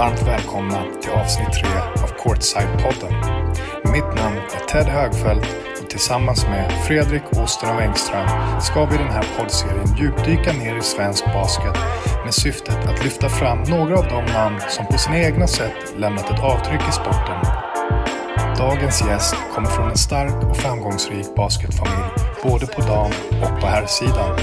Varmt 0.00 0.22
välkomna 0.22 0.82
till 1.02 1.10
avsnitt 1.10 1.52
3 1.52 1.68
av 2.02 2.10
Courtside-podden. 2.18 3.12
Mitt 3.92 4.22
namn 4.22 4.36
är 4.36 4.66
Ted 4.68 4.86
Högfeldt 4.86 5.46
och 5.82 5.90
tillsammans 5.90 6.46
med 6.46 6.72
Fredrik 6.86 7.22
Osten 7.30 7.70
av 7.70 7.80
Engström 7.80 8.28
ska 8.60 8.84
vi 8.84 8.94
i 8.94 8.98
den 8.98 9.10
här 9.10 9.26
poddserien 9.38 9.96
djupdyka 9.98 10.52
ner 10.52 10.76
i 10.76 10.82
svensk 10.82 11.24
basket 11.24 11.76
med 12.24 12.34
syftet 12.34 12.86
att 12.88 13.04
lyfta 13.04 13.28
fram 13.28 13.62
några 13.62 13.98
av 13.98 14.04
de 14.04 14.32
namn 14.32 14.60
som 14.68 14.86
på 14.86 14.98
sina 14.98 15.18
egna 15.18 15.46
sätt 15.46 15.94
lämnat 15.96 16.30
ett 16.30 16.42
avtryck 16.42 16.88
i 16.88 16.92
sporten. 16.92 17.40
Dagens 18.58 19.02
gäst 19.02 19.36
kommer 19.54 19.68
från 19.68 19.90
en 19.90 19.96
stark 19.96 20.50
och 20.50 20.56
framgångsrik 20.56 21.34
basketfamilj 21.36 22.29
både 22.42 22.66
på 22.66 22.80
dam 22.80 23.12
och 23.42 23.60
på 23.60 23.66
herrsidan. 23.66 24.38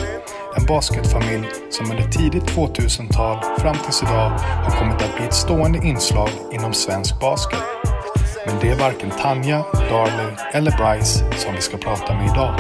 En 0.57 0.65
basketfamilj 0.65 1.47
som 1.69 1.91
under 1.91 2.03
tidigt 2.03 2.43
2000-tal 2.43 3.43
fram 3.59 3.75
tills 3.85 4.03
idag 4.03 4.29
har 4.39 4.79
kommit 4.79 5.01
att 5.01 5.15
bli 5.15 5.25
ett 5.25 5.33
stående 5.33 5.88
inslag 5.88 6.29
inom 6.52 6.73
svensk 6.73 7.19
basket. 7.19 7.59
Men 8.45 8.55
det 8.61 8.69
är 8.69 8.75
varken 8.75 9.11
Tanja, 9.21 9.65
Darley 9.73 10.35
eller 10.53 10.71
Bryce 10.71 11.31
som 11.38 11.55
vi 11.55 11.61
ska 11.61 11.77
prata 11.77 12.13
med 12.13 12.25
idag. 12.25 12.59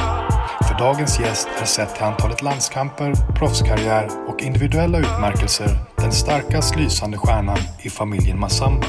För 0.67 0.75
dagens 0.79 1.19
gäst 1.19 1.47
är 1.61 1.65
sett 1.65 1.95
till 1.95 2.03
antalet 2.03 2.41
landskamper, 2.41 3.13
proffskarriär 3.35 4.09
och 4.27 4.41
individuella 4.41 4.99
utmärkelser 4.99 5.69
den 5.95 6.11
starkast 6.11 6.75
lysande 6.75 7.17
stjärnan 7.17 7.59
i 7.81 7.89
familjen 7.89 8.39
Massamba. 8.39 8.87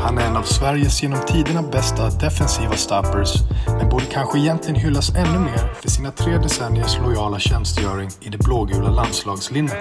Han 0.00 0.18
är 0.18 0.26
en 0.26 0.36
av 0.36 0.42
Sveriges 0.42 1.02
genom 1.02 1.18
tiderna 1.26 1.62
bästa 1.62 2.10
defensiva 2.10 2.72
stoppers, 2.72 3.34
men 3.66 3.88
borde 3.88 4.04
kanske 4.04 4.38
egentligen 4.38 4.80
hyllas 4.80 5.14
ännu 5.14 5.38
mer 5.38 5.72
för 5.80 5.90
sina 5.90 6.10
tre 6.10 6.38
decenniers 6.38 6.98
lojala 6.98 7.38
tjänstgöring 7.38 8.10
i 8.20 8.28
det 8.28 8.38
blågula 8.38 8.90
landslagslinnet. 8.90 9.76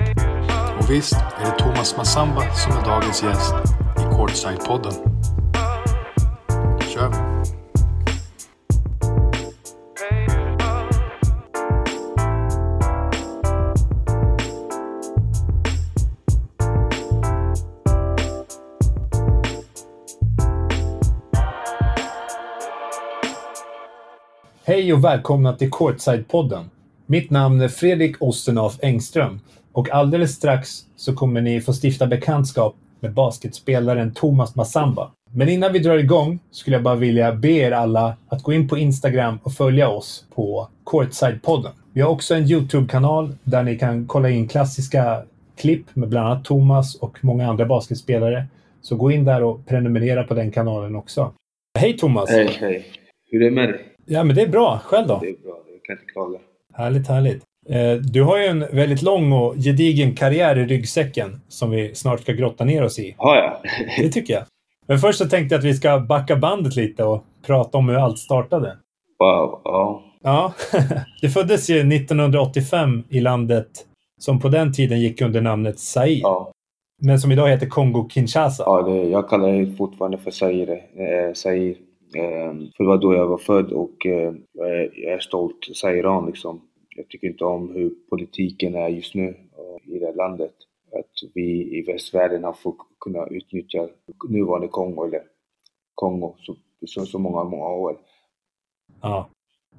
Och 0.80 0.92
visst 0.92 1.14
är 1.14 1.46
det 1.46 1.60
Thomas 1.60 1.98
Massamba 1.98 2.42
som 2.56 2.72
är 2.72 2.86
dagens 2.86 3.24
gäst 3.24 3.54
i 3.98 4.02
Courtside-podden. 4.02 4.94
Kör 6.94 7.10
vi! 7.10 7.27
Hej 24.70 24.94
och 24.94 25.04
välkomna 25.04 25.54
till 25.54 25.70
Courtside-podden. 25.70 26.64
Mitt 27.06 27.30
namn 27.30 27.62
är 27.62 27.68
Fredrik 27.68 28.22
Osternoff 28.22 28.80
Engström 28.82 29.40
och 29.72 29.90
alldeles 29.90 30.36
strax 30.36 30.70
så 30.96 31.16
kommer 31.16 31.42
ni 31.42 31.62
få 31.62 31.74
stifta 31.84 32.08
bekantskap 32.08 32.76
med 33.00 33.14
basketspelaren 33.14 34.14
Thomas 34.14 34.56
Massamba. 34.56 35.12
Men 35.32 35.50
innan 35.50 35.74
vi 35.74 35.80
drar 35.80 35.98
igång 35.98 36.40
skulle 36.52 36.76
jag 36.76 36.84
bara 36.84 36.96
vilja 36.96 37.34
be 37.34 37.50
er 37.50 37.72
alla 37.72 38.18
att 38.28 38.44
gå 38.44 38.54
in 38.54 38.68
på 38.68 38.78
Instagram 38.78 39.40
och 39.44 39.54
följa 39.54 39.90
oss 39.90 40.26
på 40.36 40.68
Courtside-podden. 40.86 41.72
Vi 41.94 42.02
har 42.02 42.10
också 42.10 42.36
en 42.36 42.52
YouTube-kanal 42.52 43.36
där 43.44 43.64
ni 43.64 43.78
kan 43.78 44.08
kolla 44.08 44.30
in 44.30 44.48
klassiska 44.48 45.24
klipp 45.58 45.96
med 45.96 46.10
bland 46.10 46.28
annat 46.28 46.46
Thomas 46.46 46.96
och 46.96 47.18
många 47.22 47.50
andra 47.50 47.66
basketspelare. 47.66 48.46
Så 48.82 48.96
gå 48.96 49.12
in 49.12 49.26
där 49.26 49.44
och 49.44 49.66
prenumerera 49.66 50.24
på 50.24 50.34
den 50.34 50.52
kanalen 50.52 50.96
också. 50.96 51.34
Hej 51.80 51.98
Thomas! 51.98 52.30
Hej, 52.30 52.58
hej. 52.60 52.86
Hur 53.32 53.42
är 53.42 53.46
det 53.46 53.56
med 53.56 53.70
dig? 53.70 53.97
Ja, 54.08 54.24
men 54.24 54.36
det 54.36 54.42
är 54.42 54.48
bra. 54.48 54.80
Själv 54.84 55.08
då? 55.08 55.20
Det 55.22 55.30
är 55.30 55.36
bra, 55.44 55.58
jag 55.74 55.84
kan 55.84 55.94
inte 55.94 56.06
klaga. 56.14 56.40
Härligt, 56.74 57.08
härligt. 57.08 57.44
Eh, 57.70 57.94
Du 57.94 58.24
har 58.24 58.38
ju 58.38 58.46
en 58.46 58.60
väldigt 58.60 59.02
lång 59.02 59.32
och 59.32 59.56
gedigen 59.56 60.16
karriär 60.16 60.58
i 60.58 60.66
ryggsäcken 60.66 61.42
som 61.48 61.70
vi 61.72 61.96
snart 61.96 62.20
ska 62.22 62.34
grotta 62.34 62.66
ner 62.66 62.84
oss 62.84 63.00
i. 63.00 63.16
Har 63.18 63.36
jag? 63.36 63.54
Det 64.04 64.10
tycker 64.10 64.34
jag. 64.34 64.44
Men 64.88 65.00
först 65.00 65.20
så 65.20 65.26
tänkte 65.30 65.56
jag 65.56 65.60
att 65.60 65.66
vi 65.66 65.74
ska 65.74 66.00
backa 66.00 66.36
bandet 66.36 66.76
lite 66.76 67.04
och 67.04 67.24
prata 67.46 67.78
om 67.78 67.90
hur 67.90 67.96
allt 67.96 68.20
startade. 68.20 68.78
Wow, 69.20 69.62
ja. 69.64 70.04
Ja, 70.24 70.54
det 71.22 71.30
föddes 71.30 71.70
ju 71.70 71.80
1985 71.80 73.04
i 73.10 73.20
landet 73.20 73.68
som 74.20 74.40
på 74.40 74.50
den 74.50 74.74
tiden 74.74 75.00
gick 75.00 75.22
under 75.22 75.42
namnet 75.42 75.80
Zaire, 75.80 76.20
Ja, 76.24 76.52
men 77.02 77.20
som 77.20 77.32
idag 77.32 77.48
heter 77.50 77.68
Kongo-Kinshasa. 77.68 78.64
ja 78.66 78.82
det, 78.82 79.10
jag 79.10 79.30
kallar 79.30 79.52
det 79.52 79.76
fortfarande 79.78 80.18
för 80.18 80.32
Zaire. 80.32 80.74
Eh, 80.74 81.34
Zaire. 81.34 81.76
Eh, 82.16 82.54
för 82.78 82.84
det 82.84 82.88
var 82.88 82.98
då 82.98 83.14
jag 83.14 83.28
var 83.28 83.38
född 83.38 83.72
och 83.72 84.06
eh, 84.06 84.34
jag 84.54 84.70
är- 85.14 85.20
stolt 85.20 85.68
Sairan 85.76 86.26
liksom. 86.26 86.62
Jag 86.96 87.08
tycker 87.10 87.28
inte 87.28 87.44
om 87.46 87.76
hur 87.76 87.92
politiken 88.10 88.76
är 88.76 88.88
just 88.88 89.16
nu 89.16 89.28
eh, 89.28 89.96
i 89.96 90.00
det 90.00 90.06
här 90.06 90.14
landet. 90.14 90.54
Att 90.92 91.32
vi 91.36 91.78
i 91.78 91.82
västvärlden 91.82 92.44
har 92.44 92.54
fått 92.54 92.78
kunna 93.00 93.28
utnyttja 93.28 93.88
nuvarande 94.30 94.68
Kongo, 94.68 95.06
eller 95.06 95.22
Kongo, 95.96 96.36
så, 96.40 96.56
så, 96.86 97.06
så 97.06 97.20
många, 97.20 97.44
många 97.44 97.66
år. 97.70 97.98
Ja. 99.02 99.30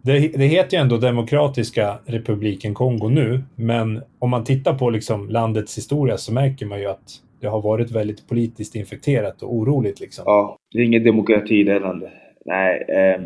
Det, 0.02 0.18
det 0.28 0.44
heter 0.46 0.76
ju 0.76 0.80
ändå 0.82 0.96
Demokratiska 0.96 1.98
republiken 2.06 2.74
Kongo 2.74 3.08
nu, 3.08 3.42
men 3.56 4.02
om 4.18 4.30
man 4.30 4.44
tittar 4.44 4.78
på 4.78 4.90
liksom 4.90 5.28
landets 5.28 5.78
historia 5.78 6.16
så 6.16 6.32
märker 6.32 6.66
man 6.66 6.80
ju 6.80 6.86
att 6.86 7.22
det 7.40 7.46
har 7.46 7.62
varit 7.62 7.90
väldigt 7.90 8.28
politiskt 8.28 8.74
infekterat 8.74 9.42
och 9.42 9.54
oroligt. 9.54 10.00
Liksom. 10.00 10.24
Ja, 10.26 10.56
det 10.72 10.78
är 10.78 10.84
ingen 10.84 11.04
demokrati 11.04 11.54
i 11.54 11.64
det 11.64 11.72
här 11.72 11.80
landet. 11.80 12.12
Nej, 12.44 12.84
eh, 12.88 13.20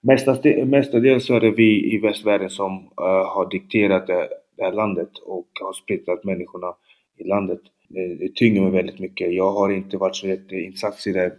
mestadels, 0.00 0.66
mestadels 0.66 1.26
så 1.26 1.34
är 1.34 1.40
det 1.40 1.50
vi 1.50 1.94
i 1.94 1.98
västvärlden 1.98 2.50
som 2.50 2.72
eh, 3.00 3.26
har 3.34 3.50
dikterat 3.50 4.06
det, 4.06 4.28
det 4.56 4.64
här 4.64 4.72
landet 4.72 5.10
och 5.26 5.48
har 5.62 5.72
splittrat 5.72 6.24
människorna 6.24 6.74
i 7.18 7.24
landet. 7.24 7.60
Det, 7.88 8.14
det 8.14 8.34
tynger 8.34 8.60
mig 8.62 8.70
väldigt 8.70 8.98
mycket. 8.98 9.34
Jag 9.34 9.52
har 9.52 9.72
inte 9.72 9.96
varit 9.96 10.16
så 10.16 10.28
jätteinsatt 10.28 11.06
i 11.06 11.12
det 11.12 11.32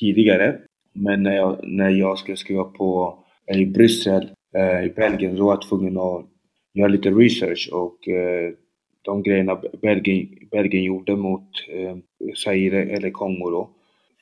tidigare. 0.00 0.58
Men 0.92 1.22
när 1.22 1.36
jag, 1.36 1.58
när 1.62 1.90
jag 1.90 2.18
skulle 2.18 2.36
skriva 2.36 2.64
på 2.64 3.18
eh, 3.46 3.60
i 3.60 3.66
Bryssel, 3.66 4.28
eh, 4.56 4.84
i 4.84 4.92
Belgien, 4.96 5.36
då 5.36 5.44
var 5.44 5.52
jag 5.52 5.62
tvungen 5.62 5.98
att 5.98 6.26
göra 6.74 6.88
lite 6.88 7.10
research 7.10 7.70
och 7.72 8.08
eh, 8.08 8.52
de 9.04 9.22
grejerna 9.22 9.60
Belgien, 9.82 10.48
Belgien 10.50 10.84
gjorde 10.84 11.16
mot 11.16 11.48
eh, 11.68 11.96
Zaire 12.34 12.82
eller 12.82 13.10
Kongo 13.10 13.50
då 13.50 13.70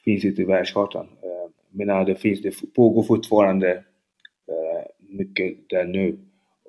finns 0.04 0.25
inte 0.25 0.43
i 0.43 0.44
världskartan. 0.44 1.06
Eh, 1.22 1.50
men 1.70 2.06
det, 2.06 2.15
finns, 2.15 2.43
det 2.43 2.75
pågår 2.75 3.03
fortfarande 3.03 3.72
eh, 4.48 4.87
mycket 4.98 5.69
där 5.69 5.84
nu. 5.84 6.19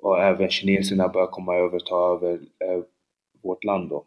Och 0.02 0.22
även 0.22 0.50
kineserna 0.50 1.08
börjar 1.08 1.26
komma 1.26 1.54
över 1.54 1.74
och 1.74 1.86
ta 1.86 2.14
över 2.14 2.32
eh, 2.34 2.82
vårt 3.42 3.64
land 3.64 3.88
då. 3.88 4.04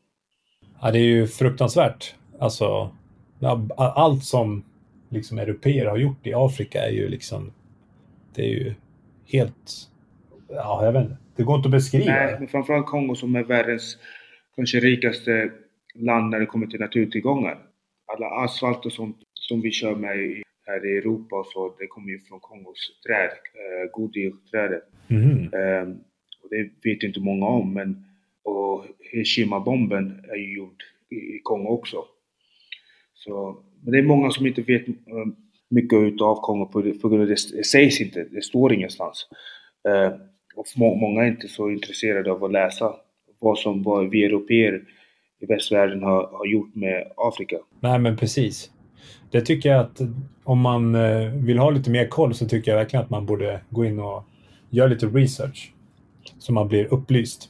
Ja, 0.82 0.92
det 0.92 1.00
är 1.00 1.04
ju 1.04 1.28
fruktansvärt. 1.28 2.16
Alltså, 2.40 2.90
allt 3.78 4.24
som 4.24 4.64
liksom 5.10 5.38
europeer 5.40 5.86
har 5.86 5.98
gjort 5.98 6.28
i 6.28 6.34
Afrika 6.34 6.82
är 6.82 6.92
ju 6.92 7.10
liksom... 7.10 7.52
Det 8.36 8.42
är 8.42 8.50
ju 8.50 8.74
helt... 9.26 9.90
Ja, 10.50 10.86
jag 10.86 10.92
vet 10.92 11.04
inte. 11.04 11.18
Det 11.36 11.44
går 11.44 11.56
inte 11.56 11.68
att 11.68 11.72
beskriva. 11.72 12.06
Nej, 12.06 12.36
men 12.40 12.48
framförallt 12.48 12.86
Kongo 12.86 13.16
som 13.16 13.36
är 13.36 13.44
världens 13.44 13.98
kanske 14.56 14.80
rikaste 14.80 15.52
land 15.96 16.30
när 16.30 16.40
det 16.40 16.46
kommer 16.46 16.68
till 16.68 16.80
naturtillgångar. 16.80 17.58
Alla 18.06 18.28
asfalt 18.28 18.86
och 18.86 18.92
sånt 18.92 19.18
som 19.34 19.62
vi 19.62 19.72
kör 19.72 19.96
med 19.96 20.18
i, 20.18 20.44
här 20.66 20.86
i 20.86 20.98
Europa 20.98 21.36
och 21.36 21.46
så, 21.46 21.76
det 21.80 21.88
kommer 21.88 22.10
ju 22.10 22.20
från 22.20 22.40
Kongos 22.40 23.02
träd, 23.08 23.30
eh, 23.30 23.92
Goodyear-trädet. 23.94 24.84
Mhm. 25.08 25.54
Ehm, 25.54 25.98
och 26.44 26.50
det 26.50 26.70
vet 26.84 27.04
inte 27.04 27.20
många 27.20 27.46
om, 27.46 27.74
men 27.74 28.04
och 28.44 28.86
Hiroshima-bomben 29.12 30.26
är 30.32 30.36
ju 30.36 30.56
gjord 30.56 30.84
i, 31.10 31.16
i 31.16 31.40
Kongo 31.44 31.70
också. 31.70 32.06
Så, 33.14 33.64
men 33.84 33.92
det 33.92 33.98
är 33.98 34.04
många 34.04 34.30
som 34.30 34.48
inte 34.48 34.62
vet 34.62 34.88
eh, 34.88 34.96
mycket 35.70 36.00
utav 36.00 36.42
Kongo 36.42 36.66
på, 36.66 36.82
på 37.02 37.10
grund 37.10 37.22
av 37.22 37.28
det, 37.28 37.58
det 37.58 37.64
sägs 37.64 38.02
inte, 38.02 38.24
det 38.24 38.44
står 38.44 38.74
ingenstans. 38.74 39.28
Eh, 39.88 40.14
och 40.58 40.66
må, 40.76 40.96
många 40.96 41.24
är 41.24 41.28
inte 41.28 41.48
så 41.48 41.70
intresserade 41.70 42.32
av 42.32 42.44
att 42.44 42.52
läsa 42.52 42.94
vad 43.40 43.58
som 43.58 43.84
vad 43.84 44.10
vi 44.10 44.24
europeer 44.26 44.82
i 45.40 45.46
västvärlden 45.46 46.04
har, 46.04 46.28
har 46.28 46.46
gjort 46.46 46.76
med 46.76 47.12
Afrika. 47.18 47.58
Nej, 47.80 48.00
men 48.00 48.18
precis. 48.18 48.72
Det 49.32 49.42
tycker 49.42 49.70
jag 49.70 49.80
att 49.80 50.02
om 50.44 50.60
man 50.60 50.96
eh, 50.96 51.34
vill 51.46 51.58
ha 51.58 51.70
lite 51.70 51.90
mer 51.92 52.08
koll 52.08 52.34
så 52.34 52.48
tycker 52.48 52.72
jag 52.72 52.78
verkligen 52.78 53.04
att 53.04 53.10
man 53.10 53.26
borde 53.26 53.62
gå 53.70 53.86
in 53.86 54.00
och 54.00 54.24
göra 54.70 54.88
lite 54.88 55.06
research. 55.06 55.74
Så 56.40 56.54
man 56.54 56.68
blir 56.68 56.94
upplyst. 56.94 57.50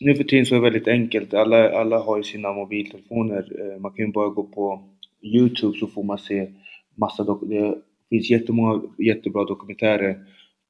Nu 0.00 0.14
för 0.14 0.24
tiden 0.24 0.46
så 0.46 0.54
är 0.54 0.58
det 0.58 0.64
väldigt 0.64 0.88
enkelt. 0.88 1.34
Alla, 1.34 1.70
alla 1.70 1.98
har 1.98 2.16
ju 2.16 2.22
sina 2.22 2.52
mobiltelefoner. 2.52 3.48
Eh, 3.60 3.80
Man 3.80 3.92
kan 3.92 4.06
ju 4.06 4.12
bara 4.12 4.28
gå 4.28 4.42
på 4.42 4.82
Youtube 5.22 5.78
så 5.78 5.86
får 5.86 6.02
man 6.02 6.18
se 6.18 6.50
massa 6.94 7.22
dok- 7.24 7.48
Det 7.48 7.74
finns 8.10 8.30
jättemånga 8.30 8.82
jättebra 8.98 9.44
dokumentärer 9.44 10.16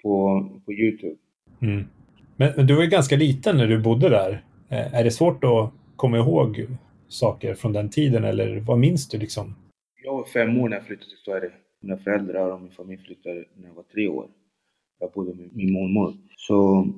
på, 0.02 0.46
på 0.64 0.72
Youtube. 0.72 1.14
Mm. 1.62 1.84
Men, 2.36 2.52
men 2.56 2.66
du 2.66 2.74
var 2.74 2.82
ju 2.82 2.88
ganska 2.88 3.16
liten 3.16 3.56
när 3.56 3.66
du 3.66 3.78
bodde 3.78 4.08
där. 4.08 4.44
Eh, 4.68 4.94
Är 4.94 5.04
det 5.04 5.10
svårt 5.10 5.44
att 5.44 5.70
komma 5.96 6.16
ihåg 6.16 6.66
saker 7.08 7.54
från 7.54 7.72
den 7.72 7.90
tiden 7.90 8.24
eller 8.24 8.60
vad 8.60 8.78
minns 8.78 9.08
du 9.08 9.18
liksom? 9.18 9.54
Jag 10.04 10.12
var 10.12 10.24
fem 10.24 10.58
år 10.60 10.68
när 10.68 10.76
jag 10.76 10.86
flyttade 10.86 11.08
till 11.08 11.18
Sverige. 11.24 11.50
Mina 11.80 11.96
föräldrar 11.96 12.50
och 12.50 12.60
min 12.60 12.70
familj 12.70 13.02
flyttade 13.02 13.44
när 13.56 13.68
jag 13.68 13.74
var 13.74 13.82
tre 13.82 14.08
år. 14.08 14.26
Jag 15.00 15.12
bodde 15.12 15.34
med 15.34 15.48
min 15.52 15.72
mormor. 15.72 16.14
Så 16.36 16.88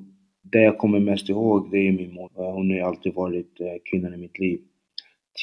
det 0.43 0.61
jag 0.61 0.77
kommer 0.77 0.99
mest 0.99 1.29
ihåg 1.29 1.71
det 1.71 1.77
är 1.77 1.91
min 1.91 2.13
mormor. 2.13 2.51
Hon 2.51 2.69
har 2.69 2.77
ju 2.77 2.81
alltid 2.81 3.13
varit 3.13 3.59
eh, 3.59 3.67
kvinnan 3.91 4.13
i 4.13 4.17
mitt 4.17 4.39
liv. 4.39 4.59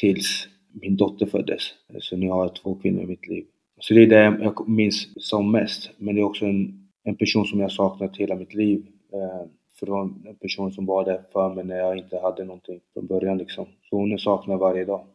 Tills 0.01 0.47
min 0.81 0.97
dotter 0.97 1.25
föddes. 1.25 1.61
Så 1.99 2.17
nu 2.17 2.29
har 2.29 2.43
jag 2.43 2.55
två 2.55 2.75
kvinnor 2.75 3.03
i 3.03 3.05
mitt 3.05 3.27
liv. 3.27 3.45
Så 3.79 3.93
det 3.93 4.03
är 4.03 4.07
det 4.07 4.43
jag 4.43 4.69
minns 4.69 5.07
som 5.29 5.51
mest. 5.51 5.91
Men 5.97 6.15
det 6.15 6.21
är 6.21 6.25
också 6.25 6.45
en, 6.45 6.89
en 7.03 7.15
person 7.15 7.45
som 7.45 7.59
jag 7.59 7.71
saknat 7.71 8.17
hela 8.17 8.35
mitt 8.35 8.53
liv. 8.53 8.85
Eh, 9.15 9.47
för 9.79 9.85
det 9.85 9.91
var 9.91 10.01
en 10.01 10.35
person 10.41 10.71
som 10.71 10.85
var 10.85 11.05
där 11.05 11.21
för 11.33 11.53
mig 11.53 11.65
när 11.65 11.77
jag 11.77 11.97
inte 11.97 12.19
hade 12.19 12.43
någonting 12.43 12.79
från 12.93 13.05
början 13.05 13.37
liksom. 13.37 13.65
Så 13.89 13.95
hon 13.95 14.11
är 14.11 14.17
saknad 14.17 14.59
varje 14.59 14.85
dag. 14.85 15.05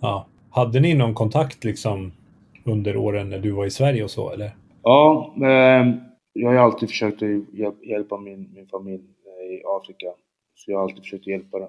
Ja. 0.00 0.26
Hade 0.50 0.80
ni 0.80 0.94
någon 0.94 1.14
kontakt 1.14 1.64
liksom 1.64 2.12
under 2.64 2.96
åren 2.96 3.30
när 3.30 3.38
du 3.38 3.50
var 3.50 3.66
i 3.66 3.70
Sverige 3.70 4.04
och 4.04 4.10
så 4.10 4.30
eller? 4.30 4.50
Ja, 4.82 5.34
eh, 5.36 5.94
jag 6.32 6.48
har 6.48 6.56
alltid 6.56 6.88
försökt 6.88 7.22
hjälpa 7.82 8.18
min, 8.18 8.50
min 8.54 8.66
familj 8.66 9.04
eh, 9.26 9.54
i 9.54 9.62
Afrika. 9.66 10.06
Så 10.54 10.70
jag 10.70 10.78
har 10.78 10.84
alltid 10.84 11.02
försökt 11.02 11.26
hjälpa, 11.26 11.68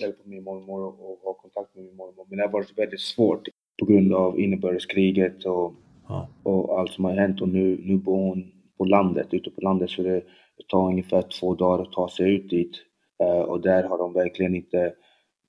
hjälpa 0.00 0.22
min 0.24 0.44
mormor 0.44 0.80
och, 0.80 1.20
ha 1.24 1.34
kontakt 1.34 1.76
med 1.76 1.84
min 1.84 1.96
mormor. 1.96 2.26
Men 2.28 2.38
det 2.38 2.44
har 2.44 2.52
varit 2.52 2.78
väldigt 2.78 3.00
svårt 3.00 3.48
på 3.80 3.86
grund 3.86 4.14
av 4.14 4.40
inbördeskriget 4.40 5.44
och, 5.44 5.74
ja. 6.08 6.28
och 6.42 6.80
allt 6.80 6.92
som 6.92 7.04
har 7.04 7.12
hänt. 7.12 7.40
Och 7.40 7.48
nu, 7.48 7.80
nu 7.84 7.96
bor 7.96 8.16
hon 8.16 8.52
på 8.78 8.84
landet, 8.84 9.26
ute 9.30 9.50
på 9.50 9.60
landet. 9.60 9.90
Så 9.90 10.02
det, 10.02 10.22
det 10.62 10.68
tar 10.68 10.88
ungefär 10.88 11.22
två 11.22 11.54
dagar 11.54 11.82
att 11.82 11.92
ta 11.92 12.08
sig 12.08 12.34
ut 12.34 12.50
dit. 12.50 12.76
Uh, 13.22 13.40
och 13.40 13.60
där 13.60 13.84
har 13.84 13.98
de 13.98 14.12
verkligen 14.12 14.54
inte, 14.54 14.94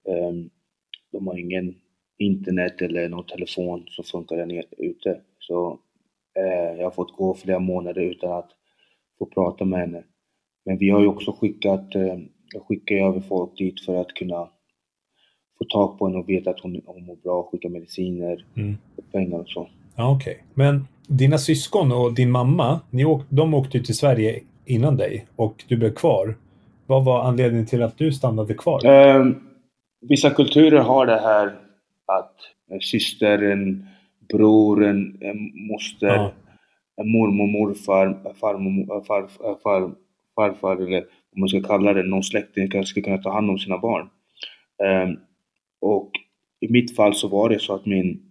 um, 0.08 0.50
de 1.12 1.28
har 1.28 1.38
ingen 1.38 1.76
internet 2.18 2.82
eller 2.82 3.10
någon 3.10 3.26
telefon 3.26 3.86
som 3.88 4.04
funkar 4.04 4.36
där 4.36 4.46
nere 4.46 4.64
ute. 4.78 5.22
Så 5.40 5.72
uh, 6.40 6.78
jag 6.78 6.84
har 6.84 6.92
fått 6.92 7.18
gå 7.18 7.36
flera 7.36 7.60
månader 7.60 8.02
utan 8.02 8.32
att 8.32 8.50
få 9.20 9.26
prata 9.26 9.66
med 9.66 9.80
henne. 9.80 10.04
Men 10.66 10.78
vi 10.78 10.90
har 10.90 11.02
ju 11.02 11.08
också 11.08 11.32
skickat, 11.32 11.96
uh, 11.96 12.18
jag 12.54 12.64
skickar 12.68 12.96
över 12.96 13.22
folk 13.22 13.58
dit 13.58 13.86
för 13.86 14.02
att 14.02 14.14
kunna 14.14 14.50
få 15.58 15.66
tag 15.66 16.00
på 16.00 16.08
henne 16.08 16.20
och 16.20 16.30
veta 16.30 16.50
att 16.50 16.60
hon, 16.60 16.82
hon 16.86 17.06
mår 17.06 17.16
bra, 17.16 17.50
skicka 17.52 17.70
mediciner 17.70 18.46
mm. 18.56 18.78
och 18.98 19.12
pengar 19.12 19.40
och 19.40 19.50
så. 19.50 19.70
Ja, 19.96 20.16
Okej, 20.16 20.34
okay. 20.34 20.46
men 20.54 20.88
dina 21.08 21.38
syskon 21.38 21.92
och 21.92 22.14
din 22.14 22.32
mamma, 22.32 22.80
ni 22.90 23.06
åk, 23.06 23.22
de 23.30 23.54
åkte 23.54 23.78
ju 23.78 23.84
till 23.84 23.98
Sverige 23.98 24.44
innan 24.66 24.98
dig 24.98 25.28
och 25.36 25.64
du 25.68 25.78
blev 25.78 25.94
kvar. 25.94 26.36
Vad 26.88 27.06
var 27.06 27.24
anledningen 27.24 27.66
till 27.66 27.84
att 27.84 27.98
du 27.98 28.12
stannade 28.12 28.54
kvar? 28.54 28.86
Eh, 28.86 29.26
vissa 30.02 30.30
kulturer 30.30 30.80
har 30.80 31.06
det 31.06 31.20
här 31.20 31.48
att 32.06 32.36
en 32.70 32.82
syster, 32.82 33.42
en 33.42 33.86
bror, 34.34 34.86
en, 34.86 35.18
en 35.22 35.68
moster, 35.68 36.32
ja. 36.96 37.04
mormor, 37.04 37.48
morfar, 37.48 38.34
farmor, 38.40 39.04
far, 39.04 39.28
far, 39.64 39.96
farfar 40.36 40.76
eller 40.76 41.06
vad 41.32 41.40
man 41.40 41.50
ska 41.50 41.62
kalla 41.62 41.94
det, 41.94 42.04
någon 42.04 42.24
släkting 42.24 42.84
ska 42.84 43.02
kunna 43.02 43.18
ta 43.18 43.32
hand 43.32 43.50
om 43.50 43.58
sina 43.58 43.78
barn. 43.78 44.10
Eh, 44.84 45.10
och 45.82 46.12
i 46.60 46.72
mitt 46.72 46.96
fall 46.96 47.16
så 47.16 47.28
var 47.28 47.50
det 47.50 47.60
så 47.60 47.76
att 47.76 47.86
min, 47.86 48.22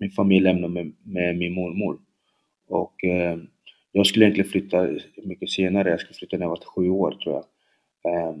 min 0.00 0.10
familj 0.10 0.44
lämnade 0.44 0.74
med, 0.74 0.92
med 1.02 1.36
min 1.36 1.54
mormor. 1.54 1.98
Och 2.68 3.04
eh, 3.04 3.38
jag 3.92 4.06
skulle 4.06 4.24
egentligen 4.24 4.50
flytta 4.50 4.88
mycket 5.24 5.50
senare, 5.50 5.90
jag 5.90 6.00
skulle 6.00 6.14
flytta 6.14 6.36
när 6.36 6.44
jag 6.44 6.50
var 6.50 6.64
sju 6.74 6.90
år 6.90 7.10
tror 7.10 7.34
jag. 7.34 7.44
Eh, 8.12 8.36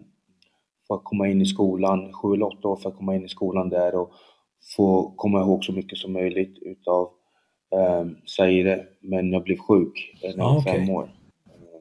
för 0.86 0.94
att 0.94 1.04
komma 1.04 1.28
in 1.28 1.42
i 1.42 1.46
skolan, 1.46 2.12
sju 2.12 2.34
eller 2.34 2.46
åtta 2.46 2.68
år 2.68 2.76
för 2.76 2.88
att 2.88 2.96
komma 2.96 3.16
in 3.16 3.24
i 3.24 3.28
skolan 3.28 3.68
där 3.68 3.94
och 3.94 4.12
få 4.76 5.12
komma 5.16 5.40
ihåg 5.40 5.64
så 5.64 5.72
mycket 5.72 5.98
som 5.98 6.12
möjligt 6.12 6.58
utav 6.62 7.10
eh, 7.74 8.06
Zaire. 8.24 8.86
Men 9.00 9.32
jag 9.32 9.42
blev 9.42 9.58
sjuk 9.58 10.18
när 10.22 10.28
jag 10.28 10.36
var 10.36 10.56
ah, 10.56 10.62
fem 10.62 10.90
år. 10.90 11.04
Eh, 11.46 11.80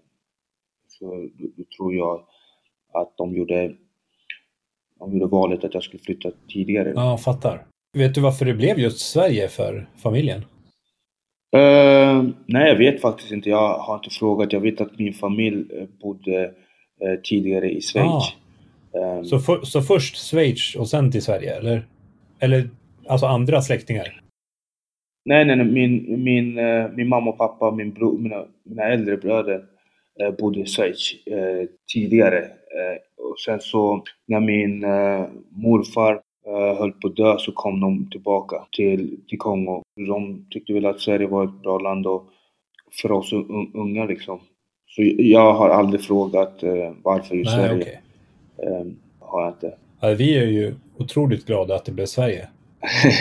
så 0.88 1.30
då 1.58 1.64
tror 1.78 1.96
jag 1.96 2.28
att 2.94 3.18
de 3.18 3.36
gjorde 3.36 3.76
de 5.00 5.14
gjorde 5.14 5.26
valet 5.26 5.64
att 5.64 5.74
jag 5.74 5.84
skulle 5.84 6.04
flytta 6.04 6.32
tidigare. 6.48 6.94
Ja, 6.96 7.18
fattar. 7.18 7.68
Vet 7.94 8.16
du 8.16 8.22
varför 8.22 8.46
det 8.46 8.54
blev 8.54 8.80
just 8.80 9.00
Sverige 9.00 9.48
för 9.48 9.90
familjen? 9.98 10.46
Uh, 11.56 12.30
nej, 12.46 12.68
jag 12.68 12.76
vet 12.76 13.02
faktiskt 13.02 13.32
inte. 13.32 13.50
Jag 13.50 13.78
har 13.78 13.96
inte 13.96 14.10
frågat. 14.10 14.54
Jag 14.54 14.60
vet 14.60 14.82
att 14.82 15.00
min 15.00 15.14
familj 15.14 15.66
eh, 15.74 15.88
bodde 16.02 16.46
uh, 16.46 17.22
tidigare 17.24 17.72
i 17.72 17.82
Schweiz. 17.82 18.08
Ah. 18.94 19.18
Um, 19.18 19.26
så, 19.26 19.40
för, 19.40 19.62
så 19.62 19.82
först 19.82 20.18
Schweiz 20.18 20.76
och 20.76 20.88
sen 20.88 21.12
till 21.12 21.22
Sverige, 21.22 21.56
eller? 21.56 21.88
Eller 22.40 22.70
alltså 23.08 23.26
andra 23.26 23.62
släktingar? 23.62 24.22
Nej, 25.26 25.46
nej, 25.46 25.56
nej. 25.56 25.66
Min, 25.66 26.24
min, 26.24 26.58
uh, 26.60 26.92
min 26.92 27.08
mamma 27.08 27.32
och 27.32 27.38
pappa, 27.38 27.72
min 27.72 27.94
bro, 27.94 28.18
mina, 28.18 28.46
mina 28.64 28.84
äldre 28.84 29.18
bröder 29.18 29.64
bodde 30.40 30.60
i 30.60 30.66
Schweiz 30.66 31.14
tidigare. 31.94 32.40
och 33.18 33.40
sen 33.46 33.60
så 33.60 34.04
när 34.28 34.40
min 34.40 34.80
morfar 35.50 36.14
Eh, 36.14 36.27
höll 36.58 36.92
på 36.92 37.08
att 37.08 37.16
dö 37.16 37.36
så 37.40 37.52
kom 37.52 37.80
de 37.80 38.10
tillbaka 38.10 38.56
till, 38.72 39.20
till 39.28 39.38
Kongo. 39.38 39.84
De 40.08 40.46
tyckte 40.50 40.74
väl 40.74 40.86
att 40.86 41.00
Sverige 41.00 41.28
var 41.28 41.44
ett 41.44 41.62
bra 41.64 41.80
land 41.80 42.08
och 42.08 42.24
för 43.02 43.12
oss 43.12 43.34
unga 43.74 44.06
liksom. 44.06 44.40
Så 44.88 45.02
jag 45.18 45.54
har 45.54 45.70
aldrig 45.70 46.02
frågat 46.02 46.64
uh, 46.64 46.92
varför 47.04 47.36
just 47.36 47.52
Nej, 47.52 47.68
Sverige. 47.68 47.82
Okay. 47.82 47.96
Ehm, 48.68 48.96
har 49.20 49.42
jag 49.42 49.54
inte. 49.54 49.74
Ja, 50.00 50.10
vi 50.10 50.38
är 50.38 50.46
ju 50.46 50.76
otroligt 50.98 51.46
glada 51.46 51.76
att 51.76 51.86
det 51.86 51.92
blev 51.92 52.06
Sverige. 52.06 52.48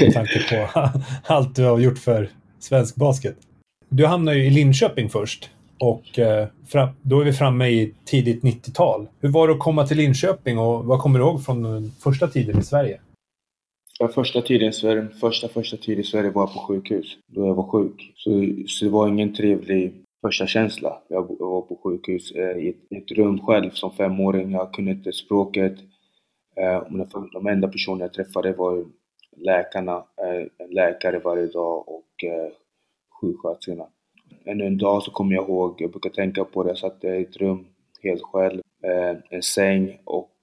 Med 0.00 0.12
tanke 0.12 0.40
på 0.50 0.80
allt 1.34 1.56
du 1.56 1.64
har 1.64 1.78
gjort 1.78 1.98
för 1.98 2.28
svensk 2.58 2.96
basket. 2.96 3.36
Du 3.88 4.06
hamnade 4.06 4.38
ju 4.38 4.44
i 4.44 4.50
Linköping 4.50 5.08
först. 5.08 5.50
Och 5.78 6.18
eh, 6.18 6.48
då 7.02 7.20
är 7.20 7.24
vi 7.24 7.32
framme 7.32 7.68
i 7.68 7.94
tidigt 8.04 8.42
90-tal. 8.42 9.08
Hur 9.20 9.28
var 9.28 9.48
det 9.48 9.54
att 9.54 9.60
komma 9.60 9.86
till 9.86 9.96
Linköping 9.96 10.58
och 10.58 10.84
vad 10.84 11.00
kommer 11.00 11.18
du 11.18 11.24
ihåg 11.24 11.44
från 11.44 11.62
den 11.62 11.92
första 12.02 12.28
tiden 12.28 12.58
i 12.58 12.62
Sverige? 12.62 13.00
Ja, 13.98 14.08
första 14.08 14.42
tiden 14.42 14.68
i 14.68 14.72
Sverige, 14.72 15.08
första 15.20 15.48
första 15.48 15.76
tiden 15.76 16.00
i 16.00 16.04
Sverige 16.04 16.30
var 16.30 16.42
jag 16.42 16.52
på 16.52 16.58
sjukhus, 16.58 17.18
då 17.26 17.46
jag 17.46 17.54
var 17.54 17.70
sjuk. 17.70 18.12
Så, 18.16 18.30
så 18.66 18.84
det 18.84 18.90
var 18.90 19.08
ingen 19.08 19.34
trevlig 19.34 19.94
första 20.26 20.46
känsla. 20.46 21.02
Jag 21.08 21.22
var 21.38 21.62
på 21.62 21.80
sjukhus 21.84 22.32
eh, 22.32 22.58
i 22.58 22.68
ett, 22.68 23.02
ett, 23.02 23.18
rum 23.18 23.46
själv 23.46 23.70
som 23.70 23.90
femåring. 23.90 24.52
Jag 24.52 24.74
kunde 24.74 24.90
inte 24.90 25.12
språket. 25.12 25.72
Eh, 26.56 26.82
de 27.32 27.46
enda 27.46 27.68
personer 27.68 28.00
jag 28.00 28.12
träffade 28.12 28.52
var 28.52 28.84
läkarna, 29.36 29.96
eh, 29.96 30.68
läkare 30.68 31.18
varje 31.18 31.46
dag 31.46 31.88
och 31.88 32.24
eh, 32.24 32.52
sjuksköterskorna. 33.20 33.86
Ännu 34.44 34.66
en 34.66 34.78
dag 34.78 35.02
så 35.02 35.10
kommer 35.10 35.34
jag 35.34 35.44
ihåg, 35.44 35.74
jag 35.78 35.90
brukar 35.90 36.10
tänka 36.10 36.44
på 36.44 36.62
det, 36.62 36.70
jag 36.70 36.78
satt 36.78 37.04
i 37.04 37.08
ett 37.08 37.36
rum 37.36 37.66
helt 38.02 38.22
själv, 38.22 38.60
eh, 38.84 39.16
en 39.30 39.42
säng 39.42 39.98
och 40.04 40.34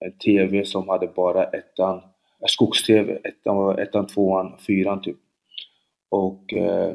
en 0.00 0.12
TV 0.12 0.64
som 0.64 0.88
hade 0.88 1.06
bara 1.06 1.44
ettan 1.44 2.00
skogs-tv, 2.48 3.18
ettan, 3.24 3.78
ettan, 3.78 4.06
tvåan, 4.06 4.58
fyran 4.66 5.02
typ. 5.02 5.16
Och 6.10 6.54
eh, 6.54 6.94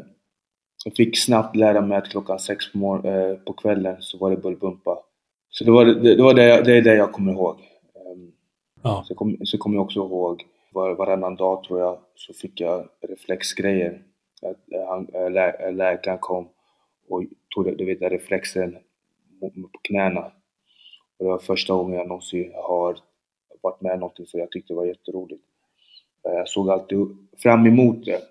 jag 0.85 0.95
fick 0.95 1.17
snabbt 1.17 1.55
lära 1.55 1.81
mig 1.81 1.97
att 1.97 2.09
klockan 2.09 2.39
sex 2.39 2.71
på, 2.71 3.01
eh, 3.07 3.35
på 3.35 3.53
kvällen 3.53 3.95
så 3.99 4.17
var 4.17 4.29
det 4.29 4.37
bullbumpa. 4.37 4.99
Så 5.49 5.63
det 5.63 5.71
var 5.71 5.85
det, 5.85 6.15
det, 6.15 6.23
var 6.23 6.33
det, 6.33 6.61
det 6.63 6.77
är 6.77 6.81
det 6.81 6.95
jag 6.95 7.11
kommer 7.11 7.31
ihåg. 7.31 7.55
Um, 8.13 8.31
ja. 8.83 9.03
Så, 9.07 9.15
kom, 9.15 9.37
så 9.43 9.57
kommer 9.57 9.75
jag 9.75 9.83
också 9.83 9.99
ihåg 9.99 10.43
var, 10.73 10.95
varannan 10.95 11.35
dag 11.35 11.63
tror 11.63 11.79
jag 11.79 11.99
så 12.15 12.33
fick 12.33 12.61
jag 12.61 12.87
reflexgrejer. 13.01 14.01
Att, 14.41 14.71
eh, 14.73 14.87
han, 14.87 15.07
eh, 15.13 15.31
lä, 15.31 15.51
eh, 15.51 15.73
läkaren 15.73 16.17
kom 16.19 16.49
och 17.09 17.23
tog 17.55 17.77
du 17.77 17.85
vet, 17.85 18.01
reflexen 18.01 18.77
på 19.41 19.79
knäna. 19.81 20.21
Och 21.17 21.25
det 21.25 21.25
var 21.25 21.39
första 21.39 21.73
gången 21.73 21.97
jag 21.97 22.07
någonsin 22.07 22.51
har 22.55 22.97
varit 23.61 23.81
med 23.81 23.99
någonting 23.99 24.25
så 24.25 24.37
jag 24.37 24.51
tyckte 24.51 24.73
det 24.73 24.77
var 24.77 24.85
jätteroligt. 24.85 25.43
Eh, 26.27 26.33
jag 26.33 26.49
såg 26.49 26.69
alltid 26.69 26.97
fram 27.37 27.65
emot 27.65 28.05
det. 28.05 28.21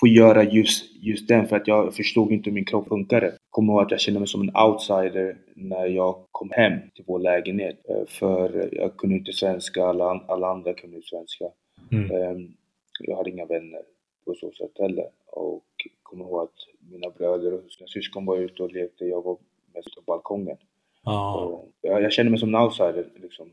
Få 0.00 0.06
göra 0.06 0.44
just, 0.44 1.02
just 1.02 1.28
den 1.28 1.48
för 1.48 1.56
att 1.56 1.68
jag 1.68 1.94
förstod 1.94 2.32
inte 2.32 2.50
hur 2.50 2.54
min 2.54 2.64
kropp 2.64 2.88
funkade. 2.88 3.34
Kommer 3.50 3.72
ihåg 3.72 3.82
att 3.82 3.90
jag 3.90 4.00
kände 4.00 4.20
mig 4.20 4.28
som 4.28 4.42
en 4.42 4.56
outsider 4.56 5.36
när 5.54 5.86
jag 5.86 6.24
kom 6.30 6.50
hem 6.50 6.78
till 6.94 7.04
vår 7.06 7.18
lägenhet. 7.18 7.80
Eh, 7.88 8.06
för 8.08 8.68
jag 8.72 8.96
kunde 8.96 9.16
inte 9.16 9.32
svenska, 9.32 9.84
alla, 9.84 10.24
alla 10.28 10.50
andra 10.50 10.74
kunde 10.74 11.02
svenska. 11.02 11.44
Mm. 11.92 12.10
Ehm, 12.10 12.52
jag 13.00 13.16
hade 13.16 13.30
inga 13.30 13.46
vänner 13.46 13.82
på 14.24 14.34
så 14.34 14.50
sätt 14.50 14.78
heller. 14.78 15.06
Och 15.26 15.64
kommer 16.02 16.24
ihåg 16.24 16.42
att 16.42 16.90
mina 16.90 17.10
bröder 17.10 17.52
och 17.54 17.62
syskon 17.86 18.26
var 18.26 18.36
ute 18.36 18.62
och 18.62 18.72
lekte. 18.72 19.04
Jag 19.04 19.22
var 19.24 19.36
mest 19.74 19.94
på 19.94 20.00
balkongen. 20.06 20.56
Ah. 21.04 21.60
Jag, 21.80 22.02
jag, 22.02 22.12
kände 22.12 22.30
mig 22.30 22.40
som 22.40 22.54
en 22.54 22.62
outsider 22.62 23.06
liksom. 23.14 23.50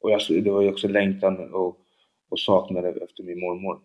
Och 0.00 0.10
jag, 0.10 0.20
det 0.44 0.50
var 0.50 0.62
ju 0.62 0.70
också 0.70 0.88
längtan 0.88 1.54
och, 1.54 1.76
och 2.30 2.38
saknaden 2.38 2.94
efter 3.02 3.22
min 3.22 3.40
mormor. 3.40 3.78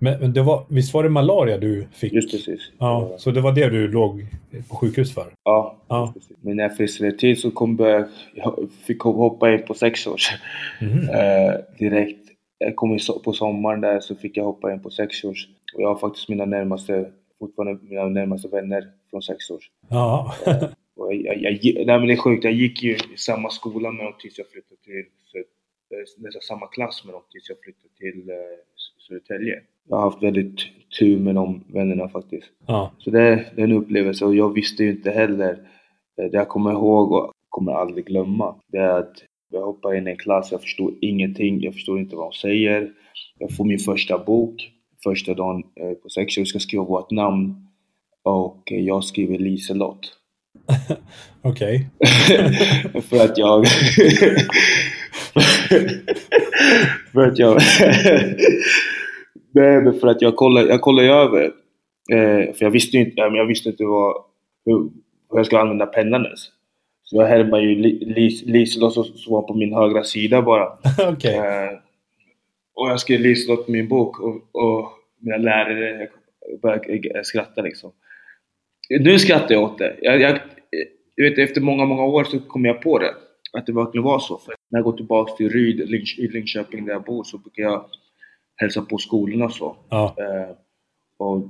Men, 0.00 0.20
men 0.20 0.32
det 0.32 0.42
var, 0.42 0.64
visst 0.68 0.94
var 0.94 1.02
det 1.02 1.08
malaria 1.08 1.58
du 1.58 1.88
fick? 1.92 2.12
Just 2.12 2.30
precis. 2.30 2.72
Ja, 2.78 3.14
så 3.18 3.30
det 3.30 3.40
var 3.40 3.52
det 3.52 3.68
du 3.68 3.88
låg 3.88 4.26
på 4.68 4.76
sjukhus 4.76 5.14
för? 5.14 5.26
Ja, 5.44 5.76
ja. 5.88 6.14
Men 6.40 6.56
när 6.56 6.62
jag 6.62 6.76
friskade 6.76 7.12
till 7.12 7.40
så 7.40 7.50
kom 7.50 7.76
jag, 7.80 8.04
jag 8.34 8.68
fick 8.86 9.02
hoppa 9.02 9.52
in 9.52 9.62
på 9.66 9.74
sexårs 9.74 10.28
mm. 10.80 11.08
eh, 11.08 11.54
direkt. 11.78 12.28
Jag 12.58 12.76
kom 12.76 12.98
på 13.24 13.32
sommaren 13.32 13.80
där 13.80 14.00
så 14.00 14.14
fick 14.14 14.36
jag 14.36 14.44
hoppa 14.44 14.72
in 14.72 14.82
på 14.82 14.90
sexårs. 14.90 15.48
Och 15.74 15.82
jag 15.82 15.88
har 15.88 15.98
faktiskt 15.98 16.28
mina 16.28 16.44
närmaste, 16.44 17.10
fortfarande 17.38 17.78
mina 17.82 18.08
närmaste 18.08 18.48
vänner 18.48 18.84
från 19.10 19.22
sexårs. 19.22 19.70
Ja. 19.88 20.34
Och 20.98 21.14
jag, 21.14 21.42
jag, 21.42 21.58
jag, 21.62 21.86
nej 21.86 21.98
men 21.98 22.06
det 22.06 22.12
är 22.12 22.16
sjukt, 22.16 22.44
jag 22.44 22.52
gick 22.52 22.82
ju 22.82 22.94
i 22.94 23.16
samma 23.16 23.50
skola 23.50 23.92
med 23.92 24.04
dem 24.04 24.14
tills 24.20 24.38
jag 24.38 24.48
flyttade 24.48 24.80
till, 24.84 24.94
eh, 24.94 25.98
nästan 26.18 26.42
samma 26.42 26.66
klass 26.66 27.04
med 27.04 27.14
dem 27.14 27.22
tills 27.30 27.48
jag 27.48 27.58
flyttade 27.64 27.94
till 27.98 28.30
eh, 28.30 28.36
Södertälje. 29.08 29.62
Jag 29.88 29.96
har 29.96 30.04
haft 30.04 30.22
väldigt 30.22 30.60
tur 30.98 31.18
med 31.18 31.34
de 31.34 31.64
vännerna 31.68 32.08
faktiskt. 32.08 32.50
Ja. 32.66 32.92
Så 32.98 33.10
det, 33.10 33.46
det 33.54 33.62
är 33.62 33.64
en 33.64 33.72
upplevelse 33.72 34.24
och 34.24 34.34
jag 34.34 34.54
visste 34.54 34.84
ju 34.84 34.90
inte 34.90 35.10
heller, 35.10 35.52
eh, 36.18 36.24
det 36.24 36.36
jag 36.36 36.48
kommer 36.48 36.72
ihåg 36.72 37.12
och 37.12 37.32
kommer 37.48 37.72
aldrig 37.72 38.06
glömma, 38.06 38.54
det 38.66 38.78
är 38.78 38.98
att 38.98 39.24
jag 39.50 39.62
hoppar 39.62 39.94
in 39.94 40.08
i 40.08 40.10
en 40.10 40.16
klass, 40.16 40.52
jag 40.52 40.62
förstår 40.62 40.94
ingenting, 41.00 41.60
jag 41.60 41.74
förstår 41.74 41.98
inte 41.98 42.16
vad 42.16 42.26
de 42.26 42.32
säger. 42.32 42.92
Jag 43.38 43.56
får 43.56 43.64
min 43.64 43.78
första 43.78 44.24
bok, 44.24 44.72
första 45.04 45.34
dagen 45.34 45.62
på 46.02 46.08
sex, 46.08 46.38
vi 46.38 46.44
ska 46.44 46.58
skriva 46.58 46.84
vårt 46.84 47.10
namn 47.10 47.54
och 48.22 48.62
jag 48.66 49.04
skriver 49.04 49.38
Liselott. 49.38 50.18
Okej. 51.42 51.88
för 53.10 53.24
att 53.24 53.38
jag... 53.38 53.66
för 57.12 57.20
att 57.26 57.38
jag... 57.38 57.60
Nej, 59.54 59.82
men 59.82 60.00
för 60.00 60.08
att 60.08 60.22
jag 60.22 60.36
kollade, 60.36 60.68
jag 60.68 60.80
kollade 60.80 61.08
över. 61.08 61.44
Eh, 62.12 62.52
för 62.54 62.64
jag 62.64 62.70
visste 62.70 62.96
inte, 62.96 63.20
jag 63.20 63.46
visste 63.46 63.68
inte 63.68 63.84
vad, 63.84 64.16
hur, 64.64 64.74
hur 65.30 65.36
jag 65.38 65.46
skulle 65.46 65.60
använda 65.60 65.86
pennan 65.86 66.24
ens. 66.24 66.40
Så 67.02 67.16
jag 67.16 67.26
härmade 67.26 67.62
ju 67.62 67.74
Li- 67.74 68.04
Lis- 68.16 68.44
Liselott 68.46 68.94
som 68.94 69.32
var 69.32 69.42
på 69.42 69.54
min 69.54 69.74
högra 69.74 70.04
sida 70.04 70.42
bara. 70.42 70.68
Okej. 71.12 71.34
Eh, 71.36 71.78
och 72.74 72.90
jag 72.90 73.00
skrev 73.00 73.20
Liselott 73.20 73.68
i 73.68 73.72
min 73.72 73.88
bok 73.88 74.20
och, 74.20 74.34
och 74.52 74.88
mina 75.20 75.36
lärare 75.36 76.08
började 76.62 77.24
skratta 77.24 77.62
liksom. 77.62 77.90
Nu 78.90 79.18
skrattar 79.18 79.54
jag 79.54 79.62
åt 79.62 79.78
det. 79.78 79.96
Jag, 80.02 80.20
jag, 80.20 80.38
jag 81.14 81.30
vet, 81.30 81.38
efter 81.38 81.60
många, 81.60 81.84
många 81.84 82.04
år 82.04 82.24
så 82.24 82.40
kom 82.40 82.64
jag 82.64 82.82
på 82.82 82.98
det. 82.98 83.14
Att 83.52 83.66
det 83.66 83.72
verkligen 83.72 84.04
var 84.04 84.18
så. 84.18 84.38
För 84.38 84.54
när 84.70 84.78
jag 84.78 84.84
går 84.84 84.92
tillbaka 84.96 85.32
till 85.32 85.50
Ryd, 85.50 85.80
Linch- 85.80 86.18
i 86.18 86.28
Linköping 86.28 86.84
där 86.84 86.92
jag 86.92 87.04
bor, 87.04 87.24
så 87.24 87.38
brukar 87.38 87.62
jag 87.62 87.84
hälsa 88.56 88.82
på 88.82 88.98
skolorna 88.98 89.44
och 89.44 89.52
så. 89.52 89.76
Ja. 89.90 90.14
Eh, 90.18 90.56
och 91.18 91.48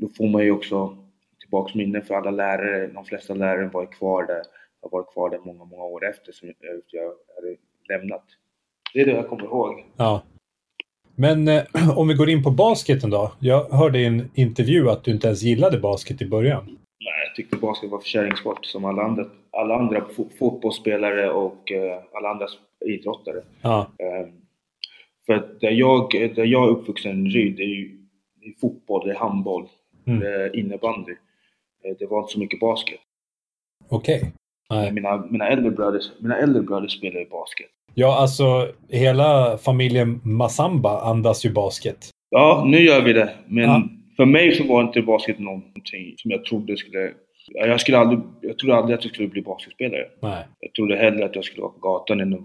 då 0.00 0.08
får 0.16 0.28
man 0.28 0.44
ju 0.44 0.50
också 0.50 0.96
tillbaks 1.40 1.74
minnen 1.74 2.02
för 2.02 2.14
alla 2.14 2.30
lärare. 2.30 2.86
De 2.86 3.04
flesta 3.04 3.34
lärare 3.34 3.68
var 3.72 3.92
kvar 3.92 4.26
där. 4.26 4.42
har 4.82 4.90
varit 4.90 5.12
kvar 5.12 5.30
där 5.30 5.38
många, 5.44 5.64
många 5.64 5.84
år 5.84 6.08
efter 6.08 6.32
som 6.32 6.48
jag 6.90 7.02
hade 7.34 7.56
lämnat. 7.88 8.24
Det 8.94 9.00
är 9.00 9.06
det 9.06 9.12
jag 9.12 9.28
kommer 9.28 9.44
ihåg. 9.44 9.84
Ja. 9.96 10.22
Men 11.16 11.48
eh, 11.48 11.62
om 11.98 12.08
vi 12.08 12.14
går 12.14 12.30
in 12.30 12.42
på 12.42 12.50
basketen 12.50 13.10
då. 13.10 13.32
Jag 13.40 13.64
hörde 13.64 13.98
i 13.98 14.04
en 14.04 14.30
intervju 14.34 14.90
att 14.90 15.04
du 15.04 15.10
inte 15.10 15.26
ens 15.26 15.42
gillade 15.42 15.78
basket 15.78 16.22
i 16.22 16.26
början. 16.26 16.64
Nej, 16.66 17.26
jag 17.26 17.34
tyckte 17.36 17.56
basket 17.56 17.90
var 17.90 17.98
försäljningssport 17.98 18.64
som 18.66 18.84
alla 18.84 19.02
andra, 19.02 19.24
alla 19.50 19.74
andra 19.76 20.00
fo- 20.00 20.28
fotbollsspelare 20.38 21.30
och 21.30 21.72
eh, 21.72 21.98
alla 22.14 22.28
andra 22.30 22.46
idrottare. 22.86 23.40
Ja. 23.62 23.80
Eh, 23.98 24.28
för 25.26 25.32
att 25.32 25.60
där 25.60 25.70
jag, 25.70 26.10
där 26.34 26.44
jag 26.44 26.64
är 26.64 26.68
uppvuxen 26.68 27.26
i 27.26 27.30
Ryd, 27.30 27.56
det 27.56 27.62
är 27.62 27.66
ju 27.66 27.98
det 28.40 28.46
är 28.48 28.54
fotboll, 28.60 29.06
det 29.06 29.12
är 29.14 29.18
handboll, 29.18 29.68
Mm. 30.06 30.20
det 30.20 30.28
är 30.44 30.56
innebandy. 30.56 31.12
Eh, 31.84 31.96
det 31.98 32.06
var 32.06 32.20
inte 32.20 32.32
så 32.32 32.38
mycket 32.38 32.60
basket. 32.60 32.98
Okej. 33.88 34.32
Nej. 34.70 34.92
Mina, 34.92 35.26
mina, 35.30 35.48
äldre 35.48 35.70
bröder, 35.70 36.02
mina 36.20 36.36
äldre 36.36 36.62
bröder 36.62 36.88
spelar 36.88 37.20
ju 37.20 37.28
basket. 37.28 37.66
Ja, 37.94 38.16
alltså 38.18 38.68
hela 38.88 39.58
familjen 39.58 40.20
Masamba 40.24 41.00
andas 41.00 41.44
ju 41.46 41.52
basket. 41.52 42.10
Ja, 42.30 42.64
nu 42.66 42.80
gör 42.80 43.02
vi 43.02 43.12
det. 43.12 43.30
Men 43.46 43.64
Ja. 43.64 43.82
för 44.16 44.24
mig 44.24 44.54
så 44.54 44.64
var 44.66 44.82
inte 44.82 45.02
basket 45.02 45.38
någonting 45.38 46.14
som 46.16 46.30
jag 46.30 46.44
trodde 46.44 46.76
skulle... 46.76 47.10
ja, 47.48 47.66
Jag, 47.66 47.80
skulle 47.80 47.98
aldrig, 47.98 48.20
jag 48.40 48.58
trodde 48.58 48.76
aldrig 48.76 48.98
att 48.98 49.04
jag 49.04 49.14
skulle 49.14 49.28
bli 49.28 49.42
basketspelare. 49.42 50.04
Nej. 50.22 50.46
Jag 50.60 50.72
trodde 50.74 50.96
hellre 50.96 51.24
att 51.24 51.34
jag 51.36 51.44
skulle 51.44 51.62
vara 51.62 51.72
på 51.72 51.78
gatan 51.80 52.20
än 52.20 52.32
att 52.34 52.40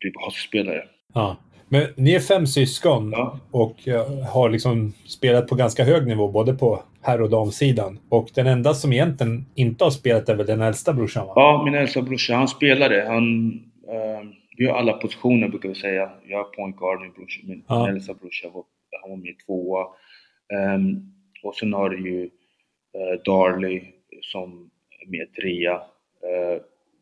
bli 0.00 0.10
basketspelare. 0.24 0.82
Ja. 1.14 1.36
Men 1.70 1.86
ni 1.96 2.14
är 2.14 2.20
fem 2.20 2.46
syskon 2.46 3.10
Ja. 3.16 3.38
och 3.50 3.88
eh, 3.88 4.24
har 4.32 4.50
liksom 4.50 4.92
spelat 5.06 5.46
på 5.48 5.54
ganska 5.54 5.84
hög 5.84 6.06
nivå 6.06 6.28
både 6.28 6.52
på 6.54 6.82
herr 7.02 7.22
och 7.22 7.30
damsidan. 7.30 7.98
Och 8.08 8.28
den 8.34 8.46
enda 8.46 8.74
som 8.74 8.92
egentligen 8.92 9.46
inte 9.54 9.84
har 9.84 9.90
spelat 9.90 10.28
är 10.28 10.34
väl 10.36 10.46
den 10.46 10.60
äldsta 10.60 10.92
brorsan 10.92 11.26
va? 11.26 11.32
Ja, 11.36 11.62
min 11.64 11.74
äldsta 11.74 12.02
brorsa, 12.02 12.34
han 12.34 12.48
spelade. 12.48 13.04
Han, 13.08 13.48
eh, 13.88 14.28
vi 14.58 14.66
har 14.66 14.78
alla 14.78 14.92
positioner 14.92 15.48
brukar 15.48 15.68
vi 15.68 15.74
säga. 15.74 16.10
Jag 16.28 16.40
är 16.40 16.44
point 16.44 16.76
guard, 16.76 17.00
min, 17.00 17.12
brorsa, 17.12 17.40
min, 17.44 17.64
Ja. 17.68 17.88
äldsta 17.88 18.14
brorsa 18.14 18.48
var, 18.48 18.64
han 19.02 19.10
var 19.10 19.16
min 19.16 19.36
tvåa. 19.46 19.86
Ehm, 20.54 20.96
och 21.42 21.54
sen 21.54 21.72
har 21.72 21.90
du 21.90 22.10
ju 22.10 22.22
eh, 22.94 23.20
Darley 23.24 23.82
som 24.22 24.70
är 25.06 25.10
med 25.10 25.34
trea. 25.34 25.74
Uh, 25.74 26.60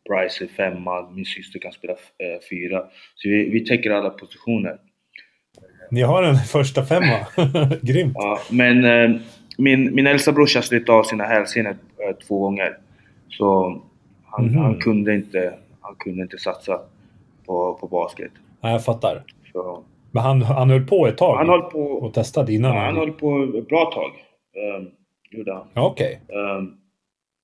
Bryce 0.08 0.44
är 0.44 0.48
femma, 0.48 1.10
min 1.10 1.24
syster 1.24 1.58
kan 1.58 1.72
spela 1.72 1.92
eh, 1.92 2.40
fyra. 2.50 2.84
Så 3.14 3.28
vi, 3.28 3.50
vi 3.50 3.64
täcker 3.66 3.90
alla 3.90 4.10
positioner. 4.10 4.78
Ni 5.90 6.02
har 6.02 6.22
en 6.22 6.36
första 6.36 6.84
femma. 6.84 7.26
Grymt. 7.82 8.12
Ja, 8.14 8.38
men 8.50 8.84
eh, 8.84 9.20
min, 9.58 9.94
min 9.94 10.06
äldsta 10.06 10.32
brorsa 10.32 10.62
slet 10.62 10.88
av 10.88 11.02
sina 11.02 11.24
hälsenor 11.24 11.76
två 12.28 12.38
gånger. 12.40 12.78
Så 13.28 13.80
han, 14.24 14.44
Mhm. 14.46 14.56
han, 14.56 14.74
kunde 14.80 15.14
inte, 15.14 15.54
han 15.80 15.94
kunde 15.94 16.22
inte 16.22 16.38
satsa 16.38 16.80
på, 17.46 17.74
på 17.74 17.86
basket. 17.86 18.32
Ja, 18.60 18.70
jag 18.70 18.84
fattar. 18.84 19.24
Så, 19.52 19.84
Men 20.10 20.22
han, 20.22 20.42
han 20.42 20.70
höll 20.70 20.86
på 20.86 21.06
ett 21.06 21.18
tag 21.18 21.36
han 21.36 21.48
höll 21.48 21.62
på, 21.62 21.80
och 21.80 22.14
testade 22.14 22.52
innan. 22.54 22.74
ja, 22.74 22.80
han 22.80 22.96
höll 22.96 23.12
på 23.12 23.52
ett 23.58 23.68
bra 23.68 23.84
tag. 23.94 24.10
Um, 24.80 24.90
gjorde 25.30 25.52
han. 25.54 25.66
Okej. 25.74 26.20
Ehm, 26.28 26.76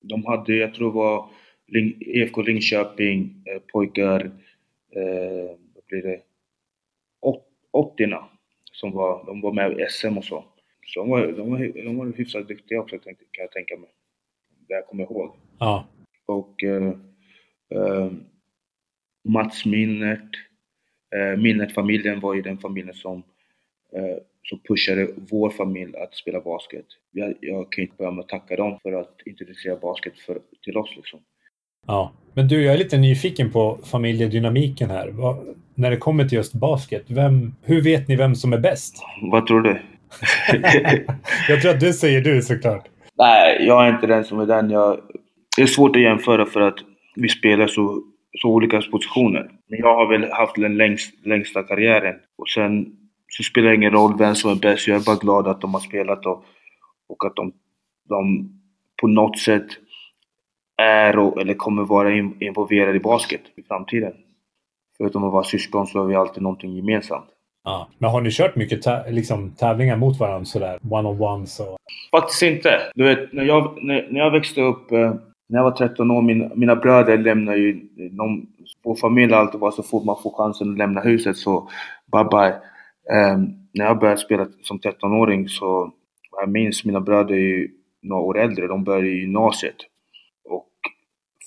de 0.03 0.25
hade, 0.25 0.55
jag 0.55 0.73
tror 0.73 0.91
det 0.91 0.95
var 0.97 1.25
Ling, 1.67 1.93
IFK 1.99 2.41
Linköping, 2.41 3.43
eh, 3.45 3.61
pojkar, 3.73 4.21
eh, 4.95 5.49
vad 5.75 5.83
blir 5.87 6.01
det, 6.03 6.19
Åt- 7.21 7.47
80 7.71 8.15
som 8.71 8.91
var, 8.91 9.25
de 9.25 9.41
var 9.41 9.51
med 9.53 9.71
i 9.79 9.85
SM 9.89 10.17
och 10.17 10.23
så. 10.25 10.43
Så 10.85 10.99
de 10.99 11.09
var, 11.09 11.27
de 11.27 11.51
var, 11.51 11.83
de 11.85 11.97
var 11.97 12.17
hyfsat 12.17 12.47
duktiga 12.47 12.79
också 12.81 12.97
kan 12.99 13.15
jag 13.31 13.51
tänka 13.51 13.77
mig. 13.77 13.89
Det 14.67 14.73
jag 14.73 14.87
kommer 14.87 15.03
ihåg. 15.03 15.31
Ja. 15.59 15.85
Och 16.25 16.63
eh, 16.63 16.87
eh, 17.69 18.07
Mats 19.23 19.65
Minnert, 19.65 20.35
eh, 21.15 21.39
Minnert-familjen 21.39 22.19
var 22.19 22.33
ju 22.33 22.41
den 22.41 22.57
familjen 22.57 22.95
som, 22.95 23.17
eh, 23.95 24.17
som 24.43 24.59
pushade 24.59 25.07
vår 25.31 25.49
familj 25.49 25.97
att 25.97 26.15
spela 26.15 26.39
basket. 26.41 26.85
Jag, 27.11 27.33
jag 27.41 27.71
kan 27.71 27.81
inte 27.81 27.95
börja 27.97 28.11
med 28.11 28.23
att 28.23 28.29
tacka 28.29 28.55
dem 28.55 28.79
för 28.83 28.93
att 28.93 29.17
introducera 29.25 29.75
basket 29.75 30.19
för, 30.19 30.39
till 30.63 30.77
oss 30.77 30.95
liksom. 30.95 31.19
ja. 31.87 32.13
Men 32.35 32.47
du, 32.47 32.63
jag 32.63 32.73
är 32.73 32.77
lite 32.77 32.97
nyfiken 32.97 33.51
på 33.51 33.79
familjedynamiken 33.83 34.89
här. 34.89 35.09
Vad, 35.09 35.55
när 35.75 35.91
det 35.91 35.97
kommer 35.97 36.25
till 36.25 36.37
just 36.37 36.53
basket, 36.53 37.03
vem, 37.07 37.55
hur 37.61 37.81
vet 37.81 38.07
ni 38.07 38.15
vem 38.15 38.35
som 38.35 38.53
är 38.53 38.57
bäst? 38.57 38.95
Vad 39.21 39.47
tror 39.47 39.61
du? 39.61 39.81
Jag 41.49 41.61
tror 41.61 41.71
att 41.71 41.79
du 41.79 41.93
säger 41.93 42.21
du 42.21 42.41
såklart. 42.41 42.87
Nej, 43.17 43.65
jag 43.67 43.85
är 43.85 43.89
inte 43.89 44.07
den 44.07 44.23
som 44.23 44.39
är 44.39 44.45
den. 44.45 44.69
Jag, 44.69 44.99
det 45.57 45.61
är 45.61 45.67
svårt 45.67 45.95
att 45.95 46.01
jämföra 46.01 46.45
för 46.45 46.61
att 46.61 46.77
vi 47.15 47.29
spelar 47.29 47.67
så, 47.67 48.03
så 48.41 48.47
olika 48.47 48.81
positioner. 48.91 49.51
Men 49.67 49.79
jag 49.79 49.95
har 49.95 50.07
väl 50.07 50.31
haft 50.31 50.55
den 50.55 50.77
längst, 50.77 51.25
längsta 51.25 51.63
karriären. 51.63 52.15
Och 52.37 52.49
sen 52.49 52.85
så 53.27 53.43
spelar 53.43 53.69
det 53.69 53.75
ingen 53.75 53.91
roll 53.91 54.17
vem 54.17 54.35
som 54.35 54.51
är 54.51 54.55
bäst. 54.55 54.87
Jag 54.87 55.01
är 55.01 55.05
bara 55.05 55.15
glad 55.15 55.47
att 55.47 55.61
de 55.61 55.73
har 55.73 55.81
spelat 55.81 56.25
och, 56.25 56.45
och 57.09 57.25
att 57.25 57.35
de, 57.35 57.53
de 58.09 58.49
på 59.01 59.07
något 59.07 59.39
sätt 59.39 59.67
är 60.77 61.17
och, 61.17 61.41
eller 61.41 61.53
kommer 61.53 61.83
vara 61.83 62.13
in, 62.13 62.37
involverade 62.39 62.97
i 62.97 62.99
basket 62.99 63.41
i 63.55 63.63
framtiden. 63.63 64.13
Förutom 64.97 65.23
att 65.23 65.33
vara 65.33 65.43
syskon 65.43 65.87
så 65.87 65.99
har 65.99 66.05
vi 66.05 66.15
alltid 66.15 66.43
någonting 66.43 66.75
gemensamt. 66.75 67.25
Ja. 67.63 67.87
Men 67.97 68.09
har 68.09 68.21
ni 68.21 68.31
kört 68.31 68.55
mycket 68.55 68.85
tä- 68.85 69.11
liksom, 69.11 69.51
tävlingar 69.51 69.97
mot 69.97 70.19
varandra 70.19 70.45
sådär? 70.45 70.79
One-on-ones 70.89 71.59
och... 71.59 71.77
Faktiskt 72.11 72.41
inte. 72.43 72.81
Du 72.95 73.03
vet, 73.03 73.33
när 73.33 73.43
jag, 73.43 73.83
när, 73.83 74.07
när 74.11 74.19
jag 74.19 74.31
växte 74.31 74.61
upp, 74.61 74.91
eh, 74.91 75.13
när 75.49 75.59
jag 75.59 75.63
var 75.63 75.71
13 75.71 76.11
år, 76.11 76.21
min, 76.21 76.51
mina 76.55 76.75
bröder 76.75 77.17
lämnade 77.17 77.57
ju... 77.57 77.89
De, 78.11 78.47
vår 78.83 78.95
familj 78.95 79.33
alltid 79.33 79.59
varit 79.59 79.75
så 79.75 79.83
fort 79.83 80.05
man 80.05 80.21
får 80.23 80.37
chansen 80.37 80.71
att 80.71 80.77
lämna 80.77 81.01
huset 81.01 81.37
så 81.37 81.69
bye 82.11 82.23
bye. 82.23 82.55
Eh, 83.17 83.37
när 83.73 83.85
jag 83.85 83.99
började 83.99 84.19
spela 84.19 84.47
som 84.61 84.79
13-åring 84.79 85.47
så, 85.49 85.91
jag 86.41 86.49
minns 86.49 86.85
mina 86.85 87.01
bröder 87.01 87.35
är 87.35 87.39
ju 87.39 87.69
några 88.01 88.21
år 88.21 88.39
äldre, 88.39 88.67
de 88.67 88.83
började 88.83 89.07
i 89.07 89.19
gymnasiet. 89.19 89.75
Och 90.49 90.69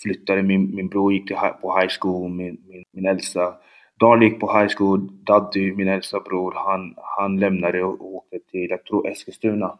flyttade, 0.02 0.42
min, 0.42 0.74
min 0.74 0.88
bror 0.88 1.12
gick 1.12 1.26
till, 1.26 1.36
på 1.62 1.78
high 1.80 1.92
school, 2.00 2.30
min, 2.30 2.56
min, 2.68 2.84
min 2.92 3.06
äldsta 3.06 3.54
Dal 4.00 4.22
gick 4.22 4.40
på 4.40 4.58
high 4.58 4.74
school, 4.78 5.08
Daddy, 5.12 5.74
min 5.74 5.88
äldsta 5.88 6.20
bror, 6.20 6.52
han, 6.56 6.94
han 6.96 7.40
lämnade 7.40 7.84
och 7.84 8.14
åkte 8.14 8.38
till, 8.50 8.70
jag 8.70 8.84
tror 8.84 9.08
Eskilstuna. 9.08 9.78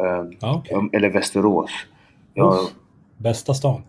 Eh, 0.00 0.24
Ja, 0.40 0.56
okej. 0.58 0.76
Um, 0.76 0.90
Eller 0.92 1.10
Västerås. 1.10 1.70
Jag. 2.34 2.54
Bästa 3.18 3.54
stan. 3.54 3.82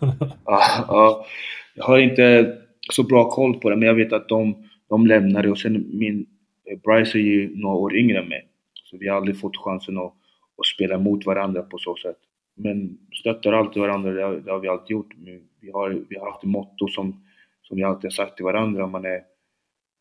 ja, 0.44 0.60
ja, 0.88 1.26
jag 1.74 1.84
har 1.84 1.98
inte 1.98 2.56
så 2.90 3.02
bra 3.02 3.30
koll 3.30 3.60
på 3.60 3.70
det, 3.70 3.76
men 3.76 3.88
jag 3.88 3.94
vet 3.94 4.12
att 4.12 4.28
de, 4.28 4.68
de 4.88 5.06
lämnade 5.06 5.50
och 5.50 5.58
sen 5.58 5.86
min 5.92 6.26
eh, 6.70 6.78
Bryce 6.78 7.18
är 7.18 7.22
ju 7.22 7.56
några 7.56 7.76
år 7.76 7.96
yngre 7.96 8.18
än 8.18 8.28
mig. 8.28 8.48
Så 8.84 8.96
vi 8.98 9.08
har 9.08 9.16
aldrig 9.16 9.40
fått 9.40 9.56
chansen 9.56 9.98
att, 9.98 10.12
att 10.58 10.66
spela 10.74 10.98
mot 10.98 11.26
varandra 11.26 11.62
på 11.62 11.78
så 11.78 11.96
sätt. 11.96 12.18
men 12.56 12.98
stöttar 13.20 13.52
alltid 13.52 13.82
varandra, 13.82 14.10
det 14.10 14.22
har, 14.22 14.34
det 14.34 14.50
har 14.50 14.58
vi 14.58 14.68
alltid 14.68 14.90
gjort. 14.90 15.14
Vi 15.60 15.70
har, 15.70 16.04
vi 16.08 16.18
har 16.18 16.26
haft 16.30 16.42
ett 16.42 16.50
motto 16.50 16.88
som, 16.88 17.24
som 17.62 17.76
vi 17.76 17.82
alltid 17.82 18.04
har 18.04 18.10
sagt 18.10 18.36
till 18.36 18.44
varandra, 18.44 18.86
man 18.86 19.04
är, 19.04 19.20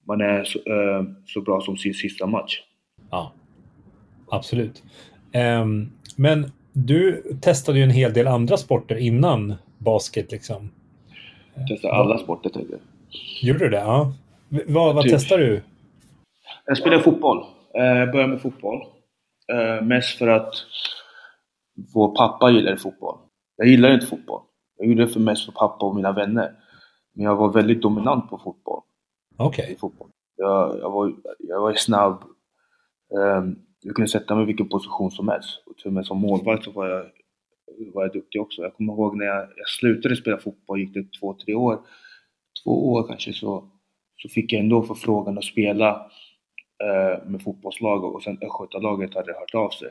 man 0.08 0.22
är 0.22 0.44
så, 0.44 0.60
äh, 0.60 1.04
så 1.26 1.42
bra 1.42 1.62
som 1.62 1.78
sin 1.78 1.94
sista 1.94 2.28
match. 2.28 2.62
Ja, 3.12 3.34
absolut. 4.30 4.84
Um, 5.64 5.92
men 6.18 6.52
du 6.74 7.24
testade 7.42 7.78
ju 7.78 7.84
en 7.84 7.90
hel 7.90 8.14
del 8.14 8.28
andra 8.28 8.58
sporter 8.58 8.96
innan 8.96 9.54
basket 9.78 10.32
liksom. 10.32 10.70
Testade 11.70 11.94
alla 11.94 12.18
sporter 12.18 12.50
tänkte 12.50 12.74
jag. 12.74 12.82
Gjorde 13.42 13.60
du 13.60 13.70
det? 13.70 13.78
Ja. 13.78 14.14
Vad, 14.50 14.96
vad 14.96 15.04
typ. 15.04 15.14
testade 15.14 15.46
du? 15.46 15.62
Jag 16.66 16.78
spelade 16.78 17.04
fotboll. 17.04 17.46
Jag 17.74 18.12
började 18.12 18.34
med 18.34 18.42
fotboll. 18.42 18.82
Eh, 19.52 19.86
mest 19.86 20.18
för 20.18 20.28
att 20.28 20.54
vår 21.94 22.16
pappa 22.16 22.52
gillade 22.52 22.78
fotboll. 22.78 23.18
Jag 23.58 23.68
gillade 23.68 23.94
inte 23.94 24.06
fotboll. 24.06 24.42
Jag 24.78 24.88
gjorde 24.88 25.06
det 25.06 25.12
för 25.12 25.20
mest 25.20 25.46
för 25.46 25.52
pappa 25.52 25.86
och 25.86 25.96
mina 25.96 26.12
vänner. 26.12 26.52
Men 27.16 27.26
jag 27.26 27.36
var 27.36 27.52
väldigt 27.52 27.82
dominant 27.82 28.30
på 28.30 28.38
fotboll. 28.38 28.82
Okej. 29.38 29.78
Okay. 29.82 30.08
Jag, 30.36 30.80
jag, 30.80 30.92
var, 30.92 31.14
jag 31.40 31.62
var 31.62 31.74
snabb. 31.74 32.24
Um, 33.14 33.60
jag 33.84 33.96
kunde 33.96 34.10
sätta 34.12 34.36
mig 34.36 34.44
i 34.44 34.48
vilken 34.48 34.70
position 34.70 35.12
som 35.12 35.28
helst. 35.28 35.64
Och 35.66 35.78
till 35.78 35.88
och 35.88 35.94
med 35.94 36.06
som 36.06 36.22
målvakt 36.22 36.64
så 36.64 36.72
var 36.72 36.88
jag, 36.88 37.06
var 37.94 38.04
jag 38.04 38.14
duktig 38.14 38.42
också. 38.42 38.62
Jag 38.62 38.74
kommer 38.74 38.94
ihåg 38.94 39.18
när 39.18 39.26
jag, 39.26 39.42
jag 39.42 39.68
slutade 39.80 40.16
spela 40.16 40.38
fotboll, 40.38 40.80
gick 40.80 40.94
det 40.94 41.20
två, 41.20 41.34
tre 41.34 41.56
år, 41.56 41.80
två 42.64 42.92
år 42.92 43.08
kanske, 43.08 43.34
så, 43.34 43.70
så 44.16 44.30
fick 44.30 44.54
jag 44.54 44.60
ändå 44.60 44.84
förfrågan 44.84 45.38
att 45.38 45.44
spela 45.44 46.12
eh, 46.84 47.30
med 47.30 47.42
fotbollslag 47.42 48.04
och 48.04 48.24
sen 48.24 48.38
Östgötalaget 48.42 49.16
hade 49.16 49.34
hört 49.34 49.56
av 49.56 49.70
sig. 49.70 49.90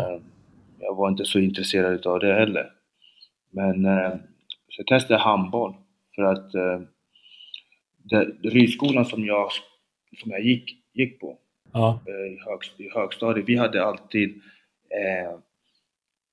Eh, 0.00 0.20
jag 0.78 0.94
var 0.94 1.08
inte 1.08 1.24
så 1.24 1.38
intresserad 1.38 2.06
av 2.06 2.20
det 2.20 2.34
heller. 2.34 2.70
Men 3.50 3.84
eh, 3.84 4.12
så 4.68 4.80
jag 4.80 4.86
testade 4.86 5.20
handboll 5.20 5.74
för 6.14 6.22
att 6.22 6.54
eh, 6.54 6.80
ridskolan 8.42 9.04
som 9.04 9.24
jag, 9.24 9.48
som 10.22 10.30
jag 10.30 10.44
gick, 10.44 10.70
gick 10.94 11.20
på 11.20 11.38
ja. 11.74 12.00
Eh, 12.06 12.32
i, 12.32 12.38
hög, 12.46 12.60
i 12.76 12.90
högstadiet, 12.94 13.48
vi 13.48 13.56
hade 13.56 13.84
alltid 13.84 14.30
eh, 14.90 15.38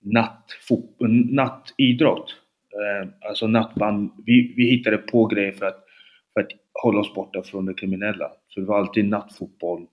natt, 0.02 0.46
fot, 0.68 0.96
nattidrott. 1.30 2.36
Eh, 2.74 3.10
alltså 3.30 3.48
nattband. 3.48 4.12
Vi, 4.26 4.54
vi 4.58 4.66
hittade 4.66 4.98
på 4.98 5.26
grejer 5.26 5.52
för 5.52 5.66
att, 5.66 5.84
för 6.34 6.42
att 6.42 6.52
hålla 6.84 7.00
oss 7.00 7.14
borta 7.14 7.44
från 7.44 7.66
det 7.66 7.74
kriminella. 7.74 8.32
Så 8.48 8.60
det 8.60 8.66
var 8.66 8.80
alltid 8.80 9.10
nattfotboll, 9.10 9.88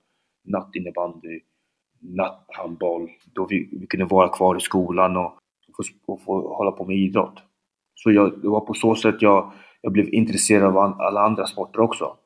nattinnebandy, 0.44 1.40
natthandboll. 2.00 3.10
Då 3.24 3.46
vi, 3.46 3.68
vi 3.72 3.86
kunde 3.86 4.06
vara 4.06 4.28
kvar 4.28 4.56
i 4.56 4.60
skolan 4.60 5.16
och, 5.16 5.24
och, 5.24 5.84
och 6.06 6.22
få 6.22 6.54
hålla 6.54 6.72
på 6.72 6.84
med 6.84 6.96
idrott. 6.96 7.42
Så 7.94 8.10
jag, 8.10 8.42
det 8.42 8.48
var 8.48 8.60
på 8.60 8.74
så 8.74 8.94
sätt 8.94 9.22
jag, 9.22 9.52
jag 9.80 9.92
blev 9.92 10.14
intresserad 10.14 10.76
av 10.76 11.00
alla 11.00 11.20
andra 11.20 11.46
sporter 11.46 11.80
också. 11.80 12.16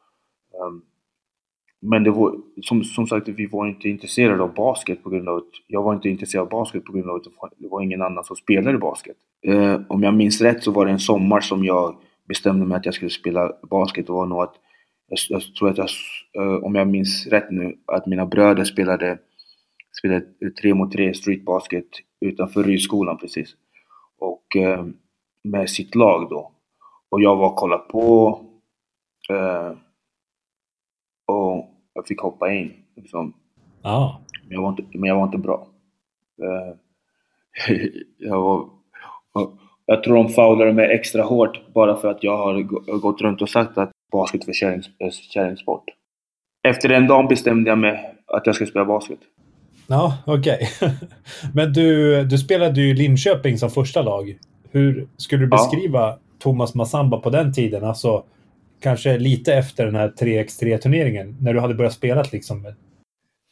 Um, 0.61 0.85
men 1.85 2.05
det 2.05 2.11
var, 2.11 2.37
som, 2.63 2.85
som 2.85 3.07
sagt, 3.07 3.29
vi 3.29 3.47
var 3.47 3.67
inte 3.67 3.89
intresserade 3.89 4.43
av 4.43 4.55
basket 4.55 5.03
på 5.03 5.11
grund 5.11 5.29
av 5.29 5.37
att 5.37 5.51
jag 5.67 5.83
var 5.83 5.95
inte 5.95 6.09
intresserad 6.09 6.43
av 6.43 6.49
basket 6.49 6.85
på 6.85 6.93
grund 6.93 7.11
av 7.11 7.17
att 7.17 7.53
det 7.59 7.69
var 7.69 7.83
ingen 7.83 8.03
annan 8.03 8.25
som 8.25 8.37
spelade 8.37 8.79
basket. 8.79 9.17
Eh, 9.47 9.81
om 9.89 10.03
jag 10.03 10.15
minns 10.15 10.41
rätt 10.41 10.63
så 10.63 10.71
var 10.71 10.87
det 10.87 10.93
en 10.93 10.99
sommar 10.99 11.41
som 11.41 11.65
jag 11.65 11.97
bestämde 12.29 12.67
mig 12.67 12.77
att 12.77 12.85
jag 12.85 12.95
skulle 12.95 13.11
spela 13.11 13.53
basket. 13.71 14.07
Det 14.07 14.13
var 14.13 14.27
nog 14.27 14.43
att, 14.43 14.55
jag, 15.09 15.19
jag 15.29 15.55
tror 15.55 15.71
att 15.71 15.79
jag, 15.79 15.89
eh, 16.39 16.65
om 16.65 16.75
jag 16.75 16.89
minns 16.89 17.27
rätt 17.27 17.51
nu, 17.51 17.79
att 17.87 18.07
mina 18.07 18.27
bröder 18.27 18.65
spelade, 18.65 19.19
spelade 19.99 20.27
tre 20.61 20.75
mot 20.75 20.93
tre 20.93 21.15
streetbasket 21.15 21.87
utanför 22.21 22.63
Rydskolan 22.65 23.19
precis. 23.19 23.55
Och 24.19 24.57
eh, 24.57 24.87
med 25.45 25.71
sitt 25.71 25.95
lag 25.95 26.31
då. 26.31 26.53
Och 27.11 27.23
jag 27.23 27.37
var 27.37 27.47
och 27.47 27.57
kollade 27.57 27.83
på 27.83 28.41
eh, 29.31 29.73
och 31.27 31.72
jag 31.95 32.07
fick 32.07 32.21
hoppa 32.21 32.53
in. 32.53 32.73
Liksom. 32.97 33.35
Ah. 33.83 34.11
Men, 34.43 34.53
jag 34.53 34.63
var 34.63 34.69
inte, 34.69 34.83
men 34.93 35.09
jag 35.09 35.17
var 35.17 35.25
inte 35.25 35.39
bra. 35.39 35.67
Uh, 36.43 36.75
jag, 38.19 38.41
var, 38.41 38.69
jag 39.87 40.03
tror 40.03 40.15
de 40.15 40.29
foulade 40.29 40.73
mig 40.73 40.91
extra 40.91 41.23
hårt 41.23 41.73
bara 41.75 41.97
för 41.97 42.11
att 42.11 42.23
jag 42.23 42.37
har 42.37 42.63
gått 42.99 43.21
runt 43.21 43.43
och 43.43 43.49
sagt 43.49 43.79
att 43.79 43.91
basket 44.13 44.49
är 44.49 44.53
kärringsport. 45.33 45.85
Efter 46.69 46.89
den 46.89 47.07
dagen 47.07 47.29
bestämde 47.29 47.71
jag 47.71 47.79
mig 47.79 48.15
att 48.27 48.47
jag 48.47 48.55
ska 48.55 48.67
spela 48.67 48.85
basket. 48.85 49.19
Ja, 49.87 50.19
okej. 50.27 50.69
Okay. 50.77 50.91
Men 51.55 51.73
du, 51.73 52.25
du 52.25 52.39
spelade 52.39 52.81
ju 52.81 52.95
Linköping 52.95 53.59
som 53.59 53.71
första 53.71 54.03
lag. 54.03 54.39
Hur 54.71 55.09
skulle 55.17 55.45
du 55.45 55.49
beskriva 55.49 56.01
ja. 56.01 56.19
Thomas 56.39 56.75
Massamba 56.75 57.21
på 57.21 57.31
den 57.31 57.53
tiden? 57.53 57.85
Alltså, 57.85 58.25
kanske 58.83 59.19
lite 59.19 59.55
efter 59.55 59.87
den 59.87 59.95
här 59.95 60.09
3x3-turneringen, 60.09 61.37
när 61.41 61.55
du 61.55 61.61
hade 61.61 61.75
börjat 61.75 61.93
spela 61.93 62.25
liksom? 62.33 62.65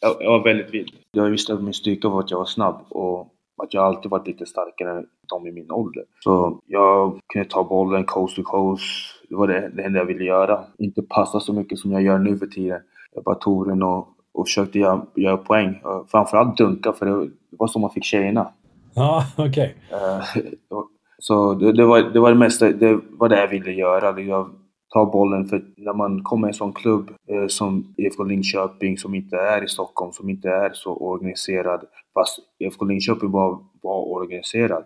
Jag, 0.00 0.16
jag 0.20 0.30
var 0.30 0.44
väldigt 0.44 0.74
vild. 0.74 0.92
Jag 1.12 1.30
visste 1.30 1.54
att 1.54 1.62
min 1.62 1.74
styrka 1.74 2.08
var 2.08 2.20
att 2.20 2.30
jag 2.30 2.38
var 2.38 2.44
snabb 2.44 2.86
och 2.88 3.20
att 3.62 3.74
jag 3.74 3.84
alltid 3.84 4.10
varit 4.10 4.26
lite 4.26 4.46
starkare 4.46 4.98
än 4.98 5.06
de 5.28 5.46
i 5.46 5.52
min 5.52 5.70
ålder. 5.70 6.04
Så 6.24 6.60
jag 6.66 7.20
kunde 7.26 7.48
ta 7.48 7.64
bollen 7.64 8.04
coast 8.04 8.36
to 8.36 8.42
coast. 8.42 8.82
Det 9.28 9.36
var 9.36 9.48
det, 9.48 9.70
det 9.74 9.82
enda 9.82 9.98
jag 9.98 10.06
ville 10.06 10.24
göra. 10.24 10.64
Inte 10.78 11.02
passa 11.02 11.40
så 11.40 11.52
mycket 11.52 11.78
som 11.78 11.92
jag 11.92 12.02
gör 12.02 12.18
nu 12.18 12.38
för 12.38 12.46
tiden. 12.46 12.80
Jag 13.14 13.24
bara 13.24 13.34
tog 13.34 13.68
den 13.68 13.82
och, 13.82 14.08
och 14.32 14.46
försökte 14.46 14.78
göra, 14.78 15.06
göra 15.14 15.36
poäng. 15.36 15.82
Framförallt 16.08 16.56
dunka, 16.56 16.92
för 16.92 17.06
det 17.06 17.30
var 17.50 17.66
så 17.66 17.78
man 17.78 17.90
fick 17.90 18.04
tjejerna. 18.04 18.52
Ja, 18.94 19.24
okej. 19.36 19.76
Okay. 19.88 20.00
Eh, 20.00 20.24
så 21.18 21.54
det, 21.54 21.72
det, 21.72 21.84
var, 21.84 22.00
det 22.00 22.20
var 22.20 22.30
det 22.30 22.38
mesta, 22.38 22.72
det 22.72 23.00
var 23.10 23.28
det 23.28 23.40
jag 23.40 23.48
ville 23.48 23.72
göra. 23.72 24.20
Jag 24.20 24.50
ta 24.90 25.06
bollen. 25.06 25.44
För 25.48 25.64
när 25.76 25.92
man 25.92 26.22
kommer 26.22 26.48
i 26.48 26.50
en 26.50 26.54
sån 26.54 26.72
klubb 26.72 27.10
eh, 27.28 27.46
som 27.46 27.94
IFK 27.96 28.24
Linköping 28.24 28.98
som 28.98 29.14
inte 29.14 29.36
är 29.36 29.64
i 29.64 29.68
Stockholm, 29.68 30.12
som 30.12 30.28
inte 30.28 30.48
är 30.48 30.70
så 30.72 30.96
organiserad. 30.96 31.84
Fast 32.14 32.38
IFK 32.58 32.84
Linköping 32.84 33.30
var, 33.30 33.58
var 33.82 34.08
organiserad. 34.08 34.84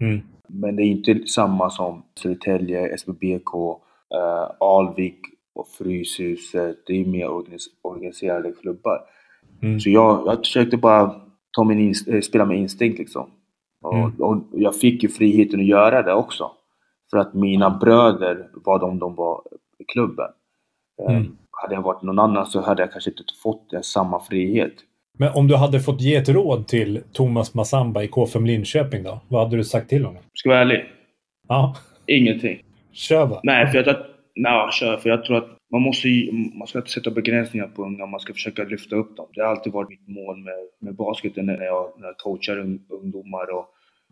Mm. 0.00 0.20
Men 0.46 0.76
det 0.76 0.82
är 0.82 0.86
inte 0.86 1.26
samma 1.26 1.70
som 1.70 2.02
Södertälje, 2.22 2.96
SBBK, 2.98 3.54
eh, 4.14 4.50
Alvik 4.60 5.18
och 5.54 5.68
Fryshuset. 5.68 6.76
Det 6.86 7.00
är 7.00 7.04
mer 7.04 7.28
organis 7.28 7.66
organiserade 7.82 8.52
klubbar. 8.52 9.00
Mm. 9.62 9.80
Så 9.80 9.90
jag, 9.90 10.22
jag 10.26 10.38
försökte 10.38 10.76
bara 10.76 11.14
ta 11.56 11.64
min 11.64 11.94
eh, 12.06 12.20
spela 12.20 12.44
med 12.44 12.58
instinkt 12.58 12.98
liksom. 12.98 13.30
Och, 13.82 13.94
mm. 13.94 14.12
och 14.18 14.42
jag 14.52 14.76
fick 14.76 15.02
ju 15.02 15.08
friheten 15.08 15.60
att 15.60 15.66
göra 15.66 16.02
det 16.02 16.14
också. 16.14 16.50
För 17.10 17.18
att 17.18 17.34
mina 17.34 17.70
bröder 17.70 18.48
var 18.52 18.78
de 18.78 18.98
de 18.98 19.14
var 19.14 19.42
i 19.78 19.84
klubben. 19.84 20.28
Eh, 21.02 21.16
mm. 21.16 21.36
Hade 21.50 21.74
jag 21.74 21.82
varit 21.82 22.02
någon 22.02 22.18
annan 22.18 22.46
så 22.46 22.60
hade 22.60 22.82
jag 22.82 22.92
kanske 22.92 23.10
inte 23.10 23.22
fått 23.42 23.84
samma 23.84 24.20
frihet. 24.20 24.74
Men 25.18 25.32
om 25.34 25.48
du 25.48 25.56
hade 25.56 25.80
fått 25.80 26.00
ge 26.00 26.16
ett 26.16 26.28
råd 26.28 26.68
till 26.68 27.02
Thomas 27.12 27.54
Massamba 27.54 28.02
i 28.02 28.08
K5 28.08 28.46
Linköping 28.46 29.02
då? 29.02 29.20
Vad 29.28 29.44
hade 29.44 29.56
du 29.56 29.64
sagt 29.64 29.88
till 29.88 30.04
honom? 30.04 30.22
Ska 30.34 30.48
jag 30.48 30.56
vara 30.56 30.60
ärlig? 30.60 30.84
Ja. 31.48 31.76
Ingenting. 32.06 32.62
Kör 32.92 33.26
bara. 33.26 33.40
Nej, 33.42 33.66
för 33.66 33.78
jag, 33.78 33.96
nej, 34.34 34.68
kör, 34.72 34.96
för 34.96 35.10
jag 35.10 35.24
tror 35.24 35.36
att 35.36 35.48
man 35.70 35.82
måste 35.82 36.08
man 36.54 36.66
ska 36.66 36.78
inte 36.78 36.90
sätta 36.90 37.10
begränsningar 37.10 37.66
på 37.66 37.84
unga, 37.84 38.06
man 38.06 38.20
ska 38.20 38.32
försöka 38.32 38.64
lyfta 38.64 38.96
upp 38.96 39.16
dem. 39.16 39.26
Det 39.34 39.40
har 39.40 39.48
alltid 39.48 39.72
varit 39.72 39.88
mitt 39.88 40.08
mål 40.08 40.36
med, 40.36 40.54
med 40.80 40.94
basketen 40.94 41.46
när 41.46 41.64
jag, 41.64 41.92
när 41.98 42.06
jag 42.06 42.16
coachar 42.16 42.56
ungdomar 42.88 43.50
och 43.56 43.66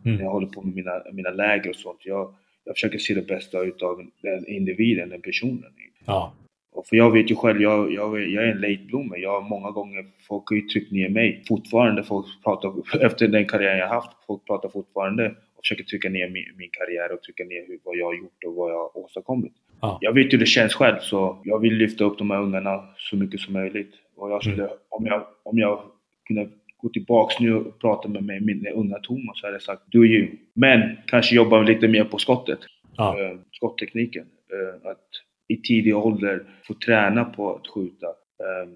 mm. 0.05 0.17
när 0.17 0.23
jag 0.23 0.31
håller 0.31 0.47
på 0.47 0.61
med 0.61 0.75
mina, 0.75 0.91
mina 1.13 1.29
läger 1.29 1.69
och 1.69 1.75
sånt. 1.75 2.05
Jag, 2.05 2.33
jag 2.69 2.75
försöker 2.75 2.97
se 2.97 3.13
det 3.13 3.27
bästa 3.27 3.61
utav 3.61 4.05
den 4.21 4.47
individen, 4.47 5.09
den 5.09 5.21
personen. 5.21 5.73
Ja. 6.05 6.33
Och 6.71 6.87
för 6.87 6.95
jag 6.95 7.11
vet 7.11 7.31
ju 7.31 7.35
själv, 7.35 7.61
jag, 7.61 7.93
jag, 7.93 8.29
jag 8.29 8.43
är 8.43 8.51
en 8.51 8.61
late 8.61 8.83
bloomer. 8.87 9.17
Jag 9.17 9.41
har 9.41 9.49
många 9.49 9.71
gånger, 9.71 10.05
folk 10.27 10.49
har 10.49 10.55
ju 10.55 10.61
tryckt 10.61 10.91
ner 10.91 11.09
mig. 11.09 11.43
Fortfarande, 11.47 12.03
folk 12.03 12.25
pratar, 12.43 12.73
efter 13.05 13.27
den 13.27 13.47
karriären 13.47 13.77
jag 13.77 13.87
haft, 13.87 14.11
folk 14.27 14.45
pratar 14.45 14.69
fortfarande 14.69 15.27
och 15.27 15.63
försöker 15.63 15.83
trycka 15.83 16.09
ner 16.09 16.29
min, 16.29 16.45
min 16.57 16.69
karriär 16.71 17.13
och 17.13 17.21
trycka 17.21 17.43
ner 17.43 17.67
hur, 17.67 17.79
vad 17.83 17.97
jag 17.97 18.05
har 18.05 18.13
gjort 18.13 18.43
och 18.45 18.55
vad 18.55 18.71
jag 18.71 18.77
har 18.77 18.97
åstadkommit. 18.97 19.53
Ja. 19.81 19.97
Jag 20.01 20.13
vet 20.13 20.33
hur 20.33 20.37
det 20.37 20.45
känns 20.45 20.73
själv, 20.73 20.99
så 20.99 21.41
jag 21.43 21.59
vill 21.59 21.73
lyfta 21.73 22.03
upp 22.03 22.17
de 22.17 22.31
här 22.31 22.41
ungarna 22.41 22.83
så 22.97 23.15
mycket 23.15 23.39
som 23.39 23.53
möjligt. 23.53 23.93
Och 24.15 24.31
jag 24.31 24.43
skulle, 24.43 24.63
mm. 24.63 24.77
om, 24.89 25.05
jag, 25.05 25.25
om 25.43 25.57
jag 25.57 25.81
kunde 26.27 26.49
gå 26.81 26.89
tillbaks 26.89 27.39
nu 27.39 27.55
och 27.55 27.79
prata 27.79 28.07
med 28.07 28.23
mig, 28.23 28.41
min 28.41 28.67
unga 28.67 28.99
Thomas, 28.99 29.39
så 29.39 29.47
hade 29.47 29.55
jag 29.55 29.61
sagt 29.61 29.91
do 29.91 30.05
you. 30.05 30.27
Men 30.53 30.97
kanske 31.07 31.35
jobba 31.35 31.61
lite 31.61 31.87
mer 31.87 32.03
på 32.03 32.17
skottet. 32.17 32.59
Ja. 32.97 33.17
Uh, 33.19 33.39
skotttekniken. 33.51 34.23
Uh, 34.23 34.91
att 34.91 35.07
i 35.47 35.57
tidig 35.61 35.97
ålder 35.97 36.43
få 36.63 36.73
träna 36.73 37.25
på 37.25 37.55
att 37.55 37.67
skjuta. 37.67 38.07
Uh, 38.07 38.73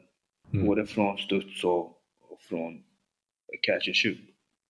mm. 0.53 0.65
Både 0.65 0.85
från 0.85 1.17
studs 1.17 1.63
och 1.63 1.97
från 2.49 2.73
catch 3.61 3.87
and 3.87 3.95
shoot. 3.95 4.17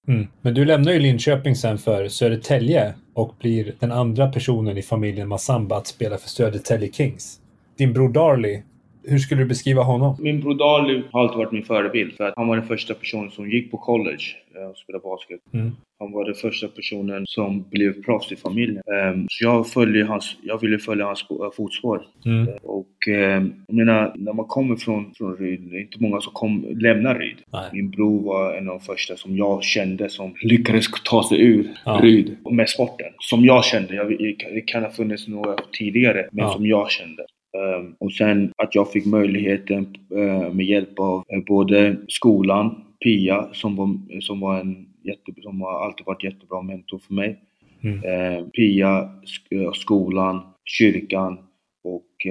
Mm. 0.07 0.27
Men 0.41 0.53
du 0.53 0.65
lämnar 0.65 0.91
ju 0.91 0.99
Linköping 0.99 1.55
sen 1.55 1.77
för 1.77 2.07
Södertälje 2.07 2.93
och 3.13 3.35
blir 3.39 3.75
den 3.79 3.91
andra 3.91 4.31
personen 4.31 4.77
i 4.77 4.81
familjen 4.81 5.27
Massamba 5.27 5.77
att 5.77 5.87
spela 5.87 6.17
för 6.17 6.29
Södertälje 6.29 6.91
Kings. 6.91 7.39
Din 7.77 7.93
bror 7.93 8.09
Darley 8.09 8.61
Hur 9.03 9.17
skulle 9.17 9.41
du 9.41 9.45
beskriva 9.47 9.81
honom? 9.81 10.15
Min 10.19 10.39
bror 10.41 10.53
Dali 10.55 11.03
har 11.11 11.21
alltid 11.21 11.37
varit 11.37 11.51
min 11.51 11.63
förebild 11.63 12.13
för 12.13 12.23
att 12.23 12.33
han 12.37 12.47
var 12.47 12.55
den 12.57 12.67
första 12.67 12.93
personen 12.93 13.31
som 13.31 13.49
gick 13.49 13.71
på 13.71 13.77
college 13.77 14.23
eh, 14.55 14.63
och 14.69 14.77
spelade 14.77 15.03
basket. 15.03 15.39
Mm. 15.53 15.71
Han 15.99 16.11
var 16.11 16.25
den 16.25 16.33
första 16.35 16.67
personen 16.67 17.23
som 17.27 17.69
blev 17.69 18.03
proffs 18.03 18.31
i 18.31 18.35
familjen. 18.35 18.81
Ehm, 18.95 19.25
Så 19.29 19.43
jag, 19.43 19.67
följer 19.67 20.05
hans, 20.05 20.35
jag 20.43 20.61
ville 20.61 20.79
följa 20.79 21.05
hans 21.05 21.25
fotspår. 21.57 22.01
Mm. 22.25 22.47
Och 22.63 23.07
eh, 23.07 23.43
jag 23.67 23.75
menar, 23.75 24.13
när 24.15 24.33
man 24.33 24.45
kommer 24.45 24.75
från, 24.75 25.13
från 25.17 25.35
Ryd, 25.37 25.61
det 25.61 25.77
är 25.77 25.81
inte 25.81 25.97
många 26.01 26.21
som 26.21 26.33
kom, 26.33 26.65
lämnar 26.79 27.19
Ryd. 27.19 27.37
Nej. 27.53 27.69
Min 27.73 27.89
bror 27.89 28.21
var 28.23 28.53
en 28.55 28.69
av 28.69 28.77
de 28.79 28.85
första 28.85 29.15
som 29.17 29.37
jag 29.37 29.63
kände 29.63 30.09
som 30.09 30.33
lyckades 30.41 30.85
ta 31.03 31.23
sig 31.29 31.41
ur 31.41 31.67
Ja. 31.85 31.99
Ryd 32.03 32.37
med 32.51 32.69
sporten. 32.69 33.07
Som 33.19 33.45
jag 33.45 33.65
kände. 33.65 33.95
Jag, 33.95 34.09
det 34.53 34.61
kan 34.61 34.83
ha 34.83 34.89
funnits 34.91 35.27
några 35.27 35.55
tidigare, 35.79 36.29
men 36.31 36.45
Ja. 36.45 36.51
som 36.53 36.65
jag 36.65 36.91
kände. 36.91 37.25
Ehm, 37.57 37.95
och 37.99 38.13
sen 38.13 38.53
att 38.57 38.75
jag 38.75 38.91
fick 38.91 39.05
möjligheten 39.05 39.97
eh, 40.15 40.53
med 40.53 40.65
hjälp 40.65 40.99
av 40.99 41.23
eh, 41.29 41.43
både 41.47 41.97
skolan, 42.07 42.83
Pia, 43.03 43.49
som 43.53 43.75
var, 43.75 44.19
som 44.21 44.39
var 44.39 44.59
en 44.59 44.87
jätte, 45.03 45.41
som 45.41 45.61
har 45.61 45.85
alltid 45.85 46.05
varit 46.05 46.23
jättebra 46.23 46.61
mentor 46.61 46.99
för 46.99 47.13
mig. 47.13 47.39
Mm. 47.83 48.03
Eh, 48.03 48.45
Pia, 48.45 49.09
eh, 49.49 49.71
skolan, 49.73 50.41
kyrkan 50.65 51.37
och 51.83 52.27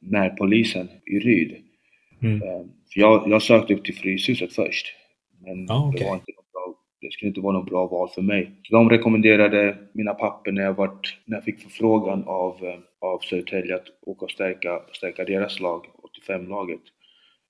närpolisen 0.00 0.88
i 1.06 1.18
Ryd. 1.18 1.56
Mm. 2.22 2.42
Eh, 2.42 2.64
för 2.92 3.00
jag, 3.00 3.28
jag 3.28 3.42
sökte 3.42 3.74
upp 3.74 3.84
till 3.84 3.94
Fryshuset 3.94 4.52
först. 4.52 4.86
Men 5.44 5.66
Ja, 5.68 5.88
okej. 5.88 6.00
det, 6.00 6.08
var 6.08 6.14
inte 6.14 6.32
bra, 6.52 6.74
det 7.00 7.12
skulle 7.12 7.28
inte 7.28 7.40
vara 7.40 7.58
något 7.58 7.70
bra 7.70 7.86
val 7.86 8.08
för 8.14 8.22
mig. 8.22 8.50
Så 8.62 8.74
de 8.74 8.90
rekommenderade 8.90 9.76
mina 9.92 10.14
papper 10.14 10.52
när 10.52 10.62
jag, 10.62 10.74
vart, 10.74 11.18
när 11.24 11.36
jag 11.36 11.44
fick 11.44 11.60
förfrågan 11.62 12.24
av, 12.24 12.56
av 13.00 13.18
Södertälje 13.18 13.74
att 13.74 13.86
åka 14.00 14.24
och 14.24 14.30
stärka, 14.30 14.80
stärka 14.92 15.24
deras 15.24 15.60
lag, 15.60 15.86
85-laget. 16.28 16.80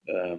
Eh, 0.09 0.39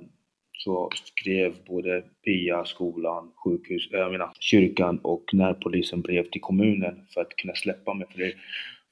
så 0.63 0.89
skrev 0.93 1.53
både 1.67 2.03
Pia, 2.25 2.65
skolan, 2.65 3.31
sjukhus, 3.43 3.89
eh, 3.93 3.99
jag 3.99 4.11
menar, 4.11 4.29
kyrkan 4.39 4.99
och 5.03 5.23
närpolisen 5.33 6.01
brev 6.01 6.23
till 6.23 6.41
kommunen 6.41 6.95
för 7.13 7.21
att 7.21 7.35
kunna 7.35 7.55
släppa 7.55 7.93
mig. 7.93 8.07
För 8.11 8.19
det, 8.19 8.33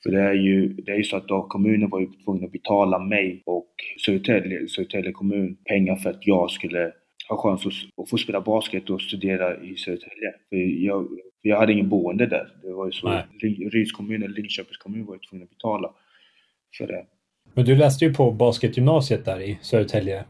för 0.04 0.12
det 0.12 0.22
är 0.22 0.34
ju 0.34 0.68
det 0.68 0.92
är 0.92 0.96
ju 0.96 1.04
så 1.04 1.18
att 1.18 1.28
då 1.28 1.42
kommunen 1.42 1.90
var 1.90 2.00
ju 2.00 2.08
tvungen 2.26 2.46
att 2.46 2.52
betala 2.52 3.00
mig 3.00 3.44
och 3.46 3.74
Södertälje, 4.06 4.68
Södertälje 4.68 5.12
kommun 5.12 5.58
pengar 5.66 5.96
för 5.96 6.10
att 6.10 6.28
jag 6.28 6.52
skulle 6.52 6.92
ha 7.30 7.38
chans 7.38 7.66
att, 7.98 8.10
få 8.10 8.18
spela 8.18 8.42
basket 8.42 8.90
och 8.90 9.02
studera 9.02 9.64
i 9.64 9.76
Södertälje. 9.76 10.34
För 10.50 10.56
jag, 10.86 11.08
jag 11.42 11.58
hade 11.58 11.74
ingen 11.74 11.90
boende 11.90 12.26
där. 12.26 12.48
Det 12.64 12.74
var 12.74 12.86
ju 12.86 12.92
så. 12.92 13.22
Ryds 13.72 13.92
kommun 13.92 14.24
eller 14.24 14.36
Linköpings 14.36 14.78
kommun 14.78 15.06
var 15.06 15.14
ju 15.14 15.20
tvungna 15.20 15.44
att 15.44 15.50
betala 15.50 15.94
för 16.78 16.88
det. 16.88 17.06
Men 17.54 17.66
du 17.66 17.76
läste 17.76 18.06
ju 18.06 18.14
på 18.14 18.32
basketgymnasiet 18.32 19.26
där 19.26 19.42
i 19.42 19.60
Södertälje. 19.62 20.26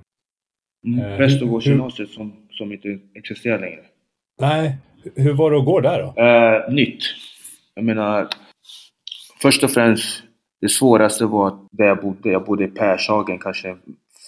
Mm. 0.86 1.00
Eh, 1.00 1.18
Västergårdsgymnasiet 1.18 2.10
som, 2.10 2.48
som 2.52 2.72
inte 2.72 3.00
existerar 3.16 3.60
längre. 3.60 3.80
Nej, 4.42 4.76
hur 5.16 5.34
var 5.34 5.52
det 5.52 5.58
att 5.58 5.66
gå 5.66 5.80
där 5.80 6.02
då? 6.02 6.22
Eh, 6.22 6.74
nytt. 6.74 7.04
Jag 7.76 7.86
menar, 7.86 8.28
först 9.42 9.64
och 9.64 9.72
främst, 9.72 10.24
det 10.62 10.70
svåraste 10.70 11.26
var 11.26 11.60
där 11.72 11.86
jag 11.86 12.02
bodde. 12.02 12.30
Jag 12.30 12.46
bodde 12.46 12.64
i 12.64 12.68
Pershagen, 12.68 13.40
kanske 13.40 13.68
det 13.68 13.78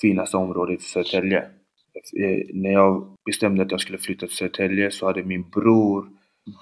finaste 0.02 0.38
området 0.38 0.80
i 0.80 0.84
Södertälje. 0.84 1.38
Eh, 1.40 2.46
när 2.54 2.72
jag 2.72 3.16
bestämde 3.26 3.64
att 3.64 3.72
jag 3.72 3.82
skulle 3.82 3.98
flytta 3.98 4.28
till 4.28 4.36
Södertälje 4.36 4.92
så 4.92 5.06
hade 5.06 5.24
min 5.24 5.50
bror 5.50 6.10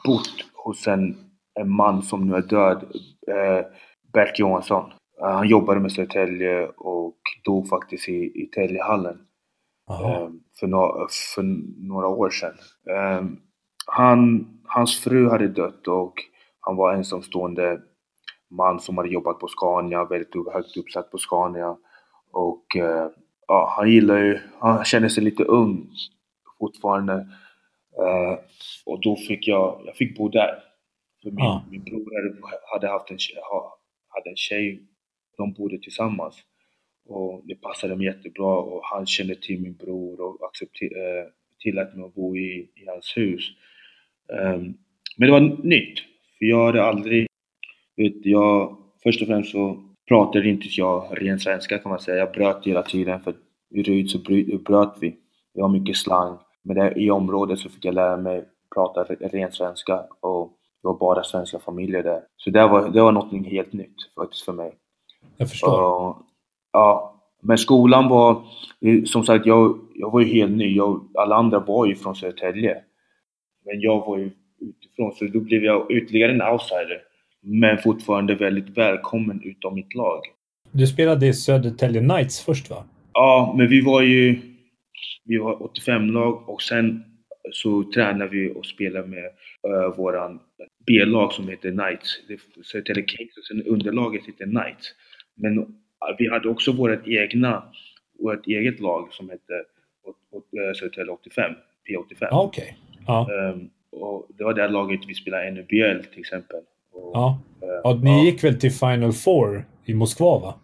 bott 0.05 0.45
hos 0.53 0.87
en, 0.87 1.17
en 1.59 1.69
man 1.69 2.03
som 2.03 2.27
nu 2.27 2.35
är 2.35 2.41
död, 2.41 2.83
eh, 3.27 3.65
Bert 4.13 4.39
Johansson. 4.39 4.91
Eh, 5.21 5.31
han 5.31 5.47
jobbade 5.47 5.79
med 5.79 5.91
Södertälje 5.91 6.67
och 6.67 7.17
dog 7.45 7.67
faktiskt 7.69 8.09
i, 8.09 8.31
i 8.43 8.49
Täljehallen 8.55 9.19
eh, 9.89 10.29
för, 10.59 10.67
no 10.67 11.07
för 11.35 11.43
några 11.87 12.07
år 12.07 12.29
sedan. 12.29 12.53
Eh, 12.89 13.25
han, 13.85 14.47
hans 14.65 14.99
fru 14.99 15.29
hade 15.29 15.47
dött 15.47 15.87
och 15.87 16.13
han 16.59 16.75
var 16.75 16.93
ensamstående 16.93 17.81
man 18.49 18.79
som 18.79 18.97
hade 18.97 19.09
jobbat 19.09 19.39
på 19.39 19.47
Scania, 19.47 20.05
väldigt 20.05 20.33
högt 20.53 20.77
uppsatt 20.77 21.11
på 21.11 21.17
Scania. 21.17 21.77
Och 22.31 22.65
ja, 23.47 23.73
han 23.77 23.91
gillar 23.91 24.17
ju, 24.17 24.39
han 24.59 24.83
känner 24.85 25.09
sig 25.09 25.23
lite 25.23 25.43
ung 25.43 25.89
fortfarande. 26.59 27.27
Och 28.85 29.01
då 29.01 29.15
fick 29.15 29.47
jag, 29.47 29.81
jag 29.85 29.95
fick 29.95 30.17
bo 30.17 30.29
där. 30.29 30.63
För 31.23 31.29
min, 31.31 31.45
Ja. 31.45 31.63
min 31.71 31.83
bror 31.83 31.99
hade, 32.15 32.41
hade 32.73 32.87
haft 32.93 33.11
en, 33.11 33.17
hade 34.07 34.29
en 34.29 34.35
tjej, 34.35 34.81
de 35.37 35.53
bodde 35.53 35.77
tillsammans. 35.77 36.35
Och 37.05 37.41
det 37.45 37.55
passade 37.55 37.95
mig 37.95 38.05
jättebra 38.05 38.57
och 38.57 38.81
han 38.83 39.05
kände 39.05 39.35
till 39.35 39.61
min 39.61 39.75
bror 39.75 40.21
och 40.21 40.37
accepter- 40.41 40.97
eh, 40.97 41.25
tillät 41.59 41.95
mig 41.95 42.05
att 42.05 42.15
bo 42.15 42.37
i, 42.37 42.69
i 42.75 42.85
hans 42.87 43.17
hus. 43.17 43.49
Um, 44.29 44.77
men 45.17 45.27
det 45.27 45.31
var 45.31 45.63
nytt, 45.63 45.99
för 46.37 46.45
jag 46.45 46.65
hade 46.65 46.83
aldrig, 46.83 47.27
vet, 47.95 48.25
jag, 48.25 48.77
först 49.03 49.21
och 49.21 49.27
främst 49.27 49.51
så 49.51 49.83
pratade 50.07 50.49
inte 50.49 50.67
jag 50.71 51.21
ren 51.21 51.39
svenska 51.39 51.77
kan 51.77 51.89
man 51.89 51.99
säga. 51.99 52.17
Jag 52.17 52.31
bröt 52.31 52.67
hela 52.67 52.83
tiden 52.83 53.19
för 53.19 53.33
i 53.69 53.83
Ryd 53.83 54.09
så 54.09 54.19
bröt 54.65 54.93
vi. 55.01 55.09
Det 55.53 55.61
var 55.61 55.69
mycket 55.69 55.97
slang. 55.97 56.37
Men 56.63 56.75
där, 56.75 56.97
i 56.97 57.11
området 57.11 57.59
så 57.59 57.69
fick 57.69 57.85
jag 57.85 57.93
lära 57.93 58.17
mig 58.17 58.45
prata 58.75 59.03
ren 59.03 59.51
svenska 59.51 60.03
och 60.19 60.53
det 60.81 60.87
var 60.87 60.97
bara 60.97 61.23
svenska 61.23 61.59
familjer 61.59 62.03
där. 62.03 62.21
Så 62.37 62.49
det 62.49 62.67
var, 62.67 62.89
det 62.89 63.01
var 63.01 63.11
något 63.11 63.47
helt 63.47 63.73
nytt 63.73 63.95
faktiskt 64.15 64.45
för 64.45 64.53
mig. 64.53 64.73
Jag 65.37 65.49
förstår. 65.49 65.81
Och, 65.81 66.17
ja, 66.73 67.13
men 67.41 67.57
skolan 67.57 68.09
var, 68.09 68.31
eh, 68.81 69.03
som 69.03 69.23
sagt, 69.23 69.45
jag, 69.45 69.79
jag 69.95 70.11
var 70.11 70.21
ju 70.21 70.33
helt 70.33 70.51
ny. 70.51 70.75
Jag, 70.75 71.09
alla 71.13 71.35
andra 71.35 71.59
var 71.59 71.85
ju 71.85 71.95
från 71.95 72.15
Södertälje. 72.15 72.77
Men 73.65 73.81
jag 73.81 73.99
var 73.99 74.17
ju 74.17 74.31
utifrån, 74.61 75.15
så 75.15 75.25
då 75.25 75.39
blev 75.39 75.63
jag 75.63 75.91
ytterligare 75.91 76.31
en 76.31 76.41
outsider. 76.41 77.01
Men 77.41 77.77
fortfarande 77.77 78.35
väldigt 78.35 78.77
välkommen 78.77 79.41
utav 79.43 79.73
mitt 79.73 79.95
lag. 79.95 80.21
Du 80.71 80.87
spelade 80.87 81.27
i 81.27 81.33
Södertälje 81.33 82.01
Knights 82.01 82.45
först 82.45 82.69
va? 82.69 82.83
Ja, 83.13 83.55
men 83.57 83.67
vi 83.67 83.81
var 83.81 84.01
ju, 84.01 84.41
vi 85.25 85.37
var 85.37 85.55
85-lag 85.55 86.49
och 86.49 86.61
sen 86.61 87.03
så 87.51 87.83
tränade 87.83 88.29
vi 88.29 88.51
och 88.51 88.65
spelade 88.65 89.07
med 89.07 89.25
uh, 89.67 89.97
våran 89.97 90.39
B-lag 90.87 91.33
som 91.33 91.49
heter 91.49 91.71
Knights. 91.71 92.19
Södertälje 92.63 93.05
Kings 93.07 93.37
och 93.37 93.43
sen 93.43 93.63
underlaget 93.63 94.25
heter 94.25 94.45
Knights. 94.45 94.93
Men 95.37 95.57
uh, 95.59 95.65
vi 96.17 96.29
hade 96.29 96.49
också 96.49 96.71
vårt 96.71 97.07
egna, 97.07 97.63
vårt 98.19 98.47
eget 98.47 98.79
lag 98.79 99.07
som 99.13 99.29
hette 99.29 99.53
uh, 99.53 100.73
Södertälje 100.73 101.11
85, 101.11 101.51
P85. 101.89 102.15
Ja, 102.19 102.43
okej. 102.43 102.77
Ja. 103.07 103.27
Ehm, 103.33 103.69
och 103.91 104.27
det 104.37 104.43
var 104.43 104.53
det 104.53 104.67
laget 104.67 104.99
vi 105.07 105.13
spelade 105.13 105.51
NBL 105.51 106.03
till 106.11 106.19
exempel. 106.19 106.59
Och, 106.93 107.11
Ja. 107.13 107.39
eh, 107.61 107.67
ja. 107.83 107.99
Ni 108.03 108.25
gick 108.25 108.43
väl 108.43 108.59
till 108.59 108.71
Final 108.71 109.13
Four 109.13 109.65
i 109.85 109.93
Moskva 109.93 110.39
va? 110.39 110.59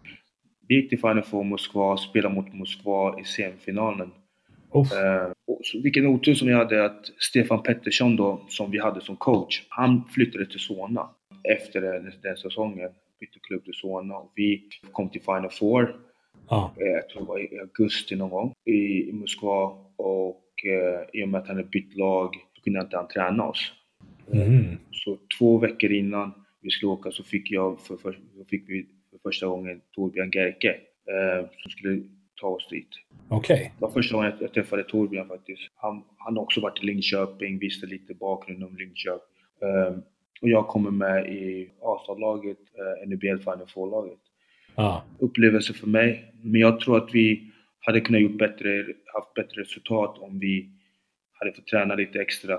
Vi 0.68 0.74
gick 0.74 0.88
till 0.88 0.98
Final 1.00 1.22
Four 1.22 1.44
Moskva, 1.44 1.96
spelade 1.96 2.34
mot 2.34 2.54
Moskva 2.54 3.20
i 3.20 3.24
semifinalen. 3.24 4.10
Eh, 4.74 5.32
och 5.46 5.60
så, 5.62 5.80
vilken 5.82 6.06
otur 6.06 6.34
som 6.34 6.48
jag 6.48 6.58
hade 6.58 6.84
att 6.84 7.06
Stefan 7.18 7.62
Pettersson 7.62 8.16
då, 8.16 8.40
som 8.48 8.70
vi 8.70 8.78
hade 8.78 9.00
som 9.00 9.16
coach, 9.16 9.62
han 9.68 10.04
flyttade 10.14 10.46
till 10.46 10.60
Solna 10.60 11.08
efter 11.54 11.80
den, 11.80 12.12
den 12.22 12.36
säsongen. 12.36 12.90
Bytte 13.20 13.38
klubb 13.42 13.64
till 13.64 13.74
Solna 13.74 14.16
och 14.16 14.32
vi 14.34 14.68
kom 14.92 15.08
till 15.08 15.20
Final 15.20 15.50
Four, 15.50 15.96
Ja. 16.48 16.74
eh, 16.80 16.86
jag 16.86 17.08
tror 17.08 17.20
det 17.22 17.28
var 17.28 17.38
i 17.54 17.58
augusti 17.58 18.16
någon 18.16 18.30
gång, 18.30 18.54
i, 18.64 19.12
Moskva. 19.12 19.76
Och 19.96 20.44
eh, 20.64 21.20
i 21.20 21.24
och 21.24 21.28
med 21.28 21.40
att 21.40 21.46
han 21.48 21.56
hade 21.56 21.68
bytt 21.68 21.96
lag 21.96 22.34
så 22.54 22.62
kunde 22.62 22.80
inte 22.80 22.96
han 22.96 23.08
träna 23.08 23.44
oss. 23.48 23.72
Mhm. 24.26 24.78
Så 24.90 25.18
två 25.38 25.58
veckor 25.58 25.92
innan 25.92 26.32
vi 26.60 26.70
skulle 26.70 26.92
åka 26.92 27.10
så 27.10 27.22
fick 27.24 27.50
jag 27.50 27.80
för, 27.80 27.96
för, 27.96 28.18
fick 28.50 28.64
vi 28.68 28.86
för 29.10 29.18
första 29.18 29.46
gången 29.46 29.80
Torbjörn 29.92 30.30
Gerke 30.30 30.70
eh, 31.06 31.48
som 31.62 31.70
skulle 31.70 32.02
ta 32.40 32.46
oss 32.46 32.68
dit. 32.68 32.88
Okej. 33.28 33.72
Det 33.78 33.82
var 33.82 33.90
första 33.90 34.16
gången 34.16 34.32
jag, 34.40 34.52
träffade 34.52 34.84
Torbjörn 34.84 35.28
faktiskt. 35.28 35.62
Han, 35.74 36.02
han 36.16 36.36
har 36.36 36.42
också 36.42 36.60
varit 36.60 36.82
i 36.82 36.86
Linköping, 36.86 37.58
visste 37.58 37.86
lite 37.86 38.14
bakgrund 38.14 38.64
om 38.64 38.76
Linköping. 38.76 39.20
Eh, 39.62 39.96
och 40.42 40.48
jag 40.48 40.66
kommer 40.68 40.90
med 40.90 41.26
i 41.26 41.70
ASA-laget, 41.82 42.58
eh, 42.78 43.08
NBL 43.08 43.38
Final 43.38 43.66
Four-laget. 43.74 44.18
Ja. 44.76 45.02
Upplevelse 45.18 45.74
för 45.74 45.86
mig, 45.86 46.32
men 46.42 46.60
jag 46.60 46.80
tror 46.80 46.96
att 46.96 47.14
vi 47.14 47.50
hade 47.80 48.00
kunnat 48.00 48.20
gjort 48.20 48.38
bättre, 48.38 48.84
haft 49.14 49.34
bättre 49.34 49.60
resultat 49.60 50.18
om 50.18 50.38
vi 50.38 50.70
hade 51.32 51.52
fått 51.52 51.66
träna 51.66 51.94
lite 51.94 52.20
extra 52.20 52.54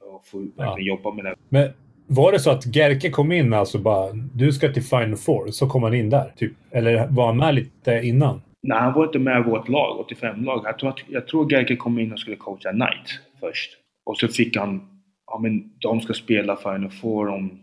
och 0.00 0.26
få 0.26 0.38
verkligen 0.38 0.86
jobba 0.86 1.12
med 1.12 1.24
det. 1.24 1.34
Men 1.48 1.70
var 2.06 2.32
det 2.32 2.40
så 2.40 2.50
att 2.50 2.76
Gerke 2.76 3.10
kom 3.10 3.32
in 3.32 3.52
alltså 3.52 3.78
bara, 3.78 4.12
du 4.34 4.52
ska 4.52 4.72
till 4.72 4.82
Final 4.82 5.16
Four, 5.16 5.50
så 5.50 5.68
kom 5.68 5.82
han 5.82 5.94
in 5.94 6.10
där? 6.10 6.32
Typ. 6.36 6.52
Eller 6.70 7.06
var 7.06 7.26
han 7.26 7.36
med 7.36 7.54
lite 7.54 8.00
innan? 8.04 8.42
Nej, 8.62 8.78
han 8.78 8.92
var 8.92 9.04
inte 9.04 9.18
med 9.18 9.40
i 9.40 9.50
vårt 9.50 9.68
lag, 9.68 10.06
85-lag. 10.10 10.62
Jag 10.64 10.78
tror, 10.78 10.94
jag 11.08 11.26
tror 11.26 11.52
Gerke 11.52 11.76
kom 11.76 11.98
in 11.98 12.12
och 12.12 12.18
skulle 12.18 12.36
coacha 12.36 12.70
Knight 12.70 13.20
först. 13.40 13.70
Och 14.04 14.18
så 14.18 14.28
fick 14.28 14.56
han, 14.56 14.95
ja 15.26 15.38
men 15.38 15.72
de 15.78 16.00
ska 16.00 16.14
spela 16.14 16.56
Final 16.56 16.90
Four 16.90 17.28
om, 17.28 17.60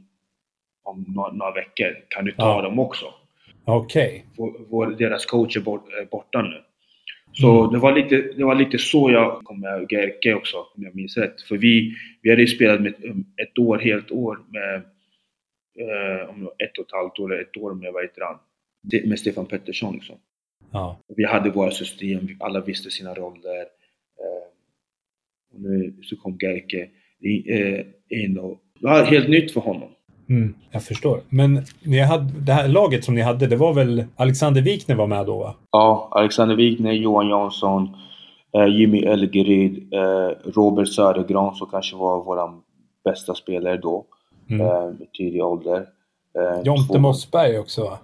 om 0.83 1.05
några, 1.07 1.31
några 1.31 1.51
veckor. 1.51 1.97
Kan 2.09 2.25
du 2.25 2.31
ta 2.31 2.43
Ja. 2.57 2.61
dem 2.61 2.79
också? 2.79 3.05
Okej. 3.65 4.25
Vår, 4.37 4.53
vår, 4.69 4.87
deras 4.87 5.25
coach 5.25 5.57
är, 5.57 5.61
bort, 5.61 5.89
är 5.93 6.05
borta 6.05 6.41
nu. 6.41 6.63
Så 7.33 7.59
Mm. 7.59 7.73
det, 7.73 7.79
var 7.79 7.91
lite, 7.95 8.15
det 8.37 8.43
var 8.43 8.55
lite 8.55 8.77
så 8.77 9.11
jag 9.11 9.43
kom 9.43 9.59
med 9.59 9.91
Gerke 9.91 10.33
också, 10.33 10.57
om 10.57 10.83
jag 10.83 10.95
minns 10.95 11.17
rätt. 11.17 11.41
För 11.41 11.57
vi, 11.57 11.95
vi 12.21 12.29
hade 12.29 12.41
ju 12.41 12.47
spelat 12.47 12.81
med 12.81 12.93
ett, 13.37 13.57
år, 13.59 13.77
helt 13.77 14.11
år 14.11 14.39
med 14.49 14.75
eh, 15.79 16.29
om 16.29 16.43
ett 16.57 16.77
och 16.77 16.85
ett 16.85 16.91
halvt 16.91 17.19
år 17.19 17.33
eller 17.33 17.41
ett 17.43 17.57
år 17.57 17.73
med, 17.73 17.93
vad 17.93 18.03
heter 18.03 18.21
han? 18.21 18.39
Med 19.09 19.19
Stefan 19.19 19.45
Pettersson 19.45 19.93
liksom. 19.93 20.15
Ja. 20.71 20.99
Vi 21.07 21.23
hade 21.25 21.49
våra 21.49 21.71
system, 21.71 22.27
alla 22.39 22.61
visste 22.61 22.91
sina 22.91 23.13
roller. 23.13 23.59
Eh, 24.19 24.47
och 25.53 25.61
nu 25.61 25.93
så 26.03 26.15
kom 26.15 26.37
Gerke 26.41 26.81
eh, 26.81 26.87
in 28.09 28.37
och 28.37 28.57
det 28.79 28.87
var 28.87 29.03
helt 29.03 29.29
nytt 29.29 29.51
för 29.53 29.61
honom. 29.61 29.89
Mm, 30.29 30.53
jag 30.71 30.83
förstår. 30.83 31.21
Men 31.29 31.61
ni 31.83 31.99
hade, 31.99 32.33
det 32.39 32.53
här 32.53 32.67
laget 32.67 33.03
som 33.03 33.15
ni 33.15 33.21
hade, 33.21 33.47
det 33.47 33.55
var 33.55 33.73
väl 33.73 34.05
Alexander 34.15 34.61
Wikner 34.61 34.95
var 34.95 35.07
med 35.07 35.25
då 35.25 35.37
va? 35.37 35.55
Ja, 35.71 36.09
Alexander 36.11 36.55
Wigner, 36.55 36.91
Johan 36.91 37.29
Jansson, 37.29 37.89
eh, 38.57 38.65
Jimmy 38.67 38.99
Elgeryd, 39.03 39.93
eh, 39.93 40.51
Robert 40.55 40.87
Södergran 40.87 41.55
som 41.55 41.67
kanske 41.69 41.95
var 41.95 42.23
vår 42.23 42.51
bästa 43.05 43.35
spelare 43.35 43.77
då, 43.77 44.05
Mm. 44.49 44.61
eh, 44.67 44.91
tidig 45.17 45.43
ålder. 45.43 45.77
Eh, 46.39 46.61
Jonte 46.65 46.93
två- 46.93 46.99
Mossberg 46.99 47.59
också 47.59 47.81
va? 47.83 47.99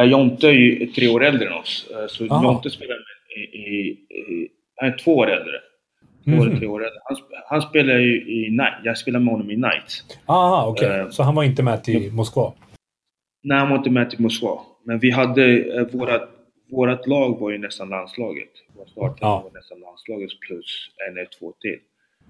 Eh, 0.00 0.10
Jonte 0.10 0.46
är 0.46 0.52
ju 0.52 0.86
tre 0.86 1.08
år 1.08 1.24
äldre 1.24 1.46
än 1.48 1.52
oss, 1.54 1.86
eh, 1.90 2.06
så 2.08 2.26
Aha. 2.34 2.44
Jonte 2.44 2.70
spelar 2.70 2.96
i, 3.36 3.40
i, 3.58 3.90
i, 3.90 4.48
han 4.76 4.88
är 4.92 4.96
två 4.98 5.16
år 5.16 5.30
äldre. 5.30 5.52
Två 6.24 6.30
Mhm. 6.30 6.40
eller 6.42 6.56
tre 6.56 6.66
år 6.66 6.84
äldre. 6.84 6.98
Han, 7.04 7.16
han 7.46 7.62
spelar 7.62 7.94
ju 7.98 8.22
i 8.30 8.50
Night, 8.50 8.74
jag 8.84 8.98
spelar 8.98 9.20
med 9.20 9.32
honom 9.34 9.50
i 9.50 9.56
Night. 9.56 10.18
Aha, 10.26 10.66
okej. 10.68 11.00
Eh, 11.00 11.08
Så 11.08 11.22
han 11.22 11.34
var 11.34 11.44
inte 11.44 11.62
med 11.62 11.84
till 11.84 12.12
Moskva? 12.12 12.52
Nej, 13.42 13.58
han 13.58 13.68
var 13.70 13.76
inte 13.76 13.90
med 13.90 14.10
till 14.10 14.20
Moskva. 14.20 14.60
Men 14.84 14.98
vi 14.98 15.10
hade, 15.10 15.58
eh, 15.76 15.86
vårat, 15.92 16.28
vårat 16.70 17.06
lag 17.06 17.38
var 17.40 17.50
ju 17.50 17.58
nästan 17.58 17.88
landslaget. 17.88 18.48
Vårt 18.76 18.88
startlag 18.88 19.16
Ja. 19.20 19.40
var 19.44 19.50
nästan 19.58 19.80
landslaget 19.80 20.30
plus 20.40 20.90
en 21.08 21.16
eller 21.18 21.28
två 21.38 21.52
till. 21.60 21.78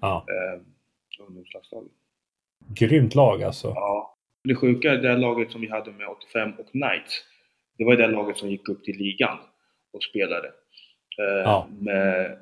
Ja. 0.01 0.25
Eh, 0.29 0.61
ungdomslandslaget. 1.27 1.93
Grymt 2.75 3.15
lag 3.15 3.43
alltså. 3.43 3.69
Ja. 3.69 4.15
Det 4.45 4.55
sjuka 4.55 4.93
är 4.93 4.97
det 4.99 5.17
laget 5.17 5.51
som 5.51 5.61
vi 5.61 5.69
hade 5.69 5.91
med 5.93 6.07
85 6.09 6.53
och 6.59 6.71
Knights. 6.71 7.25
Det 7.79 7.85
var 7.85 7.97
det 7.97 8.07
laget 8.07 8.37
som 8.37 8.51
gick 8.51 8.69
upp 8.69 8.85
till 8.85 8.97
ligan 8.97 9.39
och 9.93 10.03
spelade. 10.03 10.47
Eh, 11.19 11.43
Ja. 11.45 11.67
Med 11.81 12.37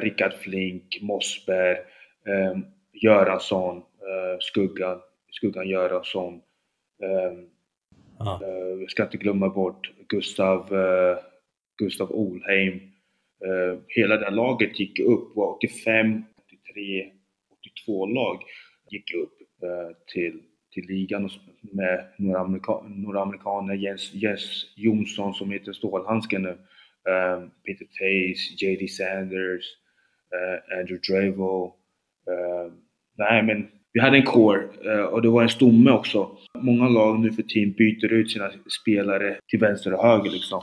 Rickard 0.00 0.32
Flink, 0.32 0.98
Mossberg, 1.00 1.76
eh, 2.26 2.58
Göransson, 2.92 3.76
eh, 3.76 4.38
Skuggan, 4.40 5.00
Skuggan 5.32 5.68
Göransson. 5.68 6.34
Eh, 7.02 7.32
Ja. 8.18 8.40
eh, 8.44 8.86
ska 8.88 9.02
inte 9.02 9.16
glömma 9.16 9.48
bort 9.48 9.90
Gustav, 10.08 10.74
eh, 10.74 11.18
Gustav 11.78 12.10
Olheim. 12.12 12.74
Eh, 13.44 13.78
hela 13.88 14.16
det 14.16 14.30
laget 14.30 14.80
gick 14.80 15.00
upp, 15.00 15.36
var 15.36 15.46
85, 15.56 16.22
83, 16.46 17.10
82 17.60 18.06
lag 18.06 18.42
gick 18.90 19.14
upp 19.14 19.38
eh, 19.62 19.96
till, 20.12 20.42
till 20.74 20.84
ligan 20.86 21.30
med 21.60 22.04
några, 22.18 22.40
amerika 22.40 22.72
några 22.84 23.22
amerikaner, 23.22 23.74
Jens, 23.74 24.14
Jens 24.14 24.72
Jonsson 24.76 25.34
som 25.34 25.50
heter 25.50 25.72
Stålhandsken 25.72 26.42
nu, 26.42 26.56
um, 27.08 27.50
Peter 27.66 27.86
Tays, 27.98 28.62
J.D. 28.62 28.88
Sanders, 28.88 29.64
uh, 30.34 30.78
Andrew 30.78 31.00
Dravo. 31.08 31.74
Eh, 32.30 32.66
um, 32.66 32.72
nej 33.18 33.42
men 33.42 33.68
vi 33.92 34.00
hade 34.00 34.16
en 34.16 34.26
core 34.26 34.60
uh, 34.86 35.04
och 35.04 35.22
det 35.22 35.28
var 35.28 35.42
en 35.42 35.48
stomme 35.48 35.90
också. 35.90 36.28
Många 36.58 36.88
lag 36.88 37.20
nu 37.20 37.32
för 37.32 37.42
tiden 37.42 37.72
byter 37.72 38.12
ut 38.12 38.30
sina 38.30 38.50
spelare 38.82 39.38
till 39.48 39.58
vänster 39.60 39.94
och 39.94 40.02
höger 40.02 40.30
liksom. 40.30 40.60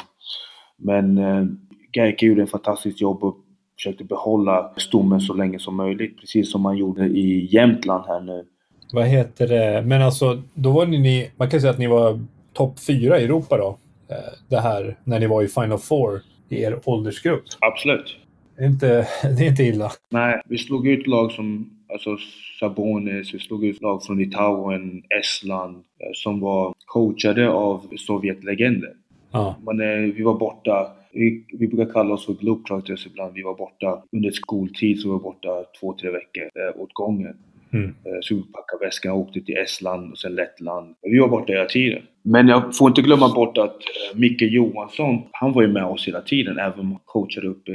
Men 0.77 1.17
uh, 1.17 1.45
Geike 1.93 2.25
gjorde 2.25 2.43
ett 2.43 2.51
fantastiskt 2.51 3.01
jobb 3.01 3.23
och 3.23 3.37
försökte 3.75 4.03
behålla 4.03 4.73
stommen 4.77 5.21
så 5.21 5.33
länge 5.33 5.59
som 5.59 5.75
möjligt. 5.75 6.19
Precis 6.19 6.51
som 6.51 6.61
man 6.61 6.77
gjorde 6.77 7.05
i 7.05 7.47
Jämtland 7.51 8.05
här 8.07 8.19
nu. 8.19 8.45
Vad 8.93 9.05
heter 9.05 9.47
det? 9.47 9.81
Men 9.85 10.01
alltså, 10.01 10.41
då 10.53 10.71
var 10.71 10.85
ni, 10.85 11.31
man 11.37 11.49
kan 11.49 11.61
säga 11.61 11.71
att 11.71 11.79
ni 11.79 11.87
var 11.87 12.19
topp 12.53 12.79
fyra 12.79 13.19
i 13.19 13.23
Europa 13.23 13.57
då. 13.57 13.77
Eh, 14.09 14.33
det 14.49 14.59
här, 14.59 14.97
när 15.03 15.19
ni 15.19 15.27
var 15.27 15.43
i 15.43 15.47
Final 15.47 15.77
Four 15.77 16.21
i 16.49 16.63
er 16.63 16.79
åldersgrupp. 16.85 17.43
Absolut. 17.59 18.17
Det 18.57 18.63
är 18.63 18.67
inte, 18.67 18.87
det 19.37 19.43
är 19.43 19.49
inte 19.49 19.63
illa. 19.63 19.91
Nej, 20.09 20.41
vi 20.45 20.57
slog 20.57 20.87
ut 20.87 21.07
lag 21.07 21.31
som 21.31 21.69
alltså 21.93 22.17
Sabonis, 22.59 23.33
vi 23.33 23.39
slog 23.39 23.65
ut 23.65 23.81
lag 23.81 24.03
från 24.03 24.17
Litauen, 24.17 25.03
Estland 25.19 25.75
eh, 25.75 26.11
som 26.13 26.39
var 26.39 26.73
coachade 26.85 27.49
av 27.49 27.87
Sovjetlegender. 27.97 28.93
Ja. 29.31 29.55
Men 29.61 29.81
eh, 29.81 30.13
vi 30.13 30.23
var 30.23 30.33
borta, 30.33 30.91
vi, 31.11 31.45
vi 31.53 31.67
brukar 31.67 31.93
kalla 31.93 32.13
oss 32.13 32.25
för 32.25 32.33
globetrotters 32.33 33.07
ibland. 33.07 33.33
Vi 33.33 33.41
var 33.41 33.55
borta 33.55 34.03
under 34.11 34.31
skoltid, 34.31 34.99
så 34.99 35.07
vi 35.07 35.11
var 35.11 35.19
borta 35.19 35.63
två, 35.79 35.95
tre 36.01 36.09
veckor 36.09 36.43
eh, 36.43 36.81
åt 36.81 36.93
gången. 36.93 37.37
Mm. 37.73 37.89
Eh, 37.89 38.11
Så 38.21 38.35
vi 38.35 38.41
packade 38.41 38.85
väskan 38.85 39.11
och 39.11 39.17
åkte 39.19 39.41
till 39.41 39.57
Estland 39.57 40.11
och 40.11 40.17
sen 40.17 40.35
Lettland. 40.35 40.95
Vi 41.01 41.19
var 41.19 41.27
borta 41.27 41.53
hela 41.53 41.65
tiden. 41.65 42.01
Men 42.21 42.47
jag 42.47 42.77
får 42.77 42.87
inte 42.89 43.01
glömma 43.01 43.29
bort 43.33 43.57
att 43.57 43.75
eh, 43.75 44.19
Micke 44.19 44.41
Johansson, 44.41 45.21
han 45.31 45.53
var 45.53 45.61
ju 45.61 45.67
med 45.67 45.85
oss 45.85 46.07
hela 46.07 46.21
tiden, 46.21 46.57
även 46.59 46.79
om 46.79 46.91
han 46.91 46.99
coachade 47.05 47.47
uppe, 47.47 47.71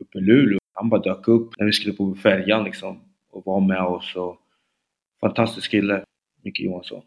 uppe 0.00 0.18
i 0.18 0.20
Luleå. 0.20 0.58
Han 0.74 0.88
bara 0.88 1.00
dök 1.00 1.28
upp 1.28 1.50
när 1.58 1.66
vi 1.66 1.72
skulle 1.72 1.94
på 1.94 2.14
färjan 2.14 2.64
liksom 2.64 3.00
och 3.32 3.42
var 3.46 3.60
med 3.60 3.82
oss. 3.82 4.16
Och 4.16 4.36
fantastisk 5.20 5.70
kille, 5.70 6.04
Micke 6.44 6.60
Johansson. 6.60 7.02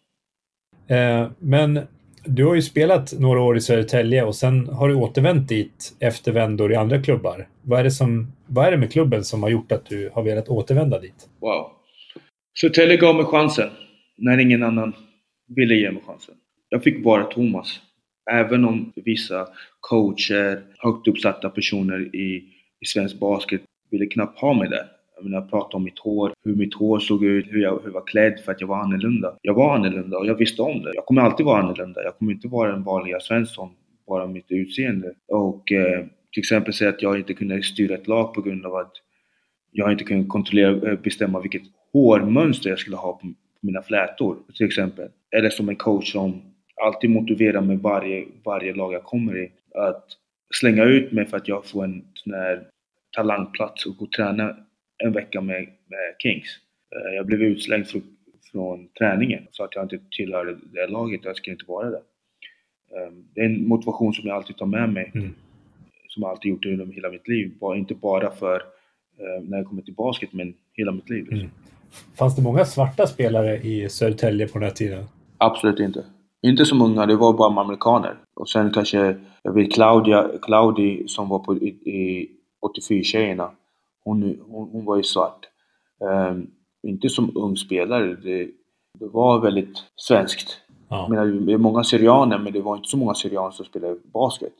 Eh, 0.88 1.28
Men 1.40 1.80
du 2.26 2.46
har 2.46 2.56
ju 2.56 2.62
spelat 2.62 3.14
några 3.20 3.42
år 3.42 3.58
i 3.58 3.62
Södertälje 3.62 4.24
och 4.24 4.36
sen 4.36 4.68
har 4.68 4.90
du 4.90 4.96
återvänt 4.96 5.50
dit 5.50 5.96
efter 6.00 6.32
vändor 6.32 6.72
i 6.72 6.76
andra 6.76 7.02
klubbar. 7.02 7.48
Vad 7.62 7.80
är, 7.80 7.84
det 7.84 7.92
som, 7.92 8.32
vad 8.48 8.68
är 8.68 8.72
det 8.72 8.78
med 8.78 8.92
klubben 8.92 9.24
som 9.24 9.44
har 9.44 9.50
gjort 9.50 9.72
att 9.72 9.86
du 9.86 10.10
har 10.14 10.24
velat 10.24 10.50
återvända 10.50 11.00
dit? 11.00 11.30
Wow. 11.40 11.72
Södertälje 12.62 12.98
gav 12.98 13.16
mig 13.16 13.26
chansen 13.26 13.70
när 14.18 14.38
ingen 14.38 14.64
annan 14.64 14.94
ville 15.48 15.76
ge 15.76 15.92
mig 15.92 16.04
chansen. 16.08 16.36
Jag 16.70 16.84
fick 16.84 17.06
vara 17.06 17.24
Thomas. 17.24 17.80
Även 18.32 18.66
om 18.66 18.92
vissa 18.96 19.48
coacher, 19.80 20.62
högt 20.78 21.08
uppsatta 21.08 21.50
personer 21.50 22.16
i, 22.16 22.44
i 22.82 22.86
svensk 22.86 23.20
basket 23.20 23.62
ville 23.92 24.06
knappt 24.06 24.40
ha 24.40 24.54
mig 24.54 24.70
där. 24.70 24.86
Jag 25.16 25.24
menar, 25.24 25.42
prata 25.42 25.78
om 25.78 25.84
mitt 25.84 26.00
hår, 26.00 26.34
hur 26.44 26.56
mitt 26.56 26.74
hår 26.74 27.00
såg 27.00 27.24
ut, 27.24 27.46
hur 27.50 27.62
jag, 27.62 27.80
hur 27.80 27.86
jag 27.86 27.92
var 27.92 28.08
klädd 28.08 28.40
för 28.46 28.52
att 28.52 28.62
jag 28.62 28.68
var 28.68 28.78
annorlunda. 28.78 29.36
Jag 29.42 29.54
var 29.54 29.76
annorlunda 29.76 30.18
och 30.18 30.26
jag 30.26 30.36
visste 30.36 30.62
om 30.62 30.82
det. 30.82 30.92
Jag 30.96 31.06
kommer 31.06 31.22
alltid 31.22 31.46
vara 31.46 31.62
annorlunda. 31.62 32.04
Jag 32.04 32.18
kommer 32.18 32.32
inte 32.32 32.48
vara 32.48 32.72
den 32.72 32.84
vanliga 32.84 33.20
Svensson, 33.20 33.70
bara 34.08 34.28
mitt 34.28 34.52
utseende. 34.52 35.14
Och 35.28 35.72
eh, 35.72 36.06
till 36.34 36.42
exempel 36.42 36.74
säga 36.74 36.90
att 36.90 37.02
jag 37.02 37.18
inte 37.18 37.34
kunde 37.34 37.64
styra 37.64 37.96
ett 37.96 38.08
lag 38.08 38.34
på 38.34 38.42
grund 38.42 38.66
av 38.66 38.76
att 38.76 38.92
jag 39.72 39.92
inte 39.92 40.04
kunde 40.04 40.28
kontrollera, 40.28 40.92
eh, 40.92 41.00
bestämma 41.00 41.40
vilket 41.40 41.64
hårmönster 41.94 42.70
jag 42.70 42.80
skulle 42.80 42.96
ha 42.96 43.14
på, 43.14 43.34
mina 43.62 43.82
flätor 43.82 44.38
till 44.58 44.66
exempel. 44.66 45.10
Eller 45.32 45.50
som 45.50 45.70
en 45.70 45.76
coach 45.76 46.12
som 46.12 46.42
alltid 46.82 47.10
motiverar 47.10 47.62
mig 47.62 47.78
varje, 47.78 48.26
varje 48.44 48.74
lag 48.74 48.94
jag 48.94 49.04
kommer 49.04 49.38
i. 49.38 49.52
Att 49.76 50.06
slänga 50.54 50.84
ut 50.84 51.12
mig 51.12 51.26
för 51.26 51.38
att 51.38 51.48
jag 51.48 51.66
får 51.66 51.84
en 51.84 52.06
sån 52.14 52.34
här 52.34 52.68
talangplats 53.16 53.86
och 53.86 53.98
gå 53.98 54.06
och 54.06 54.12
träna 54.12 54.56
en 55.04 55.12
vecka 55.12 55.42
med, 55.42 55.62
med 55.88 56.16
Kings. 56.20 56.48
Eh, 56.96 57.16
Jag 57.16 57.26
blev 57.26 57.42
utslängd 57.42 57.88
från, 57.88 58.02
från 58.52 58.88
träningen 58.88 59.48
så 59.52 59.64
att 59.64 59.76
jag 59.76 59.86
inte 59.86 60.00
tillhörde 60.12 60.58
det 60.74 60.88
laget 60.88 61.22
jag 61.24 61.38
skulle 61.38 61.54
inte 61.54 61.66
vara 61.68 61.90
där. 61.90 62.02
Eh, 62.96 63.12
Det 63.34 63.42
är 63.42 63.46
en 63.46 63.68
motivation 63.68 64.14
som 64.14 64.28
jag 64.28 64.36
alltid 64.36 64.58
tar 64.58 64.66
med 64.66 64.90
mig. 64.94 65.12
Mm. 65.16 65.34
Som 66.08 66.24
jag 66.24 66.30
alltid 66.32 66.50
gjort 66.50 66.66
under 66.66 66.86
hela 66.86 67.10
mitt 67.10 67.28
liv. 67.28 67.52
Inte 67.76 67.96
bara 67.96 68.32
för 68.32 68.56
eh, 69.18 69.44
när 69.44 69.58
jag 69.58 69.68
kommer 69.68 69.82
till 69.82 69.94
basket, 69.94 70.34
men 70.34 70.54
hela 70.74 70.92
mitt 70.92 71.10
liv. 71.10 71.24
Liksom. 71.24 71.40
Mm. 71.40 71.52
Fanns 72.18 72.36
det 72.36 72.42
många 72.42 72.66
svarta 72.66 73.08
spelare 73.08 73.58
i 73.58 73.90
Södertälje 73.90 74.48
på 74.48 74.60
den 74.60 74.68
här 74.68 74.76
tiden? 74.76 75.06
Absolut 75.38 75.80
inte. 75.80 76.04
Inte 76.42 76.66
så 76.66 76.76
många, 76.76 77.06
det 77.06 77.16
var 77.16 77.34
bara 77.34 77.62
amerikaner. 77.62 78.18
Och 78.36 78.50
sen 78.50 78.74
kanske, 78.74 79.18
jag 79.44 79.54
vet 79.54 79.74
Claudia, 79.74 80.28
Claudi 80.42 81.08
som 81.08 81.30
var 81.30 81.40
på 81.40 81.56
i, 81.56 81.68
i 81.68 82.30
84-tjejerna. 82.62 83.50
Hon, 84.04 84.40
hon, 84.48 84.70
hon 84.72 84.86
var 84.86 84.98
ju 84.98 85.04
svart. 85.04 85.46
Ehm, 86.10 86.48
inte 86.88 87.10
som 87.10 87.32
ung 87.38 87.58
spelare. 87.58 88.16
Det, 88.16 88.44
det 89.00 89.08
var 89.08 89.40
väldigt 89.40 89.84
svenskt. 89.96 90.58
Ja. 90.90 90.98
Jag 91.02 91.10
menar, 91.10 91.26
det 91.46 91.54
är 91.54 91.58
många 91.58 91.84
syrianer, 91.84 92.38
men 92.40 92.54
det 92.54 92.62
var 92.62 92.76
inte 92.78 92.90
så 92.90 92.98
många 92.98 93.14
syrianer 93.14 93.52
som 93.52 93.66
spelade 93.66 93.96
basket. 94.14 94.54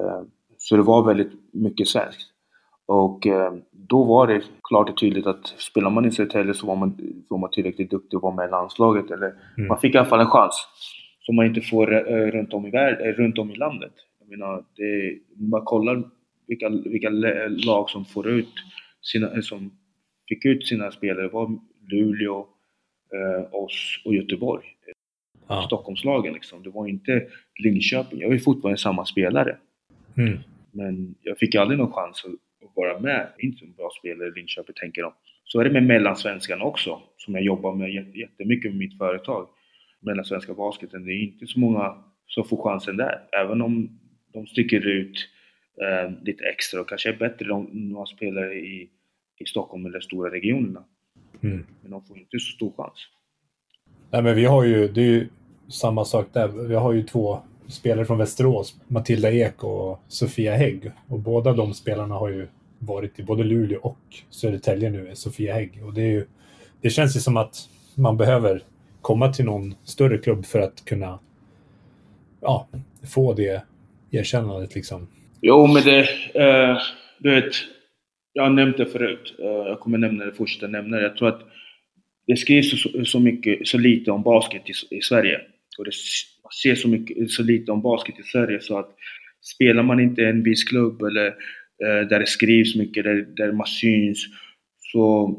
Eh, 0.00 0.20
Så 0.58 0.76
det 0.76 0.82
var 0.82 1.02
väldigt 1.02 1.32
mycket 1.52 1.88
svenskt. 1.88 2.20
Och 2.86 3.26
eh, 3.26 3.52
då 3.88 4.04
var 4.04 4.26
det 4.26 4.42
klart 4.68 4.90
och 4.90 4.96
tydligt 4.98 5.26
att 5.26 5.46
spelar 5.46 5.90
man 5.90 6.04
i 6.04 6.10
Södertälje 6.10 6.54
så 6.54 6.66
var 6.66 6.76
man, 6.76 6.98
var 7.28 7.38
man 7.38 7.50
tillräckligt 7.50 7.90
duktig 7.90 8.16
att 8.16 8.22
vara 8.22 8.34
med 8.34 8.48
i 8.48 8.50
landslaget. 8.50 9.10
Eller 9.10 9.34
Mm. 9.56 9.68
man 9.68 9.80
fick 9.80 9.94
i 9.94 9.98
alla 9.98 10.08
fall 10.08 10.20
en 10.20 10.26
chans. 10.26 10.54
Som 11.20 11.36
man 11.36 11.46
inte 11.46 11.60
får 11.60 11.94
eh, 12.12 12.26
runt 12.30 12.52
om 12.54 12.66
i, 12.66 12.70
värld, 12.70 13.00
eh, 13.00 13.12
runt 13.12 13.38
om 13.38 13.50
i 13.50 13.56
landet. 13.56 13.92
Jag 14.20 14.28
menar, 14.28 14.64
det, 14.76 15.18
man 15.50 15.62
kollar 15.64 16.02
vilka, 16.46 16.68
vilka 16.68 17.10
lag 17.66 17.90
som 17.90 18.04
får 18.04 18.28
ut 18.28 18.52
sina, 19.02 19.32
eh, 19.34 19.40
som 19.40 19.70
fick 20.28 20.44
ut 20.44 20.66
sina 20.66 20.90
spelare. 20.90 21.22
Det 21.22 21.32
var 21.32 21.58
Luleå, 21.90 22.38
eh, 23.14 23.54
oss 23.54 24.02
och 24.04 24.14
Göteborg. 24.14 24.64
Ja. 25.48 25.62
Stockholmslagen 25.62 26.32
liksom. 26.34 26.62
Det 26.62 26.70
var 26.70 26.86
inte 26.86 27.22
Linköping. 27.64 28.20
Jag 28.20 28.32
är 28.32 28.38
fortfarande 28.38 28.78
samma 28.78 29.04
spelare. 29.04 29.56
Mm. 30.16 30.38
Men 30.72 31.14
jag 31.22 31.38
fick 31.38 31.54
aldrig 31.54 31.78
någon 31.78 31.92
chans 31.92 32.24
att 32.24 32.32
vara 32.74 32.98
med. 32.98 33.28
Inte 33.38 33.58
som 33.58 33.72
bra 33.72 33.90
spelare 33.98 34.30
Linköping, 34.30 34.74
tänker 34.74 35.02
de. 35.02 35.12
Så 35.44 35.60
är 35.60 35.64
det 35.64 35.70
med 35.70 35.82
mellansvenskan 35.82 36.62
också, 36.62 37.02
som 37.16 37.34
jag 37.34 37.42
jobbar 37.42 37.74
med 37.74 38.16
jättemycket 38.16 38.70
med 38.70 38.78
mitt 38.78 38.98
företag. 38.98 39.48
Mellansvenska 40.00 40.54
basketen. 40.54 41.04
Det 41.04 41.12
är 41.12 41.22
inte 41.22 41.46
så 41.46 41.60
många 41.60 42.04
som 42.26 42.44
får 42.44 42.62
chansen 42.62 42.96
där. 42.96 43.20
Även 43.32 43.62
om 43.62 43.98
de 44.32 44.46
sticker 44.46 44.86
ut 44.86 45.28
eh, 45.82 46.10
lite 46.22 46.44
extra 46.44 46.80
och 46.80 46.88
kanske 46.88 47.08
är 47.08 47.16
bättre 47.16 47.54
än 47.54 47.68
några 47.72 48.06
spelare 48.06 48.54
i, 48.54 48.90
i 49.38 49.44
Stockholm 49.46 49.86
eller 49.86 50.00
stora 50.00 50.30
regionerna. 50.30 50.84
Mm. 51.42 51.66
Men 51.82 51.90
de 51.90 52.04
får 52.04 52.18
inte 52.18 52.38
så 52.38 52.52
stor 52.52 52.72
chans. 52.76 53.08
Nej, 54.10 54.22
men 54.22 54.36
vi 54.36 54.44
har 54.44 54.64
ju, 54.64 54.88
det 54.88 55.00
är 55.00 55.04
ju 55.04 55.28
samma 55.68 56.04
sak 56.04 56.26
där. 56.32 56.48
Vi 56.48 56.74
har 56.74 56.92
ju 56.92 57.02
två 57.02 57.38
spelare 57.68 58.04
från 58.06 58.18
Västerås, 58.18 58.80
Matilda 58.88 59.32
Ek 59.32 59.64
och 59.64 60.00
Sofia 60.08 60.56
Hägg. 60.56 60.90
Och 61.08 61.18
båda 61.18 61.52
de 61.52 61.74
spelarna 61.74 62.14
har 62.14 62.28
ju 62.28 62.48
varit 62.78 63.18
i 63.18 63.22
både 63.22 63.44
Luleå 63.44 63.80
och 63.80 63.98
Södertälje 64.30 64.90
nu, 64.90 65.10
Sofia 65.14 65.54
Hägg. 65.54 65.80
Och 65.84 65.94
det, 65.94 66.02
är 66.02 66.10
ju, 66.10 66.26
det 66.82 66.90
känns 66.90 67.16
ju 67.16 67.20
som 67.20 67.36
att 67.36 67.56
man 67.94 68.16
behöver 68.16 68.62
komma 69.00 69.32
till 69.32 69.44
någon 69.44 69.74
större 69.84 70.18
klubb 70.18 70.46
för 70.46 70.58
att 70.58 70.84
kunna 70.84 71.18
ja, 72.40 72.68
få 73.14 73.34
det 73.34 73.62
erkännandet 74.10 74.74
liksom. 74.74 75.08
Jo, 75.40 75.66
men 75.66 75.82
det... 75.82 76.00
Eh, 76.34 76.78
du 77.18 77.30
vet, 77.34 77.52
jag 78.32 78.42
har 78.42 78.50
nämnt 78.50 78.76
det 78.76 78.86
förut. 78.86 79.34
Eh, 79.38 79.46
jag 79.46 79.80
kommer 79.80 79.98
nämna 79.98 80.24
det 80.24 80.32
första 80.32 80.64
jag 80.66 80.72
nämner. 80.72 81.00
Jag 81.00 81.16
tror 81.16 81.28
att 81.28 81.40
det 82.26 82.36
skrivs 82.36 82.82
så, 82.82 83.04
så, 83.04 83.20
mycket, 83.20 83.68
så 83.68 83.78
lite 83.78 84.10
om 84.10 84.22
basket 84.22 84.62
i, 84.66 84.96
i 84.96 85.02
Sverige. 85.02 85.40
Och 85.78 85.84
det 85.84 85.90
ser 86.62 86.74
så, 86.74 86.88
mycket, 86.88 87.30
så 87.30 87.42
lite 87.42 87.72
om 87.72 87.82
basket 87.82 88.20
i 88.20 88.22
Sverige 88.22 88.60
så 88.60 88.78
att 88.78 88.90
spelar 89.40 89.82
man 89.82 90.00
inte 90.00 90.22
i 90.22 90.24
en 90.24 90.42
viss 90.42 90.64
klubb 90.64 91.02
eller 91.02 91.34
där 91.78 92.18
det 92.18 92.26
skrivs 92.26 92.76
mycket, 92.76 93.04
där, 93.04 93.26
där 93.36 93.52
man 93.52 93.66
syns, 93.66 94.26
så 94.92 95.34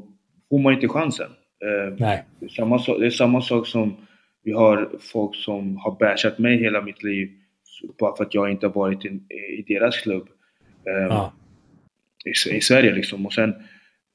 får 0.49 0.59
man 0.59 0.73
inte 0.73 0.87
chansen. 0.87 1.29
Eh, 1.65 1.95
Nej. 1.97 2.23
Det, 2.39 2.51
samma, 2.51 2.77
det 2.77 3.05
är 3.05 3.09
samma 3.09 3.41
sak 3.41 3.67
som 3.67 3.95
vi 4.43 4.51
har 4.51 4.89
folk 4.99 5.35
som 5.35 5.77
har 5.77 5.99
bashat 5.99 6.39
mig 6.39 6.57
hela 6.57 6.81
mitt 6.81 7.03
liv 7.03 7.29
bara 7.99 8.15
för 8.15 8.23
att 8.23 8.33
jag 8.33 8.51
inte 8.51 8.65
har 8.65 8.73
varit 8.73 9.05
i, 9.05 9.19
i 9.57 9.65
deras 9.67 9.97
klubb. 9.97 10.27
Eh, 10.87 11.17
ah. 11.17 11.33
i, 12.25 12.55
i, 12.57 12.61
Sverige 12.61 12.93
liksom. 12.93 13.25
Och 13.25 13.33
sen 13.33 13.53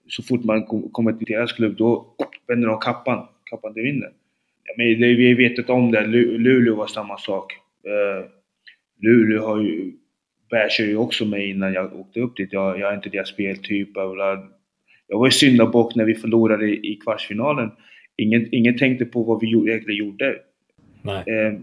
så 0.08 0.22
fort 0.22 0.44
man 0.44 0.66
kommer 0.92 1.12
till 1.12 1.26
deras 1.26 1.52
klubb, 1.52 1.76
då 1.76 2.16
vänder 2.48 2.68
de 2.68 2.80
kappan, 2.80 3.26
kappan 3.50 3.74
till 3.74 3.82
vinden. 3.82 4.12
Men 4.76 5.00
det, 5.00 5.14
vi 5.14 5.34
vet 5.34 5.70
om 5.70 5.90
det, 5.90 6.06
Luleå 6.06 6.74
var 6.74 6.86
samma 6.86 7.18
sak. 7.18 7.52
Luleå 9.02 9.46
har 9.46 9.62
ju, 9.62 9.92
bashade 10.50 10.88
ju 10.88 10.96
också 10.96 11.24
mig 11.24 11.50
innan 11.50 11.72
jag 11.72 12.00
åkte 12.00 12.20
upp 12.20 12.36
dit. 12.36 12.52
Jag, 12.52 12.78
jag 12.78 12.92
är 12.92 12.96
inte 12.96 13.08
deras 13.08 13.28
speltyp. 13.28 13.88
Jag 15.06 15.18
var 15.18 15.26
ju 15.26 15.30
syndabock 15.30 15.94
när 15.94 16.04
vi 16.04 16.14
förlorade 16.14 16.86
i 16.86 16.98
kvartsfinalen. 17.04 17.70
Ingen, 18.16 18.54
ingen 18.54 18.78
tänkte 18.78 19.04
på 19.04 19.22
vad 19.22 19.40
vi 19.40 19.46
egentligen 19.46 20.06
gjorde. 20.06 20.38
Eh, 21.18 21.58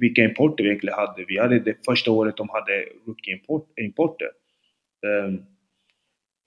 vilka 0.00 0.24
importer 0.24 0.64
vi 0.64 0.70
egentligen 0.70 0.98
hade. 0.98 1.24
Vi 1.28 1.38
hade 1.38 1.58
det 1.58 1.84
första 1.84 2.10
året 2.10 2.36
de 2.36 2.48
hade 2.48 2.84
rookie-importer. 3.06 4.30
Eh, 5.06 5.32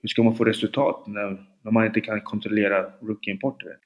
hur 0.01 0.07
ska 0.07 0.23
man 0.23 0.35
få 0.35 0.43
resultat 0.43 1.07
när, 1.07 1.45
när 1.63 1.71
man 1.71 1.85
inte 1.85 2.01
kan 2.01 2.21
kontrollera 2.21 2.83
rookie-importer? 3.01 3.77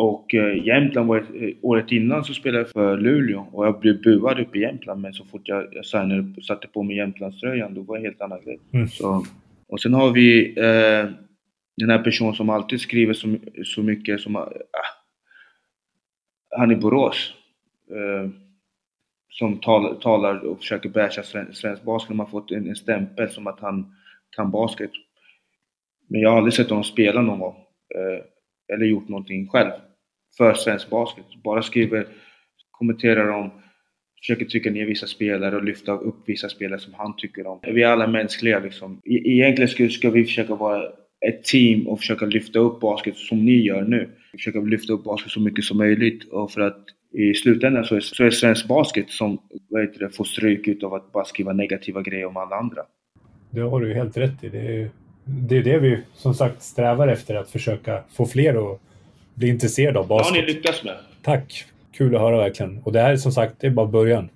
Och 0.00 0.34
eh, 0.34 0.66
Jämtland 0.66 1.08
var 1.08 1.16
eh, 1.16 1.54
året 1.62 1.92
innan 1.92 2.24
så 2.24 2.34
spelade 2.34 2.58
jag 2.58 2.70
för 2.70 2.96
Luleå 2.96 3.46
och 3.52 3.66
jag 3.66 3.80
blev 3.80 4.02
buad 4.02 4.40
uppe 4.40 4.58
i 4.58 4.60
Jämtland 4.60 5.00
men 5.00 5.12
så 5.12 5.24
fort 5.24 5.42
jag, 5.44 5.66
jag 5.72 5.86
signade, 5.86 6.42
satte 6.42 6.68
på 6.68 6.82
mig 6.82 6.96
Jämtlandströjan 6.96 7.74
då 7.74 7.82
var 7.82 7.96
det 7.96 8.00
en 8.00 8.04
helt 8.04 8.20
annan 8.20 8.44
grej. 8.44 8.58
Mm. 8.72 8.88
Så, 8.88 9.24
och 9.68 9.80
sen 9.80 9.94
har 9.94 10.10
vi 10.10 10.58
eh, 10.58 11.10
den 11.76 11.90
här 11.90 11.98
personen 12.04 12.34
som 12.34 12.50
alltid 12.50 12.80
skriver 12.80 13.14
så, 13.14 13.36
så 13.64 13.82
mycket 13.82 14.20
som... 14.20 14.36
Ah, 14.36 14.48
han 16.56 16.70
i 16.70 16.76
Borås. 16.76 17.34
Eh, 17.90 18.30
som 19.28 19.58
tal, 19.58 20.00
talar 20.00 20.46
och 20.46 20.58
försöker 20.58 20.88
basha 20.88 21.22
svensk, 21.22 21.60
svensk 21.60 21.82
basket. 21.82 22.16
Man 22.16 22.26
har 22.26 22.30
fått 22.30 22.50
en, 22.50 22.68
en 22.68 22.76
stämpel 22.76 23.30
som 23.30 23.46
att 23.46 23.60
han 23.60 23.94
kan 24.36 24.50
basket. 24.50 24.90
Men 26.08 26.20
jag 26.20 26.30
har 26.30 26.36
aldrig 26.36 26.54
sett 26.54 26.70
honom 26.70 26.84
spela 26.84 27.22
någon 27.22 27.38
gång. 27.38 27.56
Eh, 27.94 28.24
eller 28.74 28.86
gjort 28.86 29.08
någonting 29.08 29.48
själv 29.48 29.70
för 30.36 30.54
svensk 30.54 30.90
basket. 30.90 31.24
Bara 31.44 31.62
skriver, 31.62 32.06
kommenterar 32.70 33.28
om, 33.28 33.50
försöker 34.18 34.44
trycka 34.44 34.70
ner 34.70 34.86
vissa 34.86 35.06
spelare 35.06 35.56
och 35.56 35.64
lyfta 35.64 35.92
upp 35.92 36.22
vissa 36.26 36.48
spelare 36.48 36.80
som 36.80 36.94
han 36.94 37.16
tycker 37.16 37.46
om. 37.46 37.60
Vi 37.62 37.82
är 37.82 37.88
alla 37.88 38.06
mänskliga 38.06 38.58
liksom. 38.58 39.00
E 39.04 39.30
egentligen 39.30 39.68
ska, 39.68 39.88
ska 39.88 40.10
vi 40.10 40.24
försöka 40.24 40.54
vara 40.54 40.92
ett 41.26 41.44
team 41.44 41.86
och 41.86 41.98
försöka 41.98 42.26
lyfta 42.26 42.58
upp 42.58 42.80
basket 42.80 43.16
som 43.16 43.44
ni 43.44 43.62
gör 43.62 43.82
nu. 43.82 44.10
Försöka 44.32 44.60
lyfta 44.60 44.92
upp 44.92 45.04
basket 45.04 45.32
så 45.32 45.40
mycket 45.40 45.64
som 45.64 45.78
möjligt 45.78 46.32
och 46.32 46.52
för 46.52 46.60
att 46.60 46.84
i 47.12 47.34
slutändan 47.34 47.84
så 47.84 47.96
är, 47.96 48.00
så 48.00 48.24
är 48.24 48.30
svensk 48.30 48.68
basket 48.68 49.10
som 49.10 49.38
vad 49.68 49.82
heter 49.82 49.98
det, 49.98 50.10
får 50.10 50.24
stryk 50.24 50.68
utav 50.68 50.94
att 50.94 51.12
bara 51.12 51.24
skriva 51.24 51.52
negativa 51.52 52.02
grejer 52.02 52.26
om 52.26 52.36
alla 52.36 52.56
andra. 52.56 52.82
Det 53.50 53.60
har 53.60 53.80
du 53.80 53.88
ju 53.88 53.94
helt 53.94 54.16
rätt 54.16 54.44
i. 54.44 54.48
Det 54.48 54.58
är, 54.58 54.90
det 55.24 55.56
är 55.56 55.62
det 55.62 55.78
vi 55.78 55.98
som 56.14 56.34
sagt 56.34 56.62
strävar 56.62 57.08
efter, 57.08 57.34
att 57.34 57.50
försöka 57.50 58.02
få 58.12 58.26
fler 58.26 58.72
att 58.72 58.80
bli 59.40 59.48
intresserade 59.48 59.98
av 59.98 60.08
basket. 60.08 60.34
Det 60.34 60.40
har 60.40 60.46
ni 60.46 60.52
lyckats 60.52 60.84
med. 60.84 60.96
Tack! 61.22 61.64
Kul 61.92 62.14
att 62.14 62.20
höra 62.20 62.36
verkligen. 62.36 62.82
Och 62.84 62.92
det 62.92 63.00
här 63.00 63.12
är 63.12 63.16
som 63.16 63.32
sagt, 63.32 63.54
det 63.60 63.66
är 63.66 63.70
bara 63.70 63.86
början. 63.86 64.28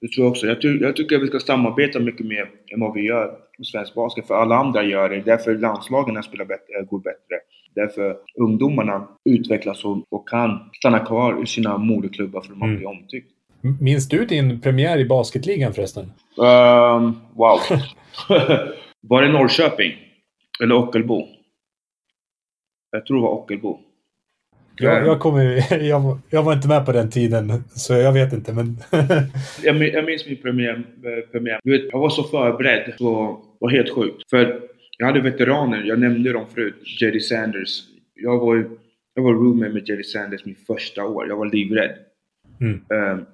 Det 0.00 0.08
tror 0.08 0.24
jag 0.24 0.30
också. 0.30 0.46
Jag, 0.46 0.60
ty 0.60 0.68
jag 0.68 0.96
tycker 0.96 1.16
att 1.16 1.22
vi 1.22 1.26
ska 1.26 1.38
samarbeta 1.38 1.98
mycket 1.98 2.26
mer 2.26 2.50
än 2.74 2.80
vad 2.80 2.94
vi 2.94 3.00
gör 3.00 3.26
med 3.58 3.66
svensk 3.66 3.94
basket. 3.94 4.26
För 4.26 4.34
alla 4.34 4.56
andra 4.56 4.82
gör 4.82 5.08
det. 5.08 5.20
Därför 5.20 5.58
landslagen 5.58 6.22
spelar 6.22 6.44
bättre, 6.44 6.84
går 6.90 6.98
bättre. 6.98 7.36
Därför 7.74 8.16
ungdomarna 8.40 9.08
utvecklas 9.24 9.84
och, 9.84 10.06
och 10.10 10.28
kan 10.28 10.70
stanna 10.72 10.98
kvar 10.98 11.42
i 11.42 11.46
sina 11.46 11.78
moderklubbar 11.78 12.40
för 12.40 12.52
att 12.52 12.58
man 12.58 12.68
mm. 12.68 12.78
blir 12.78 12.88
omtyckt. 12.88 13.28
Minns 13.80 14.08
du 14.08 14.24
din 14.26 14.60
premiär 14.60 14.98
i 14.98 15.04
basketligan 15.04 15.72
förresten? 15.72 16.04
Um, 16.36 17.20
wow. 17.34 17.58
var 19.00 19.22
det 19.22 19.28
Norrköping? 19.28 19.92
Eller 20.62 20.74
Ockelbo? 20.74 21.26
Jag 22.90 23.06
tror 23.06 23.16
det 23.16 23.22
var 23.22 23.30
Ockelbo. 23.30 23.78
Jag, 24.76 25.06
jag, 25.06 25.20
kommer, 25.20 25.74
jag, 25.88 26.18
jag 26.30 26.42
var 26.42 26.52
inte 26.52 26.68
med 26.68 26.86
på 26.86 26.92
den 26.92 27.10
tiden, 27.10 27.64
så 27.68 27.94
jag 27.94 28.12
vet 28.12 28.32
inte. 28.32 28.52
Men 28.52 28.76
jag, 29.62 29.82
jag 29.88 30.04
minns 30.04 30.26
min 30.26 30.36
premiär. 30.36 30.82
premiär. 31.32 31.60
Du 31.64 31.70
vet, 31.70 31.92
jag 31.92 31.98
var 31.98 32.10
så 32.10 32.22
förberedd, 32.24 32.94
så 32.98 33.40
var 33.58 33.70
helt 33.70 33.94
sjukt. 33.94 34.30
För 34.30 34.60
jag 34.98 35.06
hade 35.06 35.20
veteraner, 35.20 35.82
jag 35.82 35.98
nämnde 35.98 36.32
dem 36.32 36.46
förut. 36.54 37.00
Jerry 37.00 37.20
Sanders. 37.20 37.82
Jag 38.14 38.38
var, 38.38 38.68
jag 39.14 39.22
var 39.22 39.32
roommate 39.32 39.72
med 39.72 39.88
Jerry 39.88 40.04
Sanders 40.04 40.44
min 40.44 40.56
första 40.66 41.04
år. 41.04 41.28
Jag 41.28 41.36
var 41.36 41.46
livrädd. 41.46 41.94
Mm. 42.60 42.84
Um, 42.88 43.26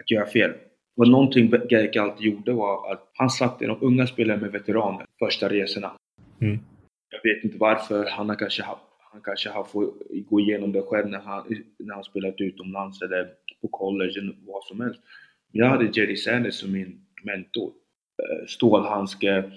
att 0.00 0.10
göra 0.10 0.26
fel. 0.26 0.52
Och 0.96 1.08
någonting 1.08 1.52
Gerke 1.70 2.02
alltid 2.02 2.26
gjorde 2.26 2.52
var 2.52 2.92
att 2.92 3.10
han 3.14 3.30
satte 3.30 3.66
de 3.66 3.78
unga 3.80 4.06
spelare 4.06 4.40
med 4.40 4.52
veteraner 4.52 5.06
första 5.18 5.48
resorna. 5.48 5.92
Mm. 6.40 6.58
Jag 7.10 7.34
vet 7.34 7.44
inte 7.44 7.56
varför. 7.58 8.06
Han 8.10 8.28
har 8.28 8.36
kanske 8.36 8.62
haft 8.62 8.82
han 9.12 9.20
kanske 9.20 9.50
har 9.50 9.64
fått 9.64 10.02
gå 10.28 10.40
igenom 10.40 10.72
det 10.72 10.82
själv 10.82 11.08
när 11.08 11.18
han, 11.18 11.46
när 11.78 11.94
han 11.94 12.04
spelat 12.04 12.40
utomlands 12.40 13.02
eller 13.02 13.28
på 13.60 13.68
college 13.68 14.18
eller 14.18 14.36
vad 14.46 14.64
som 14.64 14.80
helst. 14.80 15.00
Jag 15.52 15.66
hade 15.66 15.90
Jerry 15.92 16.16
Sanders 16.16 16.54
som 16.54 16.72
min 16.72 17.06
mentor. 17.22 17.72
Eh, 18.22 18.46
stålhandske 18.46 19.50